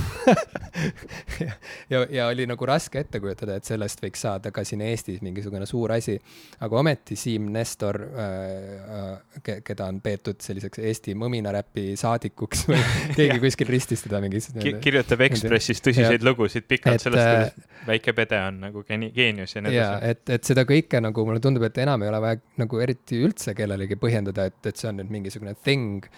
ja, 1.39 1.51
ja, 1.89 2.01
ja 2.09 2.27
oli 2.27 2.45
nagu 2.49 2.67
raske 2.67 2.99
ette 2.99 3.19
kujutada, 3.23 3.57
et 3.59 3.67
sellest 3.67 4.01
võiks 4.03 4.25
saada 4.25 4.51
ka 4.55 4.63
siin 4.67 4.83
Eestis 4.85 5.21
mingisugune 5.25 5.65
suur 5.69 5.93
asi. 5.95 6.17
aga 6.65 6.79
ometi 6.79 7.15
Siim 7.19 7.47
Nestor 7.53 8.01
äh,, 8.03 9.39
äh, 9.39 9.61
keda 9.65 9.87
on 9.91 10.01
peetud 10.03 10.41
selliseks 10.43 10.81
Eesti 10.83 11.15
mõminaräpi 11.19 11.93
saadikuks 11.99 12.65
või 12.69 12.81
keegi 13.17 13.39
kuskil 13.43 13.71
ristis 13.71 14.05
teda 14.05 14.21
mingis 14.23 14.51
Ki. 14.55 14.75
kirjutab 14.83 15.25
Ekspressis 15.29 15.83
tõsiseid 15.85 16.19
ja, 16.19 16.27
lugusid 16.27 16.67
pikalt 16.67 16.99
et, 16.99 17.07
sellest, 17.07 17.31
kuidas 17.31 17.81
äh, 17.81 17.87
väike 17.89 18.15
pede 18.17 18.41
on 18.49 18.61
nagu 18.67 18.85
geeni-, 18.87 19.11
geenius 19.15 19.55
ja 19.55 19.63
nii 19.65 19.75
edasi. 19.75 20.13
et, 20.13 20.35
et 20.37 20.53
seda 20.53 20.67
kõike 20.67 21.01
nagu 21.03 21.27
mulle 21.27 21.43
tundub, 21.43 21.65
et 21.67 21.83
enam 21.85 22.03
ei 22.03 22.11
ole 22.11 22.23
vaja 22.27 22.41
nagu 22.61 22.83
eriti 22.83 23.23
üldse 23.23 23.55
kellelegi 23.57 23.99
põhjendada, 23.99 24.49
et, 24.51 24.61
et 24.67 24.75
see 24.75 24.91
on 24.91 24.99
nüüd 24.99 25.13
mingisugune 25.19 25.55
thing 25.63 26.09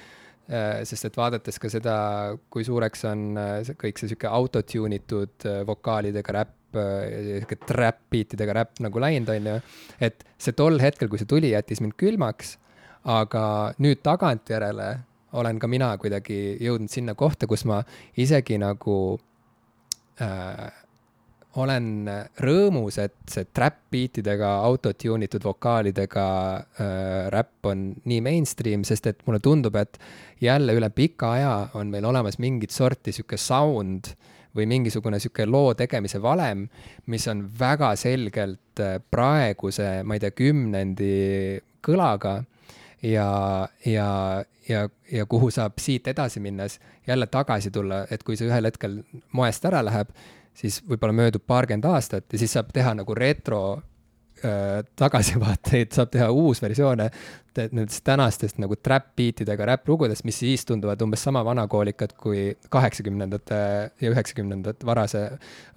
sest 0.87 1.09
et 1.09 1.17
vaadates 1.19 1.59
ka 1.59 1.71
seda, 1.71 1.95
kui 2.53 2.63
suureks 2.67 3.03
on 3.09 3.25
äh, 3.39 3.71
kõik 3.79 3.99
see 3.99 4.11
sihuke 4.11 4.29
autotune 4.31 5.01
itud 5.01 5.47
äh, 5.47 5.63
vokaalidega 5.67 6.37
räpp, 6.39 6.53
sihuke 6.77 7.57
trap 7.67 7.99
beatidega 8.11 8.53
räpp 8.59 8.81
nagu 8.85 9.01
läinud, 9.01 9.29
on 9.33 9.51
ju. 9.51 9.57
et 10.03 10.23
see 10.39 10.55
tol 10.55 10.79
hetkel, 10.79 11.09
kui 11.11 11.19
see 11.19 11.29
tuli, 11.29 11.51
jättis 11.55 11.81
mind 11.83 11.97
külmaks, 11.99 12.57
aga 13.07 13.43
nüüd 13.83 14.03
tagantjärele 14.05 14.89
olen 15.37 15.59
ka 15.59 15.67
mina 15.71 15.89
kuidagi 15.99 16.57
jõudnud 16.63 16.91
sinna 16.91 17.15
kohta, 17.17 17.47
kus 17.47 17.65
ma 17.67 17.81
isegi 18.19 18.59
nagu 18.61 18.97
äh, 20.23 20.67
olen 21.57 22.09
rõõmus, 22.43 22.99
et 23.01 23.17
see 23.31 23.47
trap 23.55 23.79
beatidega, 23.91 24.49
autotune 24.67 25.27
itud 25.27 25.45
vokaalidega 25.47 26.27
äh, 26.53 27.27
räpp 27.33 27.69
on 27.71 27.89
nii 28.05 28.21
mainstream, 28.25 28.85
sest 28.87 29.09
et 29.09 29.23
mulle 29.27 29.41
tundub, 29.43 29.75
et 29.79 29.97
jälle 30.43 30.75
üle 30.77 30.89
pika 30.93 31.33
aja 31.37 31.53
on 31.79 31.89
meil 31.93 32.05
olemas 32.05 32.37
mingit 32.43 32.75
sorti 32.75 33.15
sihuke 33.15 33.39
sound 33.41 34.11
või 34.57 34.67
mingisugune 34.69 35.19
sihuke 35.21 35.45
loo 35.49 35.73
tegemise 35.77 36.21
valem, 36.21 36.67
mis 37.09 37.27
on 37.31 37.47
väga 37.59 37.95
selgelt 37.99 38.83
äh, 38.83 38.99
praeguse, 39.11 40.03
ma 40.03 40.17
ei 40.17 40.23
tea, 40.23 40.35
kümnendi 40.37 41.17
kõlaga 41.85 42.39
ja, 43.01 43.29
ja, 43.85 44.09
ja, 44.69 44.87
ja 45.11 45.25
kuhu 45.25 45.49
saab 45.53 45.81
siit 45.81 46.07
edasi 46.13 46.41
minnes 46.43 46.79
jälle 47.07 47.27
tagasi 47.31 47.71
tulla, 47.71 48.05
et 48.11 48.23
kui 48.23 48.37
see 48.37 48.49
ühel 48.49 48.69
hetkel 48.69 49.01
moest 49.37 49.65
ära 49.65 49.83
läheb, 49.85 50.11
siis 50.57 50.81
võib-olla 50.87 51.15
möödub 51.15 51.45
paarkümmend 51.47 51.85
aastat 51.89 52.33
ja 52.33 52.41
siis 52.41 52.55
saab 52.57 52.71
teha 52.73 52.93
nagu 52.97 53.15
retro 53.17 53.61
äh, 53.77 54.81
tagasivaateid, 54.97 55.93
saab 55.95 56.13
teha 56.13 56.29
uusversioone 56.33 57.09
nendest 57.57 58.03
tänastest 58.05 58.59
nagu 58.61 58.75
trap 58.83 59.15
beatidega 59.17 59.65
räpplugudest, 59.71 60.25
mis 60.27 60.37
siis 60.43 60.65
tunduvad 60.69 61.01
umbes 61.01 61.23
sama 61.25 61.41
vanakoolikad 61.45 62.13
kui 62.19 62.51
kaheksakümnendate 62.73 63.57
ja 64.01 64.11
üheksakümnendate 64.11 64.85
varase, 64.85 65.23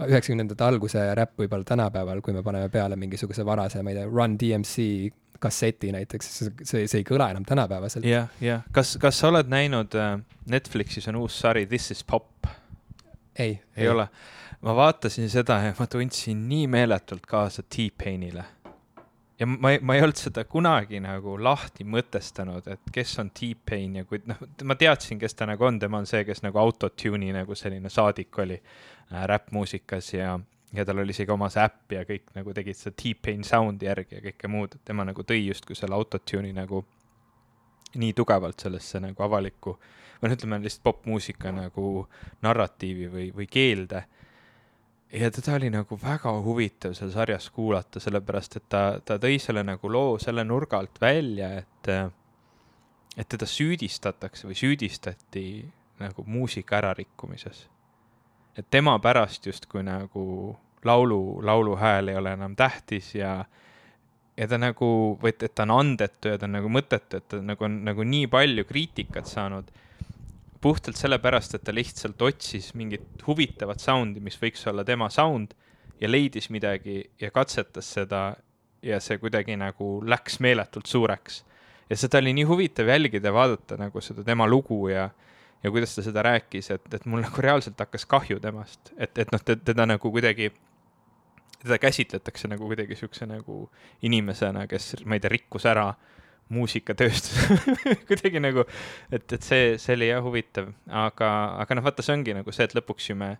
üheksakümnendate 0.04 0.66
alguse 0.66 1.06
räpp 1.16 1.40
võib-olla 1.40 1.64
tänapäeval, 1.72 2.20
kui 2.24 2.36
me 2.36 2.44
paneme 2.44 2.68
peale 2.72 3.00
mingisuguse 3.00 3.46
varase, 3.48 3.80
ma 3.82 3.94
ei 3.94 4.00
tea, 4.00 4.10
Run 4.10 4.36
DMC 4.40 4.86
kasseti 5.40 5.88
näiteks, 5.94 6.28
see, 6.68 6.84
see 6.84 7.00
ei 7.00 7.06
kõla 7.08 7.30
enam 7.32 7.46
tänapäevaselt. 7.48 8.04
jah, 8.04 8.28
jah, 8.44 8.66
kas, 8.76 8.98
kas 9.00 9.22
sa 9.22 9.30
oled 9.32 9.48
näinud 9.48 9.96
äh,, 9.96 10.18
Netflixis 10.52 11.08
on 11.08 11.22
uus 11.22 11.38
sari 11.40 11.64
This 11.70 11.90
is 11.94 12.04
pop? 12.04 12.28
ei, 13.38 13.56
ei, 13.76 13.86
ei 13.86 13.88
ole. 13.88 14.08
Ma 14.60 14.76
vaatasin 14.76 15.30
seda 15.30 15.58
ja 15.64 15.74
ma 15.78 15.86
tundsin 15.86 16.48
nii 16.48 16.66
meeletult 16.66 17.26
kaasa 17.26 17.62
T-Painile. 17.62 18.44
Ja 19.40 19.46
ma 19.46 19.70
ei, 19.70 19.78
ma 19.80 19.94
ei 19.96 20.02
olnud 20.04 20.20
seda 20.20 20.44
kunagi 20.44 20.98
nagu 21.00 21.38
lahti 21.40 21.86
mõtestanud, 21.88 22.66
et 22.68 22.90
kes 22.92 23.14
on 23.22 23.30
T-Pain 23.32 23.96
ja 23.96 24.04
kui 24.04 24.20
noh, 24.28 24.36
ma 24.68 24.76
teadsin, 24.76 25.18
kes 25.18 25.34
ta 25.34 25.48
nagu 25.48 25.64
on, 25.64 25.78
tema 25.80 26.02
on 26.02 26.08
see, 26.08 26.26
kes 26.28 26.44
nagu 26.44 26.60
autotune'i 26.60 27.32
nagu 27.32 27.56
selline 27.56 27.88
saadik 27.88 28.38
oli 28.44 28.58
äh, 28.60 29.24
räppmuusikas 29.32 30.12
ja, 30.12 30.34
ja 30.76 30.84
tal 30.84 31.00
oli 31.00 31.16
isegi 31.16 31.32
oma 31.32 31.48
see 31.48 31.64
äpp 31.64 31.96
ja 31.96 32.04
kõik 32.04 32.28
nagu 32.36 32.52
tegid 32.56 32.76
seda 32.76 32.98
T-Pain 33.00 33.48
sound'i 33.48 33.88
järgi 33.88 34.18
ja 34.18 34.26
kõike 34.28 34.52
muud, 34.52 34.76
et 34.76 34.84
tema 34.92 35.08
nagu 35.08 35.24
tõi 35.24 35.40
justkui 35.46 35.78
selle 35.78 35.96
autotune'i 35.96 36.52
nagu 36.60 36.84
nii 37.96 38.12
tugevalt 38.12 38.60
sellesse 38.60 39.00
nagu 39.00 39.24
avalikku 39.24 39.78
või 40.20 40.28
noh, 40.28 40.36
ütleme 40.36 40.60
lihtsalt 40.60 40.84
popmuusika 40.84 41.48
nagu 41.48 42.04
narratiivi 42.44 43.08
või, 43.08 43.30
või 43.32 43.48
keelde 43.48 44.04
ja 45.12 45.30
teda 45.30 45.54
oli 45.54 45.70
nagu 45.70 45.98
väga 46.02 46.32
huvitav 46.44 46.94
seal 46.94 47.10
sarjas 47.10 47.50
kuulata, 47.50 48.00
sellepärast 48.00 48.56
et 48.56 48.68
ta, 48.68 48.82
ta 49.04 49.18
tõi 49.18 49.38
selle 49.42 49.64
nagu 49.66 49.90
loo 49.90 50.18
selle 50.22 50.44
nurga 50.46 50.78
alt 50.78 51.00
välja, 51.02 51.50
et, 51.58 51.90
et 53.16 53.28
teda 53.28 53.46
süüdistatakse 53.46 54.48
või 54.48 54.58
süüdistati 54.58 55.44
nagu 56.00 56.24
muusika 56.26 56.78
ärarikkumises. 56.78 57.68
et 58.56 58.66
tema 58.70 58.98
pärast 58.98 59.46
justkui 59.46 59.82
nagu 59.82 60.56
laulu, 60.84 61.40
lauluhääl 61.42 62.08
ei 62.08 62.16
ole 62.16 62.32
enam 62.32 62.56
tähtis 62.56 63.14
ja, 63.14 63.44
ja 64.36 64.48
ta 64.48 64.58
nagu, 64.58 65.18
või 65.22 65.34
et, 65.34 65.42
et 65.42 65.54
ta 65.54 65.62
on 65.62 65.70
andetu 65.70 66.28
ja 66.28 66.38
ta 66.38 66.46
on 66.46 66.56
nagu 66.58 66.68
mõttetu, 66.68 67.16
et 67.16 67.28
ta 67.28 67.42
nagu 67.42 67.64
on 67.64 67.82
nagu 67.84 68.04
nii 68.04 68.26
palju 68.26 68.64
kriitikat 68.64 69.26
saanud 69.26 69.70
puhtalt 70.60 70.96
sellepärast, 70.96 71.54
et 71.56 71.64
ta 71.64 71.74
lihtsalt 71.74 72.22
otsis 72.22 72.74
mingit 72.76 73.24
huvitavat 73.26 73.80
sound'i, 73.80 74.20
mis 74.20 74.36
võiks 74.40 74.66
olla 74.68 74.84
tema 74.84 75.08
sound 75.10 75.54
ja 76.00 76.08
leidis 76.10 76.50
midagi 76.50 77.02
ja 77.20 77.30
katsetas 77.30 77.88
seda 77.96 78.34
ja 78.82 79.00
see 79.00 79.18
kuidagi 79.20 79.56
nagu 79.60 79.98
läks 80.04 80.40
meeletult 80.40 80.86
suureks. 80.86 81.44
ja 81.90 81.96
seda 81.96 82.18
oli 82.18 82.32
nii 82.32 82.44
huvitav 82.48 82.88
jälgida 82.88 83.32
vaadata 83.32 83.76
nagu 83.76 84.00
seda 84.00 84.24
tema 84.24 84.46
lugu 84.46 84.88
ja, 84.88 85.10
ja 85.62 85.70
kuidas 85.70 85.94
ta 85.94 86.02
seda 86.02 86.22
rääkis, 86.22 86.70
et, 86.70 86.94
et 86.94 87.06
mul 87.06 87.24
nagu 87.24 87.42
reaalselt 87.42 87.80
hakkas 87.80 88.06
kahju 88.06 88.40
temast, 88.40 88.92
et, 88.96 89.18
et 89.18 89.32
noh, 89.32 89.42
teda 89.42 89.86
nagu 89.86 90.12
kuidagi, 90.12 90.52
teda 91.62 91.78
käsitletakse 91.78 92.48
nagu 92.48 92.68
kuidagi 92.70 92.96
siukse 92.96 93.26
nagu 93.26 93.64
inimesena, 94.02 94.66
kes, 94.70 94.94
ma 95.04 95.18
ei 95.18 95.24
tea, 95.24 95.34
rikkus 95.36 95.66
ära 95.66 95.90
muusikatööstus 96.50 97.62
kuidagi 98.08 98.42
nagu, 98.42 98.64
et, 99.10 99.24
et 99.24 99.46
see, 99.46 99.76
see 99.80 99.96
oli 99.98 100.10
jah 100.10 100.24
huvitav, 100.24 100.72
aga, 100.86 101.30
aga 101.62 101.78
noh, 101.78 101.86
vaata, 101.86 102.04
see 102.04 102.16
ongi 102.16 102.34
nagu 102.36 102.54
see, 102.54 102.66
et 102.66 102.74
lõpuks 102.78 103.10
ju 103.12 103.16
me, 103.20 103.34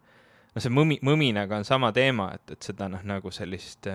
no 0.54 0.62
see 0.62 0.72
mõmi, 0.74 1.00
mõminaga 1.06 1.58
on 1.60 1.66
sama 1.68 1.92
teema, 1.96 2.30
et, 2.38 2.56
et 2.56 2.70
seda 2.70 2.88
noh, 2.92 3.02
nagu 3.06 3.32
sellist, 3.34 3.88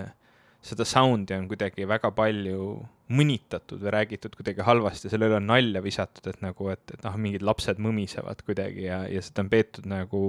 seda 0.66 0.86
sound'i 0.88 1.36
on 1.36 1.48
kuidagi 1.50 1.88
väga 1.88 2.10
palju 2.16 2.68
mõnitatud 3.16 3.82
või 3.82 3.92
räägitud 3.94 4.34
kuidagi 4.34 4.64
halvasti, 4.66 5.10
selle 5.10 5.28
üle 5.30 5.38
on 5.38 5.48
nalja 5.48 5.82
visatud, 5.84 6.26
et 6.26 6.40
nagu, 6.42 6.70
et, 6.72 6.82
et 6.92 7.04
noh, 7.06 7.18
mingid 7.22 7.44
lapsed 7.46 7.80
mõmisevad 7.82 8.42
kuidagi 8.46 8.88
ja, 8.88 9.04
ja 9.10 9.22
seda 9.22 9.44
on 9.44 9.52
peetud 9.52 9.86
nagu 9.90 10.22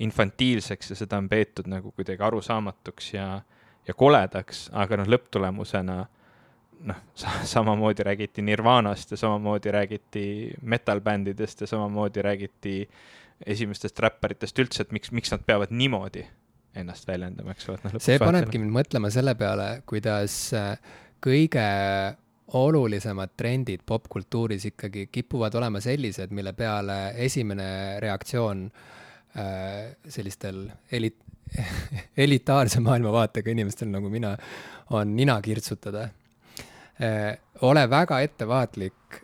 infantiilseks 0.00 0.92
ja 0.92 0.96
seda 0.98 1.20
on 1.20 1.28
peetud 1.30 1.68
nagu 1.70 1.92
kuidagi 1.94 2.24
arusaamatuks 2.24 3.12
ja, 3.14 3.26
ja 3.86 3.94
koledaks, 3.94 4.68
aga 4.76 4.98
noh, 5.00 5.10
lõpptulemusena 5.12 6.00
noh, 6.84 6.96
samamoodi 7.44 8.02
räägiti 8.02 8.42
Nirvanast 8.42 9.10
ja 9.10 9.16
samamoodi 9.16 9.72
räägiti 9.72 10.24
metal-bändidest 10.62 11.60
ja 11.60 11.66
samamoodi 11.66 12.22
räägiti 12.22 12.74
esimestest 13.46 14.00
räpparitest 14.00 14.58
üldse, 14.58 14.84
et 14.84 14.92
miks, 14.92 15.12
miks 15.16 15.32
nad 15.32 15.44
peavad 15.46 15.72
niimoodi 15.72 16.24
ennast 16.76 17.08
väljendama, 17.08 17.54
eks 17.56 17.68
ole, 17.68 17.80
noh. 17.84 17.96
see 18.02 18.18
panebki 18.20 18.60
mind 18.60 18.74
mõtlema 18.74 19.10
selle 19.12 19.34
peale, 19.38 19.70
kuidas 19.88 20.36
äh, 20.54 20.74
kõige 21.22 21.64
olulisemad 22.60 23.34
trendid 23.38 23.82
popkultuuris 23.86 24.66
ikkagi 24.72 25.06
kipuvad 25.12 25.54
olema 25.58 25.80
sellised, 25.82 26.32
mille 26.34 26.52
peale 26.58 27.12
esimene 27.26 27.98
reaktsioon 28.02 28.64
äh, 28.70 29.90
sellistel 30.08 30.64
eli-, 30.92 31.14
elitaarse 32.26 32.82
maailmavaatega 32.84 33.54
inimestel 33.54 33.90
nagu 33.90 34.10
mina 34.12 34.36
on 34.94 35.16
nina 35.16 35.40
kirtsutada 35.42 36.08
ole 37.66 37.82
väga 37.90 38.20
ettevaatlik 38.20 39.20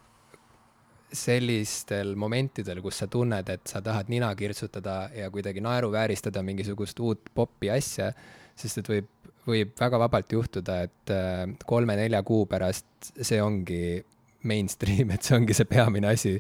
sellistel 1.17 2.15
momentidel, 2.19 2.81
kus 2.85 3.03
sa 3.03 3.09
tunned, 3.11 3.49
et 3.53 3.69
sa 3.71 3.83
tahad 3.85 4.11
nina 4.13 4.33
kirtsutada 4.37 5.07
ja 5.15 5.31
kuidagi 5.31 5.63
naeruvääristada 5.65 6.43
mingisugust 6.43 7.01
uut 7.01 7.31
popi 7.35 7.71
asja, 7.73 8.11
sest 8.57 8.83
et 8.83 8.91
võib, 8.91 9.09
võib 9.47 9.73
väga 9.81 10.01
vabalt 10.03 10.33
juhtuda, 10.33 10.81
et 10.89 11.15
äh, 11.15 11.45
kolme-nelja 11.67 12.23
kuu 12.27 12.47
pärast 12.51 13.13
see 13.21 13.41
ongi 13.43 14.03
mainstream, 14.49 15.11
et 15.15 15.27
see 15.27 15.37
ongi 15.37 15.57
see 15.57 15.69
peamine 15.69 16.11
asi, 16.13 16.37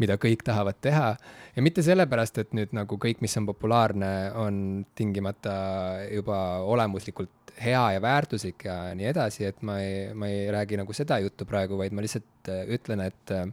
mida 0.00 0.18
kõik 0.20 0.44
tahavad 0.46 0.78
teha. 0.84 1.10
ja 1.56 1.64
mitte 1.64 1.82
sellepärast, 1.82 2.38
et 2.42 2.54
nüüd 2.56 2.74
nagu 2.76 2.98
kõik, 3.00 3.22
mis 3.24 3.36
on 3.40 3.48
populaarne, 3.48 4.12
on 4.38 4.62
tingimata 4.98 5.56
juba 6.12 6.38
olemuslikult 6.66 7.54
hea 7.58 7.82
ja 7.92 8.02
väärtuslik 8.02 8.64
ja 8.64 8.76
nii 8.94 9.08
edasi, 9.10 9.44
et 9.48 9.62
ma 9.66 9.78
ei, 9.82 10.14
ma 10.14 10.28
ei 10.30 10.46
räägi 10.54 10.78
nagu 10.80 10.94
seda 10.96 11.18
juttu 11.22 11.46
praegu, 11.48 11.78
vaid 11.78 11.94
ma 11.94 12.04
lihtsalt 12.04 12.50
äh, 12.52 12.64
ütlen, 12.76 13.02
et, 13.06 13.34
äh, 13.34 13.46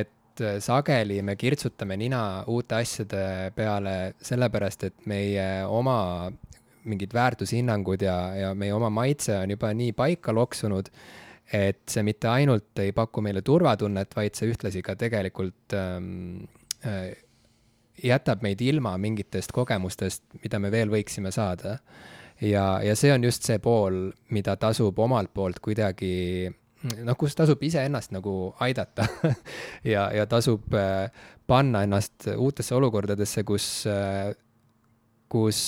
et 0.00 0.42
äh, 0.42 0.58
sageli 0.62 1.20
me 1.22 1.36
kirtsutame 1.36 1.96
nina 2.00 2.22
uute 2.50 2.80
asjade 2.80 3.52
peale 3.56 4.14
sellepärast, 4.22 4.88
et 4.88 5.06
meie 5.10 5.46
oma 5.68 6.30
mingid 6.82 7.14
väärtushinnangud 7.14 8.02
ja, 8.02 8.16
ja 8.34 8.54
meie 8.58 8.74
oma 8.74 8.90
maitse 8.90 9.36
on 9.38 9.54
juba 9.54 9.70
nii 9.76 9.92
paika 9.94 10.34
loksunud, 10.34 10.90
et 11.52 11.82
see 11.90 12.04
mitte 12.06 12.30
ainult 12.32 12.80
ei 12.80 12.94
paku 12.96 13.22
meile 13.24 13.42
turvatunnet, 13.44 14.14
vaid 14.16 14.38
see 14.38 14.48
ühtlasi 14.52 14.82
ka 14.84 14.96
tegelikult 15.00 15.76
ähm, 15.76 16.46
äh, 16.86 17.12
jätab 18.02 18.42
meid 18.44 18.62
ilma 18.64 18.94
mingitest 19.00 19.52
kogemustest, 19.52 20.24
mida 20.42 20.58
me 20.62 20.72
veel 20.72 20.90
võiksime 20.92 21.32
saada. 21.34 21.78
Ja, 22.42 22.80
ja 22.82 22.96
see 22.98 23.12
on 23.14 23.24
just 23.24 23.44
see 23.46 23.60
pool, 23.62 24.08
mida 24.34 24.56
tasub 24.58 24.98
omalt 24.98 25.30
poolt 25.34 25.60
kuidagi 25.62 26.50
noh, 27.06 27.16
kus 27.18 27.36
tasub 27.38 27.60
iseennast 27.62 28.10
nagu 28.14 28.54
aidata 28.64 29.06
ja, 29.92 30.08
ja 30.14 30.26
tasub 30.26 30.72
äh, 30.74 31.12
panna 31.46 31.84
ennast 31.86 32.26
uutesse 32.34 32.74
olukordadesse, 32.74 33.44
kus 33.46 33.68
äh,, 33.90 34.32
kus 35.32 35.60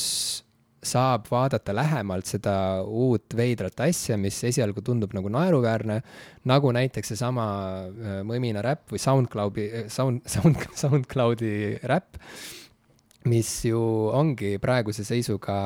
saab 0.86 1.28
vaadata 1.30 1.74
lähemalt 1.76 2.28
seda 2.28 2.56
uut 2.84 3.36
veidrat 3.36 3.80
asja, 3.86 4.18
mis 4.20 4.38
esialgu 4.46 4.84
tundub 4.84 5.14
nagu 5.16 5.30
naeruväärne, 5.32 6.00
nagu 6.50 6.72
näiteks 6.76 7.14
seesama 7.14 7.46
äh, 7.88 8.18
Mõmina 8.26 8.62
räpp 8.64 8.94
või 8.94 9.02
SoundCloudi, 9.02 9.68
Sound, 9.92 10.24
Sound, 10.34 10.66
SoundCloudi 10.78 11.54
räpp, 11.90 12.20
mis 13.30 13.50
ju 13.68 13.80
ongi 14.12 14.56
praeguse 14.62 15.06
seisuga 15.08 15.56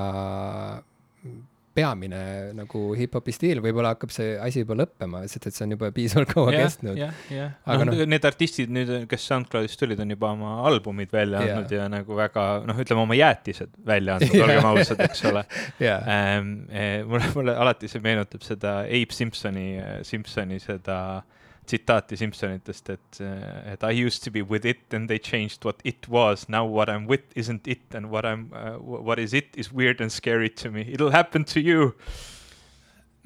peamine 1.79 2.21
nagu 2.59 2.83
hip-hopi 2.99 3.35
stiil, 3.35 3.63
võib-olla 3.65 3.95
hakkab 3.95 4.13
see 4.15 4.35
asi 4.43 4.65
juba 4.65 4.77
lõppema, 4.83 5.23
sest 5.31 5.49
et 5.51 5.57
see 5.57 5.65
on 5.67 5.77
juba 5.77 5.91
piisavalt 5.95 6.33
kaua 6.33 6.53
yeah, 6.53 6.67
kestnud. 6.67 6.99
jah, 6.99 7.23
jah, 7.33 7.55
aga 7.67 7.89
noh 7.89 7.97
no,, 7.99 8.09
need 8.15 8.29
artistid 8.29 8.75
nüüd, 8.75 8.93
kes 9.11 9.29
SoundCloudist 9.31 9.81
tulid, 9.81 10.03
on 10.05 10.15
juba 10.17 10.33
oma 10.35 10.59
albumid 10.69 11.15
välja 11.15 11.43
yeah. 11.45 11.57
andnud 11.57 11.75
ja 11.79 11.89
nagu 11.93 12.19
väga 12.19 12.47
noh, 12.69 12.85
ütleme 12.85 13.05
oma 13.07 13.19
jäätised 13.19 13.75
välja 13.87 14.19
andnud 14.19 14.37
yeah., 14.37 14.47
olgem 14.49 14.71
ausad, 14.73 15.03
eks 15.09 15.25
ole 15.31 15.45
yeah.. 15.87 16.13
Ähm, 16.19 16.55
eh, 16.69 17.01
mulle, 17.09 17.33
mulle 17.37 17.57
alati 17.65 17.91
see 17.91 18.05
meenutab 18.05 18.45
seda 18.47 18.81
Abe 18.85 19.15
Simpsoni, 19.15 19.69
Simpsoni 20.07 20.61
seda 20.63 21.01
äh, 21.19 21.38
tsitaati 21.69 22.16
Simsonitest, 22.16 22.90
et, 22.90 23.20
et 23.73 23.85
I 23.85 23.93
used 24.07 24.24
to 24.24 24.31
be 24.31 24.43
with 24.43 24.65
it 24.66 24.95
and 24.95 25.09
they 25.09 25.19
changed 25.19 25.65
what 25.65 25.77
it 25.85 26.09
was, 26.09 26.49
now 26.49 26.65
what 26.65 26.89
I 26.89 26.95
am 26.95 27.07
with 27.07 27.36
isn't 27.36 27.69
it 27.69 27.95
and 27.95 28.11
what 28.11 28.24
I 28.24 28.32
am 28.32 28.51
uh,, 28.53 28.78
what 28.81 29.19
is 29.19 29.35
it 29.35 29.57
is 29.57 29.73
weird 29.73 30.01
and 30.01 30.11
scary 30.12 30.49
to 30.62 30.70
me, 30.70 30.86
it'll 30.89 31.12
happen 31.12 31.45
to 31.55 31.61
you. 31.61 31.95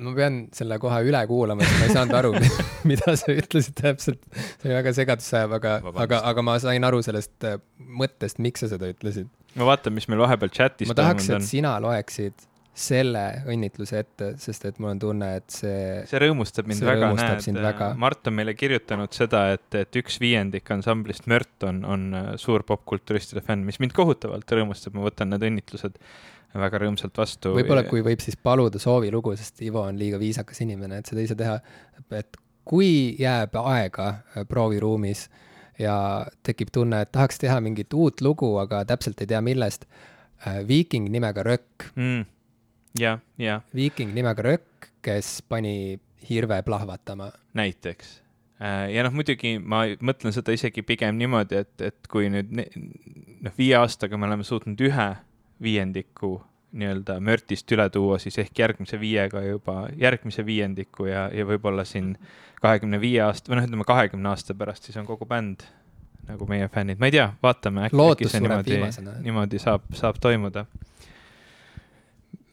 ma 0.02 0.14
pean 0.16 0.39
selle 0.56 0.78
kohe 0.82 0.98
üle 1.06 1.20
kuulama, 1.31 1.62
sest 1.62 1.78
ma 1.78 1.86
ei 1.86 1.94
saanud 1.94 2.16
aru 2.19 2.31
mida 2.90 3.14
sa 3.20 3.35
ütlesid 3.36 3.77
täpselt. 3.78 4.23
see 4.35 4.70
oli 4.70 4.78
väga 4.81 4.94
segadusse 4.97 5.36
ajav, 5.39 5.59
aga, 5.60 5.74
aga, 6.05 6.23
aga 6.32 6.47
ma 6.48 6.56
sain 6.62 6.89
aru 6.89 7.02
sellest 7.06 7.47
äh, 7.47 7.60
mõttest, 8.02 8.40
miks 8.43 8.64
sa 8.64 8.73
seda 8.73 8.90
ütlesid. 8.90 9.31
ma 9.60 9.69
vaatan, 9.69 9.94
mis 9.94 10.09
meil 10.10 10.24
vahepeal 10.24 10.51
chatis 10.56 10.90
ma 10.90 10.98
tahaks, 10.98 11.31
et 11.36 11.47
sina 11.47 11.77
loeksid 11.85 12.48
selle 12.73 13.23
õnnitluse 13.53 13.99
ette, 14.01 14.28
sest 14.40 14.65
et 14.65 14.78
mul 14.81 14.94
on 14.94 15.01
tunne, 15.01 15.27
et 15.43 15.53
see 15.53 15.81
see 16.09 16.20
rõõmustab 16.23 16.69
mind 16.70 16.81
see 16.81 16.89
väga, 16.89 17.11
näed, 17.19 17.82
Mart 18.01 18.31
on 18.31 18.36
meile 18.39 18.55
kirjutanud 18.57 19.12
seda, 19.12 19.43
et, 19.59 19.66
et 19.77 20.01
üks 20.01 20.16
viiendik 20.23 20.73
ansamblist 20.73 21.28
Mört 21.28 21.66
on, 21.69 21.82
on 21.85 22.07
äh, 22.16 22.31
suur 22.40 22.65
popkulturistide 22.69 23.44
fänn, 23.44 23.66
mis 23.69 23.77
mind 23.82 23.93
kohutavalt 23.97 24.57
rõõmustab, 24.57 24.97
ma 24.97 25.05
võtan 25.05 25.35
need 25.35 25.44
õnnitlused 25.51 26.01
väga 26.62 26.82
rõõmsalt 26.86 27.20
vastu. 27.20 27.53
võib-olla 27.59 27.85
kui 27.89 28.01
võib 28.05 28.24
siis 28.24 28.40
paluda 28.40 28.81
soovilugu, 28.81 29.36
sest 29.36 29.61
Ivo 29.69 29.85
on 29.85 30.01
liiga 30.01 30.20
viisakas 30.20 30.65
inimene, 30.65 31.03
et 31.03 31.12
seda 31.12 31.28
ise 31.28 31.36
teha, 31.36 31.61
et 32.16 32.40
kui 32.69 33.19
jääb 33.20 33.57
aega 33.66 34.09
äh, 34.09 34.49
prooviruumis 34.49 35.27
ja 35.81 35.97
tekib 36.40 36.73
tunne, 36.73 37.05
et 37.05 37.12
tahaks 37.12 37.40
teha 37.43 37.61
mingit 37.61 37.93
uut 37.93 38.24
lugu, 38.24 38.55
aga 38.65 38.86
täpselt 38.89 39.20
ei 39.20 39.28
tea, 39.28 39.44
millest, 39.44 39.85
Viiking 40.66 41.07
nimega 41.12 41.44
Rökk 41.47 41.93
mm 41.94 42.31
jah, 42.98 43.20
jah. 43.39 43.62
viiking 43.74 44.14
nimega 44.14 44.43
Rökk, 44.43 44.90
kes 45.02 45.40
pani 45.48 46.01
hirve 46.28 46.62
plahvatama. 46.62 47.32
näiteks. 47.55 48.23
Äh, 48.62 48.93
ja 48.94 49.02
noh, 49.02 49.12
muidugi 49.16 49.56
ma 49.59 49.85
mõtlen 50.01 50.35
seda 50.35 50.55
isegi 50.55 50.85
pigem 50.86 51.19
niimoodi, 51.19 51.64
et, 51.64 51.74
et 51.82 52.09
kui 52.10 52.31
nüüd 52.31 52.52
noh, 52.52 53.52
viie 53.59 53.77
aastaga 53.81 54.19
me 54.19 54.28
oleme 54.28 54.47
suutnud 54.47 54.81
ühe 54.81 55.09
viiendiku 55.62 56.36
nii-öelda 56.73 57.19
mörtist 57.20 57.69
üle 57.74 57.89
tuua, 57.93 58.16
siis 58.23 58.39
ehk 58.40 58.59
järgmise 58.59 58.97
viiega 59.01 59.43
juba 59.44 59.89
järgmise 59.98 60.44
viiendiku 60.47 61.06
ja, 61.10 61.27
ja 61.35 61.44
võib-olla 61.48 61.85
siin 61.85 62.14
kahekümne 62.62 63.01
viie 63.02 63.20
aasta 63.27 63.52
või 63.52 63.59
noh, 63.59 63.69
ütleme 63.69 63.86
kahekümne 63.89 64.31
aasta 64.31 64.56
pärast, 64.56 64.89
siis 64.89 64.97
on 65.01 65.09
kogu 65.09 65.28
bänd 65.28 65.66
nagu 66.28 66.47
meie 66.48 66.69
fännid, 66.73 67.01
ma 67.02 67.10
ei 67.10 67.16
tea, 67.19 67.27
vaatame 67.43 67.89
äkki, 67.89 67.98
äkki 67.98 68.31
see 68.31 68.40
niimoodi, 68.44 68.78
niimoodi 69.27 69.60
saab, 69.60 69.85
saab 69.98 70.20
toimuda 70.23 70.64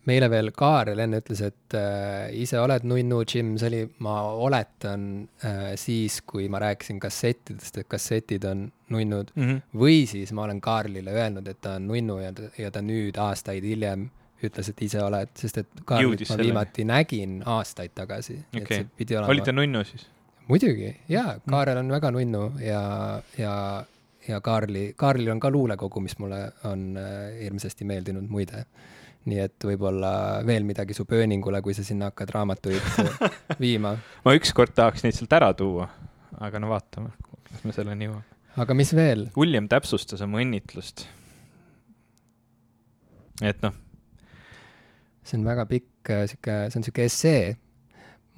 meile 0.10 0.30
veel 0.32 0.52
Kaarel 0.56 1.00
enne 1.04 1.22
ütles, 1.22 1.42
et 1.46 1.78
äh, 1.78 2.30
ise 2.42 2.60
oled 2.62 2.86
nunnu, 2.90 3.22
Jim, 3.30 3.54
see 3.62 3.70
oli, 3.70 3.82
ma 4.06 4.16
oletan 4.48 5.06
äh, 5.46 5.74
siis, 5.80 6.20
kui 6.28 6.50
ma 6.52 6.62
rääkisin 6.64 7.00
kassettidest, 7.04 7.82
et 7.82 7.90
kassetid 7.92 8.46
on 8.50 8.68
nunnud 8.90 9.34
mm. 9.36 9.44
-hmm. 9.44 9.82
või 9.84 10.04
siis 10.10 10.34
ma 10.34 10.48
olen 10.48 10.62
Kaarlile 10.62 11.14
öelnud, 11.14 11.48
et 11.48 11.62
ta 11.62 11.78
on 11.80 11.88
nunnu 11.92 12.20
ja, 12.24 12.34
ja 12.58 12.72
ta 12.72 12.82
nüüd 12.86 13.18
aastaid 13.22 13.66
hiljem 13.66 14.10
ütles, 14.44 14.70
et 14.72 14.82
ise 14.82 15.02
oled, 15.04 15.32
sest 15.36 15.62
et 15.64 15.84
Kaarlit 15.86 16.30
ma 16.30 16.38
viimati 16.40 16.86
nägin 16.88 17.42
aastaid 17.46 17.94
tagasi 17.96 18.40
okay.. 18.56 18.86
oli 19.28 19.42
ta 19.46 19.52
nunnu 19.52 19.84
siis? 19.84 20.08
muidugi, 20.48 20.94
jaa, 21.10 21.36
mhm. 21.38 21.50
Kaarel 21.54 21.82
on 21.84 21.92
väga 21.92 22.12
nunnu 22.12 22.44
ja, 22.64 22.84
ja, 23.38 23.56
ja 24.28 24.42
Kaarli, 24.42 24.94
Kaarlil 24.98 25.32
on 25.32 25.40
ka 25.40 25.52
luulekogu, 25.52 26.02
mis 26.02 26.18
mulle 26.20 26.52
on 26.64 26.96
äh, 26.98 27.44
hirmsasti 27.44 27.86
meeldinud 27.86 28.30
muide 28.30 28.66
nii 29.28 29.42
et 29.44 29.68
võib-olla 29.68 30.12
veel 30.48 30.64
midagi 30.68 30.96
su 30.96 31.06
pööningule, 31.10 31.62
kui 31.66 31.76
sa 31.76 31.84
sinna 31.86 32.12
hakkad 32.12 32.32
raamatuid 32.36 32.86
viima 33.64 33.96
ma 34.26 34.36
ükskord 34.38 34.76
tahaks 34.78 35.04
neid 35.04 35.18
sealt 35.18 35.36
ära 35.36 35.52
tuua, 35.58 35.90
aga 36.40 36.62
no 36.62 36.72
vaatame, 36.72 37.12
kas 37.50 37.66
me 37.68 37.76
selleni 37.76 38.08
jõuame. 38.08 38.40
aga 38.64 38.78
mis 38.78 38.94
veel? 38.96 39.28
William 39.38 39.68
täpsustas 39.72 40.24
oma 40.26 40.42
õnnitlust. 40.44 41.06
et 43.44 43.62
noh. 43.66 43.76
see 45.24 45.40
on 45.42 45.48
väga 45.48 45.68
pikk 45.70 46.14
äh, 46.16 46.26
sihuke, 46.32 46.60
see 46.72 46.80
on 46.82 46.88
sihuke 46.88 47.08
essee. 47.10 47.46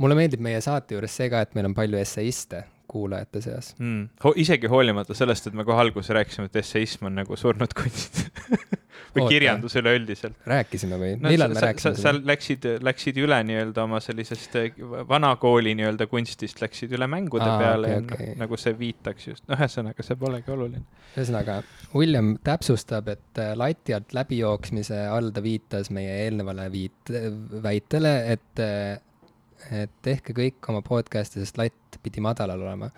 mulle 0.02 0.18
meeldib 0.18 0.42
meie 0.42 0.62
saate 0.66 0.98
juures 0.98 1.14
see 1.14 1.30
ka, 1.30 1.46
et 1.46 1.58
meil 1.58 1.70
on 1.70 1.78
palju 1.78 2.02
esseiste 2.02 2.66
kuulajate 2.92 3.40
seas 3.46 3.76
mm.. 3.78 4.34
isegi 4.42 4.68
hoolimata 4.68 5.16
sellest, 5.16 5.48
et 5.48 5.56
me 5.56 5.64
kohe 5.68 5.86
alguses 5.86 6.12
rääkisime, 6.18 6.50
et 6.50 6.64
esseism 6.66 7.08
on 7.08 7.22
nagu 7.22 7.38
surnud 7.38 7.78
kunst 7.78 8.26
või 9.16 9.24
Oota. 9.26 9.34
kirjandus 9.34 9.76
üleüldiselt. 9.80 10.38
rääkisime 10.48 10.98
või 11.00 11.12
no,? 11.20 11.30
millal 11.32 11.54
me 11.54 11.64
rääkisime 11.66 12.00
sa 12.00 12.14
läksid, 12.16 12.68
läksid 12.84 13.20
üle 13.22 13.38
nii-öelda 13.48 13.84
oma 13.84 14.00
sellisest 14.04 14.56
eh, 14.60 14.80
vanakooli 15.10 15.74
nii-öelda 15.80 16.08
kunstist, 16.12 16.62
läksid 16.64 16.96
üle 16.96 17.08
mängude 17.12 17.48
Aa, 17.48 17.60
peale 17.60 17.94
okay, 18.00 18.32
okay. 18.32 18.36
nagu 18.40 18.60
see 18.62 18.74
viitaks 18.80 19.28
just, 19.28 19.46
noh, 19.52 19.60
ühesõnaga, 19.60 20.06
see 20.08 20.20
polegi 20.22 20.56
oluline. 20.56 20.84
ühesõnaga, 21.16 21.60
William 21.96 22.34
täpsustab, 22.48 23.12
et 23.12 23.44
eh, 23.44 23.54
lati 23.60 23.96
alt 23.98 24.16
läbijooksmise 24.16 25.04
all 25.12 25.32
ta 25.36 25.44
viitas 25.44 25.92
meie 25.94 26.22
eelnevale 26.26 26.70
viit-, 26.74 27.16
väitele, 27.64 28.16
et, 28.36 28.64
eh, 28.64 29.82
et 29.84 29.98
tehke 30.06 30.36
kõik 30.38 30.72
oma 30.72 30.86
podcast'e, 30.86 31.44
sest 31.44 31.60
latt 31.60 32.00
pidi 32.02 32.24
madalal 32.24 32.64
olema 32.64 32.92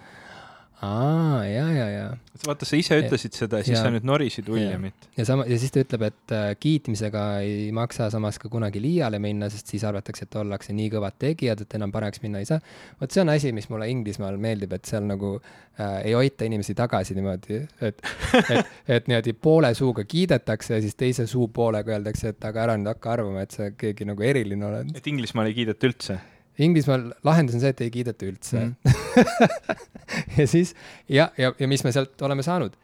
aa, 0.84 1.46
ja, 1.48 1.64
ja, 1.72 1.86
ja. 1.90 2.06
vaata, 2.48 2.68
sa 2.68 2.78
ise 2.78 2.98
ütlesid 3.00 3.36
seda 3.38 3.62
ja 3.62 3.68
siis 3.68 3.78
ja, 3.78 3.84
sa 3.86 3.92
nüüd 3.94 4.06
norisid 4.08 4.50
Williamit. 4.52 5.08
ja 5.18 5.26
sama, 5.28 5.46
ja 5.50 5.58
siis 5.62 5.72
ta 5.74 5.84
ütleb, 5.84 6.06
et 6.10 6.34
äh, 6.36 6.48
kiitmisega 6.60 7.24
ei 7.46 7.70
maksa 7.76 8.10
samas 8.14 8.40
ka 8.42 8.52
kunagi 8.52 8.82
liiale 8.84 9.20
minna, 9.24 9.50
sest 9.54 9.72
siis 9.72 9.86
arvatakse, 9.88 10.28
et 10.28 10.38
ollakse 10.42 10.76
nii 10.76 10.90
kõvad 10.94 11.18
tegijad, 11.22 11.64
et 11.64 11.78
enam 11.80 11.94
paremaks 11.94 12.24
minna 12.26 12.42
ei 12.44 12.50
saa. 12.50 12.60
vot 13.00 13.16
see 13.16 13.24
on 13.24 13.32
asi, 13.34 13.54
mis 13.56 13.70
mulle 13.72 13.88
Inglismaal 13.94 14.40
meeldib, 14.42 14.76
et 14.76 14.90
seal 14.90 15.08
nagu 15.08 15.36
äh, 15.38 16.02
ei 16.10 16.18
hoita 16.18 16.50
inimesi 16.50 16.76
tagasi 16.78 17.16
niimoodi, 17.18 17.62
et, 17.90 18.04
et, 18.44 18.76
et 18.98 19.10
niimoodi 19.12 19.38
poole 19.38 19.72
suuga 19.78 20.04
kiidetakse 20.04 20.78
ja 20.78 20.84
siis 20.84 21.00
teise 21.00 21.28
suupoolega 21.32 21.96
öeldakse, 21.98 22.36
et 22.36 22.52
aga 22.52 22.68
ära 22.68 22.78
nüüd 22.80 22.92
hakka 22.92 23.16
arvama, 23.18 23.48
et 23.48 23.56
sa 23.56 23.72
keegi 23.72 24.10
nagu 24.10 24.26
eriline 24.26 24.68
oled. 24.68 24.96
et 24.98 25.12
Inglismaal 25.14 25.52
ei 25.52 25.60
kiideta 25.62 25.92
üldse? 25.92 26.20
Inglismaal 26.62 27.08
lahendus 27.26 27.58
on 27.58 27.64
see, 27.64 27.74
et 27.74 27.82
ei 27.82 27.92
kiideta 27.94 28.28
üldse 28.30 28.60
mm. 28.62 28.74
ja 30.38 30.46
siis 30.50 30.76
ja, 31.10 31.32
ja, 31.38 31.54
ja 31.58 31.70
mis 31.70 31.82
me 31.86 31.94
sealt 31.96 32.22
oleme 32.22 32.46
saanud? 32.46 32.76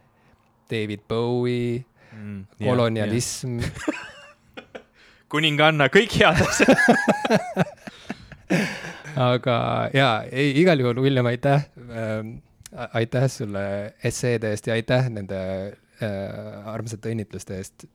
David 0.70 1.06
Bowie 1.10 1.84
mm,, 2.14 2.46
kolonialism 2.64 3.60
kuninganna, 5.32 5.90
kõik 5.94 6.16
head 6.18 6.42
asjad 6.46 6.78
aga 9.30 9.56
jaa, 9.94 10.14
ei, 10.32 10.54
igal 10.62 10.82
juhul, 10.82 11.02
William, 11.06 11.30
aitäh 11.30 11.68
ähm,. 11.90 12.40
aitäh 12.94 13.28
sulle 13.30 13.94
esseede 14.06 14.54
eest 14.54 14.70
ja 14.70 14.78
aitäh 14.78 15.10
nende 15.14 15.40
äh, 16.02 16.70
armsate 16.70 17.14
õnnitluste 17.14 17.58
eest. 17.58 17.86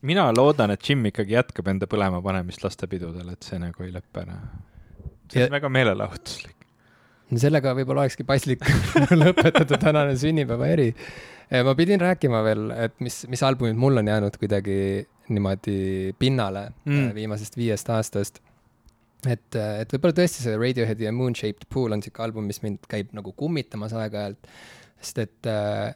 mina 0.00 0.28
loodan, 0.32 0.72
et 0.72 0.88
Jim 0.88 1.04
ikkagi 1.12 1.36
jätkab 1.36 1.68
enda 1.72 1.88
põlema 1.90 2.22
panemist 2.24 2.64
lastepidudel, 2.64 3.28
et 3.32 3.44
see 3.44 3.60
nagu 3.60 3.84
ei 3.84 3.92
lõppe 3.92 4.24
ära 4.24 4.40
see 5.32 5.44
on 5.46 5.54
väga 5.56 5.70
meelelahutuslik. 5.72 6.56
sellega 7.36 7.74
võib-olla 7.76 8.06
olekski 8.06 8.24
paslik 8.28 8.64
lõpetada 9.22 9.78
tänane 9.80 10.16
sünnipäeva 10.16 10.70
eri. 10.72 10.88
ma 11.64 11.74
pidin 11.76 12.00
rääkima 12.00 12.42
veel, 12.44 12.70
et 12.88 12.98
mis, 13.04 13.22
mis 13.28 13.42
albumid 13.42 13.76
mul 13.76 14.00
on 14.02 14.10
jäänud 14.12 14.36
kuidagi 14.40 14.78
niimoodi 15.28 16.14
pinnale 16.18 16.68
mm. 16.84 17.14
viimasest 17.14 17.56
viiest 17.56 17.90
aastast. 17.92 18.40
et, 19.26 19.56
et 19.56 19.92
võib-olla 19.92 20.16
tõesti 20.20 20.44
see 20.44 20.56
Radioheadi 20.56 21.08
ja 21.08 21.12
Moonshaped 21.12 21.68
Pool 21.72 21.96
on 21.96 22.02
sihuke 22.04 22.22
album, 22.24 22.46
mis 22.48 22.62
mind 22.62 22.84
käib 22.88 23.12
nagu 23.16 23.32
kummitamas 23.36 23.96
aeg-ajalt, 23.98 24.52
sest 25.00 25.24
et 25.24 25.50
äh, 25.50 25.90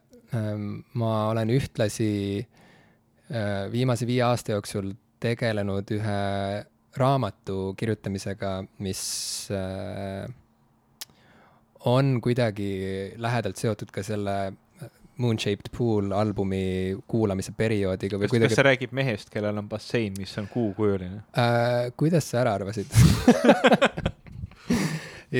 ma 0.98 1.12
olen 1.30 1.52
ühtlasi 1.54 2.10
äh, 2.42 3.70
viimase 3.72 4.08
viie 4.08 4.24
aasta 4.26 4.56
jooksul 4.56 4.92
tegelenud 5.22 5.90
ühe 5.94 6.20
raamatu 6.96 7.74
kirjutamisega, 7.78 8.64
mis 8.84 9.02
äh, 9.54 10.26
on 11.88 12.18
kuidagi 12.22 13.14
lähedalt 13.16 13.56
seotud 13.56 13.90
ka 13.94 14.04
selle 14.06 14.52
Moonshaped 15.22 15.68
Pool 15.76 16.12
albumi 16.16 16.96
kuulamise 17.08 17.52
perioodiga 17.56 18.16
või 18.16 18.26
kas, 18.26 18.32
kuidagi. 18.32 18.50
kas 18.50 18.58
see 18.58 18.66
räägib 18.66 18.92
mehest, 18.96 19.30
kellel 19.32 19.58
on 19.60 19.68
bassein, 19.68 20.14
mis 20.18 20.32
on 20.40 20.48
kuukujuline 20.52 21.22
äh,? 21.38 21.92
kuidas 21.96 22.30
sa 22.30 22.40
ära 22.42 22.54
arvasid 22.58 22.88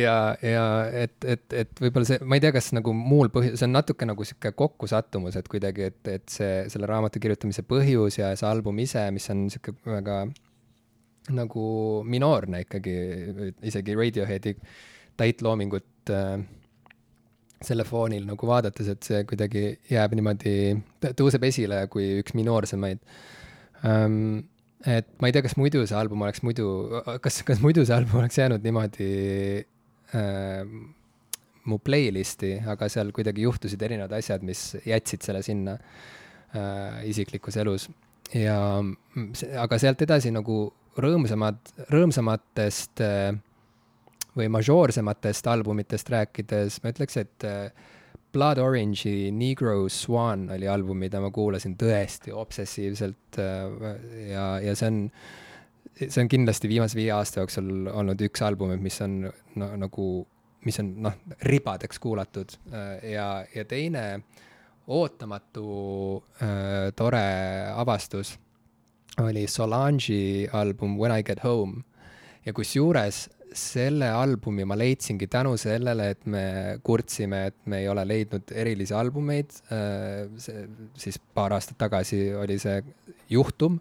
ja, 0.05 0.17
ja 0.43 0.67
et, 0.93 1.17
et, 1.25 1.45
et 1.65 1.83
võib-olla 1.85 2.09
see, 2.09 2.21
ma 2.25 2.37
ei 2.37 2.45
tea, 2.45 2.53
kas 2.55 2.73
nagu 2.77 2.91
muul 2.97 3.33
põhjusel, 3.33 3.59
see 3.61 3.69
on 3.69 3.77
natuke 3.79 4.09
nagu 4.09 4.23
sihuke 4.29 4.51
kokkusattumus, 4.57 5.37
et 5.41 5.49
kuidagi, 5.53 5.83
et, 5.93 6.03
et 6.19 6.27
see, 6.33 6.53
selle 6.73 6.89
raamatu 6.91 7.21
kirjutamise 7.23 7.65
põhjus 7.69 8.21
ja 8.21 8.27
see 8.37 8.49
album 8.49 8.81
ise, 8.85 9.05
mis 9.15 9.29
on 9.33 9.39
sihuke 9.53 9.71
väga 9.89 10.17
nagu 11.31 11.65
minoorne 12.09 12.65
ikkagi, 12.65 12.97
isegi 13.69 13.95
Radioheadi 13.95 14.57
täitloomingut 15.21 16.11
äh, 16.11 16.41
selle 17.63 17.85
foonil 17.87 18.25
nagu 18.27 18.49
vaadates, 18.49 18.89
et 18.91 19.07
see 19.07 19.21
kuidagi 19.29 19.65
jääb 19.91 20.17
niimoodi, 20.19 20.55
tõuseb 21.19 21.47
esile 21.47 21.85
kui 21.93 22.19
üks 22.23 22.35
minoorsemaid 22.39 22.99
ähm,. 23.87 24.49
et 24.83 25.07
ma 25.23 25.31
ei 25.31 25.35
tea, 25.35 25.45
kas 25.47 25.55
muidu 25.55 25.85
see 25.87 25.95
album 25.95 26.25
oleks 26.27 26.43
muidu, 26.43 26.67
kas, 27.23 27.43
kas 27.47 27.63
muidu 27.63 27.85
see 27.87 27.95
album 27.95 28.19
oleks 28.23 28.41
jäänud 28.41 28.67
niimoodi 28.67 29.13
äh, 30.19 30.67
mu 31.71 31.79
playlist'i, 31.79 32.57
aga 32.67 32.89
seal 32.91 33.13
kuidagi 33.15 33.47
juhtusid 33.47 33.83
erinevad 33.87 34.17
asjad, 34.19 34.43
mis 34.43 34.73
jätsid 34.83 35.23
selle 35.23 35.45
sinna 35.47 35.77
äh, 35.79 37.05
isiklikus 37.07 37.61
elus 37.63 37.87
ja 38.35 38.59
aga 39.63 39.79
sealt 39.79 40.03
edasi 40.03 40.33
nagu 40.35 40.65
rõõmsamad, 41.01 41.73
rõõmsamatest 41.93 43.03
äh, 43.05 43.33
või 44.37 44.49
mažoorsematest 44.53 45.49
albumitest 45.53 46.11
rääkides 46.13 46.81
ma 46.83 46.93
ütleks, 46.93 47.19
et 47.21 47.47
äh, 47.49 47.89
Blood 48.33 48.59
Orange'i 48.63 49.31
Negro 49.37 49.89
Swan 49.93 50.47
oli 50.55 50.69
album, 50.69 51.03
mida 51.05 51.21
ma 51.21 51.29
kuulasin 51.33 51.77
tõesti 51.81 52.33
obsessiivselt 52.33 53.41
äh, 53.41 53.89
ja, 54.33 54.47
ja 54.65 54.77
see 54.77 54.93
on, 54.93 55.01
see 56.03 56.23
on 56.25 56.31
kindlasti 56.33 56.71
viimase 56.71 56.99
viie 56.99 57.13
aasta 57.17 57.43
jooksul 57.43 57.91
olnud 57.93 58.29
üks 58.29 58.45
album, 58.45 58.77
mis 58.81 59.01
on 59.05 59.21
no, 59.29 59.73
nagu, 59.81 60.09
mis 60.69 60.81
on 60.81 60.95
noh, 61.09 61.19
ribadeks 61.49 62.01
kuulatud 62.01 62.57
ja, 63.09 63.29
ja 63.55 63.65
teine 63.69 64.07
ootamatu 64.93 65.67
tore 66.97 67.27
avastus 67.71 68.33
oli 69.21 69.47
Solange'i 69.47 70.49
album 70.53 70.97
When 70.99 71.19
I 71.19 71.23
Get 71.23 71.43
Home 71.45 71.83
ja 72.47 72.53
kusjuures 72.53 73.29
selle 73.53 74.09
albumi 74.09 74.65
ma 74.65 74.77
leidsingi 74.79 75.27
tänu 75.29 75.57
sellele, 75.61 76.09
et 76.15 76.25
me 76.27 76.45
kurtsime, 76.85 77.47
et 77.51 77.59
me 77.69 77.83
ei 77.83 77.89
ole 77.93 78.05
leidnud 78.09 78.55
erilisi 78.57 78.95
albumeid. 78.97 79.53
Äh, 79.73 80.25
siis 80.97 81.21
paar 81.35 81.53
aastat 81.59 81.79
tagasi 81.83 82.31
oli 82.39 82.57
see 82.63 82.81
juhtum, 83.31 83.79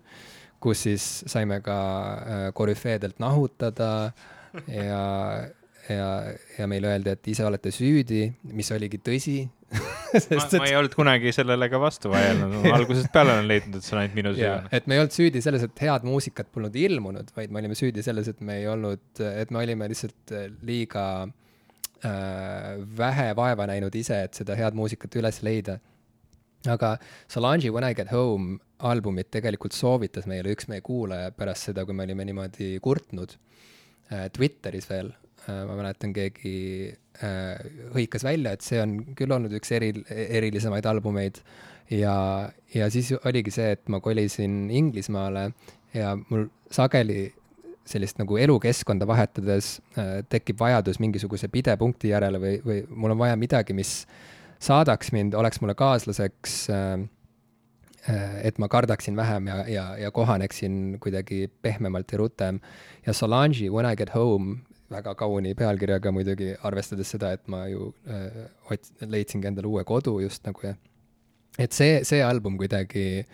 kus 0.61 0.83
siis 0.87 1.07
saime 1.31 1.61
ka 1.63 1.79
äh, 1.79 2.45
korüfeedelt 2.57 3.19
nahutada 3.23 4.11
ja 4.67 5.01
ja, 5.89 6.09
ja 6.59 6.67
meile 6.69 6.91
öeldi, 6.91 7.15
et 7.15 7.27
ise 7.31 7.45
olete 7.47 7.71
süüdi, 7.73 8.27
mis 8.53 8.69
oligi 8.71 8.99
tõsi 9.01 9.39
ma, 10.35 10.45
ma 10.59 10.67
ei 10.67 10.75
olnud 10.75 10.95
kunagi 10.95 11.31
sellele 11.35 11.67
ka 11.71 11.79
vastu 11.81 12.11
vaielnud, 12.11 12.55
ma 12.65 12.73
algusest 12.79 13.11
peale 13.13 13.35
olen 13.37 13.47
leidnud, 13.47 13.77
et 13.79 13.87
see 13.87 13.95
on 13.95 14.01
ainult 14.01 14.17
minu 14.17 14.33
süü. 14.35 14.49
et 14.77 14.89
me 14.89 14.97
ei 14.97 15.03
olnud 15.03 15.15
süüdi 15.15 15.43
selles, 15.43 15.63
et 15.67 15.83
head 15.85 16.07
muusikat 16.07 16.49
polnud 16.51 16.75
ilmunud, 16.75 17.31
vaid 17.37 17.53
me 17.53 17.61
olime 17.61 17.77
süüdi 17.79 18.03
selles, 18.05 18.27
et 18.31 18.41
me 18.43 18.59
ei 18.61 18.67
olnud, 18.71 19.21
et 19.29 19.53
me 19.53 19.61
olime 19.61 19.87
lihtsalt 19.91 20.35
äh, 20.35 20.49
liiga 20.67 21.05
äh, 21.23 22.81
vähe 22.97 23.29
vaeva 23.39 23.69
näinud 23.71 23.95
ise, 23.95 24.19
et 24.27 24.41
seda 24.41 24.57
head 24.59 24.77
muusikat 24.77 25.15
üles 25.21 25.41
leida. 25.47 25.79
aga 26.69 26.97
Solange'i 27.31 27.71
When 27.73 27.87
I 27.87 27.95
Get 27.97 28.11
Home 28.11 28.59
albumit 28.91 29.31
tegelikult 29.31 29.73
soovitas 29.77 30.27
meile 30.29 30.51
üks 30.53 30.67
meie 30.69 30.83
kuulaja 30.85 31.31
pärast 31.33 31.69
seda, 31.69 31.85
kui 31.85 31.95
me 31.95 32.05
olime 32.05 32.25
niimoodi 32.27 32.75
kurtnud 32.83 33.37
äh, 34.11 34.27
Twitteris 34.35 34.89
veel 34.89 35.13
ma 35.49 35.75
mäletan, 35.79 36.13
keegi 36.13 36.55
äh, 37.23 37.61
hõikas 37.95 38.25
välja, 38.27 38.53
et 38.53 38.65
see 38.65 38.81
on 38.81 38.99
küll 39.17 39.33
olnud 39.33 39.53
üks 39.57 39.71
eri, 39.73 39.91
erilisemaid 40.09 40.85
albumeid 40.85 41.41
ja, 41.91 42.15
ja 42.73 42.89
siis 42.93 43.11
oligi 43.25 43.53
see, 43.53 43.71
et 43.75 43.87
ma 43.91 44.01
kolisin 44.03 44.69
Inglismaale 44.69 45.51
ja 45.95 46.13
mul 46.29 46.47
sageli 46.71 47.31
sellist 47.87 48.19
nagu 48.21 48.37
elukeskkonda 48.37 49.07
vahetades 49.09 49.79
äh, 49.97 50.19
tekib 50.29 50.59
vajadus 50.61 51.01
mingisuguse 51.01 51.49
pidepunkti 51.51 52.13
järele 52.13 52.41
või, 52.41 52.59
või 52.65 52.83
mul 52.89 53.15
on 53.15 53.23
vaja 53.23 53.39
midagi, 53.39 53.73
mis 53.73 54.05
saadaks 54.61 55.11
mind, 55.15 55.33
oleks 55.33 55.61
mulle 55.61 55.75
kaaslaseks 55.75 56.61
äh, 56.69 56.93
äh 58.09 58.37
et 58.47 58.57
ma 58.57 58.67
kardaksin 58.69 59.15
vähem 59.15 59.47
ja, 59.47 59.63
ja, 59.67 59.85
ja 59.97 60.11
kohaneksin 60.11 60.97
kuidagi 60.99 61.49
pehmemalt 61.61 62.11
ja 62.11 62.17
rutem. 62.17 62.59
ja 63.05 63.13
Solange'i 63.13 63.69
When 63.69 63.91
I 63.91 63.95
get 63.95 64.13
home 64.15 64.61
väga 64.91 65.13
kauni 65.19 65.53
pealkirjaga 65.57 66.11
muidugi, 66.13 66.51
arvestades 66.67 67.13
seda, 67.15 67.31
et 67.35 67.47
ma 67.51 67.65
ju 67.71 67.91
äh, 68.09 68.43
ots-, 68.71 68.93
leidsingi 69.01 69.49
endale 69.49 69.69
uue 69.71 69.83
kodu 69.87 70.17
just 70.23 70.45
nagu 70.47 70.67
ja 70.67 70.75
et 71.59 71.75
see, 71.75 72.01
see 72.07 72.21
album 72.23 72.57
kuidagi 72.59 73.25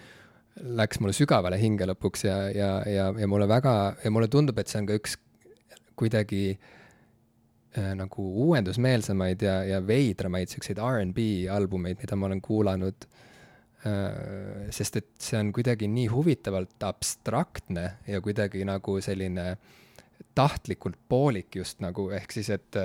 läks 0.78 1.02
mulle 1.02 1.14
sügavale 1.14 1.60
hinge 1.62 1.86
lõpuks 1.86 2.26
ja, 2.26 2.38
ja, 2.54 2.72
ja, 2.90 3.12
ja 3.14 3.30
mulle 3.30 3.46
väga, 3.50 3.74
ja 4.04 4.12
mulle 4.14 4.30
tundub, 4.32 4.58
et 4.58 4.72
see 4.72 4.82
on 4.82 4.90
ka 4.90 4.98
üks 4.98 5.18
kuidagi 5.98 6.42
äh, 6.56 7.94
nagu 7.98 8.26
uuendusmeelsemaid 8.48 9.46
ja, 9.46 9.60
ja 9.68 9.82
veidramaid 9.86 10.54
siukseid 10.54 10.82
R'n'B 10.82 11.22
albumeid, 11.54 12.02
mida 12.02 12.18
ma 12.18 12.30
olen 12.30 12.42
kuulanud 12.42 13.10
äh,. 13.86 14.70
sest 14.74 15.02
et 15.02 15.12
see 15.22 15.38
on 15.40 15.54
kuidagi 15.54 15.90
nii 15.90 16.10
huvitavalt 16.14 16.82
abstraktne 16.90 17.92
ja 18.10 18.22
kuidagi 18.26 18.66
nagu 18.66 18.98
selline 19.06 19.52
äh, 19.54 19.76
tahtlikult 20.38 20.98
poolik 21.10 21.56
just 21.60 21.81
nagu, 21.84 22.10
ehk 22.14 22.34
siis, 22.35 22.49
et 22.53 22.80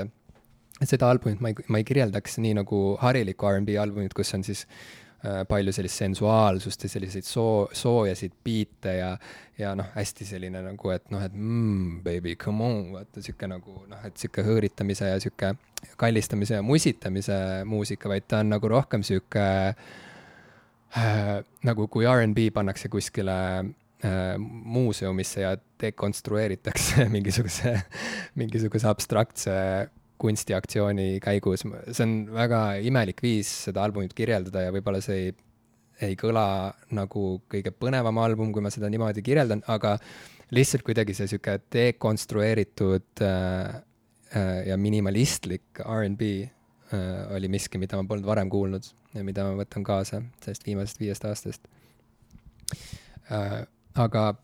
seda 0.88 1.10
albumit 1.12 1.42
ma 1.42 1.52
ei, 1.52 1.68
ma 1.70 1.80
ei 1.80 1.86
kirjeldaks 1.86 2.38
nii 2.42 2.56
nagu 2.62 2.82
harilikku 3.02 3.48
R'n'B 3.48 3.76
albumit, 3.82 4.14
kus 4.16 4.32
on 4.36 4.44
siis 4.46 4.64
äh, 4.66 5.42
palju 5.48 5.74
sellist 5.74 6.00
sensuaalsust 6.02 6.86
ja 6.86 6.92
selliseid 6.92 7.28
soo-, 7.28 7.68
soojasid 7.76 8.34
biite 8.44 8.96
ja, 8.98 9.10
ja 9.60 9.74
noh, 9.78 9.92
hästi 9.96 10.26
selline 10.32 10.64
nagu, 10.64 10.94
et 10.94 11.10
noh, 11.14 11.22
et 11.24 11.34
mmm, 11.36 12.00
baby, 12.06 12.36
come 12.40 12.66
on, 12.66 12.80
vaata 12.96 13.24
sihuke 13.24 13.50
nagu 13.50 13.82
noh, 13.90 14.06
et 14.08 14.16
sihuke 14.20 14.46
hõõritamise 14.46 15.12
ja 15.12 15.20
sihuke 15.22 15.54
kallistamise 16.00 16.58
ja 16.58 16.64
musitamise 16.66 17.36
muusika, 17.68 18.10
vaid 18.12 18.26
ta 18.30 18.42
on 18.42 18.54
nagu 18.54 18.72
rohkem 18.72 19.04
sihuke 19.06 19.44
äh, 20.96 21.36
nagu 21.68 21.88
kui 21.92 22.08
R'n'B 22.08 22.50
pannakse 22.56 22.90
kuskile 22.92 23.38
Äh, 23.62 23.81
muuseumisse 24.48 25.44
ja 25.44 25.52
dekonstrueeritakse 25.82 27.04
mingisuguse, 27.14 27.76
mingisuguse 28.34 28.88
abstraktse 28.90 29.54
kunstiaktsiooni 30.22 31.20
käigus, 31.22 31.64
see 31.66 32.04
on 32.04 32.12
väga 32.34 32.60
imelik 32.86 33.22
viis 33.24 33.50
seda 33.66 33.82
albumit 33.86 34.14
kirjeldada 34.14 34.66
ja 34.66 34.74
võib-olla 34.74 35.00
see 35.02 35.18
ei, 35.18 35.32
ei 36.08 36.18
kõla 36.18 36.44
nagu 36.94 37.24
kõige 37.50 37.72
põnevam 37.74 38.20
album, 38.22 38.52
kui 38.54 38.62
ma 38.62 38.70
seda 38.74 38.90
niimoodi 38.92 39.24
kirjeldan, 39.26 39.64
aga 39.72 39.96
lihtsalt 40.54 40.84
kuidagi 40.86 41.16
see 41.16 41.30
sihuke 41.30 41.58
dekonstrueeritud 41.72 43.24
äh, 43.24 43.76
äh, 44.36 44.56
ja 44.68 44.78
minimalistlik 44.78 45.82
R'n'B 45.82 46.22
äh, 46.42 47.36
oli 47.36 47.50
miski, 47.52 47.80
mida 47.82 47.98
ma 47.98 48.06
polnud 48.08 48.28
varem 48.28 48.50
kuulnud 48.52 48.86
ja 49.16 49.24
mida 49.26 49.46
ma 49.48 49.56
võtan 49.58 49.84
kaasa 49.86 50.22
sellest 50.44 50.66
viimasest 50.68 51.00
viiest 51.02 51.26
aastast. 51.28 51.70
Äh, 53.32 53.62
aga 53.94 54.34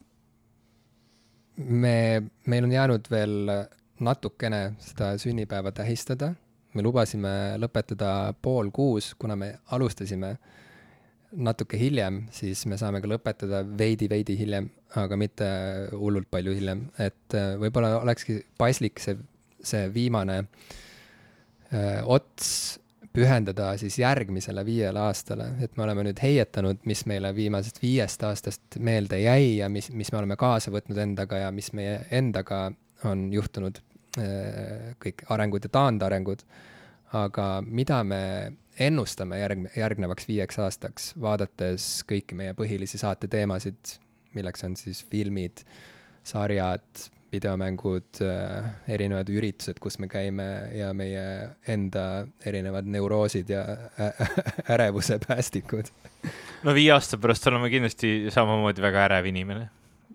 me, 1.57 2.23
meil 2.47 2.65
on 2.65 2.73
jäänud 2.73 3.11
veel 3.11 3.51
natukene 4.01 4.75
seda 4.83 5.17
sünnipäeva 5.19 5.73
tähistada. 5.73 6.35
me 6.75 6.83
lubasime 6.85 7.57
lõpetada 7.59 8.33
pool 8.43 8.69
kuus, 8.71 9.15
kuna 9.19 9.35
me 9.37 9.55
alustasime 9.73 10.37
natuke 11.33 11.79
hiljem, 11.81 12.27
siis 12.31 12.67
me 12.67 12.77
saame 12.79 13.01
ka 13.01 13.09
lõpetada 13.09 13.63
veidi-veidi 13.79 14.37
hiljem, 14.39 14.69
aga 15.01 15.17
mitte 15.17 15.49
hullult 15.93 16.29
palju 16.31 16.55
hiljem, 16.55 16.85
et 16.99 17.37
äh, 17.37 17.57
võib-olla 17.61 17.99
olekski 18.03 18.39
paslik 18.61 19.01
see, 19.03 19.17
see 19.65 19.89
viimane 19.93 20.39
öö, 20.45 21.81
äh, 21.81 21.99
ots 22.05 22.79
pühendada 23.19 23.73
siis 23.81 23.99
järgmisele 23.99 24.63
viiele 24.67 25.01
aastale, 25.03 25.51
et 25.65 25.77
me 25.77 25.85
oleme 25.87 26.07
nüüd 26.07 26.21
heietanud, 26.23 26.85
mis 26.89 27.05
meile 27.11 27.33
viimasest 27.35 27.83
viiest 27.83 28.23
aastast 28.29 28.79
meelde 28.79 29.19
jäi 29.23 29.59
ja 29.59 29.69
mis, 29.73 29.91
mis 29.91 30.13
me 30.15 30.21
oleme 30.21 30.39
kaasa 30.39 30.73
võtnud 30.75 31.01
endaga 31.03 31.43
ja 31.43 31.51
mis 31.55 31.73
meie 31.77 31.99
endaga 32.15 32.69
on 33.09 33.29
juhtunud, 33.35 33.81
äh, 34.19 34.95
kõik 35.03 35.27
arengud 35.35 35.67
ja 35.67 35.75
taandarengud. 35.81 36.45
aga 37.09 37.63
mida 37.65 38.03
me 38.05 38.53
ennustame 38.79 39.39
järg-, 39.41 39.71
järgnevaks 39.77 40.27
viieks 40.29 40.59
aastaks, 40.61 41.07
vaadates 41.21 41.87
kõiki 42.09 42.37
meie 42.37 42.53
põhilisi 42.53 43.01
saate 43.01 43.31
teemasid, 43.33 43.95
milleks 44.37 44.65
on 44.67 44.77
siis 44.77 45.01
filmid, 45.09 45.63
sarjad, 46.29 47.09
videomängud, 47.33 48.21
äh, 48.25 48.69
erinevad 48.89 49.29
üritused, 49.33 49.81
kus 49.83 49.99
me 50.01 50.09
käime 50.09 50.47
ja 50.77 50.93
meie 50.97 51.25
enda 51.69 52.05
erinevad 52.47 52.89
neuroosid 52.89 53.51
ja 53.53 53.65
ärevuse 54.75 55.19
päästikud. 55.27 55.93
no 56.65 56.75
viie 56.75 56.93
aasta 56.97 57.19
pärast 57.21 57.47
oleme 57.51 57.71
kindlasti 57.71 58.33
samamoodi 58.35 58.83
väga 58.83 59.05
ärev 59.09 59.29
inimene. 59.29 59.69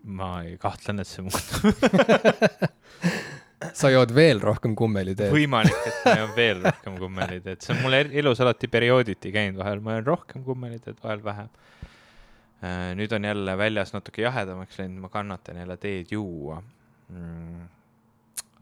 ma 0.04 0.36
kahtlen, 0.60 1.00
et 1.00 1.08
see 1.08 1.24
muutub 1.24 1.72
sa 3.72 3.90
jood 3.94 4.12
veel 4.16 4.42
rohkem 4.44 4.76
kummeliteed? 4.76 5.32
võimalik, 5.32 5.78
et 5.88 6.00
ma 6.08 6.16
joon 6.20 6.34
veel 6.36 6.64
rohkem 6.68 6.98
kummeliteed, 7.00 7.62
see 7.64 7.76
on 7.76 7.84
mul 7.86 7.98
elus 8.02 8.42
alati 8.44 8.70
periooditi 8.72 9.32
käinud, 9.36 9.60
vahel 9.62 9.84
ma 9.86 9.98
joon 9.98 10.10
rohkem 10.10 10.44
kummeliteed, 10.48 11.00
vahel 11.04 11.24
vähem. 11.24 11.52
Äh, 12.64 12.94
nüüd 12.98 13.12
on 13.16 13.28
jälle 13.28 13.58
väljas 13.60 13.94
natuke 13.96 14.24
jahedamaks 14.24 14.80
läinud, 14.80 15.04
ma 15.06 15.12
kannatan 15.14 15.62
jälle 15.64 15.78
teed 15.78 16.12
juua. 16.16 16.62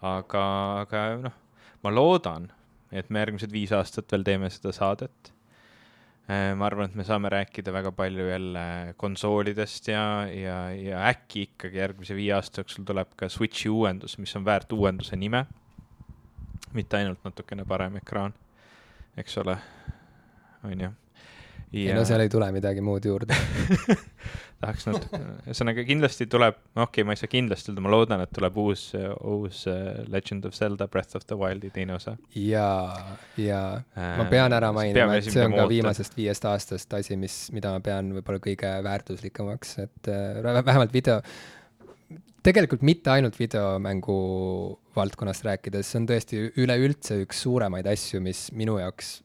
Aga, 0.02 0.46
aga 0.82 1.04
noh, 1.22 1.38
ma 1.84 1.94
loodan, 1.94 2.50
et 2.92 3.10
me 3.10 3.22
järgmised 3.24 3.54
viis 3.54 3.72
aastat 3.76 4.12
veel 4.12 4.26
teeme 4.28 4.50
seda 4.54 4.74
saadet. 4.76 5.32
Äh, 6.32 6.52
ma 6.56 6.68
arvan, 6.68 6.92
et 6.92 6.96
me 6.96 7.06
saame 7.08 7.32
rääkida 7.34 7.74
väga 7.74 7.92
palju 7.96 8.28
jälle 8.30 8.66
konsoolidest 9.02 9.90
ja, 9.92 10.04
ja, 10.30 10.58
ja 10.76 11.02
äkki 11.10 11.48
ikkagi 11.50 11.82
järgmise 11.82 12.16
viie 12.16 12.36
aasta 12.38 12.62
jooksul 12.62 12.86
tuleb 12.88 13.16
ka 13.20 13.30
Switchi 13.30 13.70
uuendus, 13.70 14.18
mis 14.22 14.36
on 14.40 14.46
väärt 14.46 14.72
uuenduse 14.74 15.18
nime. 15.18 15.46
mitte 16.72 16.96
ainult 16.98 17.20
natukene 17.28 17.66
parem 17.68 17.98
ekraan, 18.00 18.34
eks 19.20 19.34
ole, 19.42 19.58
on 20.64 20.82
ju 20.82 20.92
ja 21.74 21.96
no 21.96 22.04
seal 22.08 22.24
ei 22.24 22.32
tule 22.32 22.48
midagi 22.54 22.84
muud 22.84 23.06
juurde. 23.08 23.36
Tahaks 24.62 24.86
natuke, 24.86 25.18
ühesõnaga 25.50 25.84
kindlasti 25.88 26.28
tuleb, 26.30 26.58
okei 26.76 26.84
okay,, 26.84 27.06
ma 27.08 27.16
ei 27.16 27.20
saa 27.22 27.32
kindlasti 27.32 27.72
öelda, 27.72 27.82
ma 27.82 27.94
loodan, 27.94 28.22
et 28.22 28.34
tuleb 28.36 28.60
uus, 28.62 28.84
uus 29.26 29.64
äh, 29.72 30.04
Legend 30.12 30.46
of 30.46 30.54
Zelda 30.54 30.86
Breath 30.92 31.18
of 31.18 31.26
the 31.26 31.38
Wildi 31.40 31.72
teine 31.74 31.96
osa. 31.96 32.14
ja, 32.38 32.68
ja 33.42 33.62
äh, 33.96 34.12
ma 34.20 34.28
pean 34.30 34.54
ära 34.54 34.70
mainima, 34.76 35.16
et 35.18 35.32
see 35.32 35.48
on 35.48 35.56
ka 35.58 35.66
viimasest 35.72 36.14
viiest 36.20 36.46
aastast 36.52 36.94
asi, 37.00 37.18
mis, 37.18 37.40
mida 37.56 37.74
ma 37.74 37.82
pean 37.82 38.14
võib-olla 38.20 38.44
kõige 38.44 38.76
väärtuslikumaks, 38.86 39.74
et 39.88 40.12
äh, 40.14 40.62
vähemalt 40.62 40.94
video, 40.94 41.18
tegelikult 42.46 42.86
mitte 42.86 43.16
ainult 43.16 43.42
videomängu 43.42 44.20
valdkonnast 44.94 45.48
rääkides, 45.48 45.90
see 45.90 46.04
on 46.04 46.08
tõesti 46.12 46.46
üleüldse 46.62 47.18
üks 47.26 47.42
suuremaid 47.48 47.90
asju, 47.90 48.22
mis 48.22 48.50
minu 48.54 48.78
jaoks 48.82 49.22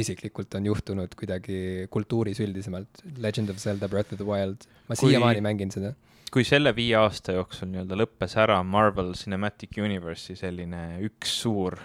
isiklikult 0.00 0.54
on 0.58 0.66
juhtunud 0.66 1.14
kuidagi 1.18 1.86
kultuuris 1.90 2.40
üldisemalt. 2.42 3.04
Legend 3.22 3.52
of 3.52 3.60
Zelda 3.62 3.88
Breath 3.88 4.14
of 4.14 4.20
the 4.22 4.26
Wild, 4.26 4.66
ma 4.88 4.98
siiamaani 4.98 5.44
mängin 5.44 5.74
seda. 5.74 5.94
kui 6.34 6.42
selle 6.42 6.72
viie 6.74 6.96
aasta 6.98 7.36
jooksul 7.36 7.68
nii-öelda 7.70 7.94
lõppes 8.00 8.32
ära 8.42 8.56
Marvel 8.66 9.12
Cinematic 9.14 9.76
Universe'i 9.78 10.34
selline 10.34 10.80
üks 11.06 11.36
suur 11.44 11.76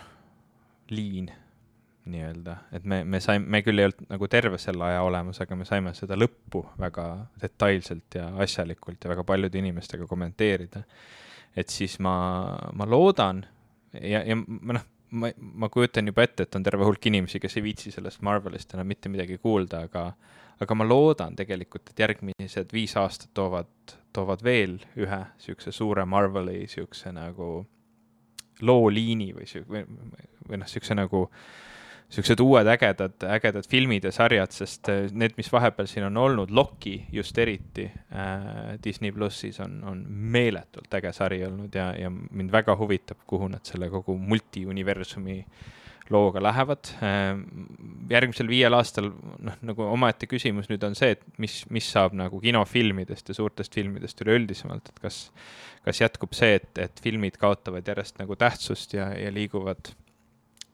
liin 0.90 1.30
nii-öelda, 2.10 2.56
et 2.74 2.86
me, 2.90 3.04
me 3.06 3.20
saime, 3.22 3.46
me 3.46 3.62
küll 3.62 3.78
ei 3.78 3.86
olnud 3.86 4.08
nagu 4.10 4.28
terve 4.32 4.58
selle 4.58 4.88
aja 4.88 5.04
olemas, 5.06 5.38
aga 5.44 5.58
me 5.60 5.68
saime 5.70 5.94
seda 5.94 6.18
lõppu 6.18 6.64
väga 6.82 7.06
detailselt 7.42 8.18
ja 8.18 8.32
asjalikult 8.42 9.06
ja 9.06 9.12
väga 9.12 9.26
paljude 9.28 9.62
inimestega 9.62 10.08
kommenteerida. 10.10 10.82
et 11.56 11.70
siis 11.70 12.00
ma, 12.00 12.16
ma 12.74 12.86
loodan 12.90 13.44
ja, 13.94 14.24
ja 14.24 14.38
noh 14.38 14.88
ma, 15.12 15.32
ma 15.38 15.70
kujutan 15.70 16.08
juba 16.10 16.26
ette, 16.26 16.46
et 16.46 16.56
on 16.56 16.66
terve 16.66 16.86
hulk 16.88 17.10
inimesi, 17.10 17.40
kes 17.40 17.58
ei 17.58 17.66
viitsi 17.66 17.94
sellest 17.94 18.22
Marvelist 18.26 18.74
enam 18.76 18.90
mitte 18.90 19.12
midagi 19.12 19.38
kuulda, 19.38 19.84
aga, 19.90 20.06
aga 20.62 20.78
ma 20.78 20.88
loodan 20.88 21.38
tegelikult, 21.40 21.92
et 21.92 22.04
järgmised 22.06 22.74
viis 22.74 22.96
aastat 23.00 23.34
toovad, 23.38 23.72
toovad 24.14 24.44
veel 24.46 24.78
ühe 25.00 25.24
niisuguse 25.26 25.74
suure 25.76 26.06
Marveli 26.06 26.60
niisuguse 26.64 27.14
nagu 27.16 27.50
looliini 28.62 29.32
või 29.38 29.48
sihuke, 29.48 29.72
või, 29.72 29.86
või 30.50 30.62
noh, 30.62 30.68
niisuguse 30.68 30.98
nagu 31.00 31.26
äh, 31.30 31.69
siuksed 32.10 32.42
uued 32.42 32.68
ägedad, 32.68 33.22
ägedad 33.30 33.68
filmid 33.70 34.08
ja 34.08 34.12
sarjad, 34.14 34.54
sest 34.56 34.90
äh, 34.90 35.08
need, 35.14 35.36
mis 35.38 35.52
vahepeal 35.54 35.90
siin 35.90 36.08
on 36.08 36.18
olnud, 36.18 36.54
Loki 36.56 36.96
just 37.14 37.38
eriti 37.38 37.86
äh, 37.86 38.78
Disney 38.84 39.14
plussis 39.14 39.60
on, 39.62 39.80
on 39.86 40.06
meeletult 40.10 40.94
äge 41.00 41.14
sari 41.14 41.44
olnud 41.46 41.76
ja, 41.76 41.92
ja 41.98 42.10
mind 42.10 42.52
väga 42.52 42.76
huvitab, 42.80 43.22
kuhu 43.30 43.52
nad 43.54 43.66
selle 43.68 43.92
kogu 43.94 44.18
multiuniversumi 44.18 45.44
looga 46.10 46.42
lähevad 46.42 46.90
äh,. 47.06 47.38
järgmisel 48.10 48.50
viiel 48.50 48.74
aastal, 48.74 49.12
noh, 49.46 49.62
nagu 49.62 49.86
omaette 49.86 50.26
küsimus 50.26 50.70
nüüd 50.72 50.84
on 50.88 50.98
see, 50.98 51.14
et 51.14 51.26
mis, 51.38 51.62
mis 51.70 51.86
saab 51.94 52.18
nagu 52.18 52.42
kinofilmidest 52.42 53.30
ja 53.30 53.38
suurtest 53.38 53.78
filmidest 53.78 54.26
üleüldisemalt, 54.26 54.90
et 54.90 55.02
kas, 55.04 55.28
kas 55.86 56.02
jätkub 56.02 56.34
see, 56.34 56.56
et, 56.58 56.72
et 56.82 57.02
filmid 57.06 57.38
kaotavad 57.38 57.86
järjest 57.86 58.18
nagu 58.18 58.34
tähtsust 58.40 58.98
ja, 58.98 59.12
ja 59.14 59.30
liiguvad 59.34 59.94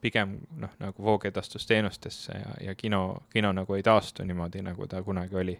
pigem 0.06 0.36
noh, 0.62 0.74
nagu 0.80 1.06
voogedastusteenustesse 1.06 2.36
ja, 2.38 2.52
ja 2.68 2.74
kino, 2.78 3.22
kino 3.32 3.52
nagu 3.56 3.76
ei 3.76 3.84
taastu 3.86 4.26
niimoodi, 4.26 4.62
nagu 4.66 4.86
ta 4.90 5.02
kunagi 5.06 5.42
oli. 5.42 5.56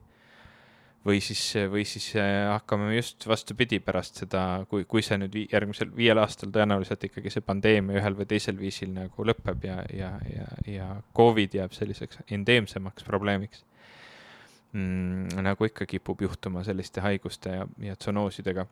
või 1.07 1.21
siis, 1.23 1.41
või 1.71 1.85
siis 1.87 2.09
äh, 2.19 2.49
hakkame 2.51 2.97
just 2.97 3.29
vastupidi 3.31 3.79
pärast 3.81 4.19
seda, 4.25 4.65
kui, 4.71 4.85
kui 4.91 5.05
see 5.07 5.21
nüüd 5.21 5.37
järgmisel 5.53 5.93
viiel 5.95 6.19
aastal 6.19 6.51
tõenäoliselt 6.51 7.05
ikkagi 7.07 7.31
see 7.31 7.45
pandeemia 7.47 8.01
ühel 8.01 8.17
või 8.19 8.27
teisel 8.27 8.59
viisil 8.59 8.91
nagu 8.95 9.27
lõpeb 9.29 9.69
ja, 9.69 9.77
ja, 9.95 10.11
ja, 10.33 10.49
ja 10.67 10.89
Covid 11.17 11.55
jääb 11.61 11.77
selliseks 11.79 12.25
endeemsemaks 12.27 13.07
probleemiks 13.07 13.63
mm,. 14.73 15.45
nagu 15.47 15.71
ikka 15.71 15.87
kipub 15.87 16.27
juhtuma 16.27 16.65
selliste 16.67 17.01
haiguste 17.01 17.55
ja, 17.61 17.69
ja 17.79 17.97
tsoonoosidega 17.97 18.67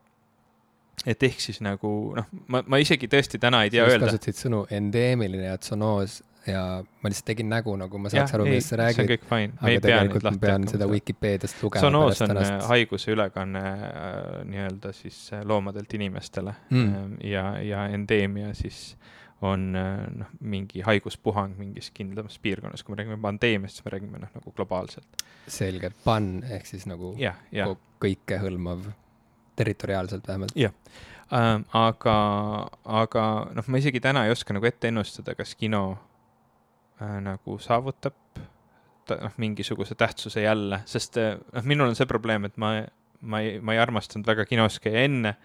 et 1.06 1.22
ehk 1.26 1.40
siis 1.42 1.60
nagu 1.64 1.90
noh, 2.16 2.28
ma, 2.48 2.62
ma 2.66 2.80
isegi 2.82 3.10
tõesti 3.10 3.40
täna 3.42 3.64
ei 3.66 3.72
tea 3.74 3.86
öelda. 3.88 4.06
kasutasid 4.06 4.40
sõnu 4.46 4.64
endeemiline 4.72 5.50
ja 5.50 5.58
tsonoos 5.60 6.22
ja 6.46 6.84
ma 6.84 7.10
lihtsalt 7.10 7.26
tegin 7.28 7.48
nägu, 7.48 7.74
nagu 7.80 7.98
ma 8.00 8.10
saaks 8.12 8.34
aru, 8.36 8.46
millest 8.48 8.72
sa 8.72 8.78
räägid. 8.80 8.98
see 8.98 9.04
on 9.04 9.10
kõik 9.10 9.26
fine. 9.28 9.56
aga 9.60 9.82
tegelikult 9.86 10.26
ma 10.28 10.32
pean 10.40 10.66
seda 10.68 10.88
Vikipeediast 10.90 11.62
lugema. 11.64 11.82
tsonoos 11.84 12.22
on 12.24 12.32
tänast... 12.32 12.52
Äh, 12.52 12.66
haiguse 12.72 13.14
ülekanne 13.14 13.62
äh, 13.64 14.40
nii-öelda 14.50 14.92
siis 14.96 15.18
äh, 15.32 15.44
loomadelt 15.48 15.94
inimestele 15.96 16.54
mm. 16.70 17.18
ja, 17.24 17.46
ja 17.64 17.86
endeemia 17.94 18.52
siis 18.58 18.96
on 19.44 19.72
noh, 19.74 20.28
mingi 20.40 20.80
haiguspuhang 20.84 21.56
mingis 21.58 21.90
kindlamas 21.92 22.38
piirkonnas, 22.40 22.84
kui 22.84 22.94
me 22.94 23.02
räägime 23.02 23.18
pandeemiast, 23.20 23.80
siis 23.80 23.84
me 23.84 23.92
räägime 23.96 24.20
noh, 24.22 24.30
nagu 24.32 24.52
globaalselt. 24.56 25.24
selge, 25.48 25.90
pan 26.04 26.38
ehk 26.48 26.68
siis 26.68 26.86
nagu 26.88 27.12
ja, 27.20 27.34
ja. 27.52 27.68
kõikehõlmav 28.00 28.86
territoriaalselt 29.56 30.28
vähemalt. 30.28 30.56
jah 30.56 30.72
ähm,, 31.32 31.64
aga, 31.72 32.16
aga 32.84 33.24
noh, 33.54 33.68
ma 33.68 33.80
isegi 33.80 34.00
täna 34.00 34.26
ei 34.26 34.34
oska 34.34 34.56
nagu 34.56 34.66
ette 34.68 34.90
ennustada, 34.90 35.34
kas 35.38 35.54
kino 35.58 35.84
äh, 37.00 37.18
nagu 37.24 37.58
saavutab 37.58 38.18
ta, 39.06 39.18
noh, 39.22 39.34
mingisuguse 39.40 39.94
tähtsuse 39.98 40.44
jälle, 40.44 40.82
sest 40.86 41.18
äh, 41.20 41.34
noh, 41.52 41.66
minul 41.66 41.92
on 41.92 41.98
see 41.98 42.08
probleem, 42.10 42.48
et 42.48 42.56
ma, 42.60 42.76
ma 43.20 43.42
ei, 43.44 43.58
ma 43.60 43.76
ei 43.76 43.82
armastanud 43.82 44.26
väga 44.28 44.46
kinos 44.48 44.80
käia 44.84 45.04
enne 45.08 45.36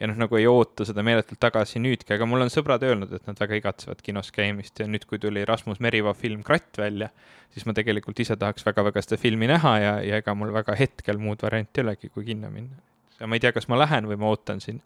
ja 0.00 0.08
noh, 0.10 0.18
nagu 0.20 0.36
ei 0.36 0.46
oota 0.50 0.84
seda 0.88 1.02
meeletult 1.06 1.40
tagasi 1.40 1.80
nüüdki, 1.82 2.12
aga 2.16 2.28
mul 2.28 2.44
on 2.44 2.52
sõbrad 2.52 2.84
öelnud, 2.84 3.12
et 3.16 3.28
nad 3.28 3.38
väga 3.40 3.60
igatsevad 3.60 4.02
kinos 4.04 4.30
käimist 4.34 4.82
ja 4.82 4.88
nüüd, 4.90 5.06
kui 5.08 5.20
tuli 5.22 5.44
Rasmus 5.48 5.80
Merivaa 5.84 6.14
film 6.16 6.42
Kratt 6.46 6.78
välja, 6.80 7.08
siis 7.54 7.64
ma 7.68 7.74
tegelikult 7.76 8.20
ise 8.20 8.36
tahaks 8.40 8.66
väga-väga 8.66 9.04
seda 9.04 9.20
filmi 9.20 9.48
näha 9.50 9.78
ja, 9.80 9.94
ja 10.04 10.20
ega 10.20 10.36
mul 10.36 10.52
väga 10.54 10.76
hetkel 10.78 11.20
muud 11.22 11.42
varianti 11.46 11.80
ei 11.80 11.86
olegi, 11.86 12.12
kui 12.12 12.28
kinno 12.28 12.52
minna 12.52 12.76
ja 13.20 13.26
ma 13.26 13.36
ei 13.36 13.44
tea, 13.44 13.52
kas 13.56 13.68
ma 13.72 13.78
lähen 13.80 14.08
või 14.10 14.18
ma 14.20 14.32
ootan 14.32 14.60
siin 14.64 14.82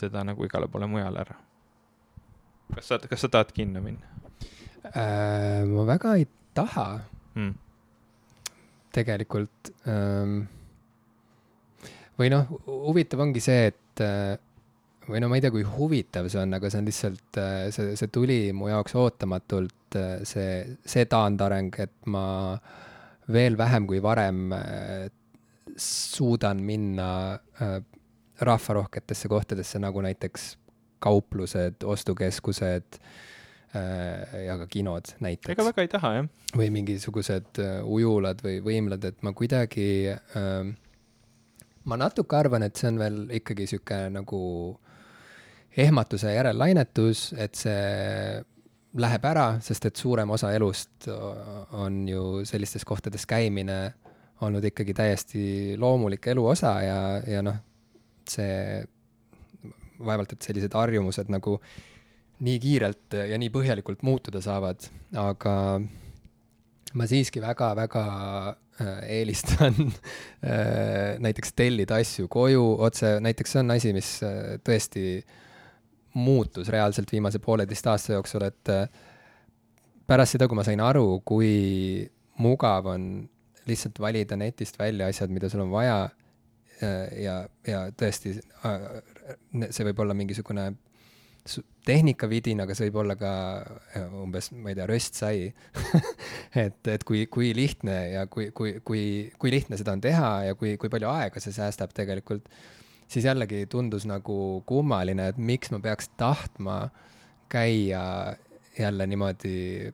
teda 0.00 0.24
nagu 0.26 0.44
igale 0.44 0.68
poole 0.68 0.88
mujale 0.90 1.24
ära. 1.24 1.36
kas 2.74 2.92
sa, 2.92 2.98
kas 2.98 3.24
sa 3.24 3.32
tahad 3.32 3.52
kinno 3.56 3.82
minna 3.84 4.06
äh,? 4.92 5.64
ma 5.68 5.86
väga 5.88 6.14
ei 6.20 6.28
taha 6.54 6.86
hmm.. 7.34 7.54
tegelikult 8.92 9.72
ähm, 9.88 10.42
või 12.20 12.30
noh, 12.32 12.48
huvitav 12.66 13.22
ongi 13.24 13.40
see, 13.42 13.70
et 13.72 14.04
äh, 14.04 14.36
või 15.08 15.22
no 15.22 15.30
ma 15.30 15.38
ei 15.38 15.44
tea, 15.44 15.52
kui 15.54 15.64
huvitav 15.66 16.28
see 16.30 16.42
on, 16.42 16.52
aga 16.58 16.70
see 16.70 16.82
on 16.82 16.90
lihtsalt, 16.90 17.38
äh, 17.40 17.68
see, 17.74 17.94
see 17.98 18.12
tuli 18.12 18.40
mu 18.56 18.68
jaoks 18.70 18.96
ootamatult, 19.00 19.96
äh, 19.98 20.20
see, 20.28 20.76
see 20.84 21.06
taandareng, 21.10 21.72
et 21.80 21.96
ma 22.12 22.24
veel 23.30 23.56
vähem 23.58 23.86
kui 23.88 24.02
varem 24.02 24.50
suudan 25.76 26.62
minna 26.62 27.10
äh, 27.62 27.80
rahvarohketesse 28.40 29.28
kohtadesse, 29.28 29.78
nagu 29.78 30.00
näiteks 30.00 30.54
kauplused, 31.00 31.84
ostukeskused 31.84 32.98
äh, 33.76 34.44
ja 34.46 34.58
ka 34.58 34.66
kinod 34.66 35.14
näiteks. 35.20 35.52
ega 35.52 35.64
väga 35.70 35.86
ei 35.86 35.90
taha, 35.92 36.12
jah. 36.18 36.28
või 36.56 36.70
mingisugused 36.74 37.62
äh, 37.62 37.80
ujulad 37.84 38.42
või 38.44 38.60
võimlad, 38.64 39.04
et 39.08 39.22
ma 39.26 39.32
kuidagi 39.36 39.88
äh,, 40.12 40.70
ma 41.84 42.00
natuke 42.00 42.36
arvan, 42.36 42.66
et 42.66 42.76
see 42.76 42.90
on 42.92 43.00
veel 43.00 43.20
ikkagi 43.40 43.68
sihuke 43.70 44.02
nagu 44.12 44.42
ehmatuse 45.80 46.32
järellainetus, 46.34 47.30
et 47.38 47.54
see 47.54 48.44
läheb 49.00 49.26
ära, 49.30 49.46
sest 49.62 49.86
et 49.86 49.96
suurem 49.96 50.32
osa 50.34 50.50
elust 50.50 51.06
on 51.78 52.00
ju 52.10 52.40
sellistes 52.44 52.82
kohtades 52.84 53.22
käimine 53.30 53.92
olnud 54.46 54.64
ikkagi 54.64 54.94
täiesti 54.96 55.42
loomulik 55.78 56.26
elu 56.32 56.46
osa 56.52 56.72
ja, 56.84 56.98
ja 57.26 57.42
noh, 57.44 57.58
see 58.28 58.82
vaevalt, 60.00 60.32
et 60.32 60.46
sellised 60.46 60.74
harjumused 60.74 61.28
nagu 61.32 61.58
nii 62.40 62.60
kiirelt 62.60 63.16
ja 63.28 63.36
nii 63.40 63.50
põhjalikult 63.52 64.04
muutuda 64.06 64.40
saavad, 64.44 64.86
aga 65.20 65.54
ma 66.96 67.06
siiski 67.06 67.42
väga-väga 67.42 68.04
äh, 68.48 69.02
eelistan 69.18 69.76
äh, 69.84 71.18
näiteks 71.22 71.52
tellida 71.56 72.00
asju 72.00 72.30
koju 72.32 72.64
otse, 72.80 73.18
näiteks 73.20 73.54
see 73.54 73.62
on 73.62 73.76
asi, 73.76 73.92
mis 73.96 74.14
äh, 74.26 74.56
tõesti 74.64 75.20
muutus 76.16 76.72
reaalselt 76.72 77.12
viimase 77.12 77.38
pooleteist 77.38 77.86
aasta 77.86 78.16
jooksul, 78.16 78.48
et 78.48 78.70
pärast 80.10 80.34
seda, 80.34 80.48
kui 80.50 80.58
ma 80.58 80.64
sain 80.66 80.80
aru, 80.82 81.20
kui 81.22 81.52
mugav 82.42 82.88
on 82.90 83.04
lihtsalt 83.70 83.98
valida 84.02 84.38
netist 84.38 84.78
välja 84.80 85.08
asjad, 85.10 85.32
mida 85.32 85.48
sul 85.48 85.64
on 85.66 85.72
vaja. 85.74 86.08
ja, 87.20 87.34
ja 87.68 87.80
tõesti, 87.92 88.38
see 89.68 89.84
võib 89.84 89.98
olla 90.00 90.14
mingisugune 90.16 90.70
tehnikavidin, 91.84 92.62
aga 92.64 92.74
see 92.76 92.88
võib 92.88 93.00
olla 93.02 93.16
ka 93.20 93.32
umbes, 94.20 94.50
ma 94.52 94.72
ei 94.72 94.78
tea, 94.78 94.86
röstsai 94.88 95.48
et, 96.64 96.80
et 96.92 97.04
kui, 97.08 97.24
kui 97.32 97.52
lihtne 97.56 97.96
ja 98.14 98.26
kui, 98.32 98.50
kui, 98.56 98.78
kui, 98.84 99.04
kui 99.40 99.52
lihtne 99.52 99.78
seda 99.80 99.94
on 99.96 100.04
teha 100.04 100.32
ja 100.48 100.58
kui, 100.58 100.76
kui 100.80 100.92
palju 100.92 101.10
aega 101.10 101.42
see 101.42 101.54
säästab 101.56 101.94
tegelikult, 101.96 102.48
siis 103.10 103.26
jällegi 103.26 103.64
tundus 103.70 104.06
nagu 104.08 104.60
kummaline, 104.68 105.30
et 105.32 105.40
miks 105.40 105.72
ma 105.74 105.80
peaks 105.84 106.10
tahtma 106.20 106.82
käia 107.50 108.02
jälle 108.78 109.06
niimoodi 109.10 109.90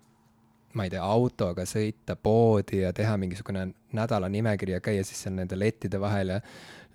ma 0.77 0.85
ei 0.85 0.93
tea, 0.93 1.03
autoga 1.03 1.65
sõita 1.69 2.16
poodi 2.20 2.82
ja 2.82 2.93
teha 2.97 3.16
mingisugune 3.20 3.66
nädala 3.97 4.28
nimekiri 4.32 4.77
ja 4.77 4.82
käia 4.85 5.05
siis 5.07 5.23
seal 5.24 5.36
nende 5.39 5.59
lettide 5.59 6.01
vahel 6.01 6.35
ja 6.35 6.40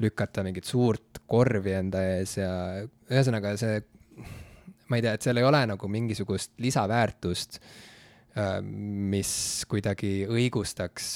lükata 0.02 0.44
mingit 0.46 0.70
suurt 0.70 1.22
korvi 1.30 1.74
enda 1.78 2.04
ees 2.16 2.36
ja 2.38 2.52
ühesõnaga 3.10 3.56
see, 3.60 3.80
ma 4.90 5.00
ei 5.00 5.06
tea, 5.06 5.16
et 5.16 5.26
seal 5.26 5.42
ei 5.42 5.48
ole 5.48 5.64
nagu 5.72 5.90
mingisugust 5.92 6.54
lisaväärtust, 6.62 7.60
äh, 8.38 8.60
mis 8.62 9.34
kuidagi 9.72 10.28
õigustaks 10.30 11.12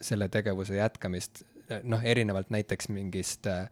selle 0.00 0.30
tegevuse 0.32 0.78
jätkamist, 0.78 1.44
noh, 1.84 2.02
erinevalt 2.02 2.50
näiteks 2.50 2.88
mingist 2.90 3.46
äh, 3.50 3.66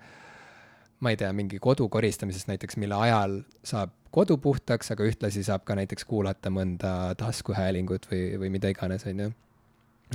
ma 1.01 1.13
ei 1.13 1.19
tea, 1.19 1.31
mingi 1.37 1.61
kodu 1.63 1.89
koristamisest 1.93 2.49
näiteks, 2.51 2.79
mille 2.81 2.97
ajal 2.99 3.41
saab 3.67 3.93
kodu 4.15 4.39
puhtaks, 4.43 4.91
aga 4.95 5.07
ühtlasi 5.07 5.45
saab 5.47 5.67
ka 5.69 5.77
näiteks 5.79 6.07
kuulata 6.09 6.51
mõnda 6.53 7.13
taskuhäälingut 7.21 8.09
või, 8.11 8.23
või 8.41 8.51
mida 8.57 8.73
iganes, 8.73 9.05
on 9.07 9.27
ju. 9.27 9.31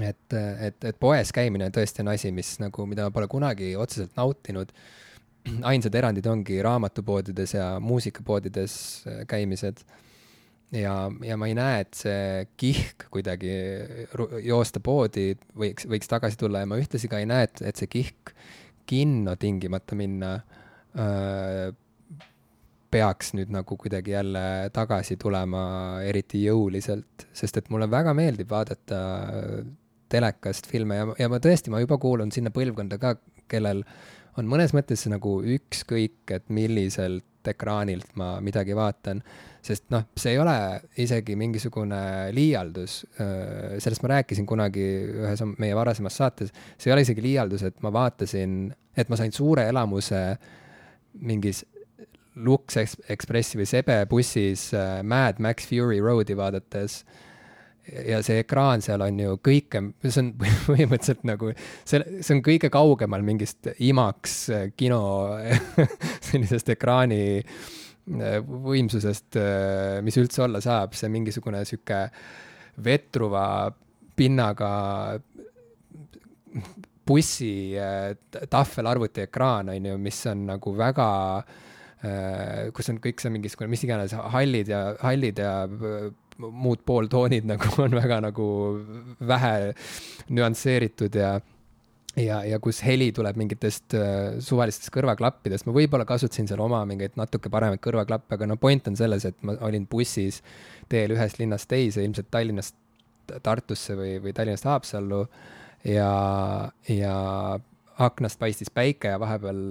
et, 0.01 0.35
et, 0.35 0.79
et 0.89 0.99
poes 0.99 1.31
käimine 1.35 1.69
tõesti 1.73 2.03
on 2.03 2.11
asi, 2.15 2.33
mis 2.35 2.55
nagu, 2.59 2.87
mida 2.89 3.07
ma 3.07 3.15
pole 3.15 3.29
kunagi 3.31 3.75
otseselt 3.79 4.17
nautinud. 4.19 4.73
ainsad 5.71 5.95
erandid 5.95 6.27
ongi 6.27 6.61
raamatupoodides 6.63 7.53
ja 7.53 7.67
muusikapoodides 7.83 8.75
käimised 9.27 9.83
ja, 10.71 11.11
ja 11.21 11.37
ma 11.37 11.47
ei 11.47 11.55
näe, 11.55 11.81
et 11.83 11.93
see 11.99 12.47
kihk 12.57 13.07
kuidagi 13.11 13.51
joosta 14.43 14.79
poodi 14.79 15.33
võiks, 15.55 15.87
võiks 15.87 16.09
tagasi 16.09 16.39
tulla 16.39 16.63
ja 16.63 16.69
ma 16.71 16.79
ühtlasi 16.79 17.11
ka 17.11 17.19
ei 17.19 17.27
näe, 17.29 17.47
et, 17.49 17.61
et 17.61 17.79
see 17.79 17.91
kihk 17.91 18.33
kinno 18.87 19.35
tingimata 19.39 19.95
minna 19.95 20.33
öö, 20.39 20.62
peaks 22.93 23.33
nüüd 23.33 23.49
nagu 23.53 23.77
kuidagi 23.79 24.13
jälle 24.13 24.43
tagasi 24.73 25.17
tulema 25.17 25.63
eriti 26.05 26.43
jõuliselt, 26.45 27.27
sest 27.33 27.57
et 27.57 27.71
mulle 27.73 27.87
väga 27.89 28.13
meeldib 28.17 28.51
vaadata 28.53 28.99
telekast 30.13 30.69
filme 30.69 30.99
ja, 30.99 31.07
ja 31.17 31.29
ma 31.31 31.39
tõesti, 31.41 31.73
ma 31.73 31.81
juba 31.81 31.97
kuulun 32.01 32.31
sinna 32.33 32.53
põlvkonda 32.53 32.99
ka, 33.01 33.15
kellel 33.49 33.81
on 34.37 34.49
mõnes 34.49 34.73
mõttes 34.75 35.05
nagu 35.09 35.39
ükskõik, 35.55 36.21
et 36.35 36.49
milliselt 36.53 37.25
ekraanilt 37.49 38.13
ma 38.19 38.37
midagi 38.43 38.75
vaatan, 38.77 39.19
sest 39.63 39.89
noh, 39.91 40.05
see 40.19 40.31
ei 40.35 40.39
ole 40.39 40.55
isegi 41.03 41.35
mingisugune 41.39 42.31
liialdus. 42.35 43.01
sellest 43.83 44.03
ma 44.05 44.13
rääkisin 44.13 44.47
kunagi 44.47 44.85
ühes 45.25 45.43
meie 45.57 45.75
varasemas 45.75 46.17
saates, 46.21 46.53
see 46.77 46.89
ei 46.89 46.95
ole 46.95 47.03
isegi 47.03 47.25
liialdus, 47.25 47.65
et 47.67 47.81
ma 47.83 47.91
vaatasin, 47.93 48.73
et 48.95 49.11
ma 49.11 49.19
sain 49.19 49.33
suure 49.35 49.67
elamuse 49.67 50.21
mingis 51.13 51.63
Lux 52.35 52.77
Expressi 52.77 53.59
või 53.59 53.67
Sebe 53.69 53.99
bussis 54.09 54.71
äh, 54.73 55.01
Mad 55.05 55.41
Max 55.43 55.67
Fury 55.69 56.01
Road'i 56.01 56.37
vaadates. 56.37 57.03
Ja 57.83 58.21
see 58.23 58.39
ekraan 58.39 58.79
seal 58.81 59.01
on 59.03 59.17
ju 59.19 59.35
kõike, 59.43 59.81
see 60.05 60.21
on 60.21 60.29
põhimõtteliselt 60.69 61.25
nagu, 61.27 61.51
see, 61.83 61.99
see 62.23 62.37
on 62.37 62.43
kõige 62.45 62.71
kaugemal 62.73 63.25
mingist 63.27 63.73
IMAX 63.75 64.37
äh, 64.55 64.65
kino 64.79 65.01
sellisest 66.29 66.73
ekraani 66.77 67.23
äh, 67.43 68.39
võimsusest, 68.39 69.37
mis 70.05 70.19
üldse 70.21 70.45
olla 70.47 70.63
saab, 70.63 70.95
see 70.97 71.11
mingisugune 71.11 71.65
sihuke 71.67 72.05
vetruva 72.83 73.45
pinnaga 74.17 74.71
bussi 77.07 77.75
tahvelarvuti 78.49 79.27
ekraan, 79.27 79.69
on 79.73 79.91
ju, 79.91 79.97
mis 79.99 80.21
on 80.31 80.45
nagu 80.53 80.73
väga 80.77 81.07
äh, 81.37 81.53
Äh, 82.03 82.67
kus 82.75 82.89
on 82.91 82.97
kõik 82.99 83.21
see 83.23 83.31
mingisugune, 83.31 83.69
mis 83.71 83.85
iganes 83.85 84.11
hallid 84.33 84.67
ja, 84.67 84.81
hallid 85.05 85.37
ja 85.39 85.53
äh, 85.63 86.09
muud 86.35 86.81
pooltoonid 86.83 87.47
nagu 87.53 87.69
on 87.79 87.95
väga 87.95 88.17
nagu 88.25 88.47
vähe 89.23 89.71
nüansseeritud 90.27 91.15
ja 91.15 91.37
ja, 92.19 92.41
ja 92.43 92.59
kus 92.61 92.81
heli 92.83 93.07
tuleb 93.15 93.39
mingitest 93.39 93.95
äh, 93.95 94.35
suvalistest 94.43 94.91
kõrvaklappidest, 94.93 95.63
ma 95.63 95.77
võib-olla 95.77 96.03
kasutasin 96.09 96.51
seal 96.51 96.65
oma 96.65 96.83
mingeid 96.89 97.15
natuke 97.15 97.47
paremaid 97.53 97.79
kõrvaklappe, 97.85 98.35
aga 98.35 98.51
no 98.51 98.59
point 98.59 98.91
on 98.91 98.99
selles, 98.99 99.23
et 99.29 99.39
ma 99.47 99.55
olin 99.63 99.87
bussis 99.87 100.41
teel 100.91 101.15
ühest 101.15 101.39
linnast 101.39 101.71
teise, 101.71 102.03
ilmselt 102.03 102.27
Tallinnast 102.35 102.75
Tartusse 103.47 103.95
või, 103.95 104.17
või 104.19 104.35
Tallinnast 104.35 104.67
Haapsallu 104.67 105.23
ja, 105.83 106.71
ja 106.89 107.15
aknast 108.01 108.39
paistis 108.41 108.71
päike 108.73 109.13
ja 109.13 109.19
vahepeal 109.21 109.63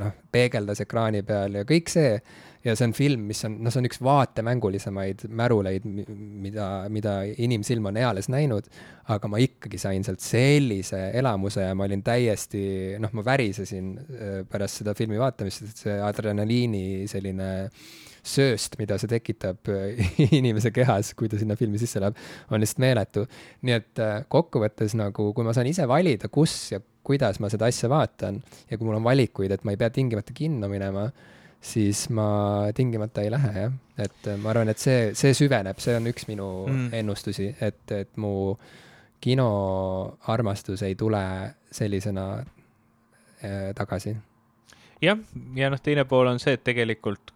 noh, 0.00 0.12
peegeldas 0.32 0.80
ekraani 0.84 1.22
peal 1.26 1.60
ja 1.60 1.64
kõik 1.68 1.90
see. 1.92 2.18
ja 2.66 2.74
see 2.74 2.88
on 2.88 2.94
film, 2.96 3.26
mis 3.28 3.44
on, 3.46 3.58
noh, 3.62 3.70
see 3.70 3.78
on 3.82 3.86
üks 3.86 4.00
vaatemängulisemaid 4.02 5.26
märuleid, 5.38 5.84
mida, 5.86 6.66
mida 6.90 7.18
inimsilm 7.28 7.90
on 7.92 8.00
eales 8.00 8.30
näinud. 8.32 8.70
aga 9.12 9.28
ma 9.30 9.38
ikkagi 9.42 9.78
sain 9.78 10.04
sealt 10.04 10.24
sellise 10.24 11.10
elamuse 11.14 11.68
ja 11.68 11.76
ma 11.78 11.86
olin 11.86 12.02
täiesti, 12.02 12.96
noh, 13.02 13.12
ma 13.12 13.24
värisesin 13.24 13.92
äh, 14.00 14.40
pärast 14.50 14.82
seda 14.82 14.96
filmi 14.98 15.20
vaatamist, 15.20 15.62
et 15.62 15.86
see 15.86 16.00
adrenaliini 16.02 17.06
selline 17.10 17.50
sööst, 18.26 18.76
mida 18.80 18.98
see 19.00 19.10
tekitab 19.10 19.70
äh, 19.72 20.00
inimese 20.38 20.72
kehas, 20.74 21.12
kui 21.18 21.30
ta 21.30 21.38
sinna 21.40 21.56
filmi 21.58 21.80
sisse 21.80 22.02
läheb, 22.02 22.18
on 22.50 22.62
lihtsalt 22.62 22.82
meeletu. 22.84 23.26
nii 23.66 23.76
et 23.76 24.02
äh, 24.02 24.18
kokkuvõttes 24.32 24.96
nagu, 24.98 25.30
kui 25.36 25.46
ma 25.46 25.54
saan 25.56 25.70
ise 25.70 25.86
valida, 25.88 26.30
kus 26.32 26.56
ja 26.74 26.80
kuidas 27.06 27.38
ma 27.42 27.50
seda 27.52 27.68
asja 27.70 27.90
vaatan 27.90 28.40
ja 28.70 28.78
kui 28.78 28.86
mul 28.86 28.98
on 28.98 29.06
valikuid, 29.06 29.54
et 29.54 29.64
ma 29.64 29.74
ei 29.74 29.80
pea 29.80 29.92
tingimata 29.94 30.34
kinno 30.36 30.70
minema, 30.70 31.06
siis 31.62 32.06
ma 32.14 32.26
tingimata 32.76 33.22
ei 33.24 33.30
lähe, 33.34 33.52
jah. 33.66 33.78
et 34.08 34.32
äh, 34.32 34.40
ma 34.40 34.52
arvan, 34.54 34.72
et 34.72 34.82
see, 34.82 35.12
see 35.18 35.36
süveneb, 35.36 35.78
see 35.82 35.94
on 35.98 36.10
üks 36.10 36.26
minu 36.30 36.50
mm. 36.66 36.90
ennustusi, 37.02 37.52
et, 37.62 37.84
et 37.94 38.12
mu 38.20 38.56
kinoarmastus 39.22 40.82
ei 40.86 40.94
tule 40.98 41.22
sellisena 41.72 42.26
tagasi. 43.76 44.12
jah, 45.02 45.18
ja 45.54 45.70
noh, 45.70 45.80
teine 45.82 46.04
pool 46.08 46.28
on 46.30 46.40
see, 46.42 46.56
et 46.56 46.64
tegelikult 46.66 47.35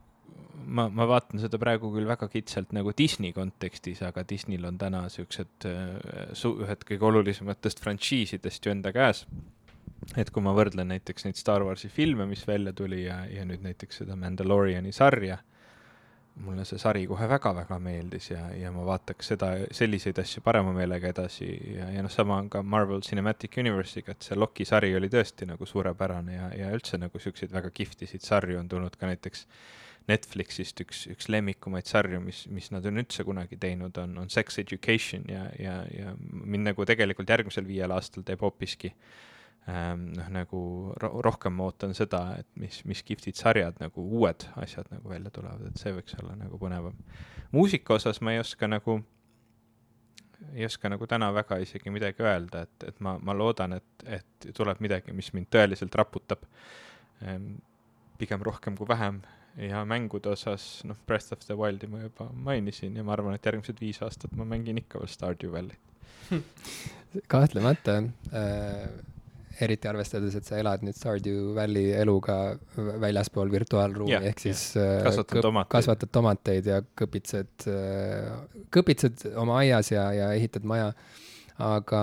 ma, 0.67 0.87
ma 0.89 1.07
vaatan 1.09 1.41
seda 1.43 1.59
praegu 1.61 1.91
küll 1.95 2.09
väga 2.09 2.29
kitsalt 2.33 2.75
nagu 2.77 2.93
Disney 2.97 3.35
kontekstis, 3.37 4.03
aga 4.07 4.25
Disneyl 4.29 4.67
on 4.69 4.79
täna 4.81 5.05
siuksed 5.13 5.69
äh, 5.69 6.35
ühed 6.51 6.85
kõige 6.89 7.09
olulisematest 7.11 7.83
frantsiisidest 7.85 8.67
ju 8.67 8.75
enda 8.75 8.93
käes. 8.97 9.27
Et 10.19 10.31
kui 10.33 10.43
ma 10.43 10.55
võrdlen 10.57 10.89
näiteks 10.91 11.27
neid 11.27 11.39
Star 11.39 11.63
Warsi 11.67 11.91
filme, 11.93 12.25
mis 12.27 12.47
välja 12.49 12.73
tuli 12.77 13.05
ja, 13.05 13.21
ja 13.29 13.45
nüüd 13.47 13.63
näiteks 13.65 14.01
seda 14.03 14.17
Mandaloriani 14.19 14.93
sarja, 14.97 15.39
mulle 16.45 16.65
see 16.65 16.79
sari 16.81 17.03
kohe 17.11 17.27
väga-väga 17.29 17.79
meeldis 17.83 18.31
ja, 18.31 18.43
ja 18.57 18.71
ma 18.73 18.85
vaataks 18.87 19.33
seda, 19.33 19.51
selliseid 19.77 20.19
asju 20.23 20.43
parema 20.45 20.73
meelega 20.77 21.11
edasi 21.13 21.49
ja, 21.77 21.91
ja 21.95 22.05
noh, 22.05 22.13
sama 22.13 22.39
on 22.41 22.49
ka 22.53 22.63
Marvel 22.63 23.03
Cinematic 23.07 23.59
Universe'iga, 23.61 24.15
et 24.15 24.29
see 24.29 24.39
Loki 24.39 24.65
sari 24.69 24.95
oli 24.97 25.11
tõesti 25.13 25.49
nagu 25.51 25.69
suurepärane 25.69 26.37
ja, 26.37 26.49
ja 26.63 26.73
üldse 26.77 27.01
nagu 27.01 27.21
siukseid 27.21 27.53
väga 27.53 27.73
kihvtisid 27.75 28.25
sarju 28.25 28.61
on 28.61 28.71
tulnud 28.71 28.97
ka 28.97 29.11
näiteks 29.11 29.47
Netflixist 30.09 30.81
üks, 30.81 31.05
üks 31.13 31.29
lemmikumaid 31.31 31.87
sarju, 31.87 32.23
mis, 32.25 32.47
mis 32.51 32.71
nad 32.73 32.87
on 32.89 33.03
üldse 33.03 33.25
kunagi 33.27 33.59
teinud, 33.61 33.99
on, 34.01 34.17
on 34.23 34.31
Sex 34.33 34.59
Education 34.63 35.27
ja, 35.29 35.45
ja, 35.61 35.81
ja 35.93 36.15
mind 36.17 36.71
nagu 36.73 36.87
tegelikult 36.89 37.29
järgmisel 37.31 37.69
viiel 37.69 37.93
aastal 37.95 38.25
teeb 38.27 38.41
hoopiski 38.43 38.95
äh, 38.95 39.19
noh, 39.69 40.29
nagu 40.33 40.61
ro 41.01 41.11
rohkem 41.23 41.55
ma 41.55 41.69
ootan 41.69 41.95
seda, 41.95 42.23
et 42.41 42.49
mis, 42.59 42.81
mis 42.89 43.03
kihvtid 43.07 43.39
sarjad 43.39 43.81
nagu 43.83 44.03
uued 44.03 44.47
asjad 44.63 44.89
nagu 44.91 45.11
välja 45.11 45.33
tulevad, 45.35 45.69
et 45.69 45.81
see 45.81 45.93
võiks 45.95 46.17
olla 46.21 46.37
nagu 46.39 46.59
põnevam. 46.59 46.97
muusika 47.53 47.95
osas 47.95 48.21
ma 48.25 48.35
ei 48.35 48.41
oska 48.41 48.69
nagu, 48.71 49.01
ei 50.55 50.65
oska 50.67 50.89
nagu 50.89 51.07
täna 51.07 51.31
väga 51.37 51.61
isegi 51.63 51.93
midagi 51.93 52.25
öelda, 52.25 52.65
et, 52.67 52.89
et 52.89 53.03
ma, 53.05 53.19
ma 53.19 53.37
loodan, 53.37 53.77
et, 53.79 54.07
et 54.07 54.49
tuleb 54.57 54.81
midagi, 54.81 55.13
mis 55.13 55.33
mind 55.37 55.51
tõeliselt 55.53 55.95
raputab. 55.95 56.47
Ehm, 57.21 57.59
pigem 58.19 58.43
rohkem 58.45 58.77
kui 58.77 58.89
vähem 58.89 59.21
ja 59.61 59.85
mängude 59.85 60.33
osas, 60.33 60.81
noh, 60.89 60.97
Breath 61.07 61.35
of 61.37 61.45
the 61.45 61.57
Wildi 61.57 61.89
ma 61.91 62.03
juba 62.03 62.31
mainisin 62.33 62.97
ja 62.97 63.05
ma 63.05 63.13
arvan, 63.17 63.37
et 63.37 63.47
järgmised 63.47 63.81
viis 63.81 64.01
aastat 64.05 64.33
ma 64.37 64.47
mängin 64.49 64.81
ikka 64.81 65.01
veel 65.01 65.11
Stardew 65.11 65.53
Valley't 65.53 65.89
kahtlemata 67.33 67.97
äh 68.31 69.10
eriti 69.65 69.89
arvestades, 69.91 70.35
et 70.39 70.47
sa 70.47 70.59
elad 70.61 70.85
nüüd 70.87 70.97
Stardew 70.97 71.53
Valley 71.57 71.93
eluga 71.99 72.37
väljaspool 72.77 73.51
virtuaalruumi 73.53 74.13
yeah,, 74.15 74.29
ehk 74.31 74.43
siis 74.43 74.65
yeah. 74.77 75.01
kasvatad, 75.07 75.43
tomateid. 75.47 75.73
kasvatad 75.75 76.13
tomateid 76.15 76.71
ja 76.71 76.81
kõpitsed, 77.01 77.67
kõpitsed 78.75 79.27
oma 79.41 79.61
aias 79.63 79.93
ja, 79.93 80.09
ja 80.17 80.31
ehitad 80.37 80.67
maja. 80.69 80.93
aga 81.61 82.03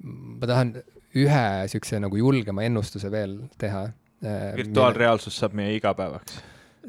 ma 0.00 0.50
tahan 0.52 0.76
ühe 1.18 1.46
siukse 1.72 1.98
nagu 2.00 2.20
julgema 2.20 2.62
ennustuse 2.68 3.10
veel 3.10 3.40
teha. 3.58 3.88
virtuaalreaalsus 4.20 5.32
mille... 5.32 5.40
saab 5.40 5.58
meie 5.58 5.74
igapäevaks 5.78 6.38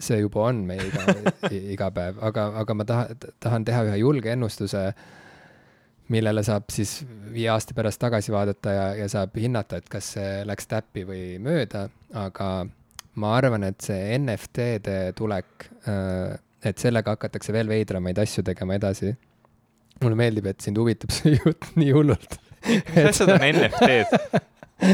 see 0.02 0.22
juba 0.22 0.46
on 0.48 0.62
meie 0.68 0.84
iga, 0.88 1.16
igapäev, 1.76 2.22
aga, 2.24 2.46
aga 2.62 2.76
ma 2.76 2.86
tahan, 2.88 3.26
tahan 3.44 3.66
teha 3.68 3.82
ühe 3.90 3.98
julge 4.00 4.32
ennustuse 4.32 4.86
äh, 4.92 5.10
millele 6.12 6.44
saab 6.46 6.70
siis 6.74 7.02
viie 7.32 7.50
aasta 7.54 7.76
pärast 7.78 8.02
tagasi 8.02 8.34
vaadata 8.34 8.76
ja, 8.76 8.86
ja 9.04 9.08
saab 9.12 9.36
hinnata, 9.40 9.80
et 9.80 9.90
kas 9.92 10.14
see 10.18 10.30
läks 10.48 10.70
täppi 10.72 11.06
või 11.08 11.24
mööda, 11.44 11.88
aga 12.18 12.52
ma 13.22 13.34
arvan, 13.38 13.66
et 13.68 13.82
see 13.84 14.16
NFT-de 14.18 14.98
tulek, 15.18 15.68
äh, 15.90 16.38
et 16.68 16.82
sellega 16.82 17.16
hakatakse 17.16 17.56
veel 17.56 17.72
veidramaid 17.72 18.20
asju 18.22 18.44
tegema 18.48 18.78
edasi. 18.80 19.16
mulle 20.02 20.18
meeldib, 20.18 20.48
et 20.50 20.62
sind 20.62 20.80
huvitab 20.82 21.14
see 21.18 21.36
jutt 21.38 21.68
nii 21.78 21.92
hullult. 21.96 22.40
mis 22.66 23.12
asjad 23.12 23.36
on 23.36 23.46
NFT-d? 23.52 24.42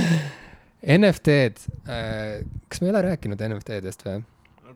NFT-d, 0.97 1.77
äh, 1.89 2.43
kas 2.69 2.81
me 2.81 2.89
ei 2.89 2.95
ole 2.95 3.05
rääkinud 3.09 3.47
NFT-dest 3.49 4.05
või? 4.07 4.23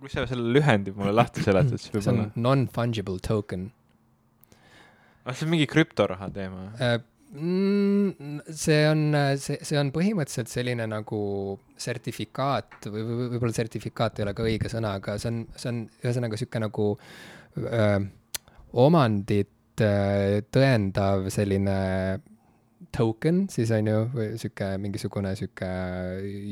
kui 0.01 0.09
sa 0.09 0.23
selle 0.25 0.49
lühendi 0.55 0.89
mulle 0.97 1.11
lahti 1.13 1.43
seletad, 1.45 1.77
siis 1.77 1.91
võib-olla. 1.91 2.23
see 2.23 2.31
on 2.33 2.41
non-fungible 2.41 3.21
token 3.21 3.67
ah, 5.25 5.33
see 5.33 5.47
on 5.47 5.53
mingi 5.53 5.67
krüptoraha 5.69 6.29
teema 6.35 6.67
äh,? 6.79 6.97
mm,? 7.33 8.41
see 8.49 8.81
on, 8.89 9.05
see, 9.41 9.59
see 9.67 9.79
on 9.79 9.91
põhimõtteliselt 9.95 10.51
selline 10.51 10.87
nagu 10.89 11.21
sertifikaat 11.79 12.89
või, 12.89 13.05
või 13.05 13.29
võib-olla 13.35 13.55
sertifikaat 13.55 14.19
ei 14.19 14.27
ole 14.27 14.35
ka 14.37 14.47
õige 14.47 14.71
sõna, 14.71 14.95
aga 15.01 15.17
see 15.21 15.31
on, 15.31 15.43
see 15.55 15.71
on 15.71 15.85
ühesõnaga 16.03 16.39
sihuke 16.39 16.61
nagu 16.63 16.89
öö, 17.61 17.95
omandit 18.83 19.83
öö, 19.85 20.41
tõendav 20.53 21.29
selline 21.33 21.77
token 22.95 23.43
siis 23.51 23.71
on 23.75 23.87
ju, 23.89 23.99
või 24.13 24.27
sihuke 24.39 24.69
mingisugune 24.81 25.33
sihuke 25.39 25.69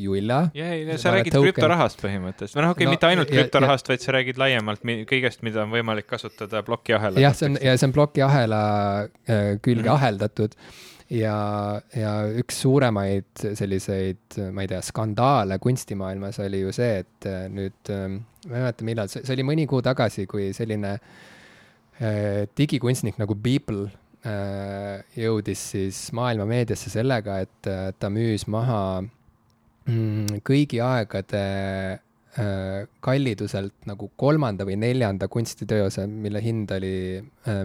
julla. 0.01 0.41
ja, 0.57 0.71
ja 0.75 0.97
sa 1.01 1.13
räägid 1.13 1.35
token. 1.35 1.49
krüptorahast 1.49 2.01
põhimõtteliselt 2.03 2.57
või 2.57 2.65
noh, 2.65 2.73
okei 2.75 2.85
okay, 2.85 2.89
no,, 2.89 2.95
mitte 2.95 3.09
ainult 3.09 3.33
krüptorahast, 3.33 3.91
vaid 3.91 4.03
sa 4.03 4.15
räägid 4.15 4.41
laiemalt 4.41 4.85
kõigest, 5.09 5.43
mida 5.47 5.63
on 5.65 5.73
võimalik 5.73 6.09
kasutada 6.09 6.63
plokiahela. 6.67 7.21
jah, 7.21 7.35
see 7.37 7.51
on, 7.51 7.59
ja 7.63 7.75
see 7.77 7.89
on 7.89 7.95
plokiahela 7.97 8.61
äh, 9.03 9.57
külge 9.63 9.85
mm 9.85 9.87
aheldatud 9.89 10.53
ja, 11.09 11.35
ja 11.97 12.11
üks 12.37 12.59
suuremaid 12.61 13.41
selliseid, 13.57 14.37
ma 14.53 14.63
ei 14.63 14.69
tea, 14.69 14.81
skandaale 14.85 15.57
kunstimaailmas 15.63 16.37
oli 16.45 16.61
ju 16.61 16.73
see, 16.75 17.01
et 17.01 17.27
äh, 17.27 17.47
nüüd 17.51 17.91
äh,, 17.93 18.05
ma 18.45 18.53
ei 18.53 18.65
mäleta, 18.67 18.85
millal, 18.87 19.09
see 19.11 19.33
oli 19.33 19.47
mõni 19.47 19.65
kuu 19.69 19.81
tagasi, 19.85 20.27
kui 20.29 20.51
selline 20.55 20.99
digikunstnik 22.55 23.17
nagu 23.19 23.35
Beeple 23.35 23.89
jõudis 24.23 25.61
siis 25.73 25.99
maailma 26.15 26.47
meediasse 26.49 26.91
sellega, 26.91 27.39
et 27.45 27.69
äh, 27.71 27.89
ta 27.95 28.09
müüs 28.11 28.45
maha 28.51 28.99
mm, 28.99 30.41
kõigi 30.43 30.81
aegade 30.83 31.43
äh, 31.95 32.89
kalliduselt 32.99 33.87
nagu 33.87 34.09
kolmanda 34.19 34.67
või 34.67 34.75
neljanda 34.81 35.29
kunstiteose, 35.31 36.03
mille 36.07 36.43
hind 36.43 36.71
oli 36.75 36.93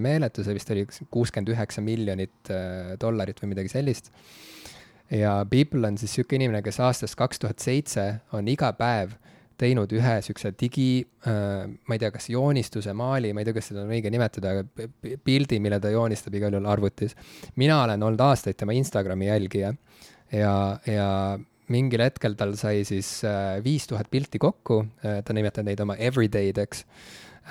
meeletu, 0.00 0.44
see 0.46 0.54
vist 0.54 0.70
oli 0.70 0.86
kuuskümmend 0.86 1.52
üheksa 1.56 1.82
miljonit 1.84 2.52
dollarit 3.02 3.42
või 3.42 3.52
midagi 3.56 3.74
sellist. 3.74 4.12
ja 5.10 5.44
People 5.50 5.86
on 5.86 5.98
siis 5.98 6.14
sihuke 6.14 6.38
inimene, 6.38 6.62
kes 6.62 6.80
aastast 6.80 7.18
kaks 7.18 7.42
tuhat 7.42 7.58
seitse 7.58 8.06
on 8.32 8.48
iga 8.48 8.72
päev 8.78 9.18
teinud 9.60 9.92
ühe 9.94 10.14
siukse 10.24 10.52
digi 10.58 10.88
äh,, 11.28 11.64
ma 11.66 11.96
ei 11.96 12.02
tea, 12.02 12.10
kas 12.14 12.28
joonistuse, 12.32 12.94
maali, 12.96 13.32
ma 13.34 13.42
ei 13.42 13.48
tea, 13.48 13.56
kas 13.56 13.70
seda 13.70 13.84
on 13.84 13.92
õige 13.94 14.12
nimetada, 14.12 14.54
aga 14.54 14.88
pildi, 15.24 15.60
mille 15.62 15.80
ta 15.82 15.92
joonistab 15.94 16.34
igal 16.38 16.56
juhul 16.56 16.70
arvutis. 16.70 17.16
mina 17.60 17.82
olen 17.84 18.02
olnud 18.02 18.24
aastaid 18.26 18.58
tema 18.60 18.76
Instagrami 18.76 19.28
jälgija 19.30 19.74
ja, 20.34 20.54
ja 20.90 21.10
mingil 21.72 22.04
hetkel 22.04 22.36
tal 22.38 22.56
sai 22.60 22.82
siis 22.88 23.16
äh, 23.28 23.60
viis 23.64 23.86
tuhat 23.90 24.10
pilti 24.10 24.42
kokku 24.42 24.82
äh,, 25.04 25.22
ta 25.24 25.36
nimetab 25.36 25.68
neid 25.68 25.80
oma 25.84 25.96
everyday 25.96 26.52
deks 26.56 26.84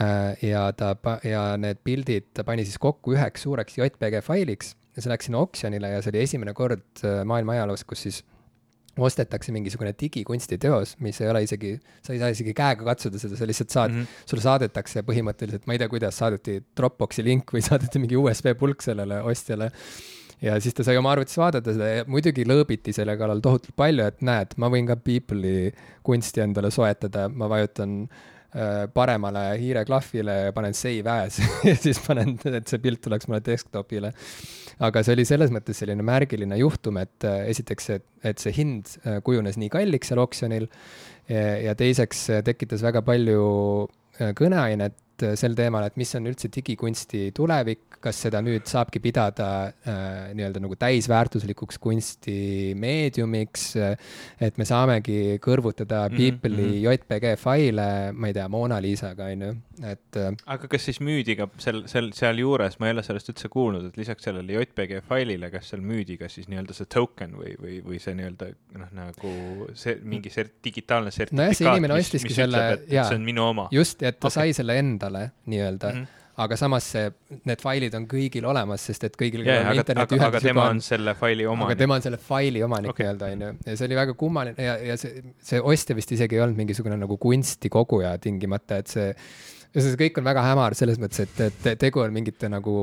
äh,. 0.01 0.35
ja 0.43 0.67
ta, 0.77 0.95
ja 1.23 1.53
need 1.57 1.81
pildid 1.83 2.33
ta 2.33 2.45
pani 2.47 2.67
siis 2.67 2.79
kokku 2.81 3.15
üheks 3.15 3.47
suureks 3.47 3.79
JPG 3.79 4.23
failiks 4.25 4.75
ja 4.93 5.01
see 5.01 5.09
läks 5.09 5.29
sinna 5.29 5.41
oksjonile 5.41 5.95
ja 5.95 6.03
see 6.03 6.13
oli 6.13 6.27
esimene 6.27 6.53
kord 6.53 7.01
maailma 7.25 7.55
ajaloos, 7.55 7.81
kus 7.87 8.05
siis 8.05 8.21
ostetakse 8.97 9.53
mingisugune 9.53 9.93
digikunstiteos, 9.97 10.97
mis 11.01 11.19
ei 11.21 11.29
ole 11.31 11.43
isegi, 11.47 11.73
sa 12.05 12.13
ei 12.13 12.19
saa 12.21 12.33
isegi 12.33 12.53
käega 12.57 12.85
katsuda 12.85 13.21
seda, 13.21 13.37
sa 13.39 13.47
lihtsalt 13.49 13.73
saad 13.73 13.93
mm, 13.93 14.01
-hmm. 14.01 14.25
sulle 14.29 14.43
saadetakse 14.45 15.01
põhimõtteliselt, 15.07 15.65
ma 15.65 15.73
ei 15.73 15.81
tea, 15.81 15.89
kuidas 15.89 16.19
saadeti 16.21 16.59
Dropboxi 16.77 17.25
link 17.25 17.53
või 17.53 17.63
saadeti 17.65 18.01
mingi 18.01 18.19
USB 18.19 18.53
pulk 18.59 18.85
sellele 18.85 19.21
ostjale. 19.21 19.71
ja 20.41 20.59
siis 20.61 20.73
ta 20.73 20.83
sai 20.83 20.97
oma 20.97 21.11
arvutis 21.11 21.37
vaadata 21.37 21.73
seda 21.73 21.87
ja 21.87 22.05
muidugi 22.07 22.45
lõõbiti 22.45 22.93
selle 22.93 23.17
kallal 23.17 23.41
tohutult 23.41 23.75
palju, 23.75 24.05
et 24.05 24.21
näed, 24.21 24.53
ma 24.57 24.69
võin 24.69 24.87
ka 24.87 24.95
People'i 24.95 25.71
kunsti 26.03 26.41
endale 26.41 26.71
soetada, 26.71 27.29
ma 27.29 27.49
vajutan 27.49 28.03
äh, 28.03 28.32
paremale 28.93 29.41
hiireklahvile 29.57 30.33
ja 30.45 30.51
panen 30.53 30.75
save 30.77 31.09
as 31.09 31.39
ja 31.69 31.73
siis 31.79 31.97
panen, 32.05 32.35
et 32.45 32.69
see 32.69 32.81
pilt 32.83 33.01
tuleks 33.01 33.25
mulle 33.29 33.41
desktop'ile. 33.45 34.13
Aga 34.83 35.03
see 35.05 35.15
oli 35.15 35.25
selles 35.27 35.53
mõttes 35.53 35.79
selline 35.81 36.05
märgiline 36.05 36.57
juhtum, 36.61 36.97
et 37.01 37.27
äh, 37.27 37.47
esiteks, 37.53 37.89
et, 37.97 38.05
et 38.25 38.41
see 38.41 38.53
hind 38.55 38.95
äh, 39.03 39.19
kujunes 39.25 39.57
nii 39.61 39.71
kalliks 39.73 40.11
seal 40.11 40.21
oksjonil 40.23 40.67
ja, 41.29 41.43
ja 41.69 41.75
teiseks 41.77 42.25
äh, 42.33 42.43
tekitas 42.45 42.83
väga 42.85 43.03
palju 43.05 43.43
kõneainet 44.37 44.93
sel 45.39 45.55
teemal, 45.57 45.85
et 45.87 45.97
mis 45.99 46.11
on 46.17 46.29
üldse 46.31 46.49
digikunsti 46.53 47.31
tulevik, 47.35 47.99
kas 48.03 48.19
seda 48.25 48.41
nüüd 48.43 48.67
saabki 48.69 48.99
pidada 49.03 49.47
äh, 49.87 50.31
nii-öelda 50.35 50.61
nagu 50.63 50.75
täisväärtuslikuks 50.79 51.79
kunstimeediumiks 51.83 53.67
äh,, 53.79 53.93
et 54.43 54.59
me 54.59 54.67
saamegi 54.67 55.37
kõrvutada 55.43 56.07
mm 56.09 56.17
-hmm. 56.17 56.81
JPG 56.83 57.35
faile, 57.39 57.87
ma 58.11 58.29
ei 58.29 58.35
tea, 58.35 58.47
Mona 58.51 58.81
Lisaga, 58.81 59.29
on 59.31 59.45
ju, 59.47 59.51
et 59.81 60.19
äh, 60.19 60.31
aga 60.45 60.67
kas 60.67 60.85
siis 60.89 60.99
müüdi 61.01 61.37
ka 61.39 61.47
sel, 61.57 61.83
sel, 61.87 62.11
sealjuures, 62.13 62.79
ma 62.79 62.89
ei 62.89 62.97
ole 62.97 63.03
sellest 63.03 63.29
üldse 63.33 63.49
kuulnud, 63.53 63.87
et 63.89 63.97
lisaks 63.97 64.23
sellele 64.27 64.53
JPG 64.59 65.03
failile, 65.07 65.49
kas 65.53 65.69
seal 65.71 65.81
müüdi 65.81 66.17
ka 66.19 66.29
siis 66.29 66.49
nii-öelda 66.51 66.73
see 66.73 66.89
token 66.89 67.37
või, 67.39 67.55
või, 67.61 67.79
või 67.85 67.99
see 68.03 68.15
nii-öelda 68.17 68.51
noh, 68.79 68.91
nagu 68.97 69.33
see 69.73 69.97
mingi 70.03 70.29
sert-, 70.33 70.59
digitaalne 70.63 71.11
sertifikaat 71.11 71.47
nojah, 71.47 71.57
see 71.57 71.69
inimene 71.69 71.99
ostiski 71.99 72.33
selle, 72.33 72.63
jaa, 72.89 73.07
see 73.07 73.19
on 73.19 73.25
minu 73.25 73.47
oma. 73.47 73.67
just, 73.71 74.03
et 74.03 74.19
ta 74.19 74.27
okay. 74.27 74.51
sai 74.51 74.57
selle 74.57 74.77
endale 74.81 75.12
nii-öelda 75.21 75.93
mm. 75.93 76.03
-hmm 76.03 76.19
aga 76.43 76.57
samas 76.57 76.85
see, 76.95 77.09
need 77.45 77.61
failid 77.61 77.93
on 77.97 78.07
kõigil 78.09 78.45
olemas, 78.49 78.81
sest 78.89 79.03
et 79.05 79.17
kõigil 79.17 79.43
yeah, 79.45 79.67
on 79.69 79.77
internetiühendus 79.77 80.31
aga 80.31 80.41
tema 80.41 80.63
on 80.71 80.79
selle 80.81 81.13
faili 81.17 81.45
omanik. 81.45 81.67
aga 81.67 81.81
tema 81.83 81.97
on 81.99 82.05
selle 82.05 82.17
faili 82.17 82.63
omanik 82.65 82.89
okay. 82.89 83.05
nii-öelda, 83.05 83.29
onju. 83.35 83.49
ja 83.67 83.75
see 83.77 83.87
oli 83.89 83.99
väga 83.99 84.15
kummaline 84.17 84.65
ja, 84.65 84.77
ja 84.81 84.95
see, 84.97 85.21
see 85.45 85.61
ostja 85.61 85.97
vist 85.97 86.13
isegi 86.15 86.39
ei 86.39 86.41
olnud 86.45 86.57
mingisugune 86.57 86.97
nagu 86.97 87.19
kunstikoguja 87.21 88.15
tingimata, 88.23 88.81
et 88.81 88.89
see 88.95 89.11
see 89.73 89.99
kõik 89.99 90.17
on 90.21 90.25
väga 90.25 90.41
hämar 90.45 90.77
selles 90.77 90.97
mõttes, 91.01 91.21
et, 91.27 91.61
et 91.69 91.69
tegu 91.81 92.01
on 92.01 92.13
mingite 92.13 92.49
nagu 92.49 92.75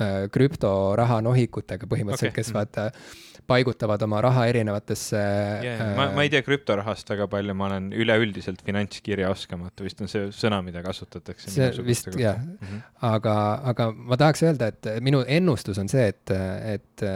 äh, 0.00 0.28
krüptoraha 0.32 1.22
nohikutega 1.24 1.88
põhimõtteliselt 1.88 2.32
okay., 2.32 2.42
kes 2.42 2.52
mhm. 2.52 2.60
vaata 2.60 2.86
äh, 2.92 3.27
paigutavad 3.48 4.02
oma 4.04 4.20
raha 4.24 4.44
erinevatesse 4.50 5.18
yeah,. 5.18 5.80
Äh, 5.80 5.94
ma, 5.96 6.08
ma 6.16 6.24
ei 6.26 6.32
tea 6.32 6.44
krüptorahast 6.44 7.08
väga 7.12 7.28
palju, 7.32 7.56
ma 7.56 7.68
olen 7.70 7.90
üleüldiselt 7.96 8.62
finantskirjaoskamatu, 8.66 9.86
vist 9.86 10.02
on 10.04 10.12
see 10.12 10.28
sõna, 10.36 10.60
mida 10.66 10.82
kasutatakse. 10.84 11.50
see 11.54 11.70
vist 11.86 12.10
jah 12.18 12.38
mm, 12.38 12.58
-hmm. 12.60 12.84
aga, 13.10 13.36
aga 13.72 13.90
ma 13.96 14.20
tahaks 14.20 14.44
öelda, 14.46 14.72
et 14.72 14.90
minu 15.04 15.24
ennustus 15.26 15.80
on 15.80 15.88
see, 15.88 16.08
et, 16.12 16.34
et 16.74 17.06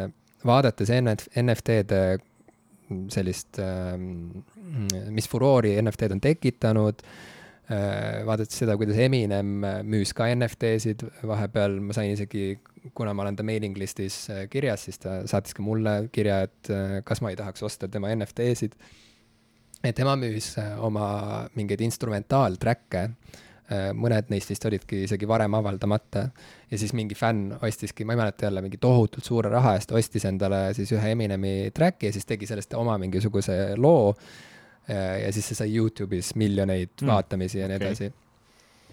vaadates 0.49 0.91
NF, 1.01 1.29
NFT-de 1.43 2.03
sellist, 3.13 3.61
ähm, 3.63 4.43
mis 5.13 5.29
furoori 5.29 5.77
NFT-d 5.81 6.19
on 6.19 6.21
tekitanud 6.21 7.05
äh,, 7.05 7.31
vaadates 7.71 8.59
seda, 8.59 8.75
kuidas 8.77 8.99
Eminem 9.01 9.63
müüs 9.87 10.11
ka 10.17 10.27
NFT-sid, 10.35 11.05
vahepeal 11.25 11.79
ma 11.81 11.95
sain 11.97 12.11
isegi 12.13 12.57
kuna 12.95 13.15
ma 13.15 13.23
olen 13.23 13.37
ta 13.37 13.45
mailing 13.47 13.77
list'is 13.79 14.17
äh, 14.31 14.43
kirjas, 14.51 14.87
siis 14.89 14.99
ta 15.03 15.21
saatis 15.29 15.55
ka 15.55 15.63
mulle 15.65 16.09
kirja, 16.13 16.43
et 16.49 16.73
äh, 16.73 16.99
kas 17.07 17.23
ma 17.23 17.33
ei 17.33 17.39
tahaks 17.39 17.63
osta 17.63 17.89
tema 17.89 18.11
NFT-sid. 18.15 18.75
et 19.83 19.97
tema 19.97 20.17
müüs 20.17 20.55
äh, 20.59 20.75
oma 20.83 21.49
mingeid 21.55 21.81
instrumentaaltrack'e, 21.89 23.09
mõned 23.97 24.27
neist 24.29 24.51
vist 24.51 24.65
olidki 24.69 24.99
isegi 25.07 25.25
varem 25.29 25.55
avaldamata. 25.57 26.27
ja 26.71 26.79
siis 26.79 26.93
mingi 26.93 27.15
fänn 27.17 27.55
ostiski, 27.63 28.05
ma 28.05 28.13
ei 28.13 28.19
mäleta 28.21 28.45
jälle, 28.45 28.61
mingi 28.61 28.77
tohutult 28.77 29.25
suure 29.25 29.49
raha 29.49 29.77
eest 29.79 29.93
ostis 29.97 30.27
endale 30.29 30.75
siis 30.77 30.93
ühe 30.93 31.13
Eminemi 31.15 31.71
track'i 31.73 32.11
ja 32.11 32.13
siis 32.13 32.27
tegi 32.27 32.47
sellest 32.47 32.75
oma 32.75 32.99
mingisuguse 32.99 33.77
loo. 33.77 34.13
Ja 34.89 35.29
siis 35.33 35.47
see 35.47 35.59
sai 35.61 35.71
Youtube'is 35.77 36.33
miljoneid 36.35 36.91
mm. 37.01 37.09
vaatamisi 37.09 37.61
ja 37.61 37.69
nii 37.71 37.79
okay. 37.79 37.93
edasi 37.93 38.13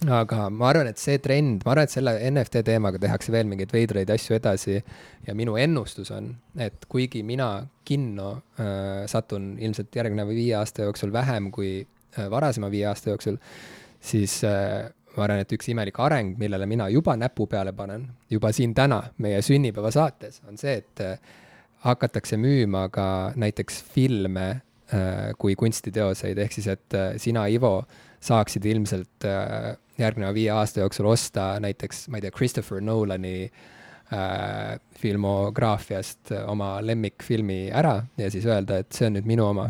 aga 0.08 0.46
ma 0.54 0.70
arvan, 0.72 0.90
et 0.92 1.02
see 1.02 1.18
trend, 1.24 1.64
ma 1.66 1.74
arvan, 1.74 1.88
et 1.90 1.94
selle 1.94 2.14
NFT 2.30 2.62
teemaga 2.68 3.02
tehakse 3.02 3.34
veel 3.34 3.50
mingeid 3.50 3.74
veidraid 3.74 4.12
asju 4.14 4.38
edasi 4.38 4.78
ja 4.78 5.36
minu 5.36 5.58
ennustus 5.60 6.12
on, 6.16 6.32
et 6.60 6.86
kuigi 6.92 7.24
mina 7.28 7.50
kinno 7.88 8.30
äh, 8.62 9.04
satun 9.12 9.52
ilmselt 9.60 9.96
järgneva 9.96 10.32
viie 10.36 10.56
aasta 10.60 10.88
jooksul 10.88 11.12
vähem 11.14 11.50
kui 11.52 11.74
äh, 11.82 12.30
varasema 12.32 12.72
viie 12.72 12.88
aasta 12.88 13.12
jooksul, 13.12 13.40
siis 14.00 14.40
äh, 14.48 14.88
ma 15.18 15.26
arvan, 15.26 15.44
et 15.44 15.58
üks 15.58 15.72
imelik 15.74 16.00
areng, 16.00 16.38
millele 16.40 16.70
mina 16.70 16.88
juba 16.94 17.18
näpu 17.20 17.50
peale 17.52 17.74
panen, 17.76 18.08
juba 18.32 18.54
siin 18.56 18.76
täna 18.78 19.02
meie 19.18 19.42
sünnipäeva 19.44 19.92
saates, 19.92 20.40
on 20.48 20.60
see, 20.62 20.80
et 20.80 21.04
äh, 21.04 21.36
hakatakse 21.84 22.40
müüma 22.40 22.88
ka 22.94 23.10
näiteks 23.40 23.84
filme 23.92 24.48
äh, 24.50 24.64
kui 25.38 25.56
kunstiteoseid, 25.56 26.38
ehk 26.42 26.56
siis, 26.56 26.68
et 26.72 26.96
äh, 26.98 27.12
sina, 27.22 27.46
Ivo, 27.52 27.84
saaksid 28.26 28.66
ilmselt 28.66 29.28
äh, 29.28 29.76
järgneva 30.00 30.34
viie 30.36 30.52
aasta 30.54 30.84
jooksul 30.84 31.10
osta 31.12 31.52
näiteks, 31.62 32.08
ma 32.10 32.20
ei 32.20 32.26
tea, 32.26 32.34
Christopher 32.36 32.82
Nolani 32.82 33.36
äh, 33.46 34.80
filmograafiast 35.00 36.34
oma 36.48 36.78
lemmikfilmi 36.82 37.68
ära 37.70 38.00
ja 38.18 38.32
siis 38.32 38.48
öelda, 38.50 38.82
et 38.82 38.92
see 38.96 39.10
on 39.10 39.18
nüüd 39.20 39.30
minu 39.30 39.48
oma. 39.50 39.70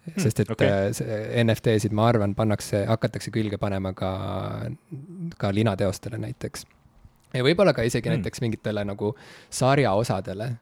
Hmm, 0.00 0.16
sest 0.22 0.40
et 0.44 0.50
okay. 0.54 0.70
Äh, 0.70 1.42
NFT-sid, 1.44 1.92
ma 1.96 2.08
arvan, 2.08 2.34
pannakse, 2.38 2.84
hakatakse 2.88 3.32
külge 3.34 3.58
panema 3.60 3.92
ka, 3.96 4.12
ka 5.38 5.52
linateostele 5.54 6.20
näiteks. 6.22 6.66
ja 7.34 7.44
võib-olla 7.46 7.74
ka 7.76 7.84
isegi 7.86 8.08
mm. 8.08 8.18
näiteks 8.18 8.40
mingitele 8.42 8.84
nagu 8.88 9.12
sarjaosadele, 9.50 10.54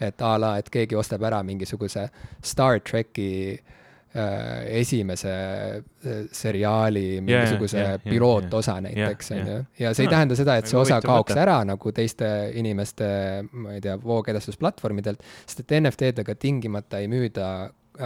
et 0.00 0.22
a 0.22 0.34
la, 0.40 0.56
et 0.58 0.70
keegi 0.70 0.96
ostab 0.98 1.22
ära 1.22 1.42
mingisuguse 1.46 2.08
Star 2.42 2.80
tracki 2.80 3.28
äh, 3.54 4.80
esimese 4.80 5.34
äh, 5.34 6.24
seriaali 6.32 7.20
mingisuguse 7.20 7.78
yeah, 7.78 7.90
yeah, 7.94 8.02
pilootosa 8.08 8.78
yeah, 8.78 8.82
näiteks, 8.88 9.30
on 9.30 9.46
ju. 9.46 9.60
ja 9.78 9.94
see 9.94 10.04
ei 10.04 10.08
Ah, 10.08 10.16
tähenda 10.16 10.38
seda, 10.38 10.56
et 10.56 10.70
see 10.70 10.78
osa 10.80 11.00
kaoks 11.04 11.34
mõte. 11.34 11.40
ära 11.46 11.60
nagu 11.68 11.94
teiste 11.94 12.28
inimeste, 12.54 13.06
ma 13.52 13.78
ei 13.78 13.80
tea, 13.84 13.96
voogedastusplatvormidelt, 14.02 15.24
sest 15.46 15.64
et 15.64 15.78
NFT-dega 15.80 16.36
tingimata 16.38 17.02
ei 17.02 17.08
müüda 17.10 17.48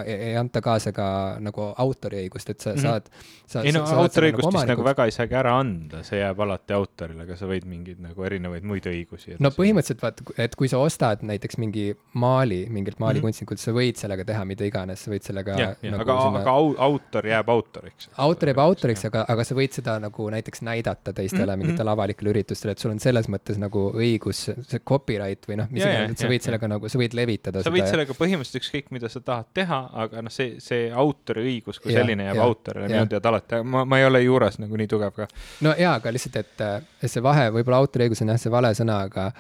ei, 0.04 0.14
ei 0.30 0.34
anta 0.36 0.60
kaasa 0.60 0.92
ka 0.92 1.38
nagu 1.40 1.72
autoriõigust, 1.78 2.50
et 2.50 2.60
sa 2.60 2.70
Mhm. 2.74 2.80
saad 2.82 3.08
sa, 3.46 3.62
ei 3.62 3.72
no 3.72 3.80
autoriõigust 3.84 4.44
vist 4.44 4.66
nagu 4.68 4.82
omanikuks. 4.82 4.88
väga 4.90 5.04
ei 5.08 5.10
saagi 5.16 5.34
ära 5.40 5.52
anda, 5.60 6.02
see 6.04 6.18
jääb 6.20 6.40
alati 6.44 6.74
autorile, 6.76 7.22
aga 7.22 7.36
sa 7.36 7.46
võid 7.46 7.64
mingeid 7.64 8.00
nagu 8.04 8.22
erinevaid 8.24 8.62
muid 8.68 8.84
õigusi. 8.84 9.36
no 9.40 9.48
põhimõtteliselt 9.50 10.02
vaata, 10.02 10.22
et 10.36 10.54
kui 10.56 10.68
sa 10.68 10.78
ostad 10.78 11.22
näiteks 11.22 11.56
mingi 11.58 11.94
maali 12.14 12.66
mingilt 12.68 12.98
maalikunstnikult, 13.00 13.58
sa 13.58 13.72
võid 13.72 13.96
sellega 13.96 14.24
teha 14.26 14.44
mida 14.44 14.64
iganes, 14.68 14.98
sa 15.04 15.10
võid 15.10 15.22
sellega 15.24 15.56
nagu 15.56 16.00
aga 16.02 16.18
sinna- 16.22 16.40
aga 16.40 16.50
au, 16.50 16.74
autor 16.78 17.22
jääb 17.22 17.48
autoriks. 17.48 18.08
autor 18.18 18.48
jääb 18.52 18.58
autoriks, 18.58 19.04
aga, 19.08 19.24
aga 19.28 19.44
sa 19.44 19.54
võid 19.54 19.72
seda 19.72 19.98
nagu 19.98 20.28
näiteks 20.30 20.60
näidata 20.62 21.12
teistele 21.14 21.56
Mhm. 21.56 21.58
mingitel 21.64 21.88
avalikel 21.88 22.28
üritustel, 22.34 22.70
et 22.70 22.78
sul 22.78 22.90
on 22.90 22.98
selles 22.98 23.26
mõttes 23.26 23.56
nagu 23.58 23.92
õigus, 23.94 24.52
see 24.68 24.78
copyright 24.80 25.46
või 25.48 25.56
noh, 25.56 25.68
mis 25.70 25.82
iganes, 25.82 26.10
et 26.10 26.18
sa 26.18 26.28
võid 26.28 26.42
sellega 26.42 26.68
nagu, 26.68 26.88
sa 26.88 26.98
võid 26.98 27.14
levitada 27.14 27.62
sa 27.62 27.70
võid 27.70 27.86
sellega 27.88 28.12
põhimõtteliselt 28.12 28.60
ükskõik, 28.60 28.90
mida 28.90 29.08
sa 29.08 29.20
tahad 29.20 29.46
teha, 29.54 29.77
aga 30.04 30.22
noh, 30.24 30.32
see, 30.32 30.56
see 30.62 30.88
autoriõigus 30.92 31.80
kui 31.82 31.92
Jah, 31.92 32.02
selline 32.02 32.28
jääb 32.28 32.40
jah, 32.40 32.48
autorile 32.48 32.88
minu 32.92 33.10
teada 33.10 33.32
alati, 33.32 33.60
ma, 33.64 33.84
ma 33.88 34.00
ei 34.00 34.06
ole 34.08 34.22
juures 34.24 34.58
nagu 34.62 34.80
nii 34.80 34.90
tugev 34.90 35.14
ka. 35.16 35.28
no 35.66 35.74
jaa, 35.78 35.98
aga 36.00 36.14
lihtsalt, 36.14 36.40
et 36.42 37.06
see 37.06 37.24
vahe, 37.24 37.48
võib-olla 37.54 37.82
autoriõigus 37.84 38.24
on 38.24 38.34
jah, 38.34 38.40
see 38.40 38.52
vale 38.52 38.72
sõna, 38.78 39.02
aga, 39.08 39.30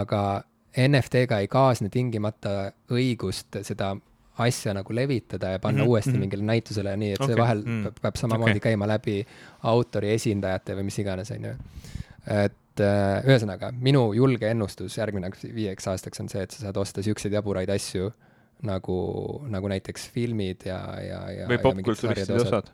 aga 0.00 0.22
NFT-ga 0.78 1.40
ei 1.42 1.50
kaasne 1.50 1.90
tingimata 1.90 2.70
õigust 2.94 3.58
seda 3.66 3.94
asja 4.40 4.72
nagu 4.74 4.94
levitada 4.94 5.50
ja 5.54 5.58
panna 5.58 5.82
mm 5.82 5.84
-hmm, 5.84 5.88
uuesti 5.88 6.10
mhm. 6.10 6.20
mingile 6.20 6.42
näitusele, 6.42 6.96
nii 6.96 7.12
et 7.12 7.20
okay, 7.20 7.34
see 7.34 7.42
vahel 7.42 7.62
mm. 7.64 7.70
mm. 7.70 8.00
peab 8.02 8.16
samamoodi 8.16 8.50
okay. 8.50 8.60
käima 8.70 8.88
läbi 8.88 9.26
autori 9.62 10.12
esindajate 10.14 10.76
või 10.76 10.88
mis 10.88 10.98
iganes, 10.98 11.30
on 11.30 11.44
ju. 11.44 11.54
et 12.44 12.56
ühesõnaga, 13.26 13.72
minu 13.76 14.12
julge 14.14 14.50
ennustus 14.50 14.96
järgmiseks 14.98 15.44
viieks 15.54 15.88
aastaks 15.88 16.20
on 16.20 16.28
see, 16.28 16.42
et 16.42 16.50
sa 16.50 16.60
saad 16.66 16.76
osta 16.76 17.02
siukseid 17.02 17.32
jaburaid 17.32 17.68
asju 17.68 18.12
nagu, 18.66 18.96
nagu 19.48 19.70
näiteks 19.72 20.10
filmid 20.14 20.66
ja, 20.68 20.80
ja, 21.00 21.20
ja 21.32 21.48
või 21.48 21.60
popkulturistide 21.62 22.26
sarjade 22.26 22.48
osad 22.48 22.70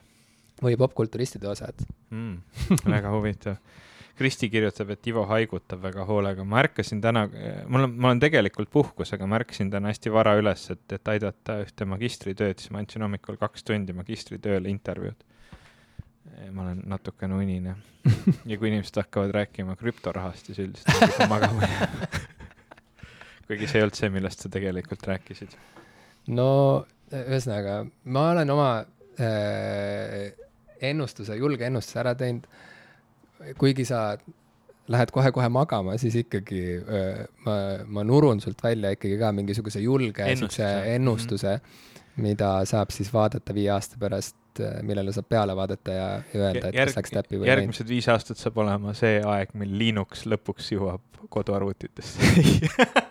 või 0.63 0.77
popkulturistide 0.77 1.49
osad. 1.49 1.83
mm,. 2.11 2.79
väga 2.97 3.11
huvitav. 3.11 3.57
Kristi 4.17 4.49
kirjutab, 4.49 4.95
et 4.95 5.07
Ivo 5.11 5.27
haigutab 5.29 5.83
väga 5.83 6.05
hoolega. 6.09 6.45
ma 6.45 6.63
ärkasin 6.63 7.01
täna, 7.05 7.27
mul 7.69 7.85
on, 7.85 7.97
ma 8.01 8.09
olen 8.09 8.21
tegelikult 8.21 8.71
puhkusega, 8.73 9.27
ma 9.27 9.37
ärkasin 9.37 9.71
täna 9.71 9.93
hästi 9.93 10.13
vara 10.13 10.33
üles, 10.41 10.71
et, 10.73 10.85
et 10.93 11.09
aidata 11.09 11.59
ühte 11.65 11.85
magistritööd, 11.85 12.59
siis 12.59 12.73
ma 12.73 12.81
andsin 12.81 13.05
hommikul 13.05 13.37
kaks 13.37 13.65
tundi 13.65 13.93
magistritööle 13.93 14.73
intervjuud. 14.73 15.25
ma 16.53 16.63
olen 16.63 16.81
natukene 16.85 17.35
unine 17.35 17.77
ja 18.51 18.59
kui 18.59 18.69
inimesed 18.69 18.97
hakkavad 18.97 19.31
rääkima 19.37 19.77
krüptorahast, 19.77 20.47
siis 20.47 20.59
üldiselt 20.65 21.21
ma 21.21 21.29
magama 21.37 21.69
jääma. 21.69 22.09
kuigi 23.47 23.69
see 23.71 23.81
ei 23.81 23.87
olnud 23.87 23.99
see, 23.99 24.11
millest 24.15 24.43
sa 24.43 24.51
tegelikult 24.53 25.07
rääkisid. 25.07 25.55
no 26.35 26.51
ühesõnaga, 27.15 27.83
ma 28.11 28.31
olen 28.33 28.51
oma 28.51 28.71
äh, 29.23 30.33
ennustuse, 30.91 31.37
julge 31.39 31.69
ennustuse 31.69 32.03
ära 32.03 32.15
teinud. 32.19 32.49
kuigi 33.61 33.85
sa 33.87 34.17
lähed 34.89 35.11
kohe-kohe 35.15 35.49
magama, 35.53 35.97
siis 35.99 36.17
ikkagi 36.23 36.63
äh, 36.79 37.21
ma, 37.47 37.57
ma 37.87 38.07
nurun 38.07 38.41
sult 38.43 38.63
välja 38.63 38.95
ikkagi 38.95 39.19
ka 39.21 39.33
mingisuguse 39.35 39.83
julge 39.83 40.25
Ennustuse. 40.25 40.73
ennustuse, 40.95 41.55
mida 42.23 42.59
saab 42.69 42.95
siis 42.95 43.11
vaadata 43.15 43.55
viie 43.55 43.71
aasta 43.75 43.99
pärast, 44.01 44.37
millele 44.87 45.13
saab 45.13 45.29
peale 45.29 45.57
vaadata 45.57 45.93
ja, 45.93 46.07
ja 46.33 46.41
öelda, 46.47 46.71
et 46.71 46.79
kas 46.79 46.97
läks 46.97 47.13
täppi 47.13 47.43
või 47.43 47.51
järgmised 47.51 47.91
viis 47.91 48.09
aastat 48.09 48.41
saab 48.41 48.63
olema 48.63 48.95
see 48.97 49.19
aeg, 49.21 49.53
mil 49.59 49.75
Linux 49.79 50.25
lõpuks 50.31 50.73
jõuab 50.73 51.03
koduarvutitesse. 51.29 52.23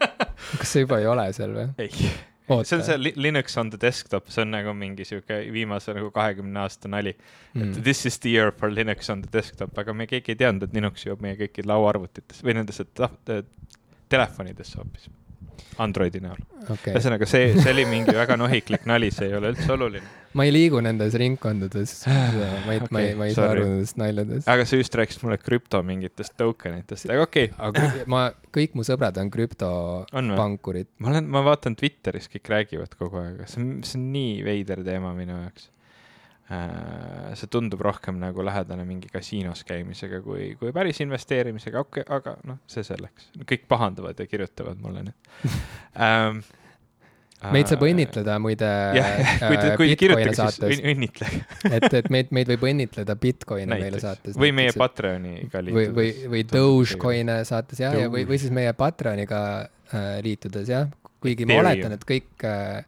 kas 0.62 0.76
see 0.76 0.86
juba 0.86 1.02
ei 1.02 1.10
ole 1.12 1.28
seal 1.36 1.54
või? 1.56 1.68
ei, 1.82 1.90
see 1.92 2.54
on 2.54 2.60
oota 2.60 2.82
see, 2.86 2.98
Li- 3.02 3.16
Linux 3.16 3.58
on 3.58 3.72
the 3.74 3.80
desktop, 3.82 4.30
see 4.34 4.46
on 4.46 4.54
nagu 4.54 4.74
mingi 4.78 5.08
sihuke 5.08 5.42
viimase 5.54 5.96
nagu 5.98 6.12
kahekümne 6.16 6.62
aasta 6.66 6.92
nali 6.92 7.16
mm.. 7.16 7.62
et 7.72 7.84
this 7.84 8.06
is 8.06 8.20
the 8.20 8.34
year 8.36 8.52
for 8.52 8.72
Linux 8.74 9.10
on 9.14 9.24
the 9.26 9.32
desktop, 9.34 9.78
aga 9.82 9.94
me 9.94 10.08
keegi 10.10 10.36
ei 10.36 10.42
teadnud, 10.44 10.68
et 10.68 10.78
Linux 10.78 11.08
jõuab 11.08 11.24
meie 11.26 11.40
kõiki 11.40 11.66
lauaarvutitesse 11.66 12.46
või 12.46 12.58
nendesse 12.60 12.86
telefonidesse 14.10 14.82
hoopis, 14.82 15.10
Androidi 15.82 16.22
näol. 16.24 16.40
okei, 16.66 16.94
ühesõnaga, 16.94 17.28
see, 17.30 17.52
see 17.58 17.72
oli 17.74 17.86
mingi 17.90 18.16
väga 18.16 18.38
nohiklik 18.40 18.86
nali, 18.90 19.12
see 19.14 19.30
ei 19.30 19.36
ole 19.38 19.52
üldse 19.54 19.72
oluline. 19.76 20.08
ma 20.36 20.46
ei 20.48 20.54
liigu 20.54 20.82
nendes 20.84 21.16
ringkondades, 21.20 21.94
ma 22.08 22.76
ei, 22.76 22.82
ma 22.90 23.04
ei, 23.04 23.14
ma 23.20 23.30
ei 23.30 23.36
saa 23.38 23.52
aru 23.54 23.68
nendest 23.68 24.00
naljadest. 24.02 24.50
aga 24.52 24.66
sa 24.68 24.80
just 24.80 24.98
rääkisid 25.00 25.28
mulle 25.28 25.38
krüpto 25.42 25.82
mingitest 25.86 26.36
token 26.40 26.80
itest, 26.80 27.10
aga 27.12 27.28
okei 27.28 27.52
okay., 27.52 27.70
aga 27.70 28.08
ma, 28.12 28.26
kõik 28.56 28.76
mu 28.80 28.88
sõbrad 28.88 29.20
on 29.22 29.32
krüptopankurid. 29.34 30.92
ma 31.00 31.14
olen, 31.14 31.32
ma 31.38 31.46
vaatan 31.46 31.78
Twitteris 31.80 32.32
kõik 32.34 32.52
räägivad 32.56 32.98
kogu 33.00 33.22
aeg, 33.24 33.46
see 33.52 33.64
on, 33.64 33.72
see 33.88 34.00
on 34.02 34.12
nii 34.16 34.36
veider 34.48 34.84
teema 34.88 35.14
minu 35.18 35.38
jaoks. 35.44 35.72
See 36.46 37.50
tundub 37.50 37.82
rohkem 37.82 38.20
nagu 38.22 38.44
lähedane 38.46 38.84
mingi 38.86 39.10
kasiinos 39.10 39.64
käimisega 39.66 40.20
kui, 40.22 40.52
kui 40.60 40.74
päris 40.76 41.02
investeerimisega, 41.02 41.82
okei 41.82 42.04
okay,, 42.06 42.20
aga 42.20 42.36
noh, 42.46 42.60
see 42.70 42.86
selleks. 42.86 43.32
kõik 43.50 43.66
pahandavad 43.72 44.20
ja 44.22 44.28
kirjutavad 44.30 44.78
mulle 44.82 45.08
nüüd. 45.08 45.34
Ähm,. 46.06 46.44
meid 47.54 47.70
saab 47.70 47.84
õnnitleda 47.88 48.36
muide 48.42 48.68
te, 48.94 49.02
äh, 49.02 49.74
kui 49.78 49.90
Bitcoin'e 49.90 49.98
kirjutage, 49.98 50.28
siis 50.30 50.38
saates, 50.42 50.76
õn- 50.76 50.86
õnnitlege. 50.94 51.42
Et, 51.72 51.88
et 52.02 52.12
meid, 52.14 52.30
meid 52.36 52.54
võib 52.54 52.68
õnnitleda 52.70 53.18
Bitcoin'e 53.26 53.70
meile 53.70 53.90
näiteks. 53.90 54.06
saates. 54.06 54.38
või 54.42 54.54
meie 54.60 54.76
Patreoniga 54.78 55.64
või, 55.66 55.88
või, 55.98 56.12
või 56.36 56.46
Dogecoin'e 56.52 57.40
saates 57.50 57.82
jah, 57.82 57.98
ja 57.98 58.14
või, 58.14 58.28
või 58.30 58.40
siis 58.42 58.54
meie 58.54 58.74
Patreoniga 58.78 59.42
äh, 59.66 60.08
liitudes 60.26 60.70
jah, 60.70 60.94
kuigi 61.26 61.50
ma 61.50 61.58
oletan, 61.64 61.98
et 61.98 62.06
kõik 62.06 62.46
äh, 62.46 62.86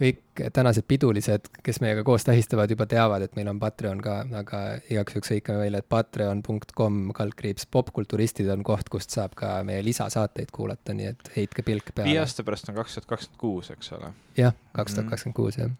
kõik 0.00 0.42
tänased 0.56 0.86
pidulised, 0.88 1.50
kes 1.64 1.80
meiega 1.84 2.04
koos 2.06 2.24
tähistavad, 2.24 2.70
juba 2.72 2.86
teavad, 2.88 3.24
et 3.26 3.36
meil 3.36 3.50
on 3.52 3.60
Patreon 3.60 4.00
ka, 4.04 4.16
aga 4.40 4.62
igaks 4.88 5.16
juhuks 5.16 5.32
hõikame 5.34 5.64
välja, 5.64 5.82
et 5.82 5.88
patreon.com 5.92 7.00
kaldkriips 7.16 7.68
popkulturistid 7.74 8.48
on 8.54 8.64
koht, 8.66 8.88
kust 8.92 9.12
saab 9.16 9.36
ka 9.38 9.58
meie 9.66 9.84
lisasaateid 9.84 10.52
kuulata, 10.56 10.96
nii 10.96 11.12
et 11.12 11.32
heitke 11.36 11.64
pilk 11.66 11.92
viie 11.92 12.02
peale. 12.02 12.18
aasta 12.24 12.46
pärast 12.46 12.72
on 12.72 12.78
kaks 12.80 12.96
tuhat 12.96 13.10
kakskümmend 13.12 13.40
kuus, 13.44 13.70
eks 13.74 13.92
ole. 13.98 14.12
jah, 14.40 14.56
kaks 14.76 14.96
tuhat 14.96 15.12
kakskümmend 15.12 15.36
kuus 15.36 15.60
jah. 15.60 15.72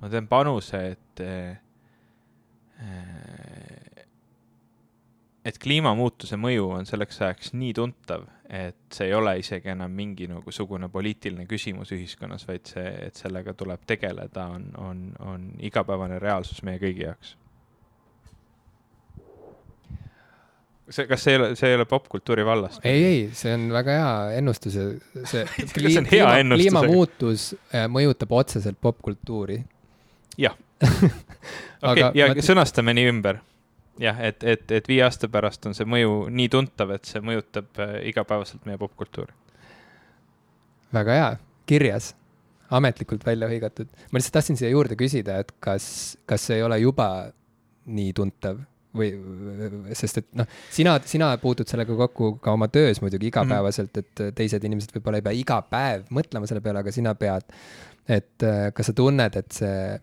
ma 0.00 0.12
teen 0.12 0.28
panuse, 0.30 0.84
et 0.96 1.24
et 5.48 5.60
kliimamuutuse 5.62 6.36
mõju 6.40 6.72
on 6.78 6.88
selleks 6.88 7.22
ajaks 7.22 7.54
nii 7.56 7.74
tuntav, 7.76 8.26
et 8.48 8.76
see 8.94 9.06
ei 9.10 9.14
ole 9.14 9.34
isegi 9.42 9.68
enam 9.68 9.92
mingi 9.92 10.26
mingisugune 10.30 10.88
poliitiline 10.88 11.44
küsimus 11.50 11.90
ühiskonnas, 11.92 12.46
vaid 12.48 12.64
see, 12.70 12.86
et 13.08 13.18
sellega 13.20 13.52
tuleb 13.54 13.82
tegeleda, 13.86 14.46
on, 14.56 14.70
on, 14.80 15.02
on 15.20 15.44
igapäevane 15.68 16.18
reaalsus 16.22 16.62
meie 16.64 16.80
kõigi 16.80 17.04
jaoks. 17.04 17.34
see, 20.88 21.04
kas 21.06 21.20
see 21.24 21.34
ei 21.34 21.38
ole, 21.40 21.48
see 21.60 21.68
ei 21.68 21.76
ole 21.76 21.84
popkultuuri 21.84 22.44
vallast? 22.48 22.80
ei, 22.88 23.02
ei, 23.04 23.18
see 23.36 23.52
on 23.54 23.66
väga 23.74 23.96
hea 23.98 24.38
ennustus 24.40 24.78
ja 24.78 24.86
see 25.28 25.44
See 25.74 26.22
aga- 26.22 26.40
kliimamuutus 26.54 27.50
äh, 27.74 27.84
mõjutab 27.92 28.32
otseselt 28.38 28.80
popkultuuri. 28.80 29.60
jah. 30.40 30.56
okei 30.88 32.02
Aga, 32.06 32.10
ja 32.16 32.30
ma- 32.32 32.44
sõnastame 32.44 32.94
nii 32.96 33.08
ümber. 33.12 33.42
jah, 34.02 34.20
et, 34.24 34.44
et, 34.44 34.64
et 34.78 34.88
viie 34.88 35.02
aasta 35.04 35.28
pärast 35.32 35.66
on 35.68 35.76
see 35.76 35.88
mõju 35.88 36.28
nii 36.34 36.48
tuntav, 36.52 36.94
et 36.96 37.08
see 37.08 37.22
mõjutab 37.24 37.82
äh, 37.82 37.98
igapäevaselt 38.12 38.66
meie 38.68 38.80
popkultuuri. 38.80 39.34
väga 40.94 41.18
hea, 41.18 41.28
kirjas, 41.68 42.14
ametlikult 42.70 43.26
välja 43.26 43.48
hõigatud. 43.50 43.90
ma 44.10 44.20
lihtsalt 44.20 44.38
tahtsin 44.38 44.60
siia 44.60 44.72
juurde 44.72 44.96
küsida, 44.98 45.38
et 45.42 45.52
kas, 45.60 46.16
kas 46.26 46.48
see 46.48 46.60
ei 46.60 46.66
ole 46.66 46.80
juba 46.82 47.08
nii 47.88 48.12
tuntav 48.16 48.60
või, 48.98 49.10
sest 49.96 50.22
et 50.22 50.28
noh, 50.38 50.48
sina, 50.72 50.96
sina 51.06 51.30
puutud 51.40 51.68
sellega 51.68 51.94
kokku 51.96 52.36
ka 52.42 52.54
oma 52.56 52.70
töös 52.72 53.02
muidugi 53.04 53.28
igapäevaselt, 53.30 54.00
et 54.00 54.22
teised 54.36 54.64
inimesed 54.64 54.94
võib-olla 54.96 55.20
ei 55.20 55.26
pea 55.26 55.36
iga 55.36 55.58
päev 55.70 56.08
mõtlema 56.14 56.48
selle 56.48 56.64
peale, 56.64 56.82
aga 56.82 56.94
sina 56.94 57.14
pead. 57.18 57.44
et 58.08 58.46
äh, 58.46 58.70
kas 58.74 58.88
sa 58.88 58.96
tunned, 58.96 59.36
et 59.36 59.52
see 59.52 59.98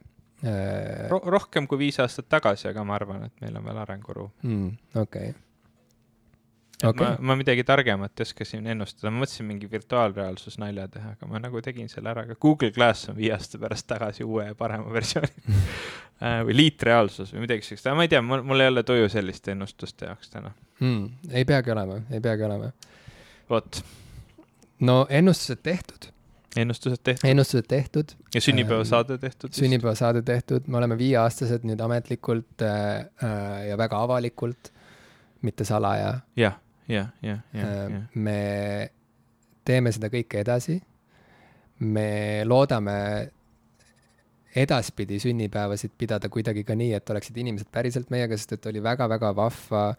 Ro 1.10 1.22
rohkem 1.32 1.68
kui 1.68 1.80
viis 1.80 1.99
aastat 2.03 2.28
tagasi, 2.30 2.68
aga 2.70 2.84
ma 2.84 2.98
arvan, 2.99 3.26
et 3.30 3.41
meil 3.41 3.57
on 3.57 3.66
veel 3.66 3.82
arenguruum. 3.82 4.32
mm,, 4.44 4.78
okei. 5.02 5.34
Ma, 6.86 7.14
ma 7.24 7.38
midagi 7.40 7.64
targemat 7.64 8.20
ei 8.20 8.26
oska 8.28 8.45
siin 8.45 8.66
ennustada, 8.68 9.07
ma 9.10 9.24
mõtlesin 9.24 9.48
mingi 9.48 9.70
virtuaalreaalsus 9.72 10.60
nalja 10.60 10.90
teha, 10.91 11.14
aga 11.16 11.30
ma 11.32 11.40
nagu 11.40 11.62
tegin 11.64 11.88
selle 11.90 12.12
ära, 12.12 12.26
aga 12.28 12.36
Google 12.36 12.74
Glass 12.76 13.10
on 13.10 13.16
viie 13.16 13.32
aasta 13.34 13.57
pärast 13.62 13.88
tagasi 13.88 14.28
uue 14.28 14.49
ja 14.49 14.57
parema 14.60 14.91
versiooni 14.94 15.48
Äh, 16.24 16.45
või 16.48 16.53
liitreaalsus 16.56 17.34
või 17.34 17.41
midagi 17.44 17.66
sellist, 17.68 17.90
aga 17.90 17.98
ma 17.99 18.06
ei 18.06 18.10
tea, 18.14 18.22
mul, 18.24 18.40
mul 18.48 18.64
ei 18.64 18.70
ole 18.72 18.86
tuju 18.88 19.10
selliste 19.12 19.52
ennustuste 19.52 20.07
jaoks 20.07 20.30
täna. 20.32 20.53
mm,. 20.80 21.34
ei 21.36 21.44
peagi 21.45 21.74
olema, 21.74 21.98
ei 22.07 22.22
peagi 22.24 22.45
olema. 22.48 22.70
vot, 23.52 23.82
no 24.88 24.95
ennustused 25.12 25.60
tehtud 25.66 26.07
ennustused 26.57 27.02
tehtud 27.03 27.30
ennustused 27.30 27.68
tehtud 27.68 28.15
ja 28.34 28.41
sünnipäevasaade 28.41 29.18
tehtud 29.18 29.49
vist? 29.49 29.60
sünnipäevasaade 29.60 30.22
tehtud, 30.22 30.68
me 30.68 30.77
oleme 30.77 30.98
viieaastased 30.98 31.68
nüüd 31.68 31.82
ametlikult 31.84 32.64
äh, 32.65 33.06
äh, 33.23 33.68
ja 33.69 33.77
väga 33.77 34.02
avalikult, 34.07 34.72
mitte 35.41 35.65
salaja. 35.68 36.19
jah, 36.36 36.60
jah, 36.88 37.10
jah, 37.22 37.40
jah, 37.53 37.64
Äh, 37.64 37.91
jah. 37.91 38.03
me 38.15 38.40
teeme 39.65 39.91
seda 39.91 40.11
kõike 40.14 40.44
edasi. 40.45 40.82
me 41.80 42.41
loodame 42.45 42.99
edaspidi 44.56 45.19
sünnipäevasid 45.19 45.91
pidada 45.98 46.30
kuidagi 46.32 46.64
ka 46.64 46.76
nii, 46.76 46.94
et 46.95 47.10
oleksid 47.11 47.38
inimesed 47.38 47.68
päriselt 47.72 48.10
meiega, 48.14 48.38
sest 48.38 48.56
et 48.56 48.65
oli 48.72 48.84
väga-väga 48.84 49.34
vahva 49.36 49.90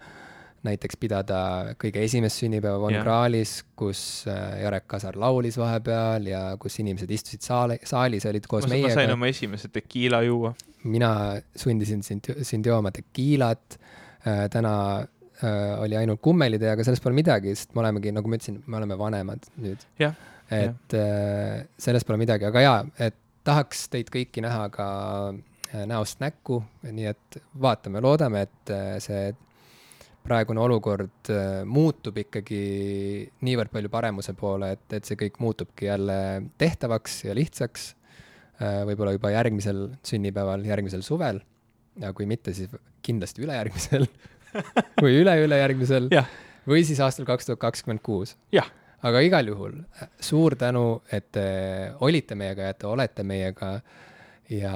näiteks 0.66 0.98
pidada 1.01 1.40
kõige 1.80 2.02
esimest 2.05 2.43
sünnipäeva 2.43 2.78
Von 2.82 2.94
Jah. 2.94 3.05
Krahlis, 3.06 3.59
kus 3.78 4.01
äh, 4.30 4.62
Jarek 4.62 4.86
Kasar 4.90 5.18
laulis 5.20 5.59
vahepeal 5.60 6.30
ja 6.30 6.43
kus 6.60 6.78
inimesed 6.82 7.10
istusid 7.16 7.44
saali, 7.47 7.78
saalis 7.86 8.26
olid 8.28 8.48
koos 8.51 8.66
ma, 8.66 8.74
ma 8.74 8.90
sain 8.90 9.02
meiega. 9.02 9.18
oma 9.18 9.30
esimese 9.32 9.70
tekiila 9.72 10.22
juua. 10.26 10.55
mina 10.86 11.10
sundisin 11.56 12.02
sind, 12.06 12.30
sind 12.47 12.66
jooma 12.66 12.93
tekiilat 12.94 13.78
äh,, 13.78 14.47
täna 14.52 14.74
äh, 15.01 15.82
oli 15.82 15.98
ainult 15.98 16.22
kummelitee, 16.22 16.70
aga 16.74 16.86
sellest 16.86 17.02
pole 17.02 17.16
midagi, 17.16 17.55
sest 17.59 17.74
me 17.74 17.82
olemegi, 17.82 18.14
nagu 18.14 18.30
ma 18.30 18.38
ütlesin, 18.38 18.62
me 18.66 18.78
oleme 18.78 18.98
vanemad 18.98 19.48
nüüd. 19.62 19.82
Jah, 19.98 20.14
et 20.51 20.94
äh, 20.94 21.66
sellest 21.78 22.06
pole 22.06 22.20
midagi, 22.22 22.47
aga 22.47 22.62
jaa, 22.62 22.80
et 23.09 23.16
tahaks 23.47 23.86
teid 23.93 24.10
kõiki 24.14 24.43
näha 24.44 24.68
ka 24.74 24.88
äh, 25.32 25.84
näost 25.88 26.22
näkku, 26.22 26.60
nii 26.86 27.10
et 27.10 27.40
vaatame, 27.62 28.02
loodame, 28.05 28.47
et 28.47 28.74
äh, 28.74 28.97
see 29.02 29.30
praegune 30.27 30.62
olukord 30.62 31.31
äh, 31.32 31.61
muutub 31.69 32.19
ikkagi 32.20 32.61
niivõrd 33.47 33.73
palju 33.74 33.90
paremuse 33.93 34.35
poole, 34.39 34.73
et, 34.77 34.86
et 34.98 35.09
see 35.09 35.19
kõik 35.20 35.39
muutubki 35.43 35.89
jälle 35.90 36.19
tehtavaks 36.59 37.24
ja 37.28 37.36
lihtsaks. 37.36 37.94
võib-olla 38.57 39.12
juba 39.12 39.28
järgmisel 39.35 39.82
sünnipäeval, 40.07 40.62
järgmisel 40.65 41.03
suvel. 41.05 41.43
Ja 42.01 42.15
kui 42.16 42.24
mitte, 42.27 42.55
siis 42.57 42.73
kindlasti 43.05 43.44
ülejärgmisel 43.44 44.07
või 45.05 45.19
üle-ülejärgmisel 45.20 46.09
või 46.66 46.85
siis 46.89 47.01
aastal 47.05 47.28
kaks 47.28 47.51
tuhat 47.51 47.61
kakskümmend 47.61 48.03
kuus. 48.05 48.32
Aga 49.07 49.20
igal 49.20 49.47
juhul 49.51 49.77
suur 50.24 50.57
tänu, 50.57 51.03
et 51.12 51.28
te 51.36 51.47
olite 52.01 52.35
meiega 52.35 52.70
ja 52.70 52.73
et 52.73 52.81
te 52.81 52.89
olete 52.89 53.27
meiega. 53.28 53.74
Ja 54.51 54.74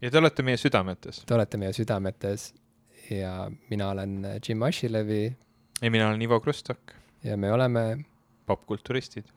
ja 0.00 0.10
te 0.10 0.18
olete 0.18 0.42
meie 0.42 0.58
südametes. 0.60 1.22
Te 1.26 1.34
olete 1.34 1.60
meie 1.62 1.72
südametes 1.76 2.50
ja 3.10 3.50
mina 3.70 3.88
olen 3.90 4.26
Jim 4.48 4.62
Ashilevi. 4.62 5.36
Ja 5.82 5.90
mina 5.90 6.08
olen 6.08 6.22
Ivo 6.22 6.40
Krustok, 6.40 6.78
ja 7.24 7.36
me 7.36 7.52
oleme 7.52 8.04
popkulturistid 8.46 9.35